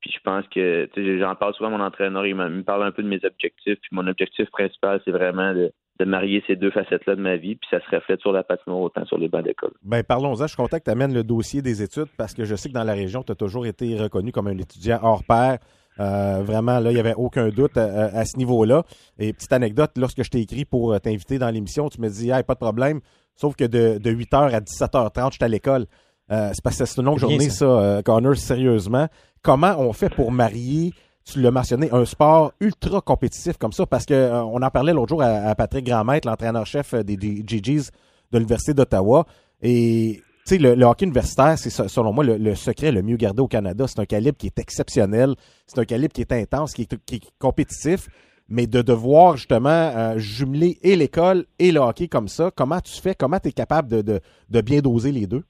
Puis 0.00 0.12
je 0.14 0.20
pense 0.22 0.44
que 0.48 0.88
j'en 0.96 1.34
parle 1.34 1.54
souvent 1.54 1.74
à 1.74 1.78
mon 1.78 1.84
entraîneur, 1.84 2.26
il, 2.26 2.34
me 2.34 2.62
parle 2.62 2.84
un 2.84 2.92
peu 2.92 3.02
de 3.02 3.08
mes 3.08 3.24
objectifs. 3.24 3.78
Puis 3.80 3.90
mon 3.92 4.06
objectif 4.06 4.50
principal, 4.50 5.00
c'est 5.04 5.10
vraiment 5.10 5.54
de, 5.54 5.72
marier 6.04 6.42
ces 6.46 6.56
deux 6.56 6.70
facettes-là 6.70 7.16
de 7.16 7.22
ma 7.22 7.36
vie, 7.36 7.56
puis 7.56 7.68
ça 7.70 7.80
se 7.80 7.96
reflète 7.96 8.20
sur 8.20 8.30
la 8.30 8.44
patinoire 8.44 8.80
autant 8.80 9.04
sur 9.06 9.18
les 9.18 9.28
bancs 9.28 9.44
d'école. 9.44 9.72
Bien, 9.82 10.02
parlons-en. 10.02 10.46
Je 10.46 10.54
tu 10.54 10.90
amènes 10.90 11.14
le 11.14 11.24
dossier 11.24 11.62
des 11.62 11.82
études 11.82 12.08
parce 12.18 12.34
que 12.34 12.44
je 12.44 12.54
sais 12.54 12.68
que 12.68 12.74
dans 12.74 12.84
la 12.84 12.92
région, 12.92 13.22
tu 13.22 13.32
as 13.32 13.34
toujours 13.34 13.66
été 13.66 13.96
reconnu 13.96 14.30
comme 14.30 14.46
un 14.48 14.58
étudiant 14.58 14.98
hors 15.02 15.24
pair. 15.24 15.58
Euh, 15.98 16.42
vraiment, 16.42 16.78
là, 16.78 16.90
il 16.90 16.94
n'y 16.94 17.00
avait 17.00 17.14
aucun 17.14 17.48
doute 17.48 17.76
à, 17.76 18.24
ce 18.24 18.36
niveau-là. 18.36 18.84
Et 19.18 19.32
petite 19.32 19.52
anecdote, 19.52 19.92
lorsque 19.96 20.22
je 20.22 20.30
t'ai 20.30 20.40
écrit 20.40 20.64
pour 20.64 20.92
euh, 20.92 20.98
t'inviter 20.98 21.38
dans 21.38 21.50
l'émission, 21.50 21.88
tu 21.88 22.00
me 22.00 22.08
dis, 22.08 22.30
hey, 22.30 22.42
pas 22.42 22.54
de 22.54 22.58
problème, 22.58 23.00
sauf 23.34 23.56
que 23.56 23.64
de, 23.64 23.98
8h 23.98 24.54
à 24.54 24.60
17h30, 24.60 25.32
j'étais 25.32 25.44
à 25.44 25.48
l'école. 25.48 25.86
Euh, 26.30 26.50
c'est 26.52 26.62
parce 26.62 26.78
que 26.78 26.84
c'est 26.84 27.00
une 27.00 27.06
longue 27.06 27.18
journée, 27.18 27.50
ça, 27.50 28.02
Connor, 28.04 28.36
sérieusement 28.36 29.08
comment 29.46 29.76
on 29.78 29.92
fait 29.92 30.10
pour 30.10 30.32
marier 30.32 30.92
tu 31.26 31.40
l'as 31.40 31.50
mentionné, 31.50 31.88
un 31.90 32.04
sport 32.04 32.52
ultra 32.60 33.00
compétitif 33.00 33.56
comme 33.58 33.72
ça, 33.72 33.84
parce 33.84 34.06
que 34.06 34.14
euh, 34.14 34.44
on 34.44 34.62
en 34.62 34.70
parlait 34.70 34.92
l'autre 34.92 35.08
jour 35.08 35.22
à, 35.22 35.54
Patrick 35.56 35.84
Grandmaître, 35.84 36.28
l'entraîneur-chef 36.28 36.94
des 36.94 37.16
GGs 37.16 37.90
de 38.30 38.38
l'Université 38.38 38.74
d'Ottawa. 38.74 39.26
Et 39.60 40.22
tu 40.46 40.54
sais, 40.54 40.58
le, 40.58 40.80
hockey 40.84 41.04
universitaire, 41.04 41.58
c'est 41.58 41.70
selon 41.70 42.12
moi 42.12 42.22
le, 42.22 42.54
secret 42.54 42.92
le 42.92 43.02
mieux 43.02 43.16
gardé 43.16 43.42
au 43.42 43.48
Canada. 43.48 43.86
C'est 43.88 43.98
un 43.98 44.06
calibre 44.06 44.38
qui 44.38 44.46
est 44.46 44.58
exceptionnel, 44.60 45.34
c'est 45.66 45.80
un 45.80 45.84
calibre 45.84 46.12
qui 46.12 46.20
est 46.20 46.30
intense, 46.30 46.72
qui 46.74 46.82
est, 46.82 47.32
compétitif. 47.40 48.08
Mais 48.48 48.68
de 48.68 48.80
devoir 48.80 49.36
justement 49.36 49.68
euh, 49.68 50.18
jumeler 50.18 50.78
et 50.82 50.94
l'école 50.94 51.46
et 51.58 51.72
le 51.72 51.80
hockey 51.80 52.06
comme 52.06 52.28
ça, 52.28 52.52
comment 52.54 52.80
tu 52.80 52.92
fais? 52.92 53.16
Comment 53.16 53.40
tu 53.40 53.48
es 53.48 53.52
capable 53.52 53.88
de, 53.88 54.20
de 54.50 54.60
bien 54.60 54.78
doser 54.78 55.10
les 55.10 55.26
deux? 55.26 55.42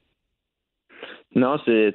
Non, 1.37 1.59
c'est 1.65 1.93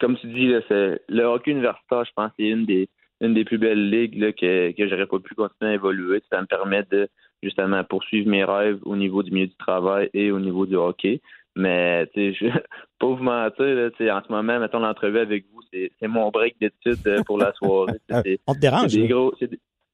comme 0.00 0.18
tu 0.18 0.26
dis, 0.26 0.48
le 0.48 1.22
hockey 1.22 1.52
universitaire, 1.52 2.04
je 2.04 2.10
pense, 2.14 2.32
c'est 2.36 2.46
une 2.46 2.66
des 2.66 2.88
une 3.20 3.34
des 3.34 3.44
plus 3.44 3.58
belles 3.58 3.90
ligues 3.90 4.18
là, 4.18 4.32
que, 4.32 4.72
que 4.72 4.88
j'aurais 4.88 5.06
pas 5.06 5.18
pu 5.18 5.34
continuer 5.34 5.72
à 5.72 5.74
évoluer. 5.74 6.22
Ça 6.30 6.40
me 6.40 6.46
permet 6.46 6.84
de 6.90 7.08
justement 7.42 7.84
poursuivre 7.84 8.28
mes 8.28 8.44
rêves 8.44 8.78
au 8.84 8.96
niveau 8.96 9.22
du 9.22 9.30
milieu 9.30 9.46
du 9.46 9.56
travail 9.56 10.10
et 10.14 10.30
au 10.30 10.40
niveau 10.40 10.66
du 10.66 10.76
hockey. 10.76 11.20
Mais 11.54 12.06
tu 12.14 12.34
sais, 12.34 12.50
pas 12.98 13.06
vous 13.06 13.16
mentir, 13.16 13.64
là, 13.64 13.90
en 14.16 14.22
ce 14.26 14.32
moment, 14.32 14.58
mettons 14.58 14.78
l'entrevue 14.78 15.18
avec 15.18 15.44
vous, 15.52 15.60
c'est 15.72 16.08
mon 16.08 16.30
break 16.30 16.56
d'études 16.60 17.06
euh, 17.06 17.22
pour 17.24 17.38
la 17.38 17.52
soirée. 17.52 18.00
On 18.46 18.54
te 18.54 18.60
dérange? 18.60 18.92
Des 18.92 19.08
gros, 19.08 19.34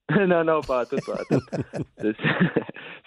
non, 0.27 0.43
non, 0.45 0.61
pas 0.61 0.81
à 0.81 0.85
tout, 0.85 0.97
pas 1.05 1.19
à 1.19 1.25
tout. 1.25 2.13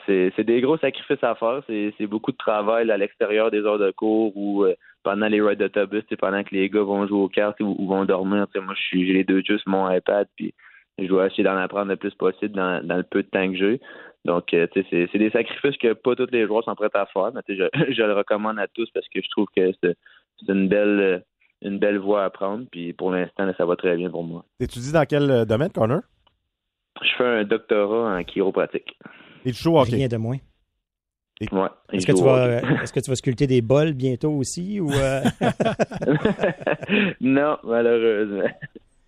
c'est 0.06 0.44
des 0.44 0.60
gros 0.60 0.76
sacrifices 0.76 1.22
à 1.22 1.34
faire. 1.34 1.62
C'est 1.66 2.06
beaucoup 2.06 2.32
de 2.32 2.36
travail 2.36 2.90
à 2.90 2.96
l'extérieur 2.96 3.50
des 3.50 3.60
heures 3.60 3.78
de 3.78 3.90
cours 3.90 4.36
ou 4.36 4.64
euh, 4.64 4.74
pendant 5.02 5.28
les 5.28 5.40
rides 5.40 5.58
d'autobus, 5.58 6.04
pendant 6.18 6.42
que 6.42 6.54
les 6.54 6.68
gars 6.68 6.82
vont 6.82 7.06
jouer 7.06 7.18
aux 7.18 7.28
cartes 7.28 7.60
ou, 7.60 7.74
vont 7.86 8.04
dormir. 8.04 8.46
Moi, 8.54 8.74
je 8.74 8.80
suis 8.80 9.06
j'ai 9.06 9.12
les 9.12 9.24
deux 9.24 9.42
juste 9.42 9.66
mon 9.66 9.90
iPad, 9.90 10.28
puis 10.36 10.54
je 10.98 11.06
dois 11.06 11.26
essayer 11.26 11.44
d'en 11.44 11.56
apprendre 11.56 11.90
le 11.90 11.96
plus 11.96 12.14
possible 12.14 12.54
dans, 12.54 12.84
dans 12.86 12.96
le 12.96 13.02
peu 13.02 13.22
de 13.22 13.28
temps 13.28 13.50
que 13.50 13.56
j'ai. 13.56 13.80
Donc, 14.24 14.52
euh, 14.52 14.66
c'est 14.74 15.18
des 15.18 15.30
sacrifices 15.30 15.78
que 15.78 15.94
pas 15.94 16.14
tous 16.14 16.28
les 16.30 16.46
joueurs 16.46 16.64
sont 16.64 16.74
prêts 16.74 16.90
à 16.92 17.06
faire, 17.06 17.32
mais 17.34 17.40
je, 17.48 17.64
je 17.92 18.02
le 18.02 18.12
recommande 18.12 18.58
à 18.58 18.68
tous 18.68 18.90
parce 18.90 19.08
que 19.08 19.20
je 19.22 19.30
trouve 19.30 19.46
que 19.56 19.72
c'est 19.82 19.96
une 20.48 20.68
belle 20.68 21.24
une 21.62 21.78
belle 21.78 21.98
voie 21.98 22.24
à 22.24 22.30
prendre. 22.30 22.64
Puis 22.70 22.92
pour 22.92 23.12
l'instant, 23.12 23.50
ça 23.56 23.64
va 23.64 23.76
très 23.76 23.96
bien 23.96 24.10
pour 24.10 24.24
moi. 24.24 24.44
T'étudies 24.58 24.92
dans 24.92 25.04
quel 25.04 25.30
euh, 25.30 25.44
domaine, 25.44 25.70
Connor? 25.70 26.00
Je 27.02 27.10
fais 27.16 27.24
un 27.24 27.44
doctorat 27.44 28.16
en 28.18 28.24
chiropratique. 28.24 28.98
Et 29.44 29.52
tu 29.52 29.62
joues 29.62 29.76
au 29.76 29.82
Rien 29.82 30.08
de 30.08 30.16
moins. 30.16 30.36
Ouais, 31.40 31.68
est-ce 31.92 32.06
que, 32.06 32.12
tu 32.12 32.22
vas, 32.22 32.60
est-ce 32.82 32.92
que 32.92 33.00
tu 33.00 33.08
vas 33.10 33.16
sculpter 33.16 33.46
des 33.46 33.62
bols 33.62 33.94
bientôt 33.94 34.32
aussi 34.32 34.78
ou 34.78 34.92
euh? 34.92 35.22
Non, 37.20 37.56
malheureusement. 37.64 38.48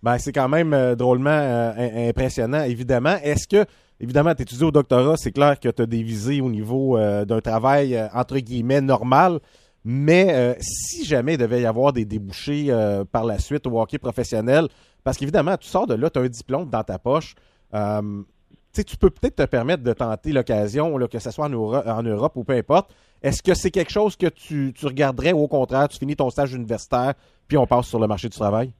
Ben, 0.01 0.17
c'est 0.17 0.31
quand 0.31 0.49
même 0.49 0.73
euh, 0.73 0.95
drôlement 0.95 1.29
euh, 1.29 2.09
impressionnant, 2.09 2.63
évidemment. 2.63 3.17
Est-ce 3.23 3.47
que, 3.47 3.65
évidemment, 3.99 4.33
tu 4.33 4.41
étudies 4.41 4.63
au 4.63 4.71
doctorat, 4.71 5.15
c'est 5.15 5.31
clair 5.31 5.59
que 5.59 5.69
tu 5.69 5.81
as 5.83 5.85
des 5.85 6.01
visées 6.01 6.41
au 6.41 6.49
niveau 6.49 6.97
d'un 6.97 7.39
travail, 7.39 8.01
entre 8.13 8.39
guillemets, 8.39 8.81
normal. 8.81 9.39
Mais 9.85 10.57
si 10.59 11.05
jamais 11.05 11.33
il 11.33 11.37
devait 11.37 11.61
y 11.61 11.65
avoir 11.65 11.93
des 11.93 12.05
débouchés 12.05 12.73
par 13.11 13.25
la 13.25 13.37
suite 13.37 13.67
au 13.67 13.79
hockey 13.79 13.99
professionnel, 13.99 14.67
parce 15.03 15.17
qu'évidemment, 15.17 15.57
tu 15.57 15.67
sors 15.67 15.85
de 15.87 15.93
là, 15.93 16.09
tu 16.09 16.19
as 16.19 16.23
un 16.23 16.29
diplôme 16.29 16.69
dans 16.69 16.83
ta 16.83 16.97
poche, 16.97 17.35
euh, 17.73 18.23
tu 18.81 18.97
peux 18.97 19.09
peut-être 19.09 19.35
te 19.35 19.45
permettre 19.45 19.83
de 19.83 19.93
tenter 19.93 20.31
l'occasion, 20.31 20.97
que 21.07 21.19
ce 21.19 21.31
soit 21.31 21.45
en, 21.45 22.03
Europe, 22.03 22.33
ou 22.35 22.43
peu 22.43 22.53
importe. 22.53 22.93
Est-ce 23.21 23.43
que 23.43 23.53
c'est 23.53 23.71
quelque 23.71 23.91
chose 23.91 24.15
que 24.15 24.27
tu, 24.27 24.73
regarderais 24.83 25.33
ou 25.33 25.43
au 25.43 25.47
contraire, 25.47 25.87
tu 25.87 25.97
finis 25.97 26.15
ton 26.15 26.29
stage 26.29 26.53
universitaire 26.53 27.13
puis 27.47 27.57
on 27.57 27.67
passe 27.67 27.87
sur 27.87 27.99
le 27.99 28.07
marché 28.07 28.29
du 28.29 28.35
travail? 28.35 28.73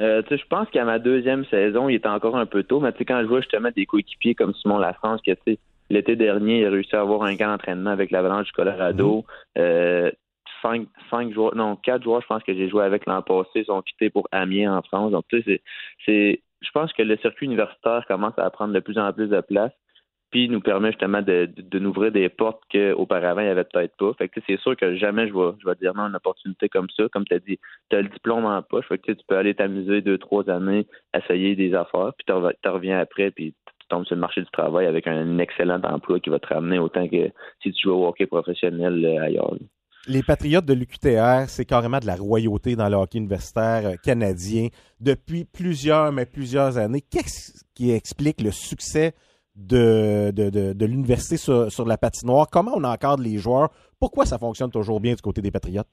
Euh, 0.00 0.22
je 0.28 0.46
pense 0.50 0.68
qu'à 0.70 0.84
ma 0.84 0.98
deuxième 0.98 1.44
saison, 1.46 1.88
il 1.88 1.94
était 1.94 2.08
encore 2.08 2.36
un 2.36 2.44
peu 2.44 2.62
tôt, 2.64 2.80
mais 2.80 2.92
quand 2.92 3.20
je 3.22 3.26
vois 3.26 3.40
justement 3.40 3.70
des 3.74 3.86
coéquipiers 3.86 4.34
comme 4.34 4.52
Simon 4.54 4.78
Lafrance, 4.78 5.22
qui 5.22 5.32
l'été 5.88 6.16
dernier, 6.16 6.60
il 6.60 6.66
a 6.66 6.70
réussi 6.70 6.94
à 6.96 7.00
avoir 7.00 7.22
un 7.22 7.36
camp 7.36 7.48
d'entraînement 7.48 7.90
avec 7.90 8.10
l'Avalanche 8.10 8.46
du 8.46 8.52
Colorado. 8.52 9.24
Mm-hmm. 9.56 9.60
Euh, 9.60 10.10
cinq, 11.10 11.32
joueurs, 11.32 11.54
non, 11.54 11.76
quatre 11.76 12.02
joueurs, 12.02 12.20
je 12.22 12.26
pense 12.26 12.42
que 12.42 12.54
j'ai 12.54 12.68
joué 12.68 12.84
avec 12.84 13.06
l'an 13.06 13.22
passé, 13.22 13.64
sont 13.64 13.82
quittés 13.82 14.10
pour 14.10 14.28
Amiens 14.32 14.76
en 14.76 14.82
France. 14.82 15.12
Donc, 15.12 15.24
tu 15.28 15.42
sais, 15.42 15.62
c'est, 16.04 16.42
je 16.60 16.70
pense 16.70 16.92
que 16.92 17.02
le 17.02 17.16
circuit 17.18 17.46
universitaire 17.46 18.04
commence 18.06 18.38
à 18.38 18.50
prendre 18.50 18.74
de 18.74 18.80
plus 18.80 18.98
en 18.98 19.12
plus 19.12 19.28
de 19.28 19.40
place, 19.40 19.72
puis 20.30 20.48
nous 20.48 20.60
permet 20.60 20.90
justement 20.90 21.22
de, 21.22 21.48
de, 21.56 21.86
ouvrir 21.86 22.10
des 22.10 22.28
portes 22.28 22.62
qu'auparavant, 22.72 23.40
il 23.40 23.44
n'y 23.44 23.50
avait 23.50 23.64
peut-être 23.64 23.96
pas. 23.96 24.12
Fait 24.14 24.28
que 24.28 24.40
c'est 24.46 24.58
sûr 24.60 24.76
que 24.76 24.96
jamais 24.96 25.28
je 25.28 25.32
vais, 25.32 25.52
je 25.60 25.68
vais 25.68 25.76
dire 25.76 25.94
non 25.94 26.04
à 26.04 26.08
une 26.08 26.16
opportunité 26.16 26.68
comme 26.68 26.88
ça. 26.96 27.04
Comme 27.12 27.24
tu 27.24 27.34
as 27.34 27.38
dit, 27.38 27.58
tu 27.90 27.96
as 27.96 28.02
le 28.02 28.08
diplôme 28.08 28.44
en 28.44 28.60
poche, 28.62 28.86
fait 28.88 28.98
que 28.98 29.12
tu 29.12 29.24
peux 29.28 29.36
aller 29.36 29.54
t'amuser 29.54 30.00
deux, 30.00 30.18
trois 30.18 30.48
années, 30.50 30.86
essayer 31.16 31.54
des 31.54 31.74
affaires, 31.74 32.12
puis 32.18 32.26
tu 32.26 32.68
reviens 32.68 32.98
après, 32.98 33.30
puis 33.30 33.54
tu 33.80 33.88
tombes 33.88 34.04
sur 34.04 34.16
le 34.16 34.20
marché 34.20 34.40
du 34.40 34.50
travail 34.50 34.86
avec 34.86 35.06
un 35.06 35.38
excellent 35.38 35.80
emploi 35.84 36.18
qui 36.18 36.30
va 36.30 36.40
te 36.40 36.52
ramener 36.52 36.78
autant 36.78 37.08
que 37.08 37.30
si 37.62 37.72
tu 37.72 37.82
joues 37.82 37.92
au 37.92 38.08
hockey 38.08 38.26
professionnel 38.26 39.04
euh, 39.04 39.22
ailleurs 39.22 39.54
les 40.06 40.22
Patriotes 40.22 40.64
de 40.64 40.74
l'UQTR, 40.74 41.48
c'est 41.48 41.64
carrément 41.64 41.98
de 41.98 42.06
la 42.06 42.16
royauté 42.16 42.76
dans 42.76 42.88
le 42.88 42.96
hockey 42.96 43.18
universitaire 43.18 43.86
euh, 43.86 43.94
canadien 44.02 44.68
depuis 45.00 45.44
plusieurs, 45.44 46.12
mais 46.12 46.26
plusieurs 46.26 46.78
années. 46.78 47.00
Qu'est-ce 47.00 47.64
qui 47.74 47.90
explique 47.90 48.40
le 48.40 48.50
succès 48.50 49.14
de, 49.54 50.30
de, 50.32 50.86
l'université 50.86 51.36
sur, 51.36 51.86
la 51.86 51.98
patinoire? 51.98 52.48
Comment 52.50 52.72
on 52.74 52.84
encadre 52.84 53.22
les 53.22 53.38
joueurs? 53.38 53.70
Pourquoi 53.98 54.26
ça 54.26 54.38
fonctionne 54.38 54.70
toujours 54.70 55.00
bien 55.00 55.14
du 55.14 55.22
côté 55.22 55.40
des 55.40 55.50
Patriotes? 55.50 55.88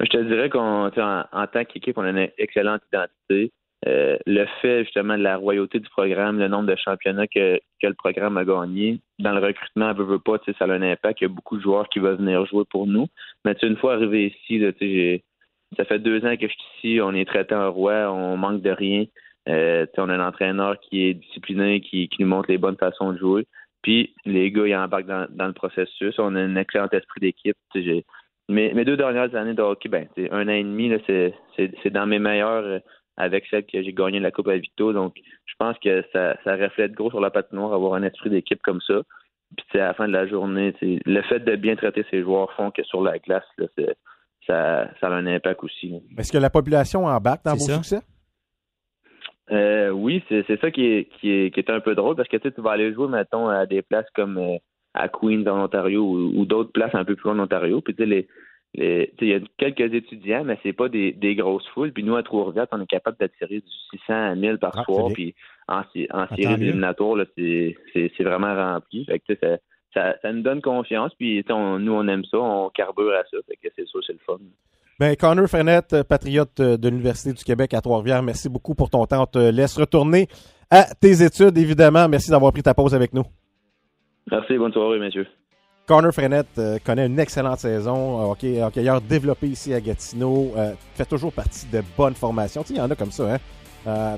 Je 0.00 0.06
te 0.06 0.22
dirais 0.22 0.50
qu'en 0.50 0.88
en 0.88 1.46
tant 1.46 1.64
qu'équipe, 1.64 1.96
on 1.96 2.02
a 2.02 2.10
une 2.10 2.28
excellente 2.38 2.82
identité. 2.92 3.52
Euh, 3.86 4.16
le 4.26 4.46
fait 4.62 4.84
justement 4.84 5.18
de 5.18 5.22
la 5.22 5.36
royauté 5.36 5.78
du 5.78 5.88
programme, 5.90 6.38
le 6.38 6.48
nombre 6.48 6.66
de 6.66 6.76
championnats 6.76 7.26
que, 7.26 7.58
que 7.80 7.86
le 7.86 7.94
programme 7.94 8.38
a 8.38 8.44
gagné, 8.44 9.00
dans 9.18 9.32
le 9.32 9.44
recrutement, 9.44 9.92
veut, 9.92 10.04
veut 10.04 10.18
pas, 10.18 10.38
ça 10.58 10.64
a 10.64 10.68
un 10.68 10.82
impact. 10.82 11.20
Il 11.20 11.24
y 11.24 11.26
a 11.26 11.28
beaucoup 11.28 11.56
de 11.56 11.62
joueurs 11.62 11.88
qui 11.88 11.98
veulent 11.98 12.16
venir 12.16 12.44
jouer 12.46 12.64
pour 12.70 12.86
nous. 12.86 13.06
Mais 13.44 13.54
une 13.62 13.76
fois 13.76 13.94
arrivé 13.94 14.34
ici, 14.48 14.64
ça 15.76 15.84
fait 15.84 15.98
deux 15.98 16.24
ans 16.24 16.36
que 16.36 16.48
je 16.48 16.52
suis 16.52 16.90
ici, 16.94 17.00
on 17.02 17.14
est 17.14 17.26
traité 17.26 17.54
en 17.54 17.70
roi, 17.70 18.10
on 18.10 18.36
manque 18.36 18.62
de 18.62 18.70
rien. 18.70 19.04
Euh, 19.48 19.86
on 19.98 20.08
a 20.08 20.14
un 20.14 20.26
entraîneur 20.26 20.80
qui 20.80 21.04
est 21.04 21.14
discipliné, 21.14 21.80
qui, 21.80 22.08
qui 22.08 22.22
nous 22.22 22.28
montre 22.28 22.50
les 22.50 22.58
bonnes 22.58 22.76
façons 22.76 23.12
de 23.12 23.18
jouer. 23.18 23.46
Puis 23.82 24.14
les 24.24 24.50
gars, 24.50 24.66
ils 24.66 24.74
embarquent 24.74 25.06
dans, 25.06 25.28
dans 25.30 25.46
le 25.46 25.52
processus. 25.52 26.18
On 26.18 26.34
a 26.34 26.40
un 26.40 26.56
excellent 26.56 26.88
esprit 26.90 27.20
d'équipe. 27.20 27.56
Mes, 28.48 28.84
deux 28.84 28.96
dernières 28.96 29.34
années 29.34 29.54
de 29.54 29.62
hockey, 29.62 29.88
ben, 29.88 30.08
un 30.30 30.48
an 30.48 30.52
et 30.52 30.64
demi, 30.64 30.92
c'est 31.06 31.90
dans 31.90 32.06
mes 32.06 32.18
meilleurs 32.18 32.80
avec 33.16 33.46
celle 33.50 33.64
que 33.64 33.82
j'ai 33.82 33.92
gagné 33.92 34.20
la 34.20 34.30
Coupe 34.30 34.48
à 34.48 34.56
Vito. 34.56 34.92
Donc, 34.92 35.14
je 35.46 35.54
pense 35.58 35.76
que 35.78 36.04
ça, 36.12 36.36
ça 36.44 36.56
reflète 36.56 36.92
gros 36.92 37.10
sur 37.10 37.20
la 37.20 37.30
patinoire, 37.30 37.72
avoir 37.72 37.94
un 37.94 38.02
esprit 38.02 38.30
d'équipe 38.30 38.60
comme 38.62 38.80
ça. 38.80 39.02
Puis, 39.56 39.80
à 39.80 39.86
la 39.86 39.94
fin 39.94 40.08
de 40.08 40.12
la 40.12 40.26
journée, 40.26 40.74
le 40.82 41.22
fait 41.22 41.40
de 41.40 41.56
bien 41.56 41.76
traiter 41.76 42.04
ses 42.10 42.22
joueurs 42.22 42.52
font 42.52 42.70
que 42.70 42.82
sur 42.82 43.02
la 43.02 43.18
glace, 43.18 43.44
ça, 44.46 44.88
ça 45.00 45.08
a 45.08 45.10
un 45.10 45.26
impact 45.26 45.62
aussi. 45.64 45.94
Est-ce 46.18 46.32
que 46.32 46.38
la 46.38 46.50
population 46.50 47.06
embarque 47.06 47.44
dans 47.44 47.54
vos 47.54 47.74
succès? 47.74 48.00
Euh, 49.52 49.90
oui, 49.90 50.24
c'est 50.28 50.60
ça 50.60 50.70
qui 50.70 50.86
est, 50.86 51.08
qui, 51.20 51.30
est, 51.30 51.54
qui 51.54 51.60
est 51.60 51.70
un 51.70 51.80
peu 51.80 51.94
drôle 51.94 52.16
parce 52.16 52.28
que 52.28 52.36
tu 52.36 52.60
vas 52.60 52.72
aller 52.72 52.92
jouer, 52.92 53.08
mettons, 53.08 53.48
à 53.48 53.64
des 53.66 53.82
places 53.82 54.10
comme 54.14 54.38
euh, 54.38 54.56
à 54.92 55.08
Queens 55.08 55.46
en 55.46 55.64
Ontario 55.64 56.02
ou, 56.04 56.44
d'autres 56.46 56.72
places 56.72 56.94
un 56.94 57.04
peu 57.04 57.14
plus 57.14 57.30
loin 57.30 57.38
en 57.38 57.44
Ontario. 57.44 57.80
Puis 57.80 57.94
tu 57.94 58.02
sais, 58.02 58.06
les, 58.08 58.28
il 58.76 59.28
y 59.28 59.34
a 59.34 59.40
quelques 59.56 59.94
étudiants, 59.94 60.44
mais 60.44 60.58
c'est 60.62 60.72
pas 60.72 60.88
des, 60.88 61.34
grosses 61.36 61.66
foules. 61.68 61.92
Puis 61.92 62.04
nous, 62.04 62.16
à 62.16 62.22
Trois-Rivières, 62.22 62.66
on 62.72 62.80
est 62.82 62.86
capable 62.86 63.16
d'attirer 63.18 63.60
du 63.60 63.98
600 63.98 64.14
à 64.14 64.34
1000 64.34 64.58
par 64.58 64.72
ah, 64.76 64.84
soir. 64.84 65.08
Puis 65.12 65.34
en, 65.68 65.80
en 65.80 66.26
série 66.36 66.54
éliminatoire, 66.54 67.24
c'est 67.36 67.74
vraiment 68.20 68.54
rempli. 68.54 69.04
Fait 69.06 69.20
que, 69.20 69.34
ça, 69.94 70.14
ça, 70.20 70.32
nous 70.32 70.42
donne 70.42 70.60
confiance. 70.60 71.12
Puis 71.18 71.44
nous, 71.48 71.92
on 71.92 72.08
aime 72.08 72.24
ça, 72.24 72.38
on 72.38 72.68
carbure 72.70 73.12
à 73.12 73.24
ça. 73.30 73.38
Fait 73.48 73.56
que 73.56 73.72
c'est 73.74 73.86
ça, 73.86 73.98
c'est 74.06 74.12
le 74.12 74.18
fun. 74.26 74.38
Ben, 74.98 75.14
Connor 75.14 75.46
Frenette, 75.46 76.02
patriote 76.08 76.60
de 76.60 76.88
l'Université 76.88 77.32
du 77.32 77.44
Québec 77.44 77.74
à 77.74 77.80
Trois-Rivières, 77.80 78.22
merci 78.22 78.48
beaucoup 78.48 78.74
pour 78.74 78.88
ton 78.88 79.04
temps. 79.04 79.22
On 79.22 79.26
te 79.26 79.50
laisse 79.50 79.76
retourner 79.78 80.26
à 80.70 80.84
tes 80.94 81.22
études, 81.22 81.56
évidemment. 81.58 82.08
Merci 82.08 82.30
d'avoir 82.30 82.52
pris 82.52 82.62
ta 82.62 82.74
pause 82.74 82.94
avec 82.94 83.12
nous. 83.12 83.24
Merci, 84.30 84.56
bonne 84.56 84.72
soirée, 84.72 84.98
messieurs. 84.98 85.26
Connor 85.86 86.12
Frenette 86.12 86.58
euh, 86.58 86.78
connaît 86.84 87.06
une 87.06 87.18
excellente 87.18 87.60
saison. 87.60 88.20
Euh, 88.20 88.32
hockey, 88.32 88.62
hockeyeur 88.62 89.00
développé 89.00 89.46
ici 89.48 89.72
à 89.72 89.80
Gatineau. 89.80 90.52
Euh, 90.56 90.72
fait 90.94 91.04
toujours 91.04 91.32
partie 91.32 91.66
de 91.66 91.82
bonnes 91.96 92.14
formations. 92.14 92.64
Il 92.68 92.76
y 92.76 92.80
en 92.80 92.90
a 92.90 92.96
comme 92.96 93.12
ça. 93.12 93.34
Hein? 93.34 93.38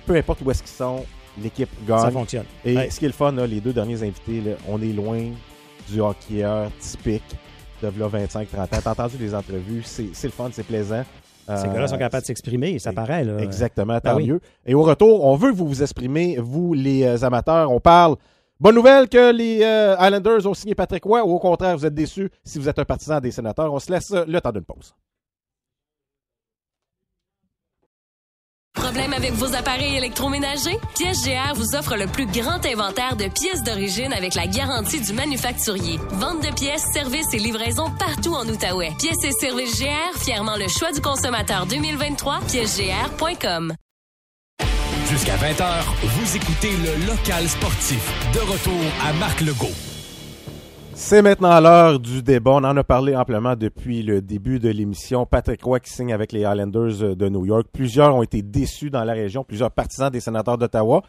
peu 0.07 0.17
importe 0.17 0.41
où 0.43 0.51
est-ce 0.51 0.63
qu'ils 0.63 0.73
sont, 0.73 1.05
l'équipe 1.43 1.69
gagne. 1.87 2.01
Ça 2.01 2.11
fonctionne. 2.11 2.47
Et 2.65 2.89
ce 2.89 2.99
qui 2.99 3.05
est 3.05 3.09
le 3.09 3.13
fun, 3.13 3.33
les 3.33 3.61
deux 3.61 3.75
derniers 3.75 4.03
invités, 4.03 4.43
on 4.67 4.81
est 4.81 4.95
loin 4.95 5.21
du 5.91 6.01
hockeyeur 6.01 6.71
typique 6.81 7.37
de 7.83 7.91
25-30 7.91 8.45
ans. 8.63 8.67
T'as 8.71 8.91
entendu 8.91 9.19
les 9.21 9.35
entrevues, 9.35 9.83
c'est 9.83 10.25
le 10.25 10.31
fun, 10.31 10.49
c'est 10.53 10.67
plaisant. 10.67 11.05
Ces 11.47 11.69
gars-là 11.69 11.87
sont 11.87 11.99
capables 11.99 12.23
de 12.23 12.27
s'exprimer, 12.27 12.79
ça 12.79 12.95
paraît. 12.95 13.25
Là. 13.25 13.41
Exactement, 13.41 14.01
tant 14.01 14.17
ben 14.17 14.27
mieux. 14.27 14.41
Et 14.65 14.75
au 14.75 14.83
retour, 14.83 15.23
on 15.27 15.37
veut 15.37 15.51
que 15.51 15.57
vous 15.57 15.69
vous 15.69 15.83
exprimer, 15.83 16.39
vous 16.41 16.73
les 16.73 17.23
amateurs. 17.25 17.71
On 17.71 17.81
parle 17.81 18.17
Bonne 18.61 18.75
nouvelle 18.75 19.09
que 19.09 19.31
les 19.31 19.63
euh, 19.63 19.95
Islanders 20.01 20.47
ont 20.47 20.55
signé 20.55 20.75
Patrick 20.75 21.05
Roy 21.05 21.25
ou 21.25 21.33
au 21.33 21.39
contraire, 21.39 21.77
vous 21.77 21.87
êtes 21.87 21.95
déçus 21.95 22.29
si 22.45 22.59
vous 22.59 22.69
êtes 22.69 22.79
un 22.79 22.85
partisan 22.85 23.21
des 23.21 23.31
sénateurs. 23.31 23.73
On 23.73 23.79
se 23.79 23.91
laisse 23.93 24.11
le 24.11 24.41
temps 24.41 24.51
d'une 24.51 24.65
pause. 24.65 24.95
Problème 28.75 29.13
avec 29.13 29.33
vos 29.33 29.55
appareils 29.55 29.97
électroménagers? 29.97 30.79
Pièces 30.97 31.25
GR 31.25 31.55
vous 31.55 31.75
offre 31.77 31.97
le 31.97 32.07
plus 32.07 32.27
grand 32.27 32.65
inventaire 32.65 33.17
de 33.17 33.29
pièces 33.29 33.63
d'origine 33.63 34.13
avec 34.13 34.35
la 34.35 34.47
garantie 34.47 35.01
du 35.01 35.13
manufacturier. 35.13 35.99
Vente 36.13 36.43
de 36.43 36.53
pièces, 36.55 36.85
services 36.93 37.33
et 37.35 37.39
livraison 37.39 37.91
partout 37.99 38.35
en 38.35 38.49
Outaouais. 38.49 38.93
Pièces 38.99 39.25
et 39.25 39.33
services 39.33 39.81
GR, 39.81 40.19
fièrement 40.19 40.57
le 40.57 40.69
choix 40.69 40.93
du 40.93 41.01
consommateur 41.01 41.67
2023, 41.67 42.41
piècesgr.com. 42.49 43.75
Jusqu'à 45.11 45.37
20h, 45.37 45.65
vous 46.03 46.37
écoutez 46.37 46.69
le 46.85 47.07
local 47.07 47.49
sportif. 47.49 48.13
De 48.35 48.41
retour 48.41 48.79
à 49.09 49.15
Marc 49.15 49.41
Legault. 49.41 49.73
C'est 50.93 51.23
maintenant 51.23 51.59
l'heure 51.61 51.99
du 51.99 52.23
débat. 52.23 52.51
On 52.51 52.65
en 52.65 52.77
a 52.77 52.85
parlé 52.85 53.17
amplement 53.17 53.57
depuis 53.57 54.03
le 54.03 54.21
début 54.21 54.59
de 54.59 54.69
l'émission. 54.69 55.25
Patrick 55.25 55.63
Roy 55.63 55.81
qui 55.81 55.91
signe 55.91 56.13
avec 56.13 56.31
les 56.33 56.45
Highlanders 56.45 57.17
de 57.17 57.29
New 57.31 57.47
York. 57.47 57.69
Plusieurs 57.73 58.15
ont 58.15 58.23
été 58.23 58.43
déçus 58.43 58.91
dans 58.91 59.03
la 59.03 59.15
région, 59.15 59.45
plusieurs 59.45 59.71
partisans 59.71 60.11
des 60.11 60.21
sénateurs 60.21 60.59
d'Ottawa. 60.59 61.01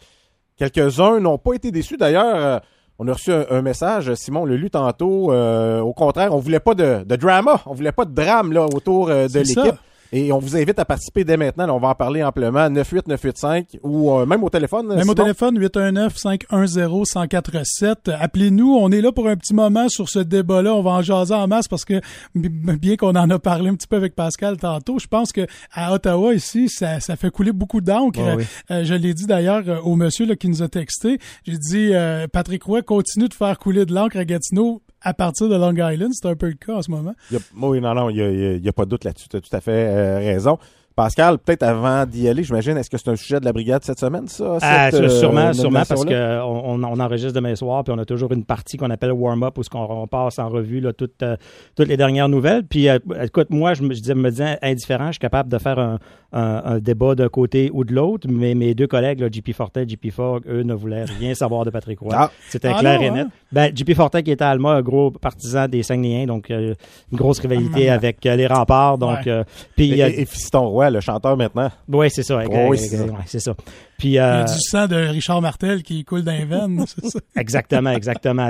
Quelques-uns 0.56 1.20
n'ont 1.20 1.38
pas 1.38 1.56
été 1.56 1.70
déçus. 1.70 1.98
D'ailleurs, 1.98 2.36
euh, 2.36 2.60
on 3.00 3.08
a 3.10 3.12
reçu 3.12 3.34
un, 3.34 3.62
message, 3.62 4.14
Simon 4.14 4.46
le 4.46 4.56
lu 4.56 4.70
tantôt. 4.70 5.34
Euh, 5.34 5.82
au 5.82 5.92
contraire, 5.92 6.34
on 6.34 6.40
voulait 6.40 6.62
pas 6.62 6.74
de, 6.74 7.04
drama, 7.18 7.60
on 7.66 7.74
voulait 7.74 7.92
pas 7.92 8.06
de 8.06 8.14
drame 8.14 8.54
là, 8.54 8.64
autour 8.64 9.10
euh, 9.10 9.28
de 9.28 9.40
l'équipe. 9.40 9.76
Et 10.12 10.32
on 10.32 10.40
vous 10.40 10.58
invite 10.58 10.80
à 10.80 10.86
participer 10.86 11.24
dès 11.24 11.38
maintenant. 11.38 11.76
on 11.76 11.80
va 11.80 11.90
en 11.90 11.96
parler 11.96 12.24
amplement. 12.24 12.68
98985 12.70 13.78
ou 13.84 14.12
euh, 14.12 14.26
même 14.26 14.44
au 14.44 14.50
téléphone. 14.50 14.88
Même 14.88 15.10
au 15.10 15.14
téléphone, 15.14 15.60
819-510-1047. 15.60 18.16
Appelez-nous. 18.20 18.76
On 18.76 18.90
est 18.92 19.02
là 19.02 19.12
pour 19.12 19.28
un 19.28 19.36
petit 19.36 19.54
moment 19.54 19.88
sur 19.88 20.10
ce 20.10 20.18
débat-là. 20.20 20.74
On 20.74 20.82
va 20.82 20.90
en 20.92 21.04
jaser 21.04 21.36
en 21.36 21.48
masse 21.48 21.68
parce 21.68 21.86
que, 21.86 22.02
bien 22.34 22.96
qu'on 22.96 23.16
en 23.16 23.30
a 23.30 23.38
parlé 23.38 23.70
un 23.70 23.76
petit 23.76 23.86
peu 23.88 23.98
avec 23.98 24.16
Pascal 24.16 24.58
tantôt, 24.58 24.98
je 24.98 25.06
pense 25.08 25.32
que 25.32 25.46
à 25.74 25.94
Ottawa, 25.94 26.34
ici, 26.34 26.70
ça, 26.70 27.00
ça 27.00 27.16
fait 27.16 27.30
couler 27.30 27.52
beaucoup 27.52 27.82
d'encre. 27.82 28.20
Ah 28.20 28.38
euh, 28.74 28.84
je 28.84 28.96
l'ai 28.96 29.14
dit 29.14 29.28
d'ailleurs 29.28 29.62
euh, 29.68 29.80
au 29.82 29.96
monsieur 29.96 30.26
là, 30.26 30.36
qui 30.36 30.50
nous 30.50 30.64
a 30.64 30.70
texté. 30.70 31.20
J'ai 31.46 31.58
dit, 31.58 31.92
Patrick 32.34 32.64
Roy 32.64 32.82
continue 32.82 33.28
de 33.28 33.34
faire 33.34 33.60
couler 33.60 33.86
de 33.86 33.94
l'encre 33.94 34.18
à 34.18 34.26
Gatineau 34.26 34.82
à 35.02 35.14
partir 35.14 35.50
de 35.50 35.56
Long 35.56 35.74
Island. 35.74 36.12
C'est 36.14 36.28
un 36.28 36.36
peu 36.36 36.48
le 36.48 36.54
cas 36.54 36.76
en 36.76 36.82
ce 36.82 36.92
moment. 36.92 37.14
oui, 37.32 37.82
non, 37.82 37.94
non, 37.94 38.10
il 38.10 38.62
n'y 38.62 38.70
a, 38.70 38.74
pas 38.74 38.86
de 38.86 38.90
doute 38.90 39.04
là-dessus. 39.04 39.30
Tu 39.30 39.38
as 39.38 39.42
tout 39.42 39.56
à 39.56 39.62
fait 39.62 39.72
euh, 39.72 40.18
raison. 40.20 40.58
Pascal, 41.00 41.38
peut-être 41.38 41.64
avant 41.64 42.06
d'y 42.06 42.28
aller, 42.28 42.44
j'imagine, 42.44 42.76
est-ce 42.76 42.90
que 42.90 42.98
c'est 42.98 43.10
un 43.10 43.16
sujet 43.16 43.40
de 43.40 43.46
la 43.46 43.54
brigade 43.54 43.82
cette 43.86 44.02
semaine, 44.02 44.28
ça? 44.28 44.58
Ah, 44.62 44.92
sûrement, 44.92 45.48
euh, 45.48 45.54
sûrement, 45.54 45.84
parce 45.88 46.04
qu'on 46.04 46.84
on, 46.84 47.00
enregistre 47.00 47.32
demain 47.32 47.56
soir, 47.56 47.86
puis 47.86 47.94
on 47.96 47.98
a 48.00 48.04
toujours 48.04 48.34
une 48.34 48.44
partie 48.44 48.76
qu'on 48.76 48.90
appelle 48.90 49.14
warm-up, 49.14 49.58
où 49.58 49.62
on, 49.76 50.08
passe 50.08 50.40
en 50.40 50.50
revue 50.50 50.82
là, 50.82 50.92
toutes, 50.92 51.24
euh, 51.24 51.38
toutes 51.78 51.88
les 51.88 51.96
dernières 51.96 52.28
nouvelles. 52.28 52.66
Puis, 52.66 52.90
écoute, 53.22 53.50
moi, 53.50 53.76
je 53.76 53.84
me, 53.84 53.94
je 53.94 54.12
me 54.12 54.30
disais 54.30 54.60
indifférent, 54.62 55.08
je 55.08 55.14
suis 55.14 55.20
capable 55.20 55.50
de 55.50 55.58
faire 55.58 55.80
un, 55.80 56.00
un, 56.32 56.80
débat 56.80 57.16
d'un 57.16 57.30
côté 57.30 57.72
ou 57.74 57.84
de 57.84 57.94
l'autre, 57.94 58.28
mais 58.30 58.54
mes 58.54 58.76
deux 58.76 58.88
collègues, 58.88 59.20
là, 59.20 59.28
JP 59.32 59.54
Fortin 59.54 59.82
et 59.82 59.90
JP 59.90 60.12
Fogg, 60.12 60.44
eux, 60.48 60.64
ne 60.64 60.74
voulaient 60.74 61.06
rien 61.06 61.34
savoir 61.34 61.66
de 61.66 61.70
Patrick 61.70 62.00
Roy. 62.00 62.14
Ah. 62.16 62.32
C'était 62.50 62.72
ah 62.74 62.80
clair 62.80 63.02
et 63.02 63.10
net. 63.10 63.28
Hein? 63.28 63.32
Ben, 63.52 63.76
JP 63.76 63.94
Fortin, 63.96 64.22
qui 64.22 64.32
était 64.32 64.44
à 64.44 64.50
Alma, 64.50 64.74
un 64.74 64.82
gros 64.82 65.12
partisan 65.12 65.68
des 65.68 65.82
Saguenayens, 65.82 66.28
donc 66.28 66.52
euh, 66.52 66.76
une 67.12 67.18
grosse 67.18 67.40
rivalité 67.40 67.90
ah. 67.90 67.96
avec 67.96 68.26
euh, 68.26 68.36
les 68.36 68.48
remparts. 68.48 68.98
Donc, 68.98 69.26
euh, 69.26 69.44
puis, 69.76 69.94
et, 69.94 70.22
et, 70.22 70.26
Fiston 70.26 70.70
Roy, 70.70 70.89
le 70.90 71.02
chanteur 71.02 71.38
maintenant. 71.38 71.70
Oui, 71.88 72.10
c'est 72.10 72.24
ça. 72.24 72.38
oui, 72.38 72.78
c'est 73.26 73.40
ça. 73.40 73.54
Puis, 74.00 74.10
Il 74.10 74.14
y 74.14 74.20
a 74.20 74.46
du 74.46 74.60
sang 74.60 74.88
de 74.88 74.96
Richard 74.96 75.42
Martel 75.42 75.84
qui 75.84 76.04
coule 76.04 76.24
dans 76.24 76.32
les 76.32 76.46
veines, 76.46 76.84
c'est 76.88 77.06
ça? 77.06 77.20
Exactement, 77.36 77.92
exactement. 77.92 78.50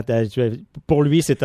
Pour 0.88 1.04
lui, 1.04 1.22
c'est 1.22 1.40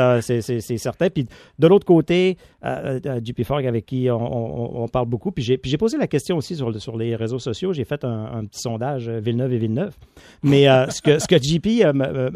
certain. 0.79 1.11
Puis 1.11 1.27
de 1.59 1.67
l'autre 1.67 1.87
côté, 1.87 2.39
JP 2.63 3.43
Fogg, 3.43 3.67
avec 3.67 3.87
qui 3.87 4.09
on, 4.11 4.83
on 4.85 4.89
parle 4.89 5.07
beaucoup, 5.07 5.33
puis 5.33 5.43
j'ai 5.43 5.79
posé 5.79 5.97
la 5.97 6.07
question 6.07 6.37
aussi 6.37 6.57
sur, 6.57 6.81
sur 6.81 6.97
les 6.97 7.17
réseaux 7.17 7.39
sociaux. 7.39 7.73
J'ai 7.73 7.85
fait 7.85 8.05
un, 8.05 8.45
petit 8.45 8.61
sondage 8.61 9.09
euh, 9.09 9.21
Villeneuve 9.21 9.53
et 9.53 9.59
Villeneuve. 9.59 9.95
Mais 10.43 10.69
euh, 10.69 10.89
ce, 10.89 11.01
que, 11.01 11.19
ce 11.19 11.27
que 11.27 11.37
JP 11.37 11.67
euh, 11.85 11.93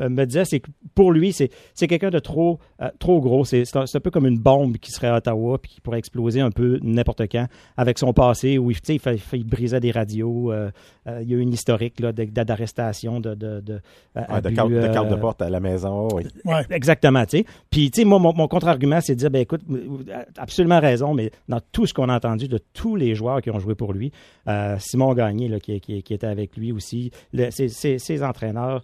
me, 0.09 0.25
disait, 0.25 0.45
c'est 0.45 0.61
que 0.61 0.71
pour 0.95 1.13
lui, 1.13 1.33
c'est 1.33 1.51
quelqu'un 1.87 2.11
de 2.11 2.19
trop, 2.19 2.59
trop 2.99 3.21
gros. 3.21 3.45
C'est 3.45 3.65
un, 3.77 3.85
un, 3.93 4.01
peu 4.01 4.11
comme 4.11 4.27
une 4.27 4.39
bombe 4.39 4.79
qui 4.79 4.91
serait 4.91 5.09
à 5.09 5.17
Ottawa 5.17 5.59
puis 5.59 5.73
qui 5.73 5.81
pourrait 5.81 5.99
exploser 5.99 6.41
un 6.41 6.51
peu 6.51 6.79
n'importe 6.83 7.23
quand 7.31 7.47
avec 7.77 7.99
son 7.99 8.13
passé 8.13 8.59
où 8.59 8.71
il, 8.71 8.79
il, 8.89 9.01
il 9.33 9.45
brisait 9.45 9.81
des 9.81 9.91
radios. 9.91 10.53
il 11.07 11.29
y 11.29 11.35
a 11.35 11.37
eu 11.37 11.41
une 11.41 11.53
historique 11.59 12.01
d'arrestation, 12.01 13.21
de, 13.21 13.35
de, 13.35 13.61
de, 13.61 13.81
de, 14.15 14.51
carte, 14.51 15.09
de, 15.09 15.17
porte 15.17 15.43
à 15.43 15.51
la 15.51 15.61
maison. 15.61 16.09
Oui. 16.15 16.25
Exactement. 16.71 17.25
Puis, 17.71 17.91
moi, 18.05 18.19
mon, 18.19 18.33
mon 18.33 18.49
contre-argument, 18.49 19.01
c'est 19.01 19.15
de 19.15 19.21
dire, 19.21 19.31
ben, 19.31 19.43
écoute, 19.43 19.63
absolument 20.37 20.81
raison, 20.81 21.15
mais 21.15 21.31
dans 21.49 21.61
tout 21.73 21.87
ce 21.87 21.95
qu'on 21.95 22.09
a 22.09 22.17
entendu 22.17 22.49
de 22.49 22.59
tous 22.73 22.97
les 22.97 23.15
joueurs 23.15 23.43
qui 23.43 23.51
ont 23.51 23.59
joué 23.59 23.75
pour 23.75 23.93
lui. 23.93 24.13
Euh, 24.47 24.77
Simon 24.79 25.15
Gagné, 25.15 25.49
là, 25.49 25.61
qui, 25.61 25.81
qui, 25.81 26.15
était 26.15 26.27
avec 26.27 26.57
lui 26.57 26.73
aussi. 26.73 27.11
ses, 27.33 28.23
entraîneurs. 28.23 28.83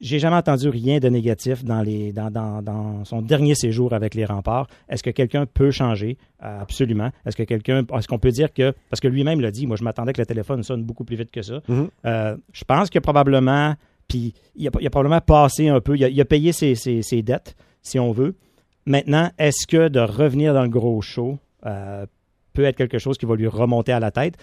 J'ai 0.00 0.18
jamais 0.18 0.36
entendu 0.36 0.70
rien 0.70 0.98
de 0.98 1.08
négatif 1.08 1.62
dans, 1.62 1.82
les, 1.82 2.12
dans, 2.12 2.30
dans, 2.30 3.04
son 3.04 3.20
dernier 3.20 3.54
séjour 3.54 3.92
avec 3.92 4.14
les 4.14 4.24
remparts. 4.24 4.66
Est-ce 4.88 5.02
que 5.02 5.10
quelqu'un 5.10 5.44
peut 5.44 5.70
changer? 5.70 6.16
Euh, 6.42 6.60
absolument. 6.60 7.10
Est-ce 7.26 7.36
que 7.36 7.42
quelqu'un, 7.42 7.84
est-ce 7.96 8.08
qu'on 8.08 8.18
peut 8.18 8.30
dire 8.30 8.52
que, 8.52 8.72
parce 8.88 9.00
que 9.00 9.08
lui-même 9.08 9.42
l'a 9.42 9.50
dit, 9.50 9.66
moi 9.66 9.76
je 9.76 9.84
m'attendais 9.84 10.14
que 10.14 10.20
le 10.20 10.26
téléphone 10.26 10.62
sonne 10.62 10.84
beaucoup 10.84 11.04
plus 11.04 11.16
vite 11.16 11.30
que 11.30 11.42
ça. 11.42 11.58
Mm-hmm. 11.68 11.88
Euh, 12.06 12.36
je 12.52 12.64
pense 12.64 12.88
que 12.88 12.98
probablement, 12.98 13.74
puis 14.08 14.32
il 14.56 14.66
a, 14.66 14.70
a, 14.74 14.90
probablement 14.90 15.20
passé 15.20 15.68
un 15.68 15.80
peu, 15.82 15.98
il 15.98 16.20
a, 16.20 16.24
payé 16.24 16.52
ses, 16.52 16.74
ses, 16.74 17.22
dettes, 17.22 17.54
si 17.82 17.98
on 17.98 18.12
veut. 18.12 18.34
Maintenant, 18.86 19.30
est-ce 19.38 19.66
que 19.66 19.88
de 19.88 20.00
revenir 20.00 20.54
dans 20.54 20.62
le 20.62 20.70
gros 20.70 21.02
show 21.02 21.38
peut 21.62 22.64
être 22.64 22.76
quelque 22.76 22.98
chose 22.98 23.18
qui 23.18 23.26
va 23.26 23.36
lui 23.36 23.46
remonter 23.46 23.92
à 23.92 24.00
la 24.00 24.10
tête? 24.10 24.38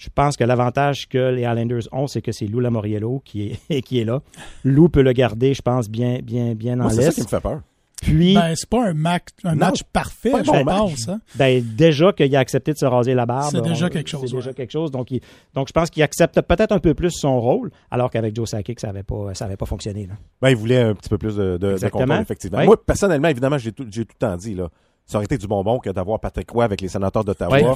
Je 0.00 0.08
pense 0.08 0.38
que 0.38 0.44
l'avantage 0.44 1.08
que 1.08 1.30
les 1.30 1.42
Islanders 1.42 1.82
ont, 1.92 2.06
c'est 2.06 2.22
que 2.22 2.32
c'est 2.32 2.46
Lou 2.46 2.60
Lamoriello 2.60 3.20
qui 3.22 3.58
est, 3.68 3.82
qui 3.82 4.00
est 4.00 4.04
là. 4.04 4.22
Lou 4.64 4.88
peut 4.88 5.02
le 5.02 5.12
garder, 5.12 5.52
je 5.52 5.60
pense, 5.60 5.90
bien, 5.90 6.20
bien, 6.22 6.54
bien 6.54 6.80
en 6.80 6.88
C'est 6.88 7.02
ça 7.02 7.12
qui 7.12 7.20
me 7.20 7.26
fait 7.26 7.40
peur. 7.40 7.60
Puis, 8.00 8.34
ben, 8.34 8.54
c'est 8.56 8.68
pas 8.70 8.88
un, 8.88 8.94
match, 8.94 9.26
un 9.44 9.56
match 9.56 9.82
parfait, 9.92 10.32
je 10.42 10.64
pense. 10.64 11.06
Hein? 11.06 11.20
Ben, 11.34 11.62
déjà 11.62 12.14
qu'il 12.14 12.34
a 12.34 12.38
accepté 12.38 12.72
de 12.72 12.78
se 12.78 12.86
raser 12.86 13.12
la 13.12 13.26
barbe. 13.26 13.50
C'est 13.50 13.60
déjà 13.60 13.90
quelque 13.90 14.08
chose. 14.08 14.22
C'est 14.26 14.36
déjà 14.36 14.54
quelque 14.54 14.70
chose. 14.70 14.90
Donc, 14.90 15.08
donc 15.52 15.68
je 15.68 15.72
pense 15.74 15.90
qu'il 15.90 16.02
accepte 16.02 16.40
peut-être 16.40 16.72
un 16.72 16.78
peu 16.78 16.94
plus 16.94 17.10
son 17.10 17.38
rôle, 17.38 17.70
alors 17.90 18.10
qu'avec 18.10 18.34
Joe 18.34 18.48
Sakic, 18.48 18.80
ça 18.80 18.86
n'avait 18.86 19.02
pas, 19.02 19.34
ça 19.34 19.44
avait 19.44 19.58
pas 19.58 19.66
fonctionné. 19.66 20.06
Là. 20.06 20.14
Ben, 20.40 20.48
il 20.48 20.56
voulait 20.56 20.80
un 20.80 20.94
petit 20.94 21.10
peu 21.10 21.18
plus 21.18 21.36
de, 21.36 21.58
de, 21.58 21.88
contrôle, 21.90 22.22
effectivement. 22.22 22.64
Moi, 22.64 22.82
personnellement, 22.82 23.28
évidemment, 23.28 23.58
j'ai 23.58 23.72
tout, 23.72 23.84
j'ai 23.90 24.06
tout 24.06 24.14
le 24.18 24.26
temps 24.26 24.36
dit, 24.38 24.54
là. 24.54 24.70
Ça 25.04 25.18
aurait 25.18 25.24
été 25.24 25.36
du 25.36 25.48
bonbon 25.48 25.80
que 25.80 25.90
d'avoir 25.90 26.20
Patrick 26.20 26.48
Roy 26.50 26.62
avec 26.62 26.80
les 26.80 26.86
sénateurs 26.86 27.24
d'Ottawa 27.24 27.74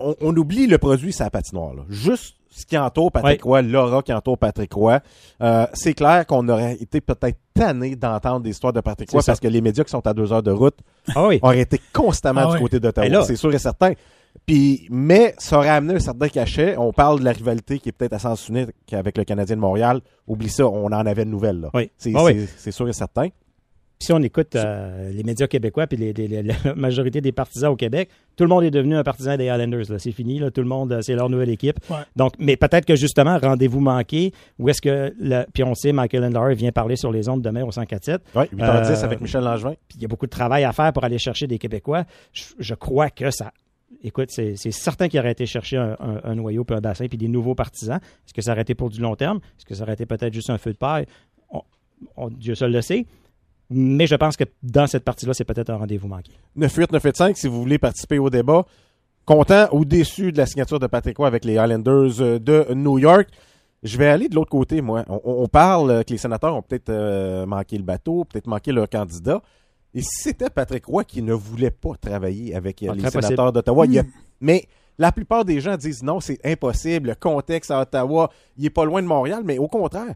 on, 0.00 0.36
oublie 0.36 0.66
le 0.66 0.78
produit 0.78 1.12
sa 1.12 1.30
patinoire. 1.30 1.74
Là. 1.74 1.82
Juste 1.88 2.36
ce 2.50 2.66
qui 2.66 2.76
entoure 2.76 3.12
Patrick 3.12 3.42
Roy, 3.42 3.62
l'aura 3.62 4.02
qui 4.02 4.12
entoure 4.12 4.36
Patrick 4.36 4.72
Roy. 4.72 5.00
Euh, 5.40 5.66
c'est 5.72 5.94
clair 5.94 6.26
qu'on 6.26 6.48
aurait 6.48 6.74
été 6.74 7.00
peut-être 7.00 7.38
tanné 7.54 7.96
d'entendre 7.96 8.40
des 8.40 8.50
histoires 8.50 8.72
de 8.72 8.80
Patrick 8.80 9.10
Roy 9.10 9.22
parce 9.24 9.40
que 9.40 9.48
les 9.48 9.60
médias 9.60 9.84
qui 9.84 9.90
sont 9.90 10.06
à 10.06 10.12
deux 10.12 10.32
heures 10.32 10.42
de 10.42 10.50
route 10.50 10.76
ah 11.14 11.28
auraient 11.42 11.60
été 11.60 11.80
constamment 11.92 12.50
ah 12.50 12.54
du 12.54 12.60
côté 12.60 12.80
d'Ottawa. 12.80 13.24
C'est 13.24 13.36
sûr 13.36 13.54
et 13.54 13.58
certain. 13.58 13.92
Puis, 14.46 14.86
mais 14.90 15.34
ça 15.38 15.58
aurait 15.58 15.68
amené 15.68 15.94
un 15.94 16.00
certain 16.00 16.28
cachet. 16.28 16.76
On 16.76 16.92
parle 16.92 17.20
de 17.20 17.24
la 17.24 17.32
rivalité 17.32 17.78
qui 17.78 17.88
est 17.88 17.92
peut-être 17.92 18.14
à 18.14 18.18
sens 18.18 18.48
unique 18.48 18.70
avec 18.92 19.18
le 19.18 19.24
Canadien 19.24 19.56
de 19.56 19.60
Montréal. 19.60 20.00
Oublie 20.26 20.48
ça, 20.48 20.66
on 20.66 20.86
en 20.86 20.92
avait 20.92 21.24
de 21.24 21.30
nouvelles. 21.30 21.60
Là. 21.60 21.70
C'est, 21.98 22.12
ah 22.14 22.26
c'est 22.56 22.70
sûr 22.70 22.88
et 22.88 22.92
certain 22.92 23.28
si 24.00 24.14
on 24.14 24.18
écoute 24.22 24.56
euh, 24.56 25.10
les 25.12 25.22
médias 25.22 25.46
québécois 25.46 25.86
puis 25.86 26.12
la 26.12 26.74
majorité 26.74 27.20
des 27.20 27.32
partisans 27.32 27.70
au 27.70 27.76
Québec, 27.76 28.08
tout 28.34 28.44
le 28.44 28.48
monde 28.48 28.64
est 28.64 28.70
devenu 28.70 28.96
un 28.96 29.02
partisan 29.02 29.36
des 29.36 29.44
Islanders. 29.44 29.98
C'est 29.98 30.12
fini, 30.12 30.38
là, 30.38 30.50
tout 30.50 30.62
le 30.62 30.66
monde, 30.66 30.90
euh, 30.92 31.02
c'est 31.02 31.14
leur 31.14 31.28
nouvelle 31.28 31.50
équipe. 31.50 31.78
Donc, 32.16 32.32
mais 32.38 32.56
peut-être 32.56 32.86
que 32.86 32.96
justement, 32.96 33.38
rendez-vous 33.38 33.80
manqué, 33.80 34.32
où 34.58 34.70
est-ce 34.70 34.80
que, 34.80 35.14
le, 35.20 35.44
puis 35.52 35.62
on 35.64 35.74
sait, 35.74 35.92
Michael 35.92 36.22
Landauer 36.22 36.54
vient 36.54 36.72
parler 36.72 36.96
sur 36.96 37.12
les 37.12 37.28
ondes 37.28 37.42
demain 37.42 37.62
au 37.62 37.70
104.7. 37.70 38.18
Oui, 38.34 38.44
8h10 38.56 39.04
avec 39.04 39.20
Michel 39.20 39.44
Langevin. 39.44 39.74
Puis 39.86 39.98
il 39.98 40.02
y 40.02 40.04
a 40.06 40.08
beaucoup 40.08 40.26
de 40.26 40.30
travail 40.30 40.64
à 40.64 40.72
faire 40.72 40.92
pour 40.94 41.04
aller 41.04 41.18
chercher 41.18 41.46
des 41.46 41.58
Québécois. 41.58 42.04
Je, 42.32 42.74
crois 42.74 43.10
que 43.10 43.30
ça 43.30 43.52
écoute, 44.02 44.30
c'est 44.30 44.56
certain 44.70 45.08
qu'il 45.08 45.20
aurait 45.20 45.32
été 45.32 45.44
chercher 45.44 45.76
un, 45.76 46.34
noyau 46.34 46.64
puis 46.64 46.74
un 46.74 46.80
bassin 46.80 47.06
puis 47.06 47.18
des 47.18 47.28
nouveaux 47.28 47.54
partisans. 47.54 47.98
Est-ce 48.26 48.32
que 48.32 48.40
ça 48.40 48.52
aurait 48.52 48.62
été 48.62 48.74
pour 48.74 48.88
du 48.88 49.00
long 49.00 49.14
terme? 49.14 49.40
Est-ce 49.58 49.66
que 49.66 49.74
ça 49.74 49.82
aurait 49.82 49.92
été 49.92 50.06
peut-être 50.06 50.32
juste 50.32 50.48
un 50.48 50.56
feu 50.56 50.72
de 50.72 50.78
paille? 50.78 51.04
Dieu 52.30 52.54
seul 52.54 52.72
le 52.72 52.80
sait. 52.80 53.04
Mais 53.70 54.08
je 54.08 54.16
pense 54.16 54.36
que 54.36 54.44
dans 54.62 54.88
cette 54.88 55.04
partie-là, 55.04 55.32
c'est 55.32 55.44
peut-être 55.44 55.70
un 55.70 55.76
rendez-vous 55.76 56.08
manqué. 56.08 56.32
9-8-9-5, 56.58 57.36
si 57.36 57.46
vous 57.46 57.60
voulez 57.60 57.78
participer 57.78 58.18
au 58.18 58.28
débat. 58.28 58.66
Content 59.24 59.68
ou 59.70 59.84
déçu 59.84 60.32
de 60.32 60.38
la 60.38 60.46
signature 60.46 60.80
de 60.80 60.88
Patrick 60.88 61.16
Roy 61.16 61.28
avec 61.28 61.44
les 61.44 61.52
Islanders 61.52 62.20
euh, 62.20 62.38
de 62.40 62.74
New 62.74 62.98
York. 62.98 63.28
Je 63.82 63.96
vais 63.96 64.08
aller 64.08 64.28
de 64.28 64.34
l'autre 64.34 64.50
côté, 64.50 64.80
moi. 64.82 65.04
On, 65.08 65.46
parle 65.46 66.04
que 66.04 66.10
les 66.10 66.18
sénateurs 66.18 66.54
ont 66.54 66.62
peut-être 66.62 66.90
euh, 66.90 67.46
manqué 67.46 67.78
le 67.78 67.84
bateau, 67.84 68.24
peut-être 68.24 68.46
manqué 68.46 68.72
leur 68.72 68.88
candidat. 68.90 69.40
Et 69.94 70.02
si 70.02 70.22
c'était 70.22 70.50
Patrick 70.50 70.84
Roy 70.84 71.04
qui 71.04 71.22
ne 71.22 71.32
voulait 71.32 71.70
pas 71.70 71.92
travailler 72.00 72.54
avec 72.54 72.82
euh, 72.82 72.88
ah, 72.90 72.94
les 72.94 73.08
sénateurs 73.08 73.52
d'Ottawa, 73.52 73.86
hmm. 73.86 74.02
mais 74.40 74.66
la 74.98 75.12
plupart 75.12 75.44
des 75.44 75.60
gens 75.60 75.76
disent 75.76 76.02
non, 76.02 76.20
c'est 76.20 76.44
impossible. 76.44 77.10
Le 77.10 77.14
contexte 77.14 77.70
à 77.70 77.80
Ottawa, 77.80 78.30
il 78.58 78.66
est 78.66 78.70
pas 78.70 78.84
loin 78.84 79.00
de 79.00 79.06
Montréal, 79.06 79.42
mais 79.44 79.58
au 79.58 79.68
contraire, 79.68 80.14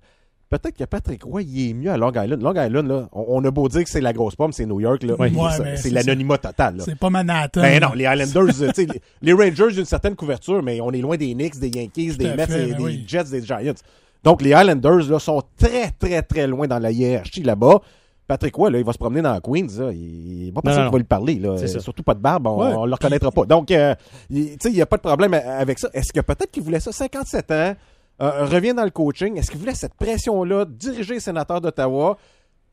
peut-être 0.50 0.76
que 0.76 0.84
Patrick 0.84 1.22
Roy, 1.24 1.42
il 1.42 1.70
est 1.70 1.74
mieux 1.74 1.90
à 1.90 1.96
Long 1.96 2.10
Island. 2.14 2.40
Long 2.42 2.54
Island, 2.54 2.86
là, 2.86 3.08
on, 3.12 3.24
on 3.28 3.44
a 3.44 3.50
beau 3.50 3.68
dire 3.68 3.82
que 3.84 3.90
c'est 3.90 4.00
la 4.00 4.12
grosse 4.12 4.36
pomme, 4.36 4.52
c'est 4.52 4.66
New 4.66 4.80
York, 4.80 5.02
là. 5.02 5.14
Ouais, 5.16 5.30
C'est- 5.30 5.62
mais 5.62 5.76
c'est 5.76 5.82
c'est 5.82 5.90
l'anonymat 5.90 6.38
total. 6.38 6.76
là. 6.76 6.84
C'est 6.84 6.98
pas 6.98 7.10
Manhattan. 7.10 7.60
Ben 7.62 7.80
non, 7.80 7.92
les 7.94 8.04
Islanders, 8.04 8.62
euh, 8.62 8.70
les, 8.76 8.86
les 9.22 9.32
Rangers, 9.32 9.78
une 9.78 9.84
certaine 9.84 10.14
couverture, 10.16 10.62
mais 10.62 10.80
on 10.80 10.90
est 10.92 11.00
loin 11.00 11.16
des 11.16 11.34
Knicks, 11.34 11.58
des 11.58 11.68
Yankees, 11.68 12.16
des 12.16 12.34
Mets, 12.34 12.46
fait, 12.46 12.68
et 12.68 12.70
ben 12.72 12.76
des 12.78 12.82
oui. 12.84 13.04
Jets, 13.06 13.24
des 13.24 13.42
Giants. 13.42 13.74
Donc, 14.22 14.40
les 14.42 14.50
Islanders 14.50 15.10
là, 15.10 15.18
sont 15.18 15.42
très, 15.58 15.90
très, 15.90 16.22
très 16.22 16.46
loin 16.46 16.66
dans 16.66 16.78
la 16.78 16.90
hiérarchie 16.90 17.42
là-bas. 17.42 17.80
Patrick 18.26 18.54
Roy, 18.54 18.70
là, 18.70 18.78
il 18.78 18.84
va 18.86 18.92
se 18.94 18.96
promener 18.96 19.20
dans 19.20 19.38
Queens. 19.38 19.66
Là. 19.78 19.92
Il 19.92 20.50
va 20.54 20.62
pas 20.62 20.68
personne 20.70 20.86
qui 20.86 20.92
va 20.92 20.96
lui 20.98 21.04
parler. 21.04 21.34
Là. 21.34 21.56
C'est. 21.58 21.78
Surtout 21.78 22.02
pas 22.02 22.14
de 22.14 22.20
barbe, 22.20 22.46
on 22.46 22.58
Ouais. 22.58 22.70
ne 22.70 22.86
le 22.86 22.92
reconnaîtra 22.94 23.30
pas. 23.30 23.44
Donc, 23.44 23.70
euh, 23.70 23.94
il- 24.30 24.52
tu 24.52 24.56
sais, 24.62 24.70
il 24.70 24.76
n'y 24.76 24.80
a 24.80 24.86
pas 24.86 24.96
de 24.96 25.02
problème 25.02 25.34
avec 25.34 25.78
ça. 25.78 25.90
Est-ce 25.92 26.10
que 26.10 26.20
peut-être 26.20 26.50
qu'il 26.50 26.62
voulait 26.62 26.80
ça 26.80 26.90
57 26.90 27.50
ans, 27.50 27.74
euh, 28.22 28.44
revient 28.46 28.74
dans 28.74 28.84
le 28.84 28.90
coaching. 28.90 29.36
Est-ce 29.38 29.50
qu'il 29.50 29.60
voulait 29.60 29.74
cette 29.74 29.94
pression-là, 29.94 30.64
diriger 30.64 31.14
les 31.14 31.20
sénateurs 31.20 31.60
d'Ottawa, 31.60 32.16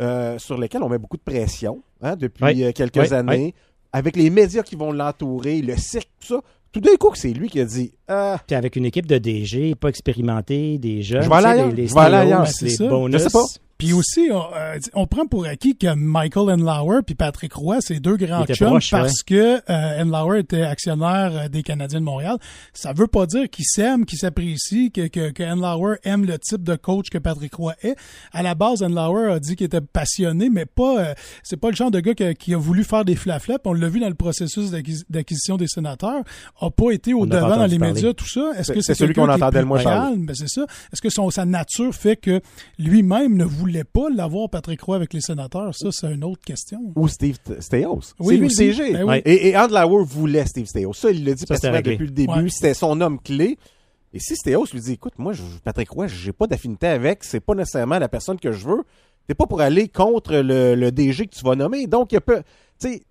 euh, 0.02 0.38
sur 0.40 0.58
lesquels 0.58 0.84
on 0.84 0.90
met 0.90 0.98
beaucoup 0.98 1.18
de 1.18 1.22
pression 1.24 1.82
hein, 2.02 2.16
depuis 2.16 2.44
Oui. 2.44 2.64
euh, 2.64 2.72
quelques 2.72 2.98
Oui, 2.98 3.14
années, 3.14 3.54
oui. 3.56 3.62
avec 3.94 4.16
les 4.16 4.30
médias 4.30 4.64
qui 4.64 4.76
vont 4.76 4.92
l'entourer, 4.92 5.62
le 5.62 5.78
cirque, 5.78 6.10
tout 6.20 6.28
ça? 6.36 6.42
Tout 6.72 6.80
d'un 6.80 6.96
coup, 6.96 7.14
c'est 7.16 7.34
lui 7.34 7.50
qui 7.50 7.60
a 7.60 7.66
dit 7.66 7.94
Ah, 8.14 8.40
Puis 8.46 8.56
avec 8.56 8.76
une 8.76 8.86
équipe 8.86 9.06
de 9.08 9.18
DG, 9.18 9.76
pas 9.76 9.88
expérimentés, 9.90 10.78
des 10.78 11.02
jeunes. 11.02 11.24
Je 11.24 11.30
vais 11.30 11.36
aller 11.36 11.46
ailleurs. 11.48 11.70
Les, 11.70 11.76
les 11.76 11.88
Je 11.88 11.94
vais 11.94 12.00
aller 12.02 12.10
Steelers, 12.18 12.28
ailleurs. 12.34 12.44
Ben, 12.44 12.52
c'est 12.52 12.66
les 12.66 12.72
ça. 12.76 12.88
bonus. 12.88 13.14
Je 13.14 13.24
sais 13.24 13.30
pas. 13.30 13.46
Puis 13.78 13.94
aussi, 13.94 14.30
on, 14.32 14.44
euh, 14.56 14.78
on 14.94 15.08
prend 15.08 15.26
pour 15.26 15.48
acquis 15.48 15.76
que 15.76 15.92
Michael 15.96 16.52
Enlauer 16.52 17.02
puis 17.04 17.16
Patrick 17.16 17.52
Roy, 17.54 17.78
c'est 17.82 18.00
deux 18.00 18.16
grands 18.16 18.46
chums 18.54 18.80
parce 18.92 19.24
que 19.24 19.60
euh, 19.72 20.04
Enlauer 20.04 20.42
était 20.42 20.62
actionnaire 20.62 21.32
euh, 21.34 21.48
des 21.48 21.64
Canadiens 21.64 22.00
de 22.00 22.06
Montréal. 22.06 22.38
Ça 22.74 22.94
veut 22.94 23.08
pas 23.08 23.26
dire 23.26 23.50
qu'ils 23.50 23.66
s'aiment, 23.66 24.06
qu'ils 24.06 24.20
s'apprécient, 24.20 24.90
que, 24.94 25.08
que, 25.08 25.32
que 25.32 25.42
Enlauer 25.42 25.96
aime 26.04 26.26
le 26.26 26.38
type 26.38 26.62
de 26.62 26.76
coach 26.76 27.10
que 27.10 27.18
Patrick 27.18 27.56
Roy 27.56 27.74
est. 27.82 27.96
À 28.34 28.44
la 28.44 28.54
base, 28.54 28.84
Enlauer 28.84 29.32
a 29.32 29.40
dit 29.40 29.56
qu'il 29.56 29.66
était 29.66 29.82
passionné, 29.82 30.52
mais 30.52 30.68
pas 30.68 31.00
euh, 31.00 31.14
c'est 31.42 31.58
pas 31.58 31.72
le 31.72 31.76
genre 31.76 31.90
de 31.90 32.02
gars 32.02 32.14
que- 32.14 32.34
qui 32.34 32.54
a 32.54 32.58
voulu 32.60 32.84
faire 32.84 33.04
des 33.04 33.16
flaflaps. 33.16 33.62
On 33.66 33.74
l'a 33.74 33.90
vu 33.90 34.00
dans 34.00 34.10
le 34.10 34.14
processus 34.14 34.70
d'acquis- 34.70 35.06
d'acquisition 35.10 35.58
des 35.58 35.68
sénateurs. 35.68 36.22
A 36.62 36.70
pas 36.70 36.92
été 36.92 37.16
au 37.16 37.26
devant 37.26 37.48
dans 37.58 37.66
les 37.66 37.80
parler. 37.80 38.01
Médias, 38.08 38.14
tout 38.14 38.28
ça. 38.28 38.52
Est-ce 38.56 38.64
C'est- 38.64 38.74
que 38.74 38.82
c'est 38.82 38.94
c'est 38.94 39.00
celui 39.00 39.14
qu'on 39.14 39.30
entendait 39.30 39.60
le 39.60 39.66
moins 39.66 39.82
parler. 39.84 40.12
calme? 40.12 40.26
Ben, 40.26 40.36
c'est 40.36 40.48
ça. 40.48 40.66
Est-ce 40.92 41.02
que 41.02 41.10
son, 41.10 41.30
sa 41.30 41.46
nature 41.46 41.94
fait 41.94 42.16
que 42.18 42.42
lui-même 42.80 43.36
ne 43.36 43.46
voulait 43.46 43.84
pas 43.84 44.10
l'avoir, 44.14 44.50
Patrick 44.50 44.82
Roy, 44.82 44.96
avec 44.96 45.14
les 45.14 45.22
sénateurs? 45.22 45.74
Ça, 45.76 45.90
c'est 45.92 46.12
une 46.14 46.24
autre 46.24 46.42
question. 46.44 46.80
ou 46.96 47.08
Steve 47.08 47.38
Steos. 47.60 48.14
Oui, 48.20 48.36
c'est 48.36 48.38
lui 48.38 48.46
aussi. 48.48 48.66
le 48.68 48.72
DG. 48.74 48.94
Ben 48.94 49.04
oui. 49.10 49.22
Et, 49.26 49.50
et 49.50 49.58
Andlauer 49.58 50.04
voulait 50.06 50.46
Steve 50.46 50.66
Steos. 50.66 50.94
Ça, 50.94 51.12
il 51.12 51.24
l'a 51.26 51.34
dit 51.34 51.40
Ça, 51.42 51.46
pratiquement 51.48 51.74
réglé. 51.74 51.92
depuis 51.94 52.06
le 52.08 52.12
début. 52.14 52.32
Ouais. 52.34 52.50
C'était 52.50 52.74
son 52.74 53.00
homme 53.02 53.20
clé. 53.20 53.58
Et 54.14 54.20
si 54.20 54.36
Steos 54.36 54.66
lui 54.74 54.82
dit, 54.82 54.94
écoute, 54.94 55.14
moi, 55.18 55.32
je- 55.34 55.42
Patrick 55.64 55.90
Roy, 55.90 56.08
j'ai 56.08 56.34
pas 56.34 56.46
d'affinité 56.48 56.88
avec, 56.88 57.24
c'est 57.24 57.40
pas 57.40 57.56
nécessairement 57.56 57.98
la 57.98 58.10
personne 58.10 58.38
que 58.40 58.52
je 58.52 58.68
veux, 58.68 58.84
t'es 59.28 59.34
pas 59.34 59.46
pour 59.46 59.62
aller 59.62 59.88
contre 59.88 60.36
le, 60.36 60.76
le 60.76 60.92
DG 60.92 61.28
que 61.28 61.36
tu 61.36 61.46
vas 61.46 61.56
nommer. 61.56 61.88
Donc, 61.88 62.12
il 62.12 62.16
y 62.16 62.18
a 62.18 62.22
peu. 62.22 62.42
Tu 62.80 62.90
sais, 62.94 63.02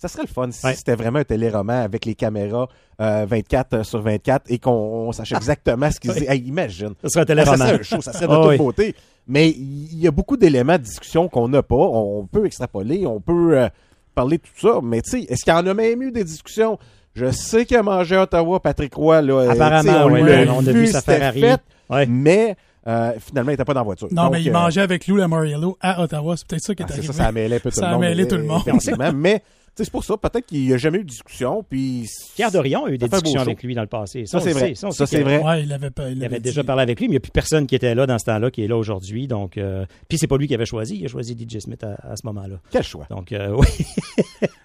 ça 0.00 0.08
serait 0.08 0.22
le 0.22 0.28
fun 0.28 0.50
si 0.50 0.64
Ouais. 0.66 0.74
c'était 0.74 0.94
vraiment 0.94 1.18
un 1.18 1.24
téléroman 1.24 1.76
avec 1.82 2.04
les 2.06 2.14
caméras 2.14 2.68
euh, 3.00 3.26
24 3.28 3.84
sur 3.84 4.00
24 4.00 4.50
et 4.50 4.58
qu'on 4.58 4.70
on 4.72 5.12
sache 5.12 5.32
exactement 5.32 5.90
ce 5.90 6.00
qu'ils 6.00 6.12
disent. 6.14 6.28
Hey, 6.28 6.40
imagine. 6.40 6.94
Ça 7.02 7.08
serait 7.10 7.22
un 7.22 7.24
téléroman. 7.26 7.58
Ça 7.58 7.66
serait 7.66 7.78
un 7.78 7.82
show, 7.82 8.00
ça 8.00 8.12
serait 8.12 8.26
de 8.26 8.32
Ah 8.34 8.40
toute 8.42 8.48
oui. 8.50 8.56
beauté. 8.58 8.94
Mais 9.28 9.50
il 9.50 9.98
y 10.00 10.08
a 10.08 10.10
beaucoup 10.10 10.36
d'éléments 10.36 10.78
de 10.78 10.82
discussion 10.82 11.28
qu'on 11.28 11.48
n'a 11.48 11.62
pas. 11.62 11.76
On 11.76 12.26
peut 12.26 12.46
extrapoler, 12.46 13.06
on 13.06 13.20
peut 13.20 13.58
euh, 13.58 13.68
parler 14.14 14.38
de 14.38 14.42
tout 14.42 14.58
ça. 14.68 14.80
Mais 14.82 15.02
tu 15.02 15.10
sais, 15.10 15.20
est-ce 15.28 15.44
qu'il 15.44 15.52
y 15.52 15.56
en 15.56 15.66
a 15.66 15.74
même 15.74 16.02
eu 16.02 16.10
des 16.10 16.24
discussions? 16.24 16.78
Je 17.14 17.30
sais 17.30 17.66
qu'il 17.66 17.76
a 17.76 17.82
mangé 17.82 18.16
à 18.16 18.22
Ottawa, 18.22 18.60
Patrick 18.60 18.94
Roy. 18.94 19.20
Là, 19.22 19.34
euh, 19.34 19.50
Apparemment, 19.50 20.04
on 20.06 20.12
oui, 20.12 20.22
l'a 20.22 20.52
on 20.52 20.60
a 20.66 20.72
vu, 20.72 20.80
vu 20.80 20.86
sa 20.86 21.02
Ferrari. 21.02 21.40
fait, 21.40 21.60
Ouais. 21.90 22.06
mais 22.06 22.56
euh, 22.86 23.12
finalement, 23.18 23.50
il 23.50 23.54
n'était 23.54 23.64
pas 23.64 23.74
dans 23.74 23.80
la 23.80 23.84
voiture. 23.84 24.08
Non, 24.12 24.24
Donc, 24.24 24.32
mais 24.32 24.42
il 24.42 24.48
euh, 24.48 24.52
mangeait 24.52 24.80
avec 24.80 25.06
Lou 25.08 25.16
Lamoriello 25.16 25.76
à 25.80 26.02
Ottawa. 26.02 26.36
C'est 26.36 26.46
peut-être 26.46 26.62
ça 26.62 26.74
qui 26.74 26.82
est 26.82 26.86
ah, 26.88 26.92
arrivé. 26.92 27.06
ça, 27.08 27.12
ça 27.12 27.26
a 27.26 27.32
mêlé 27.32 27.56
un 27.56 27.58
peu 27.58 27.70
tout 27.70 27.80
Ça 27.80 27.88
le 27.90 27.94
a 27.94 27.98
mêlé 27.98 28.26
tout 28.28 28.36
le 28.36 28.42
euh, 28.42 28.46
monde. 28.46 29.14
mais 29.16 29.42
c'est 29.84 29.90
pour 29.90 30.04
ça, 30.04 30.16
peut-être 30.16 30.46
qu'il 30.46 30.66
n'y 30.66 30.72
a 30.72 30.76
jamais 30.76 30.98
eu 30.98 31.04
de 31.04 31.08
discussion. 31.08 31.64
Puis 31.68 32.06
Pierre 32.34 32.50
Dorion 32.50 32.84
a 32.86 32.90
eu 32.90 32.98
Ça 32.98 32.98
des 32.98 33.08
discussions 33.08 33.40
avec 33.40 33.62
lui 33.62 33.74
dans 33.74 33.82
le 33.82 33.86
passé. 33.88 34.26
Ça, 34.26 34.40
c'est 34.40 34.52
vrai. 34.52 34.74
Ça, 34.74 34.90
c'est 35.06 35.22
vrai. 35.22 35.42
Ouais, 35.42 35.62
il 35.62 35.72
avait, 35.72 35.90
pas, 35.90 36.08
il 36.10 36.18
Il 36.18 36.24
avait 36.24 36.40
déjà 36.40 36.64
parlé 36.64 36.82
avec 36.82 36.98
lui, 37.00 37.06
mais 37.08 37.12
il 37.12 37.14
n'y 37.14 37.16
a 37.18 37.20
plus 37.20 37.30
personne 37.32 37.66
qui 37.66 37.74
était 37.74 37.94
là 37.94 38.06
dans 38.06 38.18
ce 38.18 38.24
temps-là, 38.26 38.50
qui 38.50 38.62
est 38.64 38.68
là 38.68 38.76
aujourd'hui. 38.76 39.26
Donc, 39.26 39.56
euh, 39.58 39.84
puis 40.08 40.18
c'est 40.18 40.26
pas 40.26 40.36
lui 40.36 40.46
qui 40.48 40.54
avait 40.54 40.66
choisi. 40.66 40.96
Il 40.98 41.04
a 41.04 41.08
choisi 41.08 41.34
DJ 41.38 41.58
Smith 41.60 41.82
à, 41.84 41.94
à 42.10 42.16
ce 42.16 42.26
moment-là. 42.26 42.56
Quel 42.70 42.82
choix. 42.82 43.06
Donc, 43.10 43.32
euh, 43.32 43.54
oui. 43.58 43.66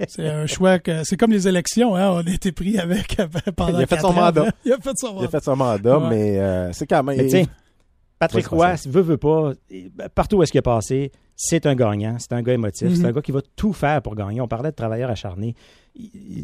C'est 0.07 0.27
un 0.27 0.45
choix 0.47 0.79
que 0.79 1.03
c'est 1.03 1.17
comme 1.17 1.31
les 1.31 1.47
élections, 1.47 1.95
hein. 1.95 2.11
On 2.11 2.27
a 2.27 2.33
été 2.33 2.51
pris 2.51 2.77
avec 2.77 3.15
pendant 3.55 3.79
Il 3.79 3.83
a 3.83 3.87
fait 3.87 3.99
son 3.99 4.07
ans. 4.07 4.13
mandat. 4.13 4.51
Il 4.65 4.73
a 4.73 4.77
fait 4.77 4.97
son 4.97 5.07
Il 5.07 5.09
a 5.09 5.13
mandat. 5.15 5.27
fait 5.29 5.43
son 5.43 5.55
mandat, 5.55 5.99
Ouais. 5.99 6.09
mais 6.09 6.39
euh, 6.39 6.71
c'est 6.73 6.87
quand 6.87 7.03
même. 7.03 7.17
Mais 7.17 7.45
Patrick 8.17 8.47
Roy, 8.47 8.75
veut, 8.87 9.01
veut 9.01 9.17
pas, 9.17 9.51
partout 10.15 10.37
où 10.37 10.43
est-ce 10.43 10.51
qu'il 10.51 10.59
est 10.59 10.61
passé, 10.61 11.11
c'est 11.35 11.65
un 11.65 11.75
gagnant, 11.75 12.15
c'est 12.19 12.33
un 12.33 12.41
gars 12.41 12.53
émotif, 12.53 12.87
Mhm. 12.89 12.95
c'est 12.95 13.05
un 13.05 13.11
gars 13.11 13.21
qui 13.21 13.31
va 13.31 13.41
tout 13.55 13.73
faire 13.73 14.01
pour 14.01 14.15
gagner. 14.15 14.39
On 14.41 14.47
parlait 14.47 14.71
de 14.71 14.75
travailleur 14.75 15.09
acharné. 15.09 15.53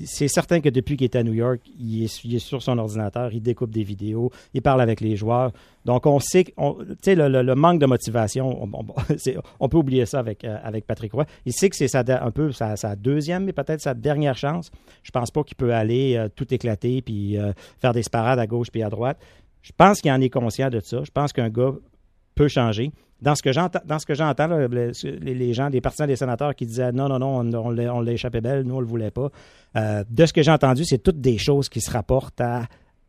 C'est 0.06 0.30
certain 0.30 0.62
que 0.62 0.70
depuis 0.70 0.96
qu'il 0.96 1.04
est 1.06 1.16
à 1.16 1.24
New 1.24 1.34
York, 1.34 1.60
il 1.78 2.04
est, 2.06 2.24
il 2.24 2.36
est 2.36 2.40
sur 2.40 2.62
son 2.62 2.78
ordinateur, 2.78 3.34
il 3.34 3.42
découpe 3.42 3.72
des 3.72 3.84
vidéos, 3.84 4.32
il 4.54 4.62
parle 4.62 4.82
avec 4.82 5.02
les 5.02 5.16
joueurs. 5.18 5.52
Donc, 5.84 6.06
on 6.06 6.20
sait 6.20 6.46
tu 6.46 6.54
sais, 7.02 7.16
le, 7.16 7.28
le- 7.28 7.42
le 7.42 7.56
manque 7.56 7.80
de 7.80 7.86
motivation, 7.86 8.64
on, 8.64 8.70
on- 8.74 8.86
c'est- 9.18 9.38
on 9.60 9.68
peut 9.68 9.78
oublier 9.78 10.06
ça 10.06 10.20
avec, 10.20 10.46
euh, 10.46 10.58
avec 10.64 10.86
Patrick 10.88 11.12
Roy. 11.14 11.26
Il 11.46 11.52
sait 11.54 11.70
que 11.70 11.76
c'est 11.76 11.94
un 11.96 12.32
peu 12.32 12.52
sa, 12.54 12.76
sa 12.78 12.96
deuxième, 12.96 13.44
mais 13.46 13.54
peut-être 13.54 13.82
sa 13.82 13.94
dernière 13.94 14.38
chance. 14.38 14.72
Je 15.04 15.12
pense 15.12 15.32
pas 15.32 15.44
qu'il 15.44 15.58
peut 15.58 15.74
aller 15.74 16.16
euh, 16.16 16.30
tout 16.34 16.54
éclater 16.54 17.02
puis 17.02 17.38
euh, 17.38 17.52
faire 17.82 17.94
des 17.94 18.04
parades 18.10 18.40
à 18.40 18.48
gauche 18.48 18.68
puis 18.72 18.84
à 18.84 18.90
droite. 18.90 19.18
Je 19.64 19.72
pense 19.78 20.00
qu'il 20.02 20.12
en 20.12 20.22
est 20.22 20.30
conscient 20.30 20.70
de 20.70 20.80
ça. 20.80 21.04
Je 21.04 21.12
pense 21.12 21.34
qu'un 21.34 21.50
gars 21.50 21.74
peut 22.36 22.48
changer. 22.48 22.92
Dans 23.22 23.36
ce 23.36 23.44
que 23.44 23.52
j'entends, 23.52 23.80
dans 23.86 24.00
ce 24.00 24.06
que 24.06 24.16
j'entends, 24.16 24.48
là, 24.48 24.68
le- 24.68 24.92
les, 25.22 25.54
gens, 25.54 25.70
les 25.70 25.80
partisans 25.82 26.08
des 26.08 26.16
sénateurs 26.16 26.56
qui 26.56 26.66
disaient 26.66 26.92
non, 26.92 27.08
non, 27.08 27.20
non, 27.20 27.40
on, 27.40 27.54
on 27.54 28.02
l'a 28.02 28.12
échappé 28.12 28.42
belle, 28.42 28.64
nous 28.64 28.76
on 28.76 28.80
le 28.80 28.86
voulait 28.88 29.12
pas. 29.12 29.30
Euh, 29.76 30.04
de 30.10 30.26
ce 30.26 30.34
que 30.34 30.42
j'ai 30.42 30.52
entendu, 30.52 30.84
c'est 30.86 30.98
toutes 30.98 31.22
des 31.22 31.38
choses 31.38 31.70
qui 31.70 31.82
se 31.82 31.92
rapportent 31.92 32.42
à 32.42 32.64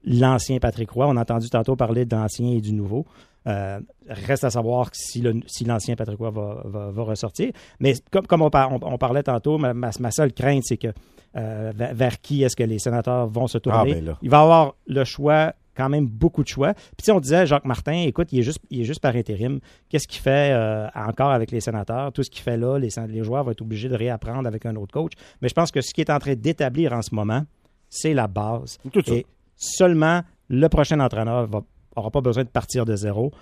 l'ancien 0.04 0.58
Patrick 0.58 0.90
Roy. 0.90 1.06
On 1.08 1.16
a 1.16 1.20
entendu 1.22 1.48
tantôt 1.48 1.76
parler 1.76 2.04
de 2.04 2.14
l'ancien 2.14 2.48
et 2.50 2.60
du 2.60 2.72
nouveau. 2.72 3.06
Euh, 3.46 3.80
reste 4.08 4.44
à 4.44 4.50
savoir 4.50 4.90
si, 4.92 5.20
l'ancien 5.66 5.96
Patrick 5.96 6.18
Roy 6.18 6.30
va, 6.30 6.62
va- 6.64 6.90
va 6.90 7.02
ressortir. 7.02 7.50
Mais 7.80 7.94
comme, 8.10 8.26
comme 8.26 8.42
on, 8.42 8.50
par- 8.50 8.72
on- 8.72 8.78
on 8.82 8.98
parlait 8.98 9.22
tantôt, 9.22 9.58
ma, 9.58 9.72
ma- 9.74 9.90
ma 9.98 10.10
seule 10.10 10.32
crainte, 10.32 10.62
c'est 10.64 10.76
que 10.76 10.88
euh, 11.36 11.72
vers, 11.74 11.94
vers 11.94 12.20
qui 12.20 12.42
est-ce 12.42 12.54
que 12.54 12.62
les 12.62 12.78
sénateurs 12.78 13.26
vont 13.28 13.46
se 13.46 13.58
tourner? 13.58 13.78
Ah, 13.78 13.84
ben. 13.94 14.04
Il 14.22 14.30
va 14.30 14.38
y 14.38 14.42
avoir 14.42 14.74
le 14.86 15.04
choix, 15.04 15.54
quand 15.76 15.88
même 15.88 16.06
beaucoup 16.06 16.42
de 16.42 16.48
choix. 16.48 16.74
Puis 16.74 17.04
sais, 17.04 17.12
on 17.12 17.20
disait, 17.20 17.46
Jacques 17.46 17.64
Martin, 17.64 18.04
écoute, 18.06 18.32
il 18.32 18.40
est 18.40 18.42
juste, 18.42 18.60
il 18.70 18.80
est 18.80 18.84
juste 18.84 19.00
par 19.00 19.14
intérim. 19.16 19.60
Qu'est-ce 19.88 20.06
qu'il 20.06 20.20
fait 20.20 20.52
euh, 20.52 20.86
encore 20.94 21.30
avec 21.30 21.50
les 21.50 21.60
sénateurs? 21.60 22.12
Tout 22.12 22.22
ce 22.22 22.30
qu'il 22.30 22.42
fait 22.42 22.56
là, 22.56 22.78
les, 22.78 22.88
les 23.08 23.24
joueurs 23.24 23.44
vont 23.44 23.52
être 23.52 23.62
obligés 23.62 23.88
de 23.88 23.96
réapprendre 23.96 24.46
avec 24.46 24.66
un 24.66 24.76
autre 24.76 24.92
coach. 24.92 25.12
Mais 25.40 25.48
je 25.48 25.54
pense 25.54 25.70
que 25.70 25.80
ce 25.80 25.92
qui 25.94 26.00
est 26.00 26.10
en 26.10 26.18
train 26.18 26.34
d'établir 26.34 26.92
en 26.92 27.02
ce 27.02 27.14
moment, 27.14 27.44
c'est 27.88 28.14
la 28.14 28.26
base. 28.26 28.78
Tout. 28.92 29.02
Et 29.10 29.26
seulement 29.56 30.22
le 30.48 30.68
prochain 30.68 31.00
entraîneur 31.00 31.48
n'aura 31.48 32.10
pas 32.10 32.20
besoin 32.20 32.44
de 32.44 32.48
partir 32.48 32.84
de 32.84 32.96
zéro. 32.96 33.32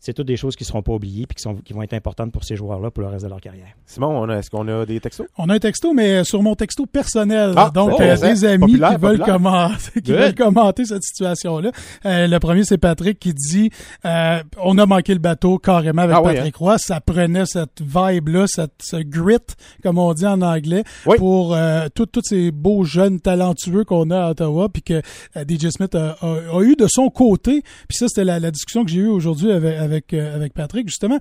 C'est 0.00 0.14
toutes 0.14 0.26
des 0.26 0.36
choses 0.38 0.56
qui 0.56 0.64
ne 0.64 0.68
seront 0.68 0.82
pas 0.82 0.92
oubliées 0.92 1.24
et 1.30 1.34
qui, 1.34 1.42
sont, 1.42 1.54
qui 1.56 1.74
vont 1.74 1.82
être 1.82 1.92
importantes 1.92 2.32
pour 2.32 2.42
ces 2.42 2.56
joueurs-là 2.56 2.90
pour 2.90 3.02
le 3.02 3.10
reste 3.10 3.24
de 3.24 3.28
leur 3.30 3.40
carrière. 3.40 3.68
Simon, 3.84 4.08
on 4.08 4.28
a- 4.30 4.38
est-ce 4.38 4.48
qu'on 4.50 4.66
a 4.66 4.86
des 4.86 4.98
textos? 4.98 5.26
On 5.36 5.48
a 5.50 5.54
un 5.54 5.58
texto, 5.58 5.92
mais 5.92 6.24
sur 6.24 6.42
mon 6.42 6.54
texto 6.54 6.86
personnel. 6.86 7.52
Ah, 7.56 7.70
Donc, 7.74 8.00
euh, 8.00 8.16
des 8.16 8.44
amis 8.46 8.60
Populaire, 8.66 8.90
qui, 8.92 8.96
veulent 8.96 9.18
commenter, 9.20 10.00
qui 10.02 10.12
veulent 10.12 10.34
commenter 10.34 10.84
cette 10.86 11.02
situation-là. 11.02 11.70
Euh, 12.06 12.26
le 12.26 12.38
premier, 12.40 12.64
c'est 12.64 12.78
Patrick 12.78 13.18
qui 13.18 13.34
dit 13.34 13.70
euh, 14.06 14.42
On 14.62 14.78
a 14.78 14.86
manqué 14.86 15.12
le 15.12 15.20
bateau 15.20 15.58
carrément 15.58 16.02
avec 16.02 16.16
Ah 16.16 16.22
oui, 16.22 16.34
Patrick 16.34 16.56
Roy. 16.56 16.78
Ça 16.78 17.00
prenait 17.00 17.44
cette 17.44 17.82
vibe-là, 17.82 18.46
cette, 18.46 18.72
ce 18.82 18.96
grit, 18.96 19.36
comme 19.82 19.98
on 19.98 20.14
dit 20.14 20.26
en 20.26 20.40
anglais, 20.40 20.82
Oui. 21.04 21.18
pour 21.18 21.54
euh, 21.54 21.88
tous 21.94 22.06
tous 22.06 22.22
ces 22.24 22.50
beaux 22.52 22.84
jeunes 22.84 23.20
talentueux 23.20 23.84
qu'on 23.84 24.10
a 24.10 24.18
à 24.26 24.30
Ottawa. 24.30 24.68
Puis 24.70 24.82
que 24.82 25.02
euh, 25.36 25.44
DJ 25.46 25.68
Smith 25.70 25.94
a, 25.94 26.16
a- 26.22 26.56
a 26.56 26.62
eu 26.62 26.74
de 26.74 26.86
son 26.88 27.10
côté. 27.10 27.62
Puis 27.86 27.98
ça, 27.98 28.06
c'était 28.08 28.24
la, 28.24 28.40
la 28.40 28.50
discussion 28.50 28.82
que 28.84 28.90
j'ai 28.90 29.00
eue 29.00 29.08
aujourd'hui 29.08 29.52
avec, 29.52 29.76
avec, 29.76 29.89
euh, 30.12 30.34
avec 30.36 30.54
Patrick, 30.54 30.88
justement, 30.88 31.18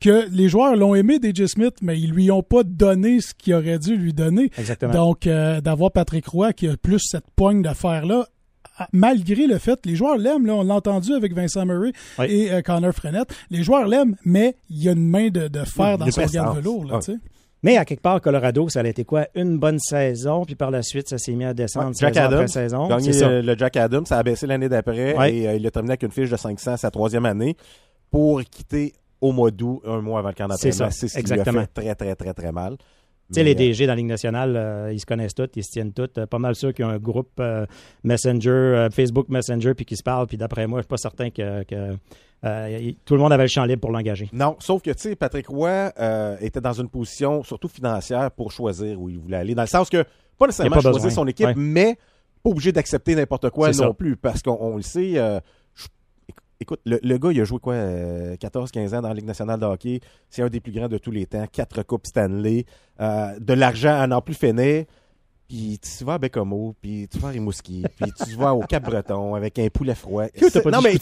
que 0.00 0.26
les 0.30 0.48
joueurs 0.48 0.76
l'ont 0.76 0.94
aimé, 0.94 1.18
DJ 1.22 1.46
Smith, 1.46 1.74
mais 1.82 1.98
ils 1.98 2.10
lui 2.10 2.30
ont 2.30 2.42
pas 2.42 2.62
donné 2.64 3.20
ce 3.20 3.34
qu'il 3.34 3.54
aurait 3.54 3.78
dû 3.78 3.96
lui 3.96 4.12
donner. 4.12 4.50
Exactement. 4.58 4.92
Donc, 4.92 5.26
euh, 5.26 5.60
d'avoir 5.60 5.92
Patrick 5.92 6.26
Roy 6.26 6.52
qui 6.52 6.68
a 6.68 6.76
plus 6.76 7.00
cette 7.00 7.30
poigne 7.36 7.62
d'affaires-là, 7.62 8.26
malgré 8.92 9.46
le 9.46 9.58
fait, 9.58 9.78
les 9.86 9.94
joueurs 9.96 10.18
l'aiment, 10.18 10.46
là, 10.46 10.54
on 10.54 10.62
l'a 10.62 10.74
entendu 10.74 11.12
avec 11.14 11.32
Vincent 11.34 11.64
Murray 11.64 11.92
Oui. 12.18 12.26
et 12.28 12.52
euh, 12.52 12.60
Connor 12.62 12.92
Frenette, 12.92 13.28
les 13.50 13.62
joueurs 13.62 13.86
l'aiment, 13.86 14.16
mais 14.24 14.56
il 14.68 14.82
y 14.82 14.88
a 14.88 14.92
une 14.92 15.08
main 15.08 15.28
de, 15.28 15.48
de 15.48 15.64
fer 15.64 15.96
dans 15.98 16.10
son 16.10 16.22
gant 16.26 16.52
de 16.54 16.58
velours. 16.60 16.84
Là, 16.84 16.94
Ah. 16.96 16.98
tu 17.02 17.12
sais. 17.12 17.18
Mais 17.62 17.78
à 17.78 17.84
quelque 17.86 18.02
part, 18.02 18.20
Colorado, 18.20 18.68
ça 18.68 18.80
a 18.80 18.86
été 18.86 19.04
quoi? 19.04 19.26
Une 19.34 19.58
bonne 19.58 19.78
saison, 19.80 20.44
puis 20.44 20.54
par 20.54 20.70
la 20.70 20.82
suite, 20.82 21.08
ça 21.08 21.16
s'est 21.18 21.32
mis 21.32 21.44
à 21.46 21.54
descendre 21.54 21.86
Ouais, 21.88 21.92
Jack 21.98 22.14
saison 22.14 22.24
après 22.26 22.36
Adams. 22.36 22.48
saison. 22.48 22.86
Gagné 22.86 23.42
le 23.42 23.56
Jack 23.56 23.76
Adams, 23.78 24.06
ça 24.06 24.18
a 24.18 24.22
baissé 24.22 24.46
l'année 24.46 24.68
d'après 24.68 25.16
Ouais. 25.16 25.34
et 25.34 25.48
euh, 25.48 25.54
il 25.56 25.66
a 25.66 25.70
terminé 25.70 25.92
avec 25.92 26.02
une 26.02 26.12
fiche 26.12 26.30
de 26.30 26.36
500 26.36 26.76
sa 26.76 26.90
troisième 26.90 27.24
année 27.24 27.56
pour 28.10 28.42
quitter 28.44 28.92
au 29.20 29.32
mois 29.32 29.50
d'août, 29.50 29.80
un 29.86 30.00
mois 30.00 30.18
avant 30.20 30.28
le 30.28 30.34
camp 30.34 30.46
C'est 30.56 30.70
d'entraînement. 30.70 30.90
ça, 30.92 30.98
C'est 30.98 31.08
ce 31.08 31.14
qui 31.14 31.20
exactement. 31.20 31.52
lui 31.52 31.58
a 31.60 31.62
fait 31.62 31.72
très, 31.82 31.94
très, 31.94 32.14
très, 32.14 32.34
très 32.34 32.52
mal. 32.52 32.76
Tu 33.28 33.34
sais, 33.34 33.42
les 33.42 33.56
DG 33.56 33.86
dans 33.86 33.92
la 33.92 33.96
Ligue 33.96 34.06
nationale, 34.06 34.56
euh, 34.56 34.92
ils 34.92 35.00
se 35.00 35.06
connaissent 35.06 35.34
tous, 35.34 35.48
ils 35.56 35.64
se 35.64 35.70
tiennent 35.72 35.92
tous. 35.92 36.10
Euh, 36.16 36.26
pas 36.26 36.38
mal 36.38 36.54
sûr 36.54 36.72
qu'ils 36.72 36.84
ont 36.84 36.90
un 36.90 36.98
groupe 36.98 37.32
euh, 37.40 37.66
Messenger, 38.04 38.86
Facebook 38.92 39.28
Messenger, 39.28 39.74
puis 39.74 39.84
qu'ils 39.84 39.96
se 39.96 40.04
parlent. 40.04 40.28
Puis 40.28 40.36
d'après 40.36 40.68
moi, 40.68 40.78
je 40.78 40.82
suis 40.82 40.88
pas 40.88 40.96
certain 40.96 41.30
que, 41.30 41.64
que 41.64 41.96
tout 43.04 43.14
le 43.14 43.20
monde 43.20 43.32
avait 43.32 43.44
le 43.44 43.48
champ 43.48 43.64
libre 43.64 43.80
pour 43.80 43.90
l'engager. 43.90 44.28
Non, 44.32 44.54
sauf 44.60 44.80
que, 44.80 44.92
tu 44.92 45.00
sais, 45.00 45.16
Patrick 45.16 45.48
Roy 45.48 45.90
était 46.40 46.60
dans 46.60 46.74
une 46.74 46.88
position 46.88 47.42
surtout 47.42 47.68
financière 47.68 48.30
pour 48.30 48.52
choisir 48.52 49.00
où 49.00 49.08
il 49.08 49.18
voulait 49.18 49.38
aller. 49.38 49.54
Dans 49.56 49.62
le 49.62 49.68
sens 49.68 49.90
que, 49.90 50.04
pas 50.38 50.46
nécessairement 50.46 50.80
choisir 50.80 51.10
son 51.10 51.26
équipe, 51.26 51.48
mais 51.56 51.98
pas 52.44 52.50
obligé 52.50 52.70
d'accepter 52.70 53.16
n'importe 53.16 53.50
quoi 53.50 53.72
non 53.72 53.92
plus. 53.92 54.16
Parce 54.16 54.40
qu'on 54.42 54.76
le 54.76 54.82
sait, 54.82 55.20
Écoute, 56.58 56.80
le, 56.86 57.18
gars, 57.18 57.32
il 57.32 57.40
a 57.40 57.44
joué 57.44 57.58
quoi, 57.58 57.74
14-15 57.74 58.96
ans 58.96 59.02
dans 59.02 59.08
la 59.08 59.14
Ligue 59.14 59.26
nationale 59.26 59.60
de 59.60 59.66
hockey. 59.66 60.00
C'est 60.30 60.42
un 60.42 60.48
des 60.48 60.60
plus 60.60 60.72
grands 60.72 60.88
de 60.88 60.98
tous 60.98 61.10
les 61.10 61.26
temps. 61.26 61.46
Quatre 61.50 61.82
coupes 61.82 62.06
Stanley. 62.06 62.64
Euh, 63.00 63.38
de 63.38 63.52
l'argent 63.52 64.00
à 64.00 64.06
n'en 64.06 64.22
plus 64.22 64.34
finir. 64.34 64.84
Puis 65.48 65.78
tu 65.78 66.04
vas 66.04 66.14
à 66.14 66.18
Bécomo, 66.18 66.74
puis 66.80 67.06
tu 67.08 67.18
vas 67.18 67.28
à 67.28 67.30
Rimouski, 67.30 67.84
puis 68.00 68.10
tu 68.24 68.34
vas 68.34 68.52
au 68.52 68.60
Cap-Breton 68.62 69.36
avec 69.36 69.58
un 69.58 69.68
poulet 69.68 69.94
froid. 69.94 70.24
non, 70.24 70.80
mais 70.82 70.98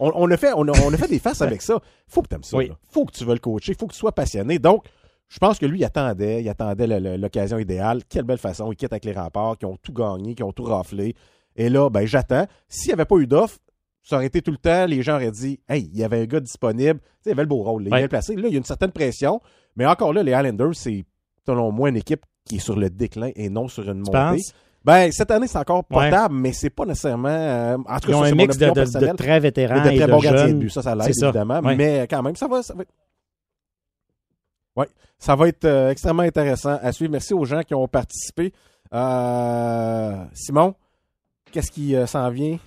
on, 0.00 0.12
on, 0.14 0.30
a 0.30 0.36
fait, 0.36 0.52
on, 0.56 0.66
a, 0.66 0.96
fait 0.96 1.08
des 1.08 1.20
faces 1.20 1.42
avec 1.42 1.62
ça. 1.62 1.78
Faut 2.08 2.22
que 2.22 2.28
tu 2.28 2.34
aimes 2.34 2.42
ça. 2.42 2.58
Faut 2.90 3.04
que 3.04 3.12
tu 3.12 3.24
veux 3.24 3.34
le 3.34 3.38
coacher. 3.38 3.74
Faut 3.78 3.86
que 3.86 3.92
tu 3.92 3.98
sois 3.98 4.12
passionné. 4.12 4.58
Donc, 4.58 4.84
je 5.28 5.38
pense 5.38 5.58
que 5.58 5.66
lui, 5.66 5.80
il 5.80 5.84
attendait. 5.84 6.42
Il 6.42 6.48
attendait 6.48 6.86
l'occasion 7.16 7.58
idéale. 7.58 8.02
Quelle 8.08 8.24
belle 8.24 8.38
façon. 8.38 8.72
Il 8.72 8.76
quitte 8.76 8.92
avec 8.92 9.04
les 9.04 9.12
rapports, 9.12 9.56
qui 9.56 9.64
ont 9.64 9.76
tout 9.76 9.92
gagné, 9.92 10.34
qui 10.34 10.42
ont 10.42 10.52
tout 10.52 10.64
raflé. 10.64 11.14
Et 11.54 11.68
là, 11.68 11.88
ben, 11.88 12.04
j'attends. 12.04 12.46
S'il 12.68 12.88
n'y 12.88 12.94
avait 12.94 13.04
pas 13.04 13.16
eu 13.16 13.28
d'offre, 13.28 13.58
ça 14.04 14.16
aurait 14.16 14.26
été 14.26 14.42
tout 14.42 14.50
le 14.50 14.58
temps, 14.58 14.86
les 14.86 15.02
gens 15.02 15.14
auraient 15.14 15.30
dit 15.30 15.58
Hey, 15.68 15.88
il 15.92 15.98
y 15.98 16.04
avait 16.04 16.20
un 16.20 16.26
gars 16.26 16.40
disponible, 16.40 17.00
tu 17.00 17.06
sais, 17.22 17.30
il 17.30 17.32
avait 17.32 17.42
le 17.42 17.48
beau 17.48 17.62
rôle, 17.62 17.82
il 17.82 17.88
est 17.88 17.96
bien 17.96 18.08
placé. 18.08 18.36
Là, 18.36 18.48
il 18.48 18.52
y 18.52 18.56
a 18.56 18.58
une 18.58 18.64
certaine 18.64 18.92
pression, 18.92 19.40
mais 19.76 19.86
encore 19.86 20.12
là, 20.12 20.22
les 20.22 20.32
Islanders, 20.32 20.74
c'est 20.74 21.04
selon 21.46 21.72
moi 21.72 21.88
une 21.88 21.96
équipe 21.96 22.24
qui 22.44 22.56
est 22.56 22.60
sur 22.60 22.76
le 22.76 22.90
déclin 22.90 23.30
et 23.34 23.48
non 23.48 23.66
sur 23.66 23.90
une 23.90 24.00
montée. 24.00 24.42
Ben, 24.84 25.10
cette 25.10 25.30
année, 25.30 25.46
c'est 25.46 25.56
encore 25.56 25.82
portable, 25.84 26.34
mais 26.34 26.52
c'est 26.52 26.68
pas 26.68 26.84
nécessairement. 26.84 27.28
Euh, 27.28 27.78
en 27.78 27.98
tout 27.98 28.08
cas, 28.08 28.12
Ils 28.12 28.14
ont 28.14 28.22
un 28.22 28.34
mix 28.34 28.58
de, 28.58 28.66
de, 28.66 29.16
très 29.16 29.40
vétérans 29.40 29.82
et 29.82 29.92
de 29.92 29.96
très 29.96 30.06
bons 30.06 30.18
gardiens 30.18 30.48
de 30.48 30.58
but. 30.58 30.68
Ça, 30.68 30.82
ça 30.82 30.94
l'aide, 30.94 31.08
évidemment. 31.08 31.62
Mais 31.62 32.06
quand 32.08 32.22
même, 32.22 32.36
ça 32.36 32.46
va. 32.46 32.62
Ça 32.62 32.74
va... 32.74 32.84
Ouais, 34.76 34.88
ça 35.18 35.36
va 35.36 35.48
être 35.48 35.64
euh, 35.64 35.90
extrêmement 35.90 36.24
intéressant 36.24 36.78
à 36.82 36.92
suivre. 36.92 37.12
Merci 37.12 37.32
aux 37.32 37.46
gens 37.46 37.62
qui 37.62 37.74
ont 37.74 37.88
participé. 37.88 38.52
Euh, 38.92 40.24
Simon, 40.34 40.74
qu'est-ce 41.50 41.70
qui 41.70 41.94
s'en 42.06 42.28
vient? 42.28 42.58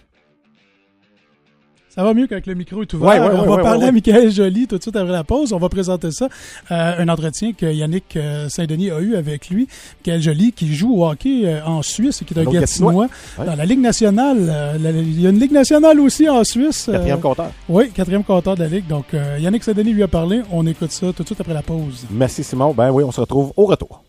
Ça 1.90 2.04
va 2.04 2.14
mieux 2.14 2.28
quand 2.28 2.46
le 2.46 2.54
micro 2.54 2.82
est 2.82 2.94
ouvert. 2.94 3.32
on 3.34 3.56
va 3.56 3.64
parler 3.64 3.88
à 3.88 3.92
Michael 3.92 4.32
Joly 4.32 4.68
tout 4.68 4.78
de 4.78 4.82
suite 4.82 4.96
après 4.96 5.12
la 5.12 5.24
pause. 5.24 5.52
On 5.54 5.58
va 5.58 5.70
présenter 5.70 6.12
ça. 6.12 6.30
Euh, 6.72 6.94
un 7.00 7.10
entretien 7.10 7.54
que 7.54 7.66
Yannick 7.66 8.16
euh, 8.16 8.50
Saint-Denis 8.50 8.92
a 8.92 9.00
eu 9.00 9.16
avec 9.16 9.50
lui. 9.50 9.68
Michael 10.00 10.22
Joly 10.22 10.52
qui 10.52 10.76
joue 10.76 11.02
au 11.02 11.08
hockey 11.08 11.44
euh, 11.46 11.66
en 11.66 11.82
Suisse, 11.82 12.24
qui 12.26 12.34
est 12.34 12.40
un 12.40 12.44
Gatinois. 12.44 13.08
Dans 13.38 13.56
la 13.56 13.66
Ligue 13.66 13.80
nationale. 13.80 14.78
il 14.80 15.22
y 15.22 15.26
a 15.26 15.30
une 15.32 15.40
Ligue 15.40 15.54
nationale 15.54 16.00
aussi 16.00 16.30
en 16.30 16.44
Suisse. 16.44 16.90
Quatrième 16.92 17.20
compteur. 17.20 17.52
Oui, 17.68 17.90
quatrième 17.90 18.24
compteur 18.24 18.56
de 18.56 18.62
la 18.62 18.70
Ligue. 18.70 18.88
Donc, 18.88 19.06
Yannick 19.40 19.64
Saint-Denis 19.64 19.94
lui 19.94 20.04
a 20.04 20.08
parlé. 20.08 20.42
On 20.52 20.68
écoute 20.68 20.92
ça 20.92 21.08
tout 21.14 21.24
de 21.24 21.28
suite 21.28 21.42
après 21.42 21.54
la 21.54 21.64
pause. 21.64 22.06
Merci 22.12 22.44
Simon. 22.44 22.74
Ben 22.74 22.92
oui, 22.92 23.04
on 23.04 23.12
se 23.12 23.22
retrouve 23.22 23.54
au 23.56 23.66
retour. 23.66 24.04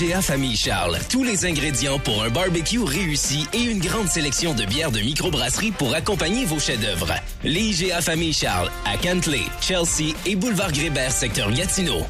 IGA 0.00 0.22
Famille 0.22 0.54
Charles. 0.54 0.96
Tous 1.10 1.24
les 1.24 1.44
ingrédients 1.44 1.98
pour 1.98 2.22
un 2.22 2.30
barbecue 2.30 2.78
réussi 2.78 3.48
et 3.52 3.64
une 3.64 3.80
grande 3.80 4.06
sélection 4.06 4.54
de 4.54 4.64
bières 4.64 4.92
de 4.92 5.00
microbrasserie 5.00 5.72
pour 5.72 5.92
accompagner 5.92 6.44
vos 6.44 6.60
chefs-d'œuvre. 6.60 7.14
Les 7.42 7.82
IGA 7.82 8.00
Famille 8.00 8.32
Charles 8.32 8.70
à 8.84 8.96
Cantley, 8.96 9.42
Chelsea 9.60 10.14
et 10.24 10.36
Boulevard 10.36 10.70
Grébert, 10.70 11.10
secteur 11.10 11.50
Gatineau. 11.50 12.02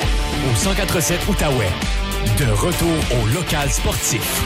Au 0.00 0.56
147 0.56 1.20
Outaouais. 1.28 1.70
De 2.38 2.50
retour 2.50 3.22
au 3.22 3.26
local 3.32 3.70
sportif. 3.70 4.42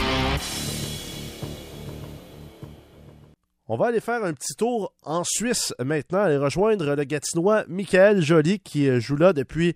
On 3.67 3.77
va 3.77 3.87
aller 3.87 4.01
faire 4.01 4.23
un 4.23 4.33
petit 4.33 4.53
tour 4.53 4.93
en 5.01 5.23
Suisse 5.23 5.73
maintenant, 5.83 6.19
aller 6.19 6.37
rejoindre 6.37 6.93
le 6.93 7.03
Gatinois 7.05 7.63
Michael 7.67 8.21
Joly 8.21 8.59
qui 8.59 8.99
joue 8.99 9.15
là 9.15 9.33
depuis 9.33 9.73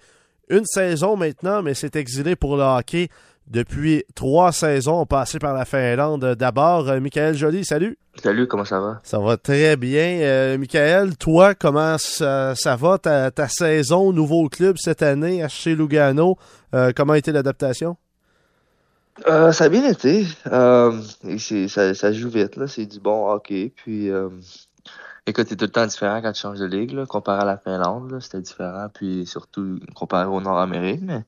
une 0.49 0.65
saison 0.65 1.15
maintenant, 1.15 1.61
mais 1.61 1.73
s'est 1.73 1.91
exilé 1.95 2.35
pour 2.35 2.57
le 2.57 2.63
hockey 2.63 3.09
depuis 3.49 4.03
trois 4.13 4.51
saisons, 4.51 5.05
passé 5.05 5.39
par 5.39 5.53
la 5.53 5.65
Finlande. 5.65 6.35
D'abord, 6.35 6.89
euh, 6.89 6.99
Michael 6.99 7.35
Joly, 7.35 7.63
salut. 7.63 7.97
Salut, 8.21 8.47
comment 8.47 8.65
ça 8.65 8.79
va? 8.79 8.99
Ça 9.03 9.19
va 9.19 9.37
très 9.37 9.77
bien. 9.77 10.19
Euh, 10.21 10.57
Michael, 10.57 11.15
toi, 11.17 11.55
comment 11.55 11.97
ça, 11.97 12.53
va, 12.77 12.97
ta, 12.97 13.47
saison, 13.47 14.11
nouveau 14.11 14.49
club 14.49 14.75
cette 14.77 15.01
année, 15.01 15.45
HC 15.45 15.75
Lugano? 15.75 16.37
Euh, 16.73 16.91
comment 16.95 17.13
a 17.13 17.17
été 17.17 17.31
l'adaptation? 17.31 17.97
ça 19.25 19.63
a 19.63 19.69
bien 19.69 19.89
été. 19.89 20.25
Ça, 20.45 21.93
ça, 21.93 22.13
joue 22.13 22.29
vite, 22.29 22.55
là. 22.55 22.67
c'est 22.67 22.85
du 22.85 22.99
bon 22.99 23.31
hockey. 23.31 23.73
Puis 23.75 24.11
Écoute, 25.29 25.47
c'est 25.49 25.57
tout 25.57 25.65
le 25.65 25.71
temps 25.71 25.85
différent 25.85 26.21
quand 26.21 26.31
tu 26.31 26.39
changes 26.39 26.59
de 26.59 26.65
ligue, 26.65 27.03
comparé 27.05 27.41
à 27.41 27.45
la 27.45 27.57
Finlande, 27.57 28.17
c'était 28.21 28.39
différent, 28.39 28.87
puis 28.93 29.25
surtout 29.25 29.77
comparé 29.93 30.25
au 30.25 30.39
Nord-Amérique, 30.39 31.01
mais 31.01 31.25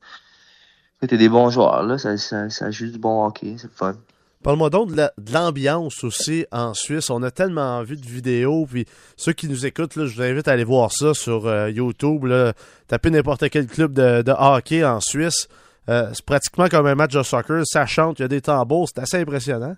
t'es 1.06 1.18
des 1.18 1.28
bons 1.28 1.50
joueurs, 1.50 1.82
là, 1.82 1.98
ça, 1.98 2.16
ça, 2.16 2.70
joue 2.70 2.90
du 2.90 2.98
bon 2.98 3.26
hockey, 3.26 3.56
c'est 3.58 3.70
fun. 3.70 3.94
Parle-moi 4.42 4.70
donc 4.70 4.92
de 4.92 5.10
l'ambiance 5.34 6.02
aussi 6.02 6.46
en 6.50 6.72
Suisse. 6.72 7.10
On 7.10 7.22
a 7.22 7.30
tellement 7.30 7.82
vu 7.82 7.96
de 7.96 8.06
vidéos, 8.06 8.64
puis 8.64 8.86
ceux 9.18 9.34
qui 9.34 9.48
nous 9.48 9.66
écoutent, 9.66 9.96
là, 9.96 10.06
je 10.06 10.14
vous 10.14 10.22
invite 10.22 10.48
à 10.48 10.52
aller 10.52 10.64
voir 10.64 10.90
ça 10.92 11.12
sur 11.12 11.46
euh, 11.46 11.70
YouTube. 11.70 12.24
Là. 12.24 12.54
Tapez 12.88 13.10
n'importe 13.10 13.50
quel 13.50 13.66
club 13.66 13.92
de, 13.92 14.32
hockey 14.32 14.82
en 14.82 15.00
Suisse. 15.00 15.46
Euh, 15.90 16.08
c'est 16.14 16.24
pratiquement 16.24 16.68
comme 16.68 16.86
un 16.86 16.94
match 16.94 17.12
de 17.12 17.22
soccer. 17.22 17.64
Ça 17.66 17.84
chante, 17.84 18.18
il 18.18 18.22
y 18.22 18.24
a 18.24 18.28
des 18.28 18.40
tambours, 18.40 18.88
c'est 18.88 19.02
assez 19.02 19.18
impressionnant. 19.18 19.76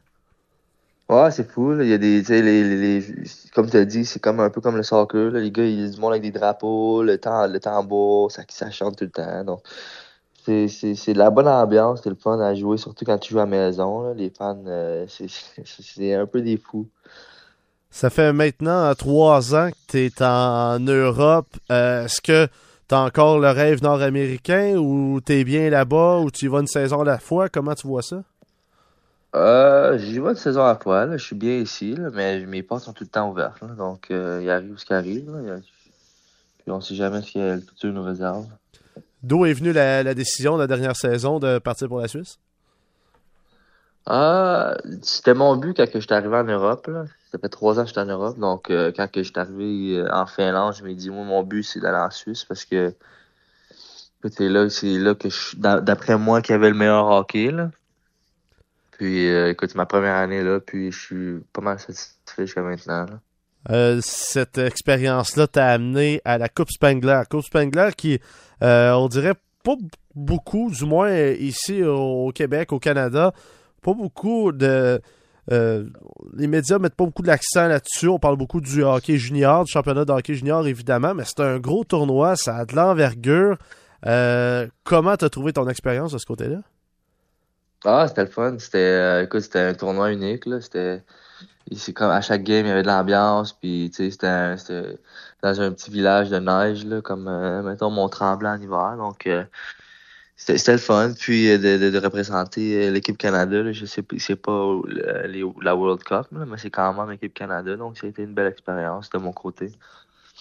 Ouais, 1.12 1.30
c'est 1.30 1.50
fou. 1.50 1.78
Il 1.78 1.88
y 1.88 1.92
a 1.92 1.98
des, 1.98 2.22
les, 2.22 2.64
les, 2.64 3.04
comme 3.54 3.68
tu 3.68 3.76
as 3.76 3.84
dit, 3.84 4.06
c'est 4.06 4.18
comme 4.18 4.40
un 4.40 4.48
peu 4.48 4.62
comme 4.62 4.78
le 4.78 4.82
soccer. 4.82 5.30
Les 5.30 5.50
gars, 5.50 5.64
ils 5.64 6.00
monde 6.00 6.12
avec 6.12 6.22
des 6.22 6.30
drapeaux, 6.30 7.02
le, 7.02 7.18
temps, 7.18 7.46
le 7.46 7.60
tambour, 7.60 8.32
ça, 8.32 8.44
ça 8.48 8.70
chante 8.70 8.96
tout 8.96 9.04
le 9.04 9.10
temps. 9.10 9.44
Donc, 9.44 9.60
c'est, 10.42 10.66
de 10.66 11.18
la 11.18 11.28
bonne 11.28 11.48
ambiance, 11.48 12.00
c'est 12.02 12.08
le 12.08 12.16
fun 12.16 12.40
à 12.40 12.54
jouer, 12.54 12.78
surtout 12.78 13.04
quand 13.04 13.18
tu 13.18 13.34
joues 13.34 13.40
à 13.40 13.44
la 13.44 13.50
maison. 13.50 14.14
Les 14.14 14.30
fans, 14.30 14.58
euh, 14.66 15.04
c'est, 15.06 16.14
un 16.14 16.26
peu 16.26 16.40
des 16.40 16.56
fous. 16.56 16.88
Ça 17.90 18.08
fait 18.08 18.32
maintenant 18.32 18.94
trois 18.94 19.54
ans 19.54 19.68
que 19.68 19.76
tu 19.88 20.06
es 20.06 20.22
en 20.22 20.80
Europe. 20.80 21.48
Euh, 21.70 22.06
est-ce 22.06 22.22
que 22.22 22.46
tu 22.88 22.94
as 22.94 23.00
encore 23.00 23.38
le 23.38 23.50
rêve 23.50 23.82
nord-américain 23.82 24.76
ou 24.76 25.20
tu 25.20 25.34
es 25.34 25.44
bien 25.44 25.68
là-bas 25.68 26.20
ou 26.20 26.30
tu 26.30 26.46
y 26.46 26.48
vas 26.48 26.60
une 26.60 26.66
saison 26.66 27.02
à 27.02 27.04
la 27.04 27.18
fois? 27.18 27.50
Comment 27.50 27.74
tu 27.74 27.86
vois 27.86 28.00
ça? 28.00 28.22
Euh, 29.34 29.96
j'y 29.98 30.18
vais 30.18 30.30
une 30.30 30.36
saison 30.36 30.64
à 30.64 30.74
poil. 30.74 31.16
Je 31.18 31.24
suis 31.24 31.36
bien 31.36 31.54
ici, 31.54 31.96
mais 32.12 32.44
mes 32.46 32.62
portes 32.62 32.84
sont 32.84 32.92
tout 32.92 33.04
le 33.04 33.10
temps 33.10 33.30
ouvertes. 33.30 33.64
donc, 33.76 34.10
euh, 34.10 34.40
il 34.42 34.50
arrive 34.50 34.76
ce 34.76 34.84
qui 34.84 34.94
arrive. 34.94 35.32
Puis 36.58 36.70
on 36.70 36.80
sait 36.80 36.94
jamais 36.94 37.22
ce 37.22 37.32
que 37.32 37.54
le 37.54 37.60
futur 37.60 37.92
nous 37.92 38.02
réserve. 38.02 38.46
D'où 39.22 39.46
est 39.46 39.52
venue 39.52 39.72
la, 39.72 40.14
décision 40.14 40.54
de 40.54 40.60
la 40.60 40.66
dernière 40.66 40.96
saison 40.96 41.38
de 41.38 41.58
partir 41.58 41.88
pour 41.88 42.00
la 42.00 42.08
Suisse? 42.08 42.38
Ah, 44.04 44.76
c'était 45.00 45.34
mon 45.34 45.56
but 45.56 45.76
quand 45.76 45.86
je 45.94 46.00
suis 46.00 46.12
arrivé 46.12 46.36
en 46.36 46.44
Europe. 46.44 46.90
Ça 47.30 47.38
fait 47.38 47.48
trois 47.48 47.78
ans 47.78 47.82
que 47.82 47.88
j'étais 47.88 48.00
en 48.00 48.06
Europe. 48.06 48.38
Donc, 48.38 48.68
euh, 48.68 48.92
quand 48.94 49.08
je 49.14 49.22
suis 49.22 49.32
arrivé 49.36 49.96
euh, 49.96 50.12
en 50.12 50.26
Finlande, 50.26 50.74
je 50.74 50.84
me 50.84 50.92
dit, 50.92 51.08
moi, 51.08 51.24
mon 51.24 51.42
but, 51.44 51.62
c'est 51.62 51.80
d'aller 51.80 51.98
en 51.98 52.10
Suisse 52.10 52.44
parce 52.44 52.64
que 52.64 52.92
c'est 54.28 54.48
là, 54.48 54.68
c'est 54.68 54.98
là 54.98 55.14
que 55.14 55.30
je 55.30 55.56
d'après 55.56 56.18
moi, 56.18 56.42
qu'il 56.42 56.52
y 56.52 56.56
avait 56.56 56.70
le 56.70 56.76
meilleur 56.76 57.06
hockey. 57.06 57.50
Là. 57.50 57.70
Puis, 59.02 59.28
euh, 59.28 59.50
écoute, 59.50 59.74
ma 59.74 59.84
première 59.84 60.14
année 60.14 60.44
là, 60.44 60.60
puis 60.60 60.92
je 60.92 60.96
suis 60.96 61.40
pas 61.52 61.60
mal 61.60 61.76
satisfait 61.80 62.46
jusqu'à 62.46 62.62
maintenant. 62.62 63.06
Euh, 63.68 63.98
cette 64.00 64.58
expérience-là 64.58 65.48
t'a 65.48 65.70
amené 65.70 66.20
à 66.24 66.38
la 66.38 66.48
Coupe 66.48 66.70
Spangler. 66.70 67.22
Coupe 67.28 67.42
Spangler 67.42 67.88
qui, 67.96 68.20
euh, 68.62 68.92
on 68.92 69.08
dirait, 69.08 69.34
pas 69.64 69.74
beaucoup, 70.14 70.70
du 70.70 70.84
moins 70.84 71.12
ici 71.12 71.82
au 71.82 72.30
Québec, 72.32 72.72
au 72.72 72.78
Canada, 72.78 73.32
pas 73.82 73.92
beaucoup 73.92 74.52
de. 74.52 75.00
les 75.50 76.46
médias 76.46 76.78
mettent 76.78 76.94
pas 76.94 77.06
beaucoup 77.06 77.22
de 77.22 77.26
l'accent 77.26 77.66
là-dessus. 77.66 78.06
On 78.06 78.20
parle 78.20 78.36
beaucoup 78.36 78.60
du 78.60 78.84
hockey 78.84 79.16
junior, 79.16 79.64
du 79.64 79.72
championnat 79.72 80.04
de 80.04 80.12
hockey 80.12 80.34
junior, 80.34 80.64
évidemment, 80.64 81.12
mais 81.12 81.24
c'est 81.26 81.40
un 81.40 81.58
gros 81.58 81.82
tournoi, 81.82 82.36
ça 82.36 82.54
a 82.54 82.64
de 82.66 82.76
l'envergure. 82.76 83.56
comment 84.84 85.16
t'as 85.16 85.28
trouvé 85.28 85.52
ton 85.52 85.68
expérience 85.68 86.12
de 86.12 86.18
ce 86.18 86.26
côté-là? 86.26 86.58
Ah, 87.84 88.06
c'était 88.08 88.22
le 88.24 88.30
fun. 88.30 88.58
C'était, 88.58 88.78
euh, 88.78 89.24
écoute, 89.24 89.40
c'était 89.42 89.60
un 89.60 89.74
tournoi 89.74 90.12
unique, 90.12 90.46
là. 90.46 90.60
C'était, 90.60 91.02
c'est 91.72 91.92
comme 91.92 92.10
à 92.10 92.20
chaque 92.20 92.42
game, 92.44 92.66
il 92.66 92.68
y 92.68 92.72
avait 92.72 92.82
de 92.82 92.88
l'ambiance, 92.88 93.52
puis, 93.52 93.90
tu 93.90 94.04
sais, 94.04 94.10
c'était, 94.10 94.56
c'était 94.56 94.98
dans 95.42 95.60
un 95.60 95.72
petit 95.72 95.90
village 95.90 96.30
de 96.30 96.38
neige, 96.38 96.84
là, 96.84 97.00
comme, 97.00 97.28
euh, 97.28 97.62
mettons, 97.62 97.90
Mont-Tremblant 97.90 98.54
en 98.56 98.60
hiver. 98.60 98.96
Donc, 98.96 99.26
euh, 99.26 99.44
c'était, 100.36 100.58
c'était 100.58 100.72
le 100.72 100.78
fun. 100.78 101.12
Puis, 101.18 101.58
de, 101.58 101.90
de, 101.90 101.98
représenter 101.98 102.90
l'équipe 102.90 103.18
Canada, 103.18 103.62
là, 103.62 103.72
je 103.72 103.86
sais 103.86 104.04
c'est 104.18 104.36
pas 104.36 104.80
la 105.62 105.76
World 105.76 106.02
Cup, 106.04 106.26
là, 106.32 106.44
mais 106.46 106.58
c'est 106.58 106.70
quand 106.70 106.92
même 106.94 107.10
l'équipe 107.10 107.34
Canada. 107.34 107.76
Donc, 107.76 107.98
ça 107.98 108.06
a 108.06 108.10
été 108.10 108.22
une 108.22 108.34
belle 108.34 108.48
expérience 108.48 109.10
de 109.10 109.18
mon 109.18 109.32
côté. 109.32 109.72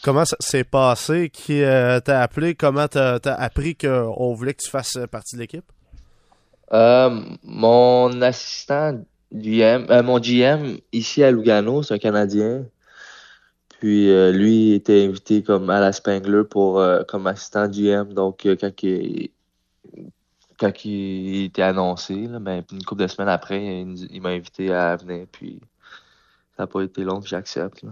Comment 0.03 0.25
ça 0.25 0.35
s'est 0.39 0.63
passé? 0.63 1.29
Qui 1.29 1.63
euh, 1.63 1.99
t'a 1.99 2.21
appelé? 2.21 2.55
Comment 2.55 2.87
t'as 2.87 3.19
as 3.23 3.33
appris 3.33 3.75
qu'on 3.75 4.33
voulait 4.33 4.53
que 4.53 4.63
tu 4.63 4.69
fasses 4.69 4.97
partie 5.11 5.35
de 5.35 5.41
l'équipe? 5.41 5.65
Euh, 6.73 7.21
mon 7.43 8.21
assistant 8.21 9.03
GM, 9.33 9.85
euh, 9.89 10.03
mon 10.03 10.19
GM 10.19 10.77
ici 10.93 11.23
à 11.23 11.31
Lugano, 11.31 11.83
c'est 11.83 11.93
un 11.93 11.99
Canadien. 11.99 12.65
Puis 13.79 14.11
euh, 14.11 14.31
lui 14.31 14.73
était 14.73 15.05
invité 15.05 15.41
comme 15.43 15.69
à 15.69 15.79
la 15.79 15.91
Spangler 15.91 16.43
pour 16.49 16.79
euh, 16.79 17.03
comme 17.07 17.27
assistant 17.27 17.67
GM. 17.67 18.13
Donc 18.13 18.45
euh, 18.45 18.55
quand 18.59 18.83
il, 18.83 19.31
quand 20.59 20.85
il 20.85 21.45
était 21.45 21.63
annoncé, 21.63 22.27
là, 22.27 22.39
ben, 22.39 22.63
une 22.71 22.83
couple 22.83 23.01
de 23.01 23.07
semaines 23.07 23.29
après, 23.29 23.81
il, 23.81 24.21
m'a 24.21 24.29
invité 24.29 24.71
à 24.71 24.95
venir. 24.95 25.25
Puis 25.31 25.59
ça 26.55 26.63
n'a 26.63 26.67
pas 26.67 26.81
été 26.83 27.03
long, 27.03 27.21
j'accepte. 27.21 27.83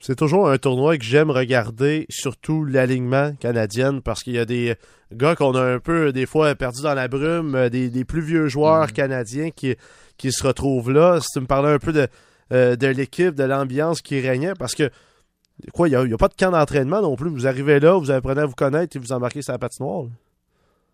C'est 0.00 0.16
toujours 0.16 0.48
un 0.48 0.58
tournoi 0.58 0.98
que 0.98 1.04
j'aime 1.04 1.30
regarder, 1.30 2.06
surtout 2.10 2.64
l'alignement 2.64 3.32
canadien, 3.40 4.00
parce 4.00 4.22
qu'il 4.22 4.34
y 4.34 4.38
a 4.38 4.44
des 4.44 4.74
gars 5.12 5.34
qu'on 5.34 5.54
a 5.54 5.62
un 5.62 5.78
peu, 5.78 6.12
des 6.12 6.26
fois, 6.26 6.54
perdus 6.54 6.82
dans 6.82 6.94
la 6.94 7.08
brume, 7.08 7.54
euh, 7.54 7.68
des, 7.68 7.88
des 7.88 8.04
plus 8.04 8.20
vieux 8.20 8.48
joueurs 8.48 8.92
canadiens 8.92 9.50
qui, 9.50 9.74
qui 10.18 10.32
se 10.32 10.46
retrouvent 10.46 10.92
là. 10.92 11.20
Si 11.20 11.28
tu 11.32 11.40
me 11.40 11.46
parlais 11.46 11.72
un 11.72 11.78
peu 11.78 11.92
de, 11.92 12.08
euh, 12.52 12.76
de 12.76 12.86
l'équipe, 12.86 13.34
de 13.34 13.44
l'ambiance 13.44 14.02
qui 14.02 14.20
régnait, 14.20 14.54
parce 14.54 14.74
que, 14.74 14.90
quoi, 15.72 15.88
il 15.88 15.96
n'y 15.98 16.12
a, 16.12 16.16
pas 16.18 16.28
de 16.28 16.34
camp 16.34 16.50
d'entraînement 16.50 17.00
non 17.00 17.16
plus. 17.16 17.30
Vous 17.30 17.46
arrivez 17.46 17.80
là, 17.80 17.98
vous 17.98 18.10
apprenez 18.10 18.42
à 18.42 18.46
vous 18.46 18.54
connaître 18.54 18.96
et 18.96 18.98
vous 19.00 19.12
embarquez 19.12 19.42
sur 19.42 19.52
la 19.52 19.58
patinoire. 19.58 20.04
là. 20.04 20.10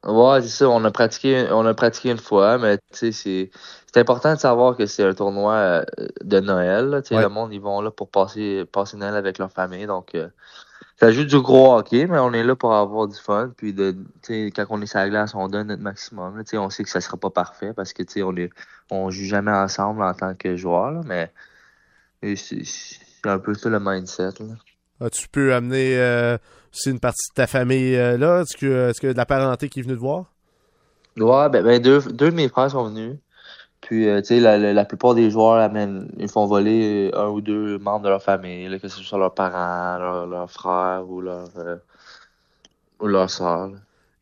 Ouais, 0.05 0.43
c'est 0.43 0.49
ça. 0.49 0.69
On 0.69 0.85
a 0.85 0.91
pratiqué, 0.91 1.47
on 1.53 1.65
a 1.65 1.75
pratiqué 1.75 2.11
une 2.11 2.19
fois, 2.19 2.59
mais 2.59 2.79
tu 2.79 2.83
sais, 2.93 3.13
c'est, 3.13 3.51
c'est 3.93 4.01
important 4.01 4.35
de 4.35 4.39
savoir 4.39 4.77
que 4.77 4.87
c'est 4.87 5.05
un 5.05 5.15
tournoi 5.15 5.53
euh, 5.55 5.85
de 6.25 6.41
Noël. 6.41 6.87
là. 6.87 7.03
Tu 7.03 7.09
sais, 7.09 7.17
Ouais. 7.17 7.23
Le 7.23 7.29
monde, 7.29 7.53
ils 7.53 7.61
vont 7.61 7.81
là 7.81 7.91
pour 7.93 8.11
passer, 8.11 8.65
passer 8.65 8.97
Noël 8.97 9.15
avec 9.15 9.39
leur 9.39 9.53
famille. 9.53 9.87
Donc, 9.87 10.15
euh, 10.17 10.29
ça 10.99 11.13
joue 11.13 11.25
du 11.25 11.41
gros 11.41 11.77
hockey, 11.77 12.07
mais 12.07 12.19
on 12.19 12.33
est 12.33 12.43
là 12.43 12.57
pour 12.57 12.75
avoir 12.75 13.07
du 13.07 13.17
fun. 13.19 13.53
Puis, 13.57 13.73
de, 13.73 13.93
tu 14.23 14.47
sais, 14.47 14.53
quand 14.55 14.67
on 14.71 14.83
est 14.83 14.87
sur 14.87 14.99
la 14.99 15.09
glace, 15.09 15.35
on 15.37 15.47
donne 15.49 15.69
notre 15.69 15.83
maximum. 15.83 16.37
là. 16.37 16.43
Tu 16.43 16.51
sais, 16.51 16.59
on 16.59 16.69
sait 16.71 16.83
que 16.83 16.91
ça 16.91 17.01
sera 17.01 17.17
pas 17.17 17.31
parfait 17.31 17.73
parce 17.73 17.93
que 17.93 18.03
tu 18.03 18.15
sais, 18.15 18.23
on 18.25 18.35
est, 18.37 18.51
on 18.91 19.11
joue 19.11 19.25
jamais 19.25 19.53
ensemble 19.53 20.03
en 20.03 20.15
tant 20.15 20.35
que 20.35 20.57
joueur, 20.57 20.91
là, 20.91 21.01
mais 21.05 21.33
c'est 22.37 22.63
un 23.25 23.39
peu 23.39 23.55
ça 23.55 23.69
le 23.69 23.79
mindset. 23.81 24.31
Là. 24.41 24.55
As-tu 25.03 25.29
pu 25.29 25.53
amener 25.53 25.99
euh, 25.99 26.39
aussi 26.73 26.91
une 26.91 27.01
partie 27.01 27.29
de 27.31 27.35
ta 27.35 27.47
famille 27.47 27.97
euh, 27.97 28.17
là? 28.17 28.43
Est-ce 28.43 28.57
que, 28.57 28.91
est-ce 28.91 29.01
que 29.01 29.09
de 29.09 29.17
la 29.17 29.27
parenté 29.27 29.69
qui 29.69 29.81
est 29.81 29.83
venue 29.83 29.95
te 29.95 30.01
voir? 30.01 30.27
Ouais, 31.17 31.49
ben, 31.49 31.63
ben 31.65 31.83
deux, 31.83 32.01
deux 32.01 32.31
de 32.31 32.37
mes 32.37 32.49
frères 32.49 32.71
sont 32.71 32.85
venus. 32.85 33.17
Puis, 33.81 34.09
euh, 34.09 34.21
tu 34.21 34.29
sais, 34.29 34.41
la, 34.41 34.59
la, 34.59 34.73
la 34.73 34.85
plupart 34.85 35.15
des 35.15 35.31
joueurs 35.31 35.57
amènent, 35.57 36.09
ils 36.19 36.29
font 36.29 36.47
voler 36.47 37.11
un 37.15 37.27
ou 37.27 37.41
deux 37.41 37.79
membres 37.79 38.05
de 38.05 38.11
leur 38.11 38.23
famille, 38.23 38.69
là, 38.69 38.79
que 38.79 38.87
ce 38.87 39.03
soit 39.03 39.19
leurs 39.19 39.35
parents, 39.35 40.27
leurs 40.27 40.51
frères 40.51 41.05
ou 41.09 41.21
leurs 41.21 41.49
ou 43.01 43.09
leurs 43.09 43.31
sœurs. 43.31 43.69
là. 43.69 43.79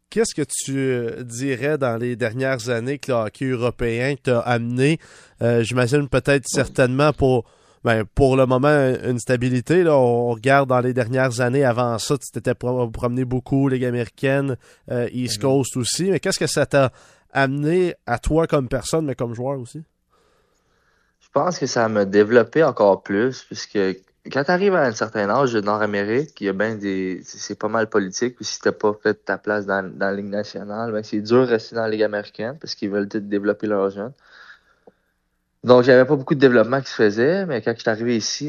Qu'est-ce 0.09 0.35
que 0.35 0.43
tu 0.43 1.25
dirais 1.25 1.79
dans 1.79 1.97
les 1.97 2.17
dernières 2.17 2.71
années 2.71 2.99
que 2.99 3.13
le 3.13 3.19
hockey 3.19 3.45
européen 3.45 4.15
t'a 4.21 4.41
amené? 4.41 4.99
J'imagine 5.41 6.09
peut-être 6.09 6.49
certainement 6.49 7.13
pour, 7.13 7.45
ben, 7.85 8.05
pour 8.05 8.37
le 8.37 8.47
moment 8.47 8.69
une 8.69 9.19
stabilité. 9.19 9.83
Là. 9.83 9.97
On 9.97 10.31
regarde 10.31 10.69
dans 10.69 10.81
les 10.81 10.93
dernières 10.93 11.41
années 11.41 11.65
avant 11.65 11.99
ça, 11.99 12.19
tu 12.19 12.31
t'étais 12.31 12.55
pro- 12.55 12.89
promené 12.91 13.25
beaucoup, 13.25 13.69
Ligue 13.69 13.85
américaine, 13.85 14.57
euh, 14.91 15.09
East 15.13 15.41
Coast 15.41 15.77
aussi. 15.77 16.11
Mais 16.11 16.21
qu'est-ce 16.21 16.39
que 16.39 16.47
ça 16.47 16.67
t'a 16.67 16.93
amené 17.33 17.95
à 18.07 18.19
toi 18.19 18.47
comme 18.47 18.69
personne, 18.69 19.07
mais 19.07 19.15
comme 19.15 19.35
joueur 19.35 19.59
aussi? 19.61 19.83
Je 21.21 21.29
pense 21.33 21.59
que 21.59 21.67
ça 21.67 21.89
m'a 21.89 22.05
développé 22.05 22.65
encore 22.65 23.03
plus, 23.03 23.45
puisque 23.45 23.79
quand 24.31 24.45
tu 24.45 24.51
arrives 24.51 24.75
à 24.75 24.83
un 24.83 24.93
certain 24.93 25.31
âge 25.31 25.53
de 25.53 25.61
Nord-Amérique, 25.61 26.39
il 26.41 26.47
y 26.47 26.49
a 26.49 26.53
bien 26.53 26.75
des. 26.75 27.23
C'est 27.25 27.59
pas 27.59 27.69
mal 27.69 27.89
politique, 27.89 28.35
puis 28.37 28.45
si 28.45 28.59
t'as 28.61 28.73
pas 28.73 28.93
fait 29.01 29.15
ta 29.25 29.39
place 29.39 29.65
dans, 29.65 29.83
dans 29.83 30.07
la 30.07 30.15
Ligue 30.15 30.29
nationale, 30.29 30.93
ben 30.93 31.03
c'est 31.05 31.21
dur 31.21 31.47
de 31.47 31.53
rester 31.53 31.77
dans 31.77 31.83
la 31.83 31.89
Ligue 31.89 32.03
américaine 32.03 32.59
parce 32.61 32.75
qu'ils 32.75 32.91
veulent 32.91 33.09
développer 33.09 33.67
leurs 33.69 33.91
jeunes. 33.91 34.13
Donc 35.65 35.83
j'avais 35.85 36.05
pas 36.07 36.17
beaucoup 36.17 36.35
de 36.35 36.41
développement 36.41 36.81
qui 36.81 36.89
se 36.89 36.95
faisait, 36.95 37.45
mais 37.47 37.61
quand 37.61 37.73
je 37.75 37.81
suis 37.81 37.91
arrivé 37.91 38.17
ici, 38.17 38.47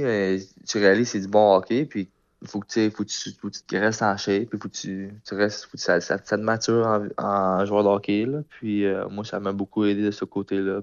tu 0.67 0.77
réalises 0.77 1.07
que 1.07 1.11
c'est 1.11 1.19
du 1.19 1.27
bon 1.27 1.55
hockey, 1.55 1.85
puis 1.85 2.09
il 2.41 2.47
faut 2.47 2.59
que 2.59 2.67
tu 2.67 2.89
faut 2.89 3.03
que 3.03 3.09
tu, 3.09 3.31
faut 3.39 3.49
que 3.49 3.55
tu 3.67 3.77
restes 3.77 4.01
en 4.01 4.15
shape, 4.17 4.45
puis 4.49 4.57
faut 4.59 4.69
que 4.69 4.73
tu, 4.73 5.13
tu 5.27 5.35
restes, 5.35 5.65
faut 5.65 5.71
que 5.77 5.83
ça, 5.83 5.99
ça, 5.99 6.17
ça 6.23 6.37
te 6.37 6.41
mature 6.41 6.87
en, 6.87 7.23
en 7.23 7.65
joueur 7.65 7.83
de 7.83 7.89
hockey. 7.89 8.25
Là. 8.25 8.39
Puis 8.49 8.85
euh, 8.85 9.07
moi, 9.09 9.25
ça 9.25 9.39
m'a 9.39 9.51
beaucoup 9.51 9.85
aidé 9.85 10.03
de 10.03 10.11
ce 10.11 10.25
côté-là. 10.25 10.81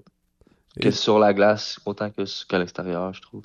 Que 0.80 0.88
Et- 0.88 0.92
sur 0.92 1.18
la 1.18 1.32
glace, 1.34 1.80
autant 1.86 2.10
que 2.10 2.22
qu'à 2.46 2.58
l'extérieur, 2.58 3.12
je 3.14 3.22
trouve. 3.22 3.42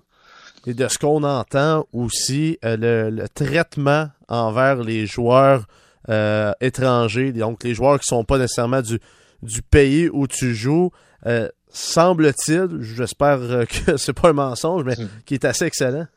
Et 0.68 0.74
de 0.74 0.88
ce 0.88 0.98
qu'on 1.00 1.24
entend 1.24 1.88
aussi, 1.92 2.58
euh, 2.64 2.78
le, 2.78 3.10
le 3.10 3.28
traitement 3.30 4.10
envers 4.28 4.84
les 4.84 5.06
joueurs 5.08 5.66
euh, 6.10 6.52
étrangers, 6.62 7.32
donc 7.32 7.64
les 7.64 7.74
joueurs 7.74 8.00
qui 8.00 8.06
sont 8.08 8.24
pas 8.24 8.38
nécessairement 8.38 8.82
du, 8.82 9.00
du 9.42 9.62
pays 9.62 10.10
où 10.10 10.28
tu 10.28 10.54
joues, 10.54 10.92
euh, 11.26 11.50
semble-t-il, 11.74 12.82
j'espère 12.82 13.40
euh, 13.42 13.66
que 13.86 13.98
c'est 13.98 14.14
pas 14.14 14.30
un 14.30 14.34
mensonge, 14.34 14.84
mais 14.86 14.98
qui 15.26 15.34
est 15.36 15.46
assez 15.46 15.66
excellent. 15.66 16.08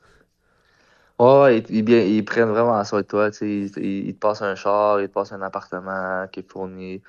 Ouais, 1.19 1.61
ils, 1.70 1.89
ils, 1.89 2.24
prennent 2.24 2.51
vraiment 2.51 2.83
soin 2.85 3.01
de 3.01 3.07
toi. 3.07 3.31
Ils, 3.41 3.70
ils- 3.78 4.15
te 4.15 4.19
passent 4.19 4.43
un 4.43 4.55
char, 4.55 5.01
ils 5.01 5.09
te 5.09 5.12
passent 5.15 5.33
un 5.33 5.41
appartement 5.43 6.27
qui 6.31 6.41
est 6.41 6.51
fourni. 6.51 7.01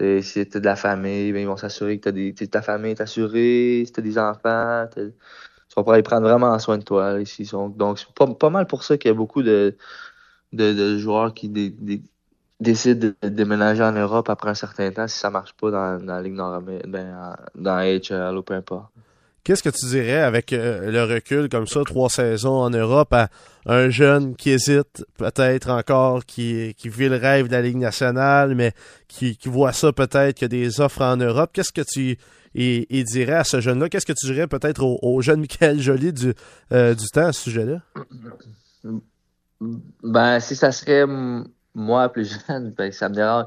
Tu 0.00 0.22
sais, 0.22 0.22
Si 0.22 0.48
t'as 0.48 0.60
de 0.60 0.64
la 0.66 0.76
famille, 0.76 1.32
ben, 1.32 1.40
ils 1.42 1.46
vont 1.46 1.56
s'assurer 1.56 1.98
que 1.98 2.04
t'as 2.04 2.12
des, 2.12 2.34
ta 2.34 2.62
famille 2.62 2.92
est 2.92 3.00
assurée. 3.02 3.84
Si 3.86 3.92
t'as 3.92 4.02
des 4.02 4.18
enfants, 4.18 4.88
t'as- 4.90 5.02
ils, 5.02 5.14
sont 5.68 5.84
prêts- 5.84 6.00
ils 6.00 6.02
prennent 6.04 6.22
vraiment 6.24 6.58
soin 6.60 6.78
de 6.78 6.84
toi. 6.84 7.20
Ils 7.20 7.46
sont- 7.46 7.68
donc, 7.70 7.98
c'est 8.00 8.12
pas, 8.14 8.26
pas 8.34 8.50
mal 8.50 8.66
pour 8.66 8.84
ça 8.84 8.98
qu'il 8.98 9.10
y 9.10 9.12
a 9.12 9.14
beaucoup 9.14 9.42
de, 9.42 9.76
de, 10.52 10.72
de 10.74 10.98
joueurs 10.98 11.34
qui 11.34 11.48
dé- 11.50 11.70
décident 12.64 13.12
de 13.22 13.28
déménager 13.28 13.82
en 13.84 13.92
Europe 13.92 14.28
après 14.28 14.50
un 14.50 14.54
certain 14.54 14.90
temps 14.90 15.06
si 15.06 15.18
ça 15.18 15.30
marche 15.30 15.52
pas 15.52 15.70
dans, 15.70 16.04
dans 16.04 16.14
la 16.16 16.22
Ligue 16.22 16.34
nord-américaine, 16.34 16.90
ben, 16.90 17.14
en- 17.16 17.62
dans 17.62 17.78
HL 17.80 18.36
ou 18.36 18.42
peu 18.42 18.54
importe. 18.54 18.86
Qu'est-ce 19.44 19.62
que 19.62 19.68
tu 19.68 19.84
dirais 19.86 20.22
avec 20.22 20.54
euh, 20.54 20.90
le 20.90 21.04
recul 21.04 21.50
comme 21.50 21.66
ça, 21.66 21.82
trois 21.84 22.08
saisons 22.08 22.54
en 22.62 22.70
Europe, 22.70 23.12
à 23.12 23.28
un 23.66 23.90
jeune 23.90 24.34
qui 24.36 24.48
hésite 24.50 25.04
peut-être 25.18 25.68
encore, 25.68 26.24
qui, 26.24 26.74
qui 26.78 26.88
vit 26.88 27.10
le 27.10 27.16
rêve 27.16 27.48
de 27.48 27.52
la 27.52 27.60
Ligue 27.60 27.76
nationale, 27.76 28.54
mais 28.54 28.72
qui, 29.06 29.36
qui 29.36 29.50
voit 29.50 29.74
ça 29.74 29.92
peut-être 29.92 30.34
qu'il 30.38 30.44
y 30.44 30.46
a 30.46 30.48
des 30.64 30.80
offres 30.80 31.02
en 31.02 31.18
Europe. 31.18 31.50
Qu'est-ce 31.52 31.72
que 31.74 31.82
tu 31.82 32.16
y, 32.54 32.86
y 32.88 33.04
dirais 33.04 33.34
à 33.34 33.44
ce 33.44 33.60
jeune-là? 33.60 33.90
Qu'est-ce 33.90 34.06
que 34.06 34.14
tu 34.18 34.26
dirais 34.32 34.46
peut-être 34.46 34.82
au, 34.82 34.98
au 35.02 35.20
jeune 35.20 35.40
Michael 35.40 35.78
Joly 35.78 36.14
du, 36.14 36.32
euh, 36.72 36.94
du 36.94 37.06
temps 37.08 37.26
à 37.26 37.32
ce 37.34 37.42
sujet-là? 37.42 37.82
Ben, 40.02 40.40
si 40.40 40.56
ça 40.56 40.72
serait 40.72 41.02
m- 41.02 41.44
moi 41.74 42.08
plus 42.08 42.38
jeune, 42.48 42.70
ben, 42.70 42.90
ça 42.92 43.08
me 43.08 43.14
dérange. 43.14 43.46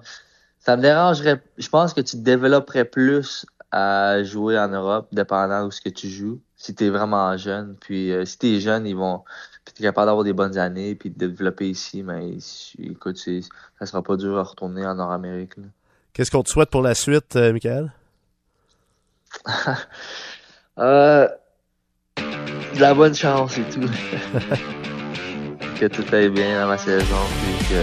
Ça 0.60 0.76
me 0.76 0.82
dérangerait. 0.82 1.42
Je 1.58 1.70
pense 1.70 1.94
que 1.94 2.02
tu 2.02 2.18
te 2.18 2.22
développerais 2.22 2.86
plus 2.86 3.46
à 3.72 4.24
jouer 4.24 4.58
en 4.60 4.68
Europe, 4.70 5.08
dépendant 5.12 5.66
où 5.66 5.72
ce 5.72 5.82
que 5.82 5.90
tu 5.90 6.10
joues, 6.10 6.40
si 6.56 6.74
tu 6.76 6.86
es 6.86 6.90
vraiment 6.90 7.36
jeune. 7.38 7.76
Puis 7.80 8.12
euh, 8.12 8.26
si 8.26 8.38
tu 8.38 8.48
es 8.48 8.60
jeune, 8.60 8.86
ils 8.88 8.96
vont. 8.96 9.24
Puis 9.66 9.74
tu 9.76 9.82
es 9.82 9.86
capable 9.86 10.08
d'avoir 10.08 10.24
des 10.24 10.34
bonnes 10.34 10.58
années, 10.58 10.96
puis 10.96 11.10
de 11.10 11.18
développer 11.18 11.70
ici, 11.70 12.02
mais 12.04 12.38
écoute, 12.80 13.18
c'est- 13.18 13.42
ça 13.80 13.86
sera 13.86 14.02
pas 14.02 14.16
dur 14.16 14.38
à 14.38 14.44
retourner 14.44 14.86
en 14.86 14.96
Nord-Amérique. 14.96 15.54
Qu'est-ce 16.14 16.32
qu'on 16.32 16.44
te 16.44 16.50
souhaite 16.50 16.70
pour 16.70 16.82
la 16.82 16.96
suite, 16.96 17.36
euh, 17.36 17.54
Michael? 17.54 17.92
Euh, 20.80 21.28
de 22.76 22.80
la 22.80 22.94
bonne 22.94 23.16
chance 23.16 23.58
et 23.58 23.64
tout. 23.64 23.82
que 25.80 25.86
tout 25.86 26.04
aille 26.12 26.30
bien 26.30 26.62
dans 26.62 26.68
ma 26.68 26.78
saison, 26.78 27.24
puis 27.42 27.68
que 27.68 27.82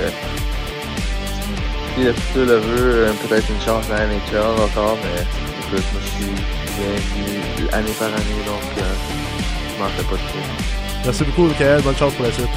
si 1.95 2.05
le 2.05 2.13
futur 2.13 2.47
le 2.47 2.57
veut, 2.57 2.95
euh, 3.07 3.13
peut-être 3.27 3.49
une 3.49 3.61
chance 3.61 3.87
dans 3.89 3.95
la 3.95 4.07
NHL 4.07 4.63
encore, 4.63 4.99
mais 5.03 5.23
écoute, 5.67 5.85
moi 5.93 6.03
je 6.03 6.09
suis 6.09 6.33
bienvenu 6.77 7.69
année 7.73 7.93
par 7.99 8.09
année, 8.09 8.43
donc 8.47 8.63
euh, 8.79 8.95
je 9.77 9.83
m'en 9.83 9.89
fais 9.91 10.03
pas 10.03 10.17
trop. 10.17 10.39
Merci 11.05 11.25
beaucoup, 11.25 11.43
Michael. 11.43 11.83
Bonne 11.83 11.97
chance 11.97 12.13
pour 12.15 12.25
la 12.25 12.33
suite. 12.33 12.49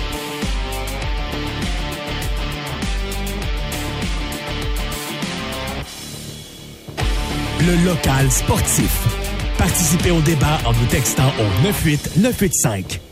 Le 7.60 7.86
local 7.86 8.32
sportif. 8.32 8.92
Participez 9.58 10.12
au 10.12 10.22
débat 10.22 10.60
en 10.66 10.72
nous 10.72 10.86
textant 10.86 11.32
au 11.40 11.64
98985. 11.64 13.07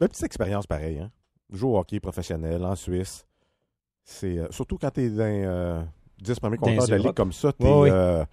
Une 0.00 0.08
petite 0.08 0.24
expérience 0.24 0.66
pareille. 0.66 0.98
Hein? 0.98 1.10
Jouer 1.50 1.70
au 1.70 1.78
hockey 1.78 2.00
professionnel 2.00 2.64
en 2.64 2.74
Suisse. 2.76 3.26
C'est 4.04 4.38
euh, 4.38 4.46
surtout 4.50 4.78
quand 4.78 4.90
tu 4.90 5.02
es 5.02 5.10
dans 5.10 5.22
euh, 5.24 5.82
10 6.22 6.40
premiers 6.40 6.56
compteurs 6.56 6.86
de 6.86 6.90
la 6.92 6.98
ligue 6.98 7.14
comme 7.14 7.32
ça, 7.32 7.52
euh, 7.62 8.24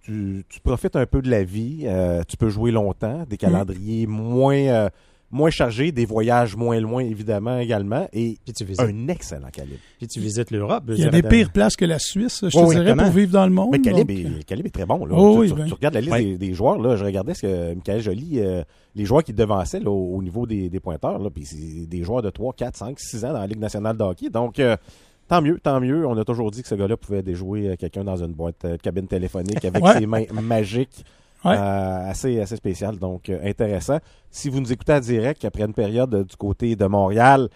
tu, 0.00 0.44
tu 0.48 0.60
profites 0.60 0.96
un 0.96 1.06
peu 1.06 1.22
de 1.22 1.30
la 1.30 1.42
vie. 1.44 1.82
euh, 1.86 2.22
tu 2.28 2.36
peux 2.36 2.48
jouer 2.50 2.70
longtemps. 2.70 3.24
Des 3.28 3.36
calendriers 3.36 4.06
moins, 4.06 4.88
moins 5.34 5.50
chargé, 5.50 5.92
des 5.92 6.06
voyages 6.06 6.56
moins 6.56 6.80
loin, 6.80 7.02
évidemment, 7.04 7.58
également, 7.58 8.08
et 8.12 8.36
tu 8.56 8.64
visites- 8.64 8.80
un 8.80 9.08
excellent 9.08 9.50
calibre. 9.52 9.80
Puis 9.98 10.06
tu 10.06 10.20
visites 10.20 10.50
l'Europe. 10.50 10.84
Il 10.88 10.98
y 11.00 11.04
a 11.04 11.10
des 11.10 11.22
pires 11.22 11.50
places 11.52 11.76
que 11.76 11.84
la 11.84 11.98
Suisse, 11.98 12.40
je 12.44 12.48
te 12.50 12.56
Oui, 12.58 12.68
dirais, 12.70 12.80
exactement. 12.82 13.02
pour 13.02 13.12
vivre 13.12 13.32
dans 13.32 13.44
le 13.46 13.52
monde. 13.52 13.68
Mais 13.72 13.78
le 13.78 13.84
calibre, 13.84 14.14
donc, 14.14 14.20
est, 14.32 14.36
le 14.38 14.42
calibre 14.44 14.66
est 14.68 14.70
très 14.70 14.86
bon. 14.86 15.04
Là. 15.04 15.14
Oh 15.18 15.34
tu, 15.34 15.40
oui, 15.40 15.48
tu- 15.48 15.54
ben. 15.54 15.66
tu 15.66 15.74
regardes 15.74 15.94
la 15.94 16.00
liste 16.00 16.12
Ouais. 16.12 16.24
des, 16.24 16.38
des 16.38 16.54
joueurs. 16.54 16.78
Là, 16.78 16.96
je 16.96 17.04
regardais 17.04 17.34
ce 17.34 17.42
que 17.42 17.74
Michael 17.74 18.00
Joly, 18.00 18.40
euh, 18.40 18.62
les 18.94 19.04
joueurs 19.04 19.24
qui 19.24 19.32
devançaient 19.34 19.80
là, 19.80 19.90
au, 19.90 20.16
au 20.16 20.22
niveau 20.22 20.46
des, 20.46 20.70
des 20.70 20.80
pointeurs. 20.80 21.18
Là, 21.18 21.28
puis 21.30 21.44
c'est 21.44 21.86
des 21.86 22.02
joueurs 22.04 22.22
de 22.22 22.30
3, 22.30 22.52
4, 22.52 22.76
5, 22.76 22.98
6 23.00 23.24
ans 23.24 23.32
dans 23.32 23.40
la 23.40 23.46
Ligue 23.46 23.58
nationale 23.60 23.96
de 23.96 24.02
hockey. 24.04 24.30
Donc, 24.30 24.60
euh, 24.60 24.76
tant 25.28 25.42
mieux, 25.42 25.58
tant 25.60 25.80
mieux. 25.80 26.06
On 26.06 26.16
a 26.16 26.24
toujours 26.24 26.50
dit 26.52 26.62
que 26.62 26.68
ce 26.68 26.74
gars-là 26.76 26.96
pouvait 26.96 27.22
déjouer 27.22 27.70
euh, 27.70 27.76
quelqu'un 27.76 28.04
dans 28.04 28.22
une 28.22 28.32
boîte 28.32 28.64
euh, 28.64 28.76
de 28.76 28.82
cabine 28.82 29.08
téléphonique 29.08 29.64
avec 29.64 29.82
Ouais. 29.84 29.98
ses 29.98 30.06
mains 30.06 30.24
magiques. 30.42 31.04
Ouais. 31.44 31.56
Euh, 31.56 32.10
assez, 32.10 32.40
assez 32.40 32.56
spécial, 32.56 32.98
donc 32.98 33.28
euh, 33.28 33.38
intéressant. 33.44 33.98
Si 34.30 34.48
vous 34.48 34.60
nous 34.60 34.72
écoutez 34.72 34.94
en 34.94 35.00
direct, 35.00 35.44
après 35.44 35.64
une 35.64 35.74
période 35.74 36.14
euh, 36.14 36.24
du 36.24 36.36
côté 36.36 36.74
de 36.74 36.86
Montréal, 36.86 37.48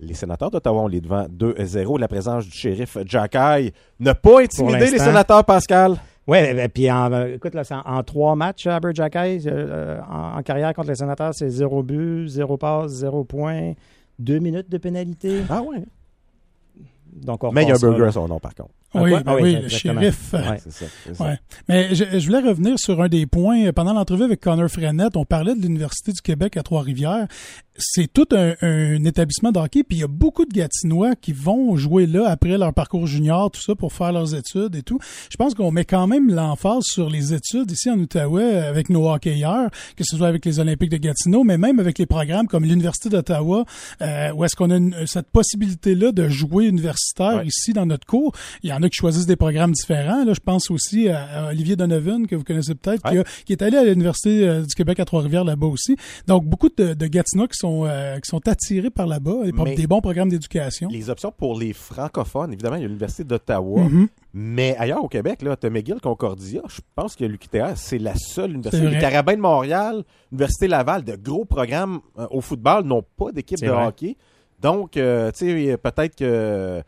les 0.00 0.14
sénateurs 0.14 0.50
d'Ottawa, 0.50 0.82
on 0.82 0.88
les 0.88 1.00
devant 1.00 1.24
2-0. 1.24 1.98
La 1.98 2.08
présence 2.08 2.44
du 2.44 2.50
shérif 2.52 2.98
Jacky 3.04 3.72
n'a 4.00 4.14
pas 4.14 4.40
intimidé 4.42 4.90
les 4.90 4.98
sénateurs, 4.98 5.44
Pascal. 5.44 5.96
Oui, 6.26 6.38
puis 6.74 6.90
en, 6.90 7.26
écoute, 7.26 7.54
là, 7.54 7.64
c'est 7.64 7.74
en, 7.74 7.80
en 7.86 8.02
trois 8.02 8.36
matchs, 8.36 8.66
Aberjackay, 8.66 9.40
euh, 9.46 9.98
en, 10.10 10.38
en 10.38 10.42
carrière 10.42 10.74
contre 10.74 10.88
les 10.88 10.96
sénateurs, 10.96 11.32
c'est 11.34 11.48
zéro 11.48 11.82
but, 11.82 12.28
zéro 12.28 12.58
passe, 12.58 12.90
zéro 12.90 13.24
point, 13.24 13.72
deux 14.18 14.38
minutes 14.38 14.68
de 14.68 14.76
pénalité. 14.76 15.42
Ah 15.48 15.62
ouais. 15.62 15.84
Donc 17.22 17.44
on 17.44 17.52
Mais 17.52 17.62
il 17.64 17.68
y 17.68 17.72
a 17.72 17.74
un 17.74 17.78
burger 17.78 18.04
à 18.06 18.12
son 18.12 18.28
nom, 18.28 18.38
par 18.40 18.54
contre. 18.54 18.70
Ah 18.94 19.02
oui, 19.02 19.10
quoi? 19.10 19.20
ben 19.20 19.32
Ah 19.32 19.34
oui, 19.36 19.42
oui, 19.42 19.62
le 19.62 19.68
shérif. 19.68 20.32
Ouais. 20.32 20.58
C'est 20.62 20.72
ça. 20.72 20.86
c'est 21.04 21.14
ça. 21.14 21.24
Ouais. 21.24 21.38
Mais 21.68 21.94
je, 21.94 22.18
je 22.18 22.26
voulais 22.26 22.48
revenir 22.48 22.78
sur 22.78 23.00
un 23.02 23.08
des 23.08 23.26
points. 23.26 23.70
Pendant 23.72 23.92
l'entrevue 23.92 24.24
avec 24.24 24.40
Connor 24.40 24.68
Frenette, 24.68 25.16
on 25.16 25.24
parlait 25.24 25.54
de 25.54 25.60
l'Université 25.60 26.12
du 26.12 26.22
Québec 26.22 26.56
à 26.56 26.62
Trois-Rivières. 26.62 27.26
C'est 27.80 28.12
tout 28.12 28.26
un, 28.32 28.54
un 28.60 29.04
établissement 29.04 29.52
de 29.52 29.58
hockey, 29.60 29.84
puis 29.84 29.98
il 29.98 30.00
y 30.00 30.04
a 30.04 30.08
beaucoup 30.08 30.44
de 30.44 30.52
Gatinois 30.52 31.14
qui 31.14 31.32
vont 31.32 31.76
jouer 31.76 32.06
là 32.06 32.28
après 32.28 32.58
leur 32.58 32.74
parcours 32.74 33.06
junior, 33.06 33.50
tout 33.52 33.60
ça, 33.60 33.74
pour 33.76 33.92
faire 33.92 34.12
leurs 34.12 34.34
études 34.34 34.74
et 34.74 34.82
tout. 34.82 34.98
Je 35.30 35.36
pense 35.36 35.54
qu'on 35.54 35.70
met 35.70 35.84
quand 35.84 36.08
même 36.08 36.28
l'emphase 36.28 36.82
sur 36.84 37.08
les 37.08 37.32
études 37.34 37.70
ici 37.70 37.88
en 37.88 37.98
Outaouais 37.98 38.56
avec 38.58 38.90
nos 38.90 39.08
hockeyeurs, 39.08 39.70
que 39.96 40.02
ce 40.04 40.16
soit 40.16 40.26
avec 40.26 40.44
les 40.44 40.58
Olympiques 40.58 40.90
de 40.90 40.96
Gatineau, 40.96 41.44
mais 41.44 41.56
même 41.56 41.78
avec 41.78 41.98
les 41.98 42.06
programmes 42.06 42.48
comme 42.48 42.64
l'Université 42.64 43.10
d'Ottawa, 43.10 43.64
euh, 44.02 44.32
où 44.32 44.44
est-ce 44.44 44.56
qu'on 44.56 44.70
a 44.70 44.76
une- 44.76 45.06
cette 45.06 45.30
possibilité-là 45.30 46.10
de 46.10 46.28
jouer 46.28 46.66
universitaire 46.66 47.36
Ouais. 47.38 47.46
ici 47.46 47.72
dans 47.72 47.86
notre 47.86 48.06
cours. 48.06 48.32
Il 48.64 48.70
y 48.70 48.72
en 48.72 48.82
a 48.82 48.88
qui 48.88 48.96
choisissent 48.96 49.26
des 49.26 49.36
programmes 49.36 49.72
différents. 49.72 50.24
Là, 50.24 50.32
je 50.34 50.40
pense 50.40 50.70
aussi 50.70 51.08
à, 51.08 51.48
Olivier 51.50 51.76
Donovan, 51.76 52.26
que 52.26 52.34
vous 52.34 52.44
connaissez 52.44 52.74
peut-être, 52.74 53.08
qui, 53.08 53.18
Ouais. 53.18 53.24
qui 53.46 53.52
est 53.52 53.62
allé 53.62 53.76
à 53.76 53.84
l'Université 53.84 54.48
euh, 54.48 54.62
du 54.62 54.74
Québec 54.74 54.98
à 54.98 55.04
Trois-Rivières 55.04 55.44
là-bas 55.44 55.66
aussi. 55.68 55.96
Donc, 56.26 56.44
beaucoup 56.44 56.68
de, 56.76 56.94
de 56.94 57.06
Gatineaux 57.06 57.46
qui 57.46 57.56
sont, 57.56 57.67
euh, 57.68 58.16
qui 58.16 58.28
sont 58.28 58.46
attirés 58.48 58.90
par 58.90 59.06
là-bas, 59.06 59.44
des, 59.76 59.86
bons 59.86 60.00
programmes 60.00 60.28
d'éducation. 60.28 60.88
Les 60.90 61.10
options 61.10 61.32
pour 61.32 61.58
les 61.58 61.72
francophones, 61.72 62.52
évidemment, 62.52 62.76
il 62.76 62.82
y 62.82 62.84
a 62.84 62.88
l'Université 62.88 63.24
d'Ottawa. 63.24 63.82
Mhm. 63.82 64.08
Mais 64.34 64.76
ailleurs 64.78 65.02
au 65.02 65.08
Québec, 65.08 65.42
là, 65.42 65.56
tu 65.56 65.66
as 65.66 65.70
McGill, 65.70 66.00
Concordia. 66.00 66.62
Je 66.68 66.80
pense 66.94 67.16
que 67.16 67.24
l'UQTR, 67.24 67.76
c'est 67.76 67.98
la 67.98 68.14
seule 68.14 68.52
université. 68.52 68.88
Les. 68.88 68.98
Carabins 68.98 69.34
de 69.34 69.40
Montréal, 69.40 70.04
Université 70.32 70.68
Laval, 70.68 71.04
de 71.04 71.16
gros 71.16 71.44
programmes 71.44 72.00
euh, 72.18 72.26
au 72.30 72.40
football 72.40 72.84
n'ont 72.84 73.04
pas 73.16 73.32
d'équipe 73.32 73.60
de 73.60 73.68
vrai. 73.68 73.86
hockey. 73.86 74.16
Donc, 74.60 74.96
euh, 74.96 75.30
tu 75.30 75.46
sais, 75.46 75.76
peut-être 75.76 76.16
que 76.16 76.82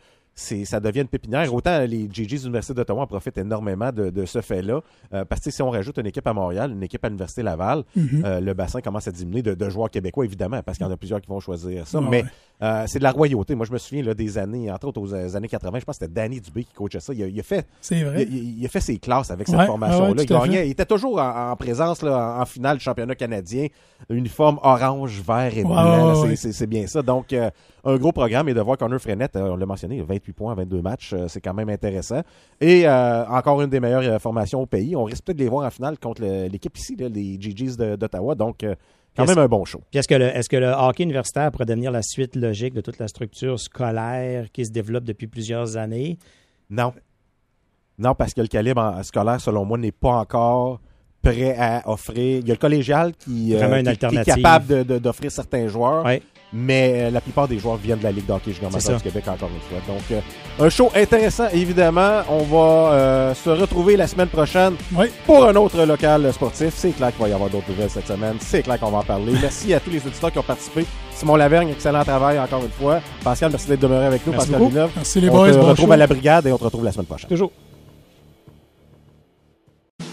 ça 0.64 0.80
devient 0.80 1.00
une 1.00 1.08
pépinière. 1.08 1.52
Autant 1.54 1.80
les 1.86 2.08
GGs 2.10 2.38
de 2.38 2.42
l'Université 2.44 2.74
d'Ottawa 2.74 3.02
en 3.02 3.06
profitent 3.06 3.38
énormément 3.38 3.92
de, 3.92 4.10
de 4.10 4.24
ce 4.24 4.40
fait-là. 4.40 4.80
Euh, 5.12 5.24
parce 5.24 5.40
que 5.42 5.50
si 5.50 5.62
on 5.62 5.70
rajoute 5.70 5.98
une 5.98 6.06
équipe 6.06 6.26
à 6.26 6.32
Montréal, 6.32 6.70
une 6.72 6.82
équipe 6.82 7.04
à 7.04 7.08
l'Université 7.08 7.42
Laval, 7.42 7.84
Mhm. 7.96 8.22
euh, 8.24 8.40
le 8.40 8.54
bassin 8.54 8.80
commence 8.80 9.06
à 9.08 9.12
diminuer 9.12 9.42
de, 9.42 9.54
de 9.54 9.68
joueurs 9.68 9.90
québécois, 9.90 10.24
évidemment, 10.24 10.62
parce 10.62 10.78
qu'il 10.78 10.86
y 10.86 10.90
en 10.90 10.92
a 10.92 10.96
plusieurs 10.96 11.20
qui 11.20 11.28
vont 11.28 11.40
choisir 11.40 11.86
ça. 11.86 12.00
Mais 12.00 12.22
ouais. 12.22 12.28
euh, 12.62 12.84
c'est 12.86 12.98
de 12.98 13.04
la 13.04 13.12
royauté. 13.12 13.54
Moi, 13.54 13.66
je 13.66 13.72
me 13.72 13.78
souviens 13.78 14.02
là, 14.02 14.14
des 14.14 14.38
années, 14.38 14.70
entre 14.70 14.88
autres 14.88 15.00
aux 15.00 15.14
années 15.14 15.48
80, 15.48 15.78
je 15.80 15.84
pense 15.84 15.98
que 15.98 16.04
c'était 16.06 16.12
Danny 16.20 16.40
Dubé 16.40 16.64
qui 16.64 16.72
coachait 16.72 17.00
ça. 17.00 17.12
Il 17.12 17.22
a, 17.22 17.26
il 17.26 17.38
a 17.38 17.42
fait, 17.42 17.66
vrai. 17.90 18.22
il, 18.30 18.64
a 18.64 18.68
fait 18.68 18.80
ses 18.80 18.98
classes 18.98 19.30
avec 19.30 19.46
cette 19.48 19.58
Ouais, 19.58 19.66
formation-là. 19.66 20.10
ouais, 20.12 20.22
il, 20.22 20.26
gagnait- 20.26 20.66
il 20.68 20.70
était 20.72 20.86
toujours 20.86 21.18
en, 21.20 21.50
en 21.52 21.56
présence 21.56 22.02
là, 22.02 22.36
en, 22.38 22.42
en 22.42 22.44
finale 22.46 22.78
du 22.78 22.84
championnat 22.84 23.14
canadien. 23.14 23.66
Uniforme 24.08 24.58
orange, 24.62 25.20
vert 25.26 25.56
et 25.56 25.62
blanc. 25.64 26.24
c'est- 26.34 26.66
bien 26.66 26.86
ça. 26.86 27.02
Donc, 27.02 27.32
un 27.32 27.96
gros 27.96 28.12
programme. 28.12 28.48
Et 28.48 28.54
de 28.54 28.60
voir 28.60 28.78
Connor 28.78 28.98
Frenette, 29.00 29.36
on 29.36 29.56
l'a 29.56 29.66
mentionné, 29.66 29.96
il 29.96 30.02
a 30.02 30.04
28 30.30 30.32
points 30.32 30.52
en 30.52 30.56
22 30.56 30.82
matchs. 30.82 31.12
euh, 31.12 31.28
c'est 31.28 31.40
quand 31.40 31.54
même 31.54 31.68
intéressant. 31.68 32.22
Et 32.60 32.86
euh, 32.88 33.26
encore 33.26 33.60
une 33.62 33.70
des 33.70 33.80
meilleures 33.80 34.02
euh, 34.02 34.18
formations 34.18 34.60
au 34.62 34.66
pays. 34.66 34.94
On 34.96 35.04
risque 35.04 35.24
peut-être 35.24 35.38
de 35.38 35.42
les 35.44 35.48
voir 35.50 35.66
en 35.66 35.70
finale 35.70 35.98
contre 35.98 36.22
l'équipe 36.22 36.76
ici, 36.76 36.96
là, 36.96 37.08
les 37.08 37.38
GGs 37.40 37.76
d'Ottawa. 37.76 38.34
Donc, 38.34 38.64
quand 39.16 39.26
même 39.26 39.38
un 39.38 39.48
bon 39.48 39.64
show. 39.64 39.80
Puis 39.90 39.98
est-ce 39.98 40.08
que, 40.08 40.14
le, 40.14 40.26
est-ce 40.26 40.48
que 40.48 40.56
le 40.56 40.68
hockey 40.68 41.02
universitaire 41.02 41.50
pourrait 41.50 41.66
devenir 41.66 41.90
la 41.90 42.02
suite 42.02 42.36
logique 42.36 42.74
de 42.74 42.80
toute 42.80 42.98
la 42.98 43.08
structure 43.08 43.58
scolaire 43.58 44.50
qui 44.52 44.64
se 44.64 44.70
développe 44.70 45.04
depuis 45.04 45.26
plusieurs 45.26 45.76
années? 45.76 46.16
Non. 46.70 46.92
Non, 47.98 48.14
parce 48.14 48.32
que 48.32 48.40
le 48.40 48.46
calibre 48.46 48.98
scolaire, 49.02 49.40
selon 49.40 49.64
moi, 49.64 49.76
n'est 49.78 49.92
pas 49.92 50.12
encore 50.20 50.80
prêt 51.22 51.54
à 51.58 51.82
offrir. 51.90 52.38
Il 52.38 52.48
y 52.48 52.50
a 52.50 52.54
le 52.54 52.58
collégial 52.58 53.12
qui, 53.14 53.54
euh, 53.54 53.82
qui- 53.82 53.98
qui 53.98 54.16
est 54.16 54.24
capable 54.24 54.84
d'offrir 54.84 55.30
certains 55.30 55.66
joueurs, 55.68 56.04
Ouais. 56.04 56.22
Mais 56.52 56.92
euh, 56.96 57.10
la 57.10 57.20
plupart 57.20 57.46
des 57.46 57.58
joueurs 57.58 57.76
viennent 57.76 57.98
de 57.98 58.04
la 58.04 58.12
Ligue 58.12 58.26
d'hockey 58.26 58.52
junior 58.52 58.70
du 58.70 59.02
Québec, 59.02 59.24
encore 59.28 59.48
une 59.48 59.60
fois. 59.60 59.78
Donc, 59.86 60.02
euh, 60.10 60.20
un 60.64 60.68
show 60.68 60.90
intéressant, 60.94 61.48
évidemment. 61.52 62.22
On 62.28 62.42
va 62.42 62.92
euh, 62.92 63.34
se 63.34 63.50
retrouver 63.50 63.96
la 63.96 64.06
semaine 64.06 64.28
prochaine 64.28 64.74
Oui. 64.94 65.06
pour 65.26 65.44
un 65.44 65.54
autre 65.56 65.84
local 65.84 66.32
sportif. 66.32 66.72
C'est 66.74 66.90
clair 66.90 67.12
qu'il 67.12 67.22
va 67.22 67.28
y 67.28 67.32
avoir 67.32 67.50
d'autres 67.50 67.68
nouvelles 67.68 67.90
cette 67.90 68.06
semaine. 68.08 68.36
C'est 68.40 68.62
clair 68.62 68.78
qu'on 68.80 68.90
va 68.90 68.98
en 68.98 69.02
parler. 69.04 69.32
Merci 69.42 69.72
à 69.74 69.80
tous 69.80 69.90
les 69.90 70.04
auditeurs 70.04 70.32
qui 70.32 70.38
ont 70.38 70.42
participé. 70.42 70.86
Simon 71.14 71.36
Lavergne, 71.36 71.68
excellent 71.70 72.02
travail 72.02 72.38
encore 72.38 72.62
une 72.64 72.70
fois. 72.70 73.00
Pascal, 73.22 73.50
merci 73.50 73.68
d'être 73.68 73.80
demeuré 73.80 74.06
avec 74.06 74.26
nous. 74.26 74.32
Merci 74.32 74.46
Pascal 74.46 74.58
beaucoup. 74.58 74.70
Villeneuve. 74.70 74.90
Merci 74.96 75.20
les 75.20 75.28
on 75.28 75.32
boys, 75.34 75.52
se 75.52 75.58
bon 75.58 75.66
retrouve 75.66 75.86
show. 75.88 75.92
à 75.92 75.96
la 75.98 76.06
brigade 76.06 76.46
et 76.46 76.52
on 76.52 76.56
te 76.56 76.64
retrouve 76.64 76.84
la 76.84 76.92
semaine 76.92 77.04
prochaine. 77.06 77.28
Toujours. 77.28 77.52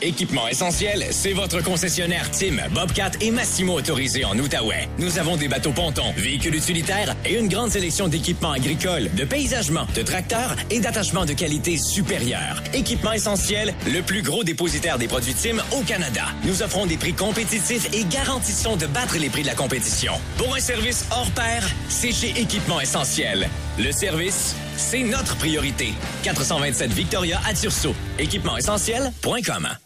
Équipement 0.02 0.48
essentiel, 0.48 1.06
c'est 1.12 1.34
votre 1.34 1.64
concessionnaire 1.64 2.30
Tim, 2.32 2.58
Bobcat 2.74 3.12
et 3.20 3.32
Massimo 3.32 3.74
autorisé 3.74 4.26
en 4.26 4.38
Outaouais. 4.38 4.88
Nous 5.00 5.18
avons 5.18 5.38
des 5.38 5.48
bateaux 5.48 5.72
pontons, 5.72 6.14
véhicules 6.16 6.56
utilitaires 6.56 7.16
et 7.26 7.38
une 7.38 7.48
grande 7.48 7.72
sélection 7.72 8.08
d'équipements 8.08 8.52
agricoles, 8.52 9.10
de 9.16 9.24
paysagement, 9.24 9.88
de 9.96 10.04
tracteurs 10.04 10.56
et 10.70 10.80
d'attachements 10.80 11.26
de 11.26 11.34
qualité 11.34 11.78
supérieure. 11.78 12.62
Équipement 12.74 13.14
essentiel, 13.14 13.74
le 13.92 14.02
plus 14.02 14.22
gros 14.22 14.44
dépositaire 14.44 14.98
des 14.98 15.08
produits 15.08 15.34
Tim 15.34 15.58
au 15.72 15.82
Canada. 15.82 16.26
Nous 16.44 16.62
offrons 16.62 16.86
des 16.86 16.98
prix 16.98 17.14
compétitifs 17.14 17.90
et 17.94 18.04
garantissons 18.06 18.76
de 18.76 18.86
battre 18.86 19.18
les 19.18 19.30
prix 19.30 19.42
de 19.42 19.48
la 19.48 19.56
compétition. 19.56 20.14
Pour 20.38 20.56
un 20.56 20.60
service 20.60 21.06
hors 21.12 21.32
pair, 21.32 21.68
c'est 21.90 22.12
chez 22.12 22.30
Équipement 22.40 22.80
essentiel. 22.80 23.50
Le 23.80 23.92
service, 23.92 24.56
c'est 24.76 25.04
notre 25.04 25.36
priorité. 25.38 25.94
427 26.24 26.92
Victoria 26.92 27.40
à 27.48 27.54
Tursault. 27.54 27.96
Équipement 28.20 28.58
essentiel.com. 28.58 29.78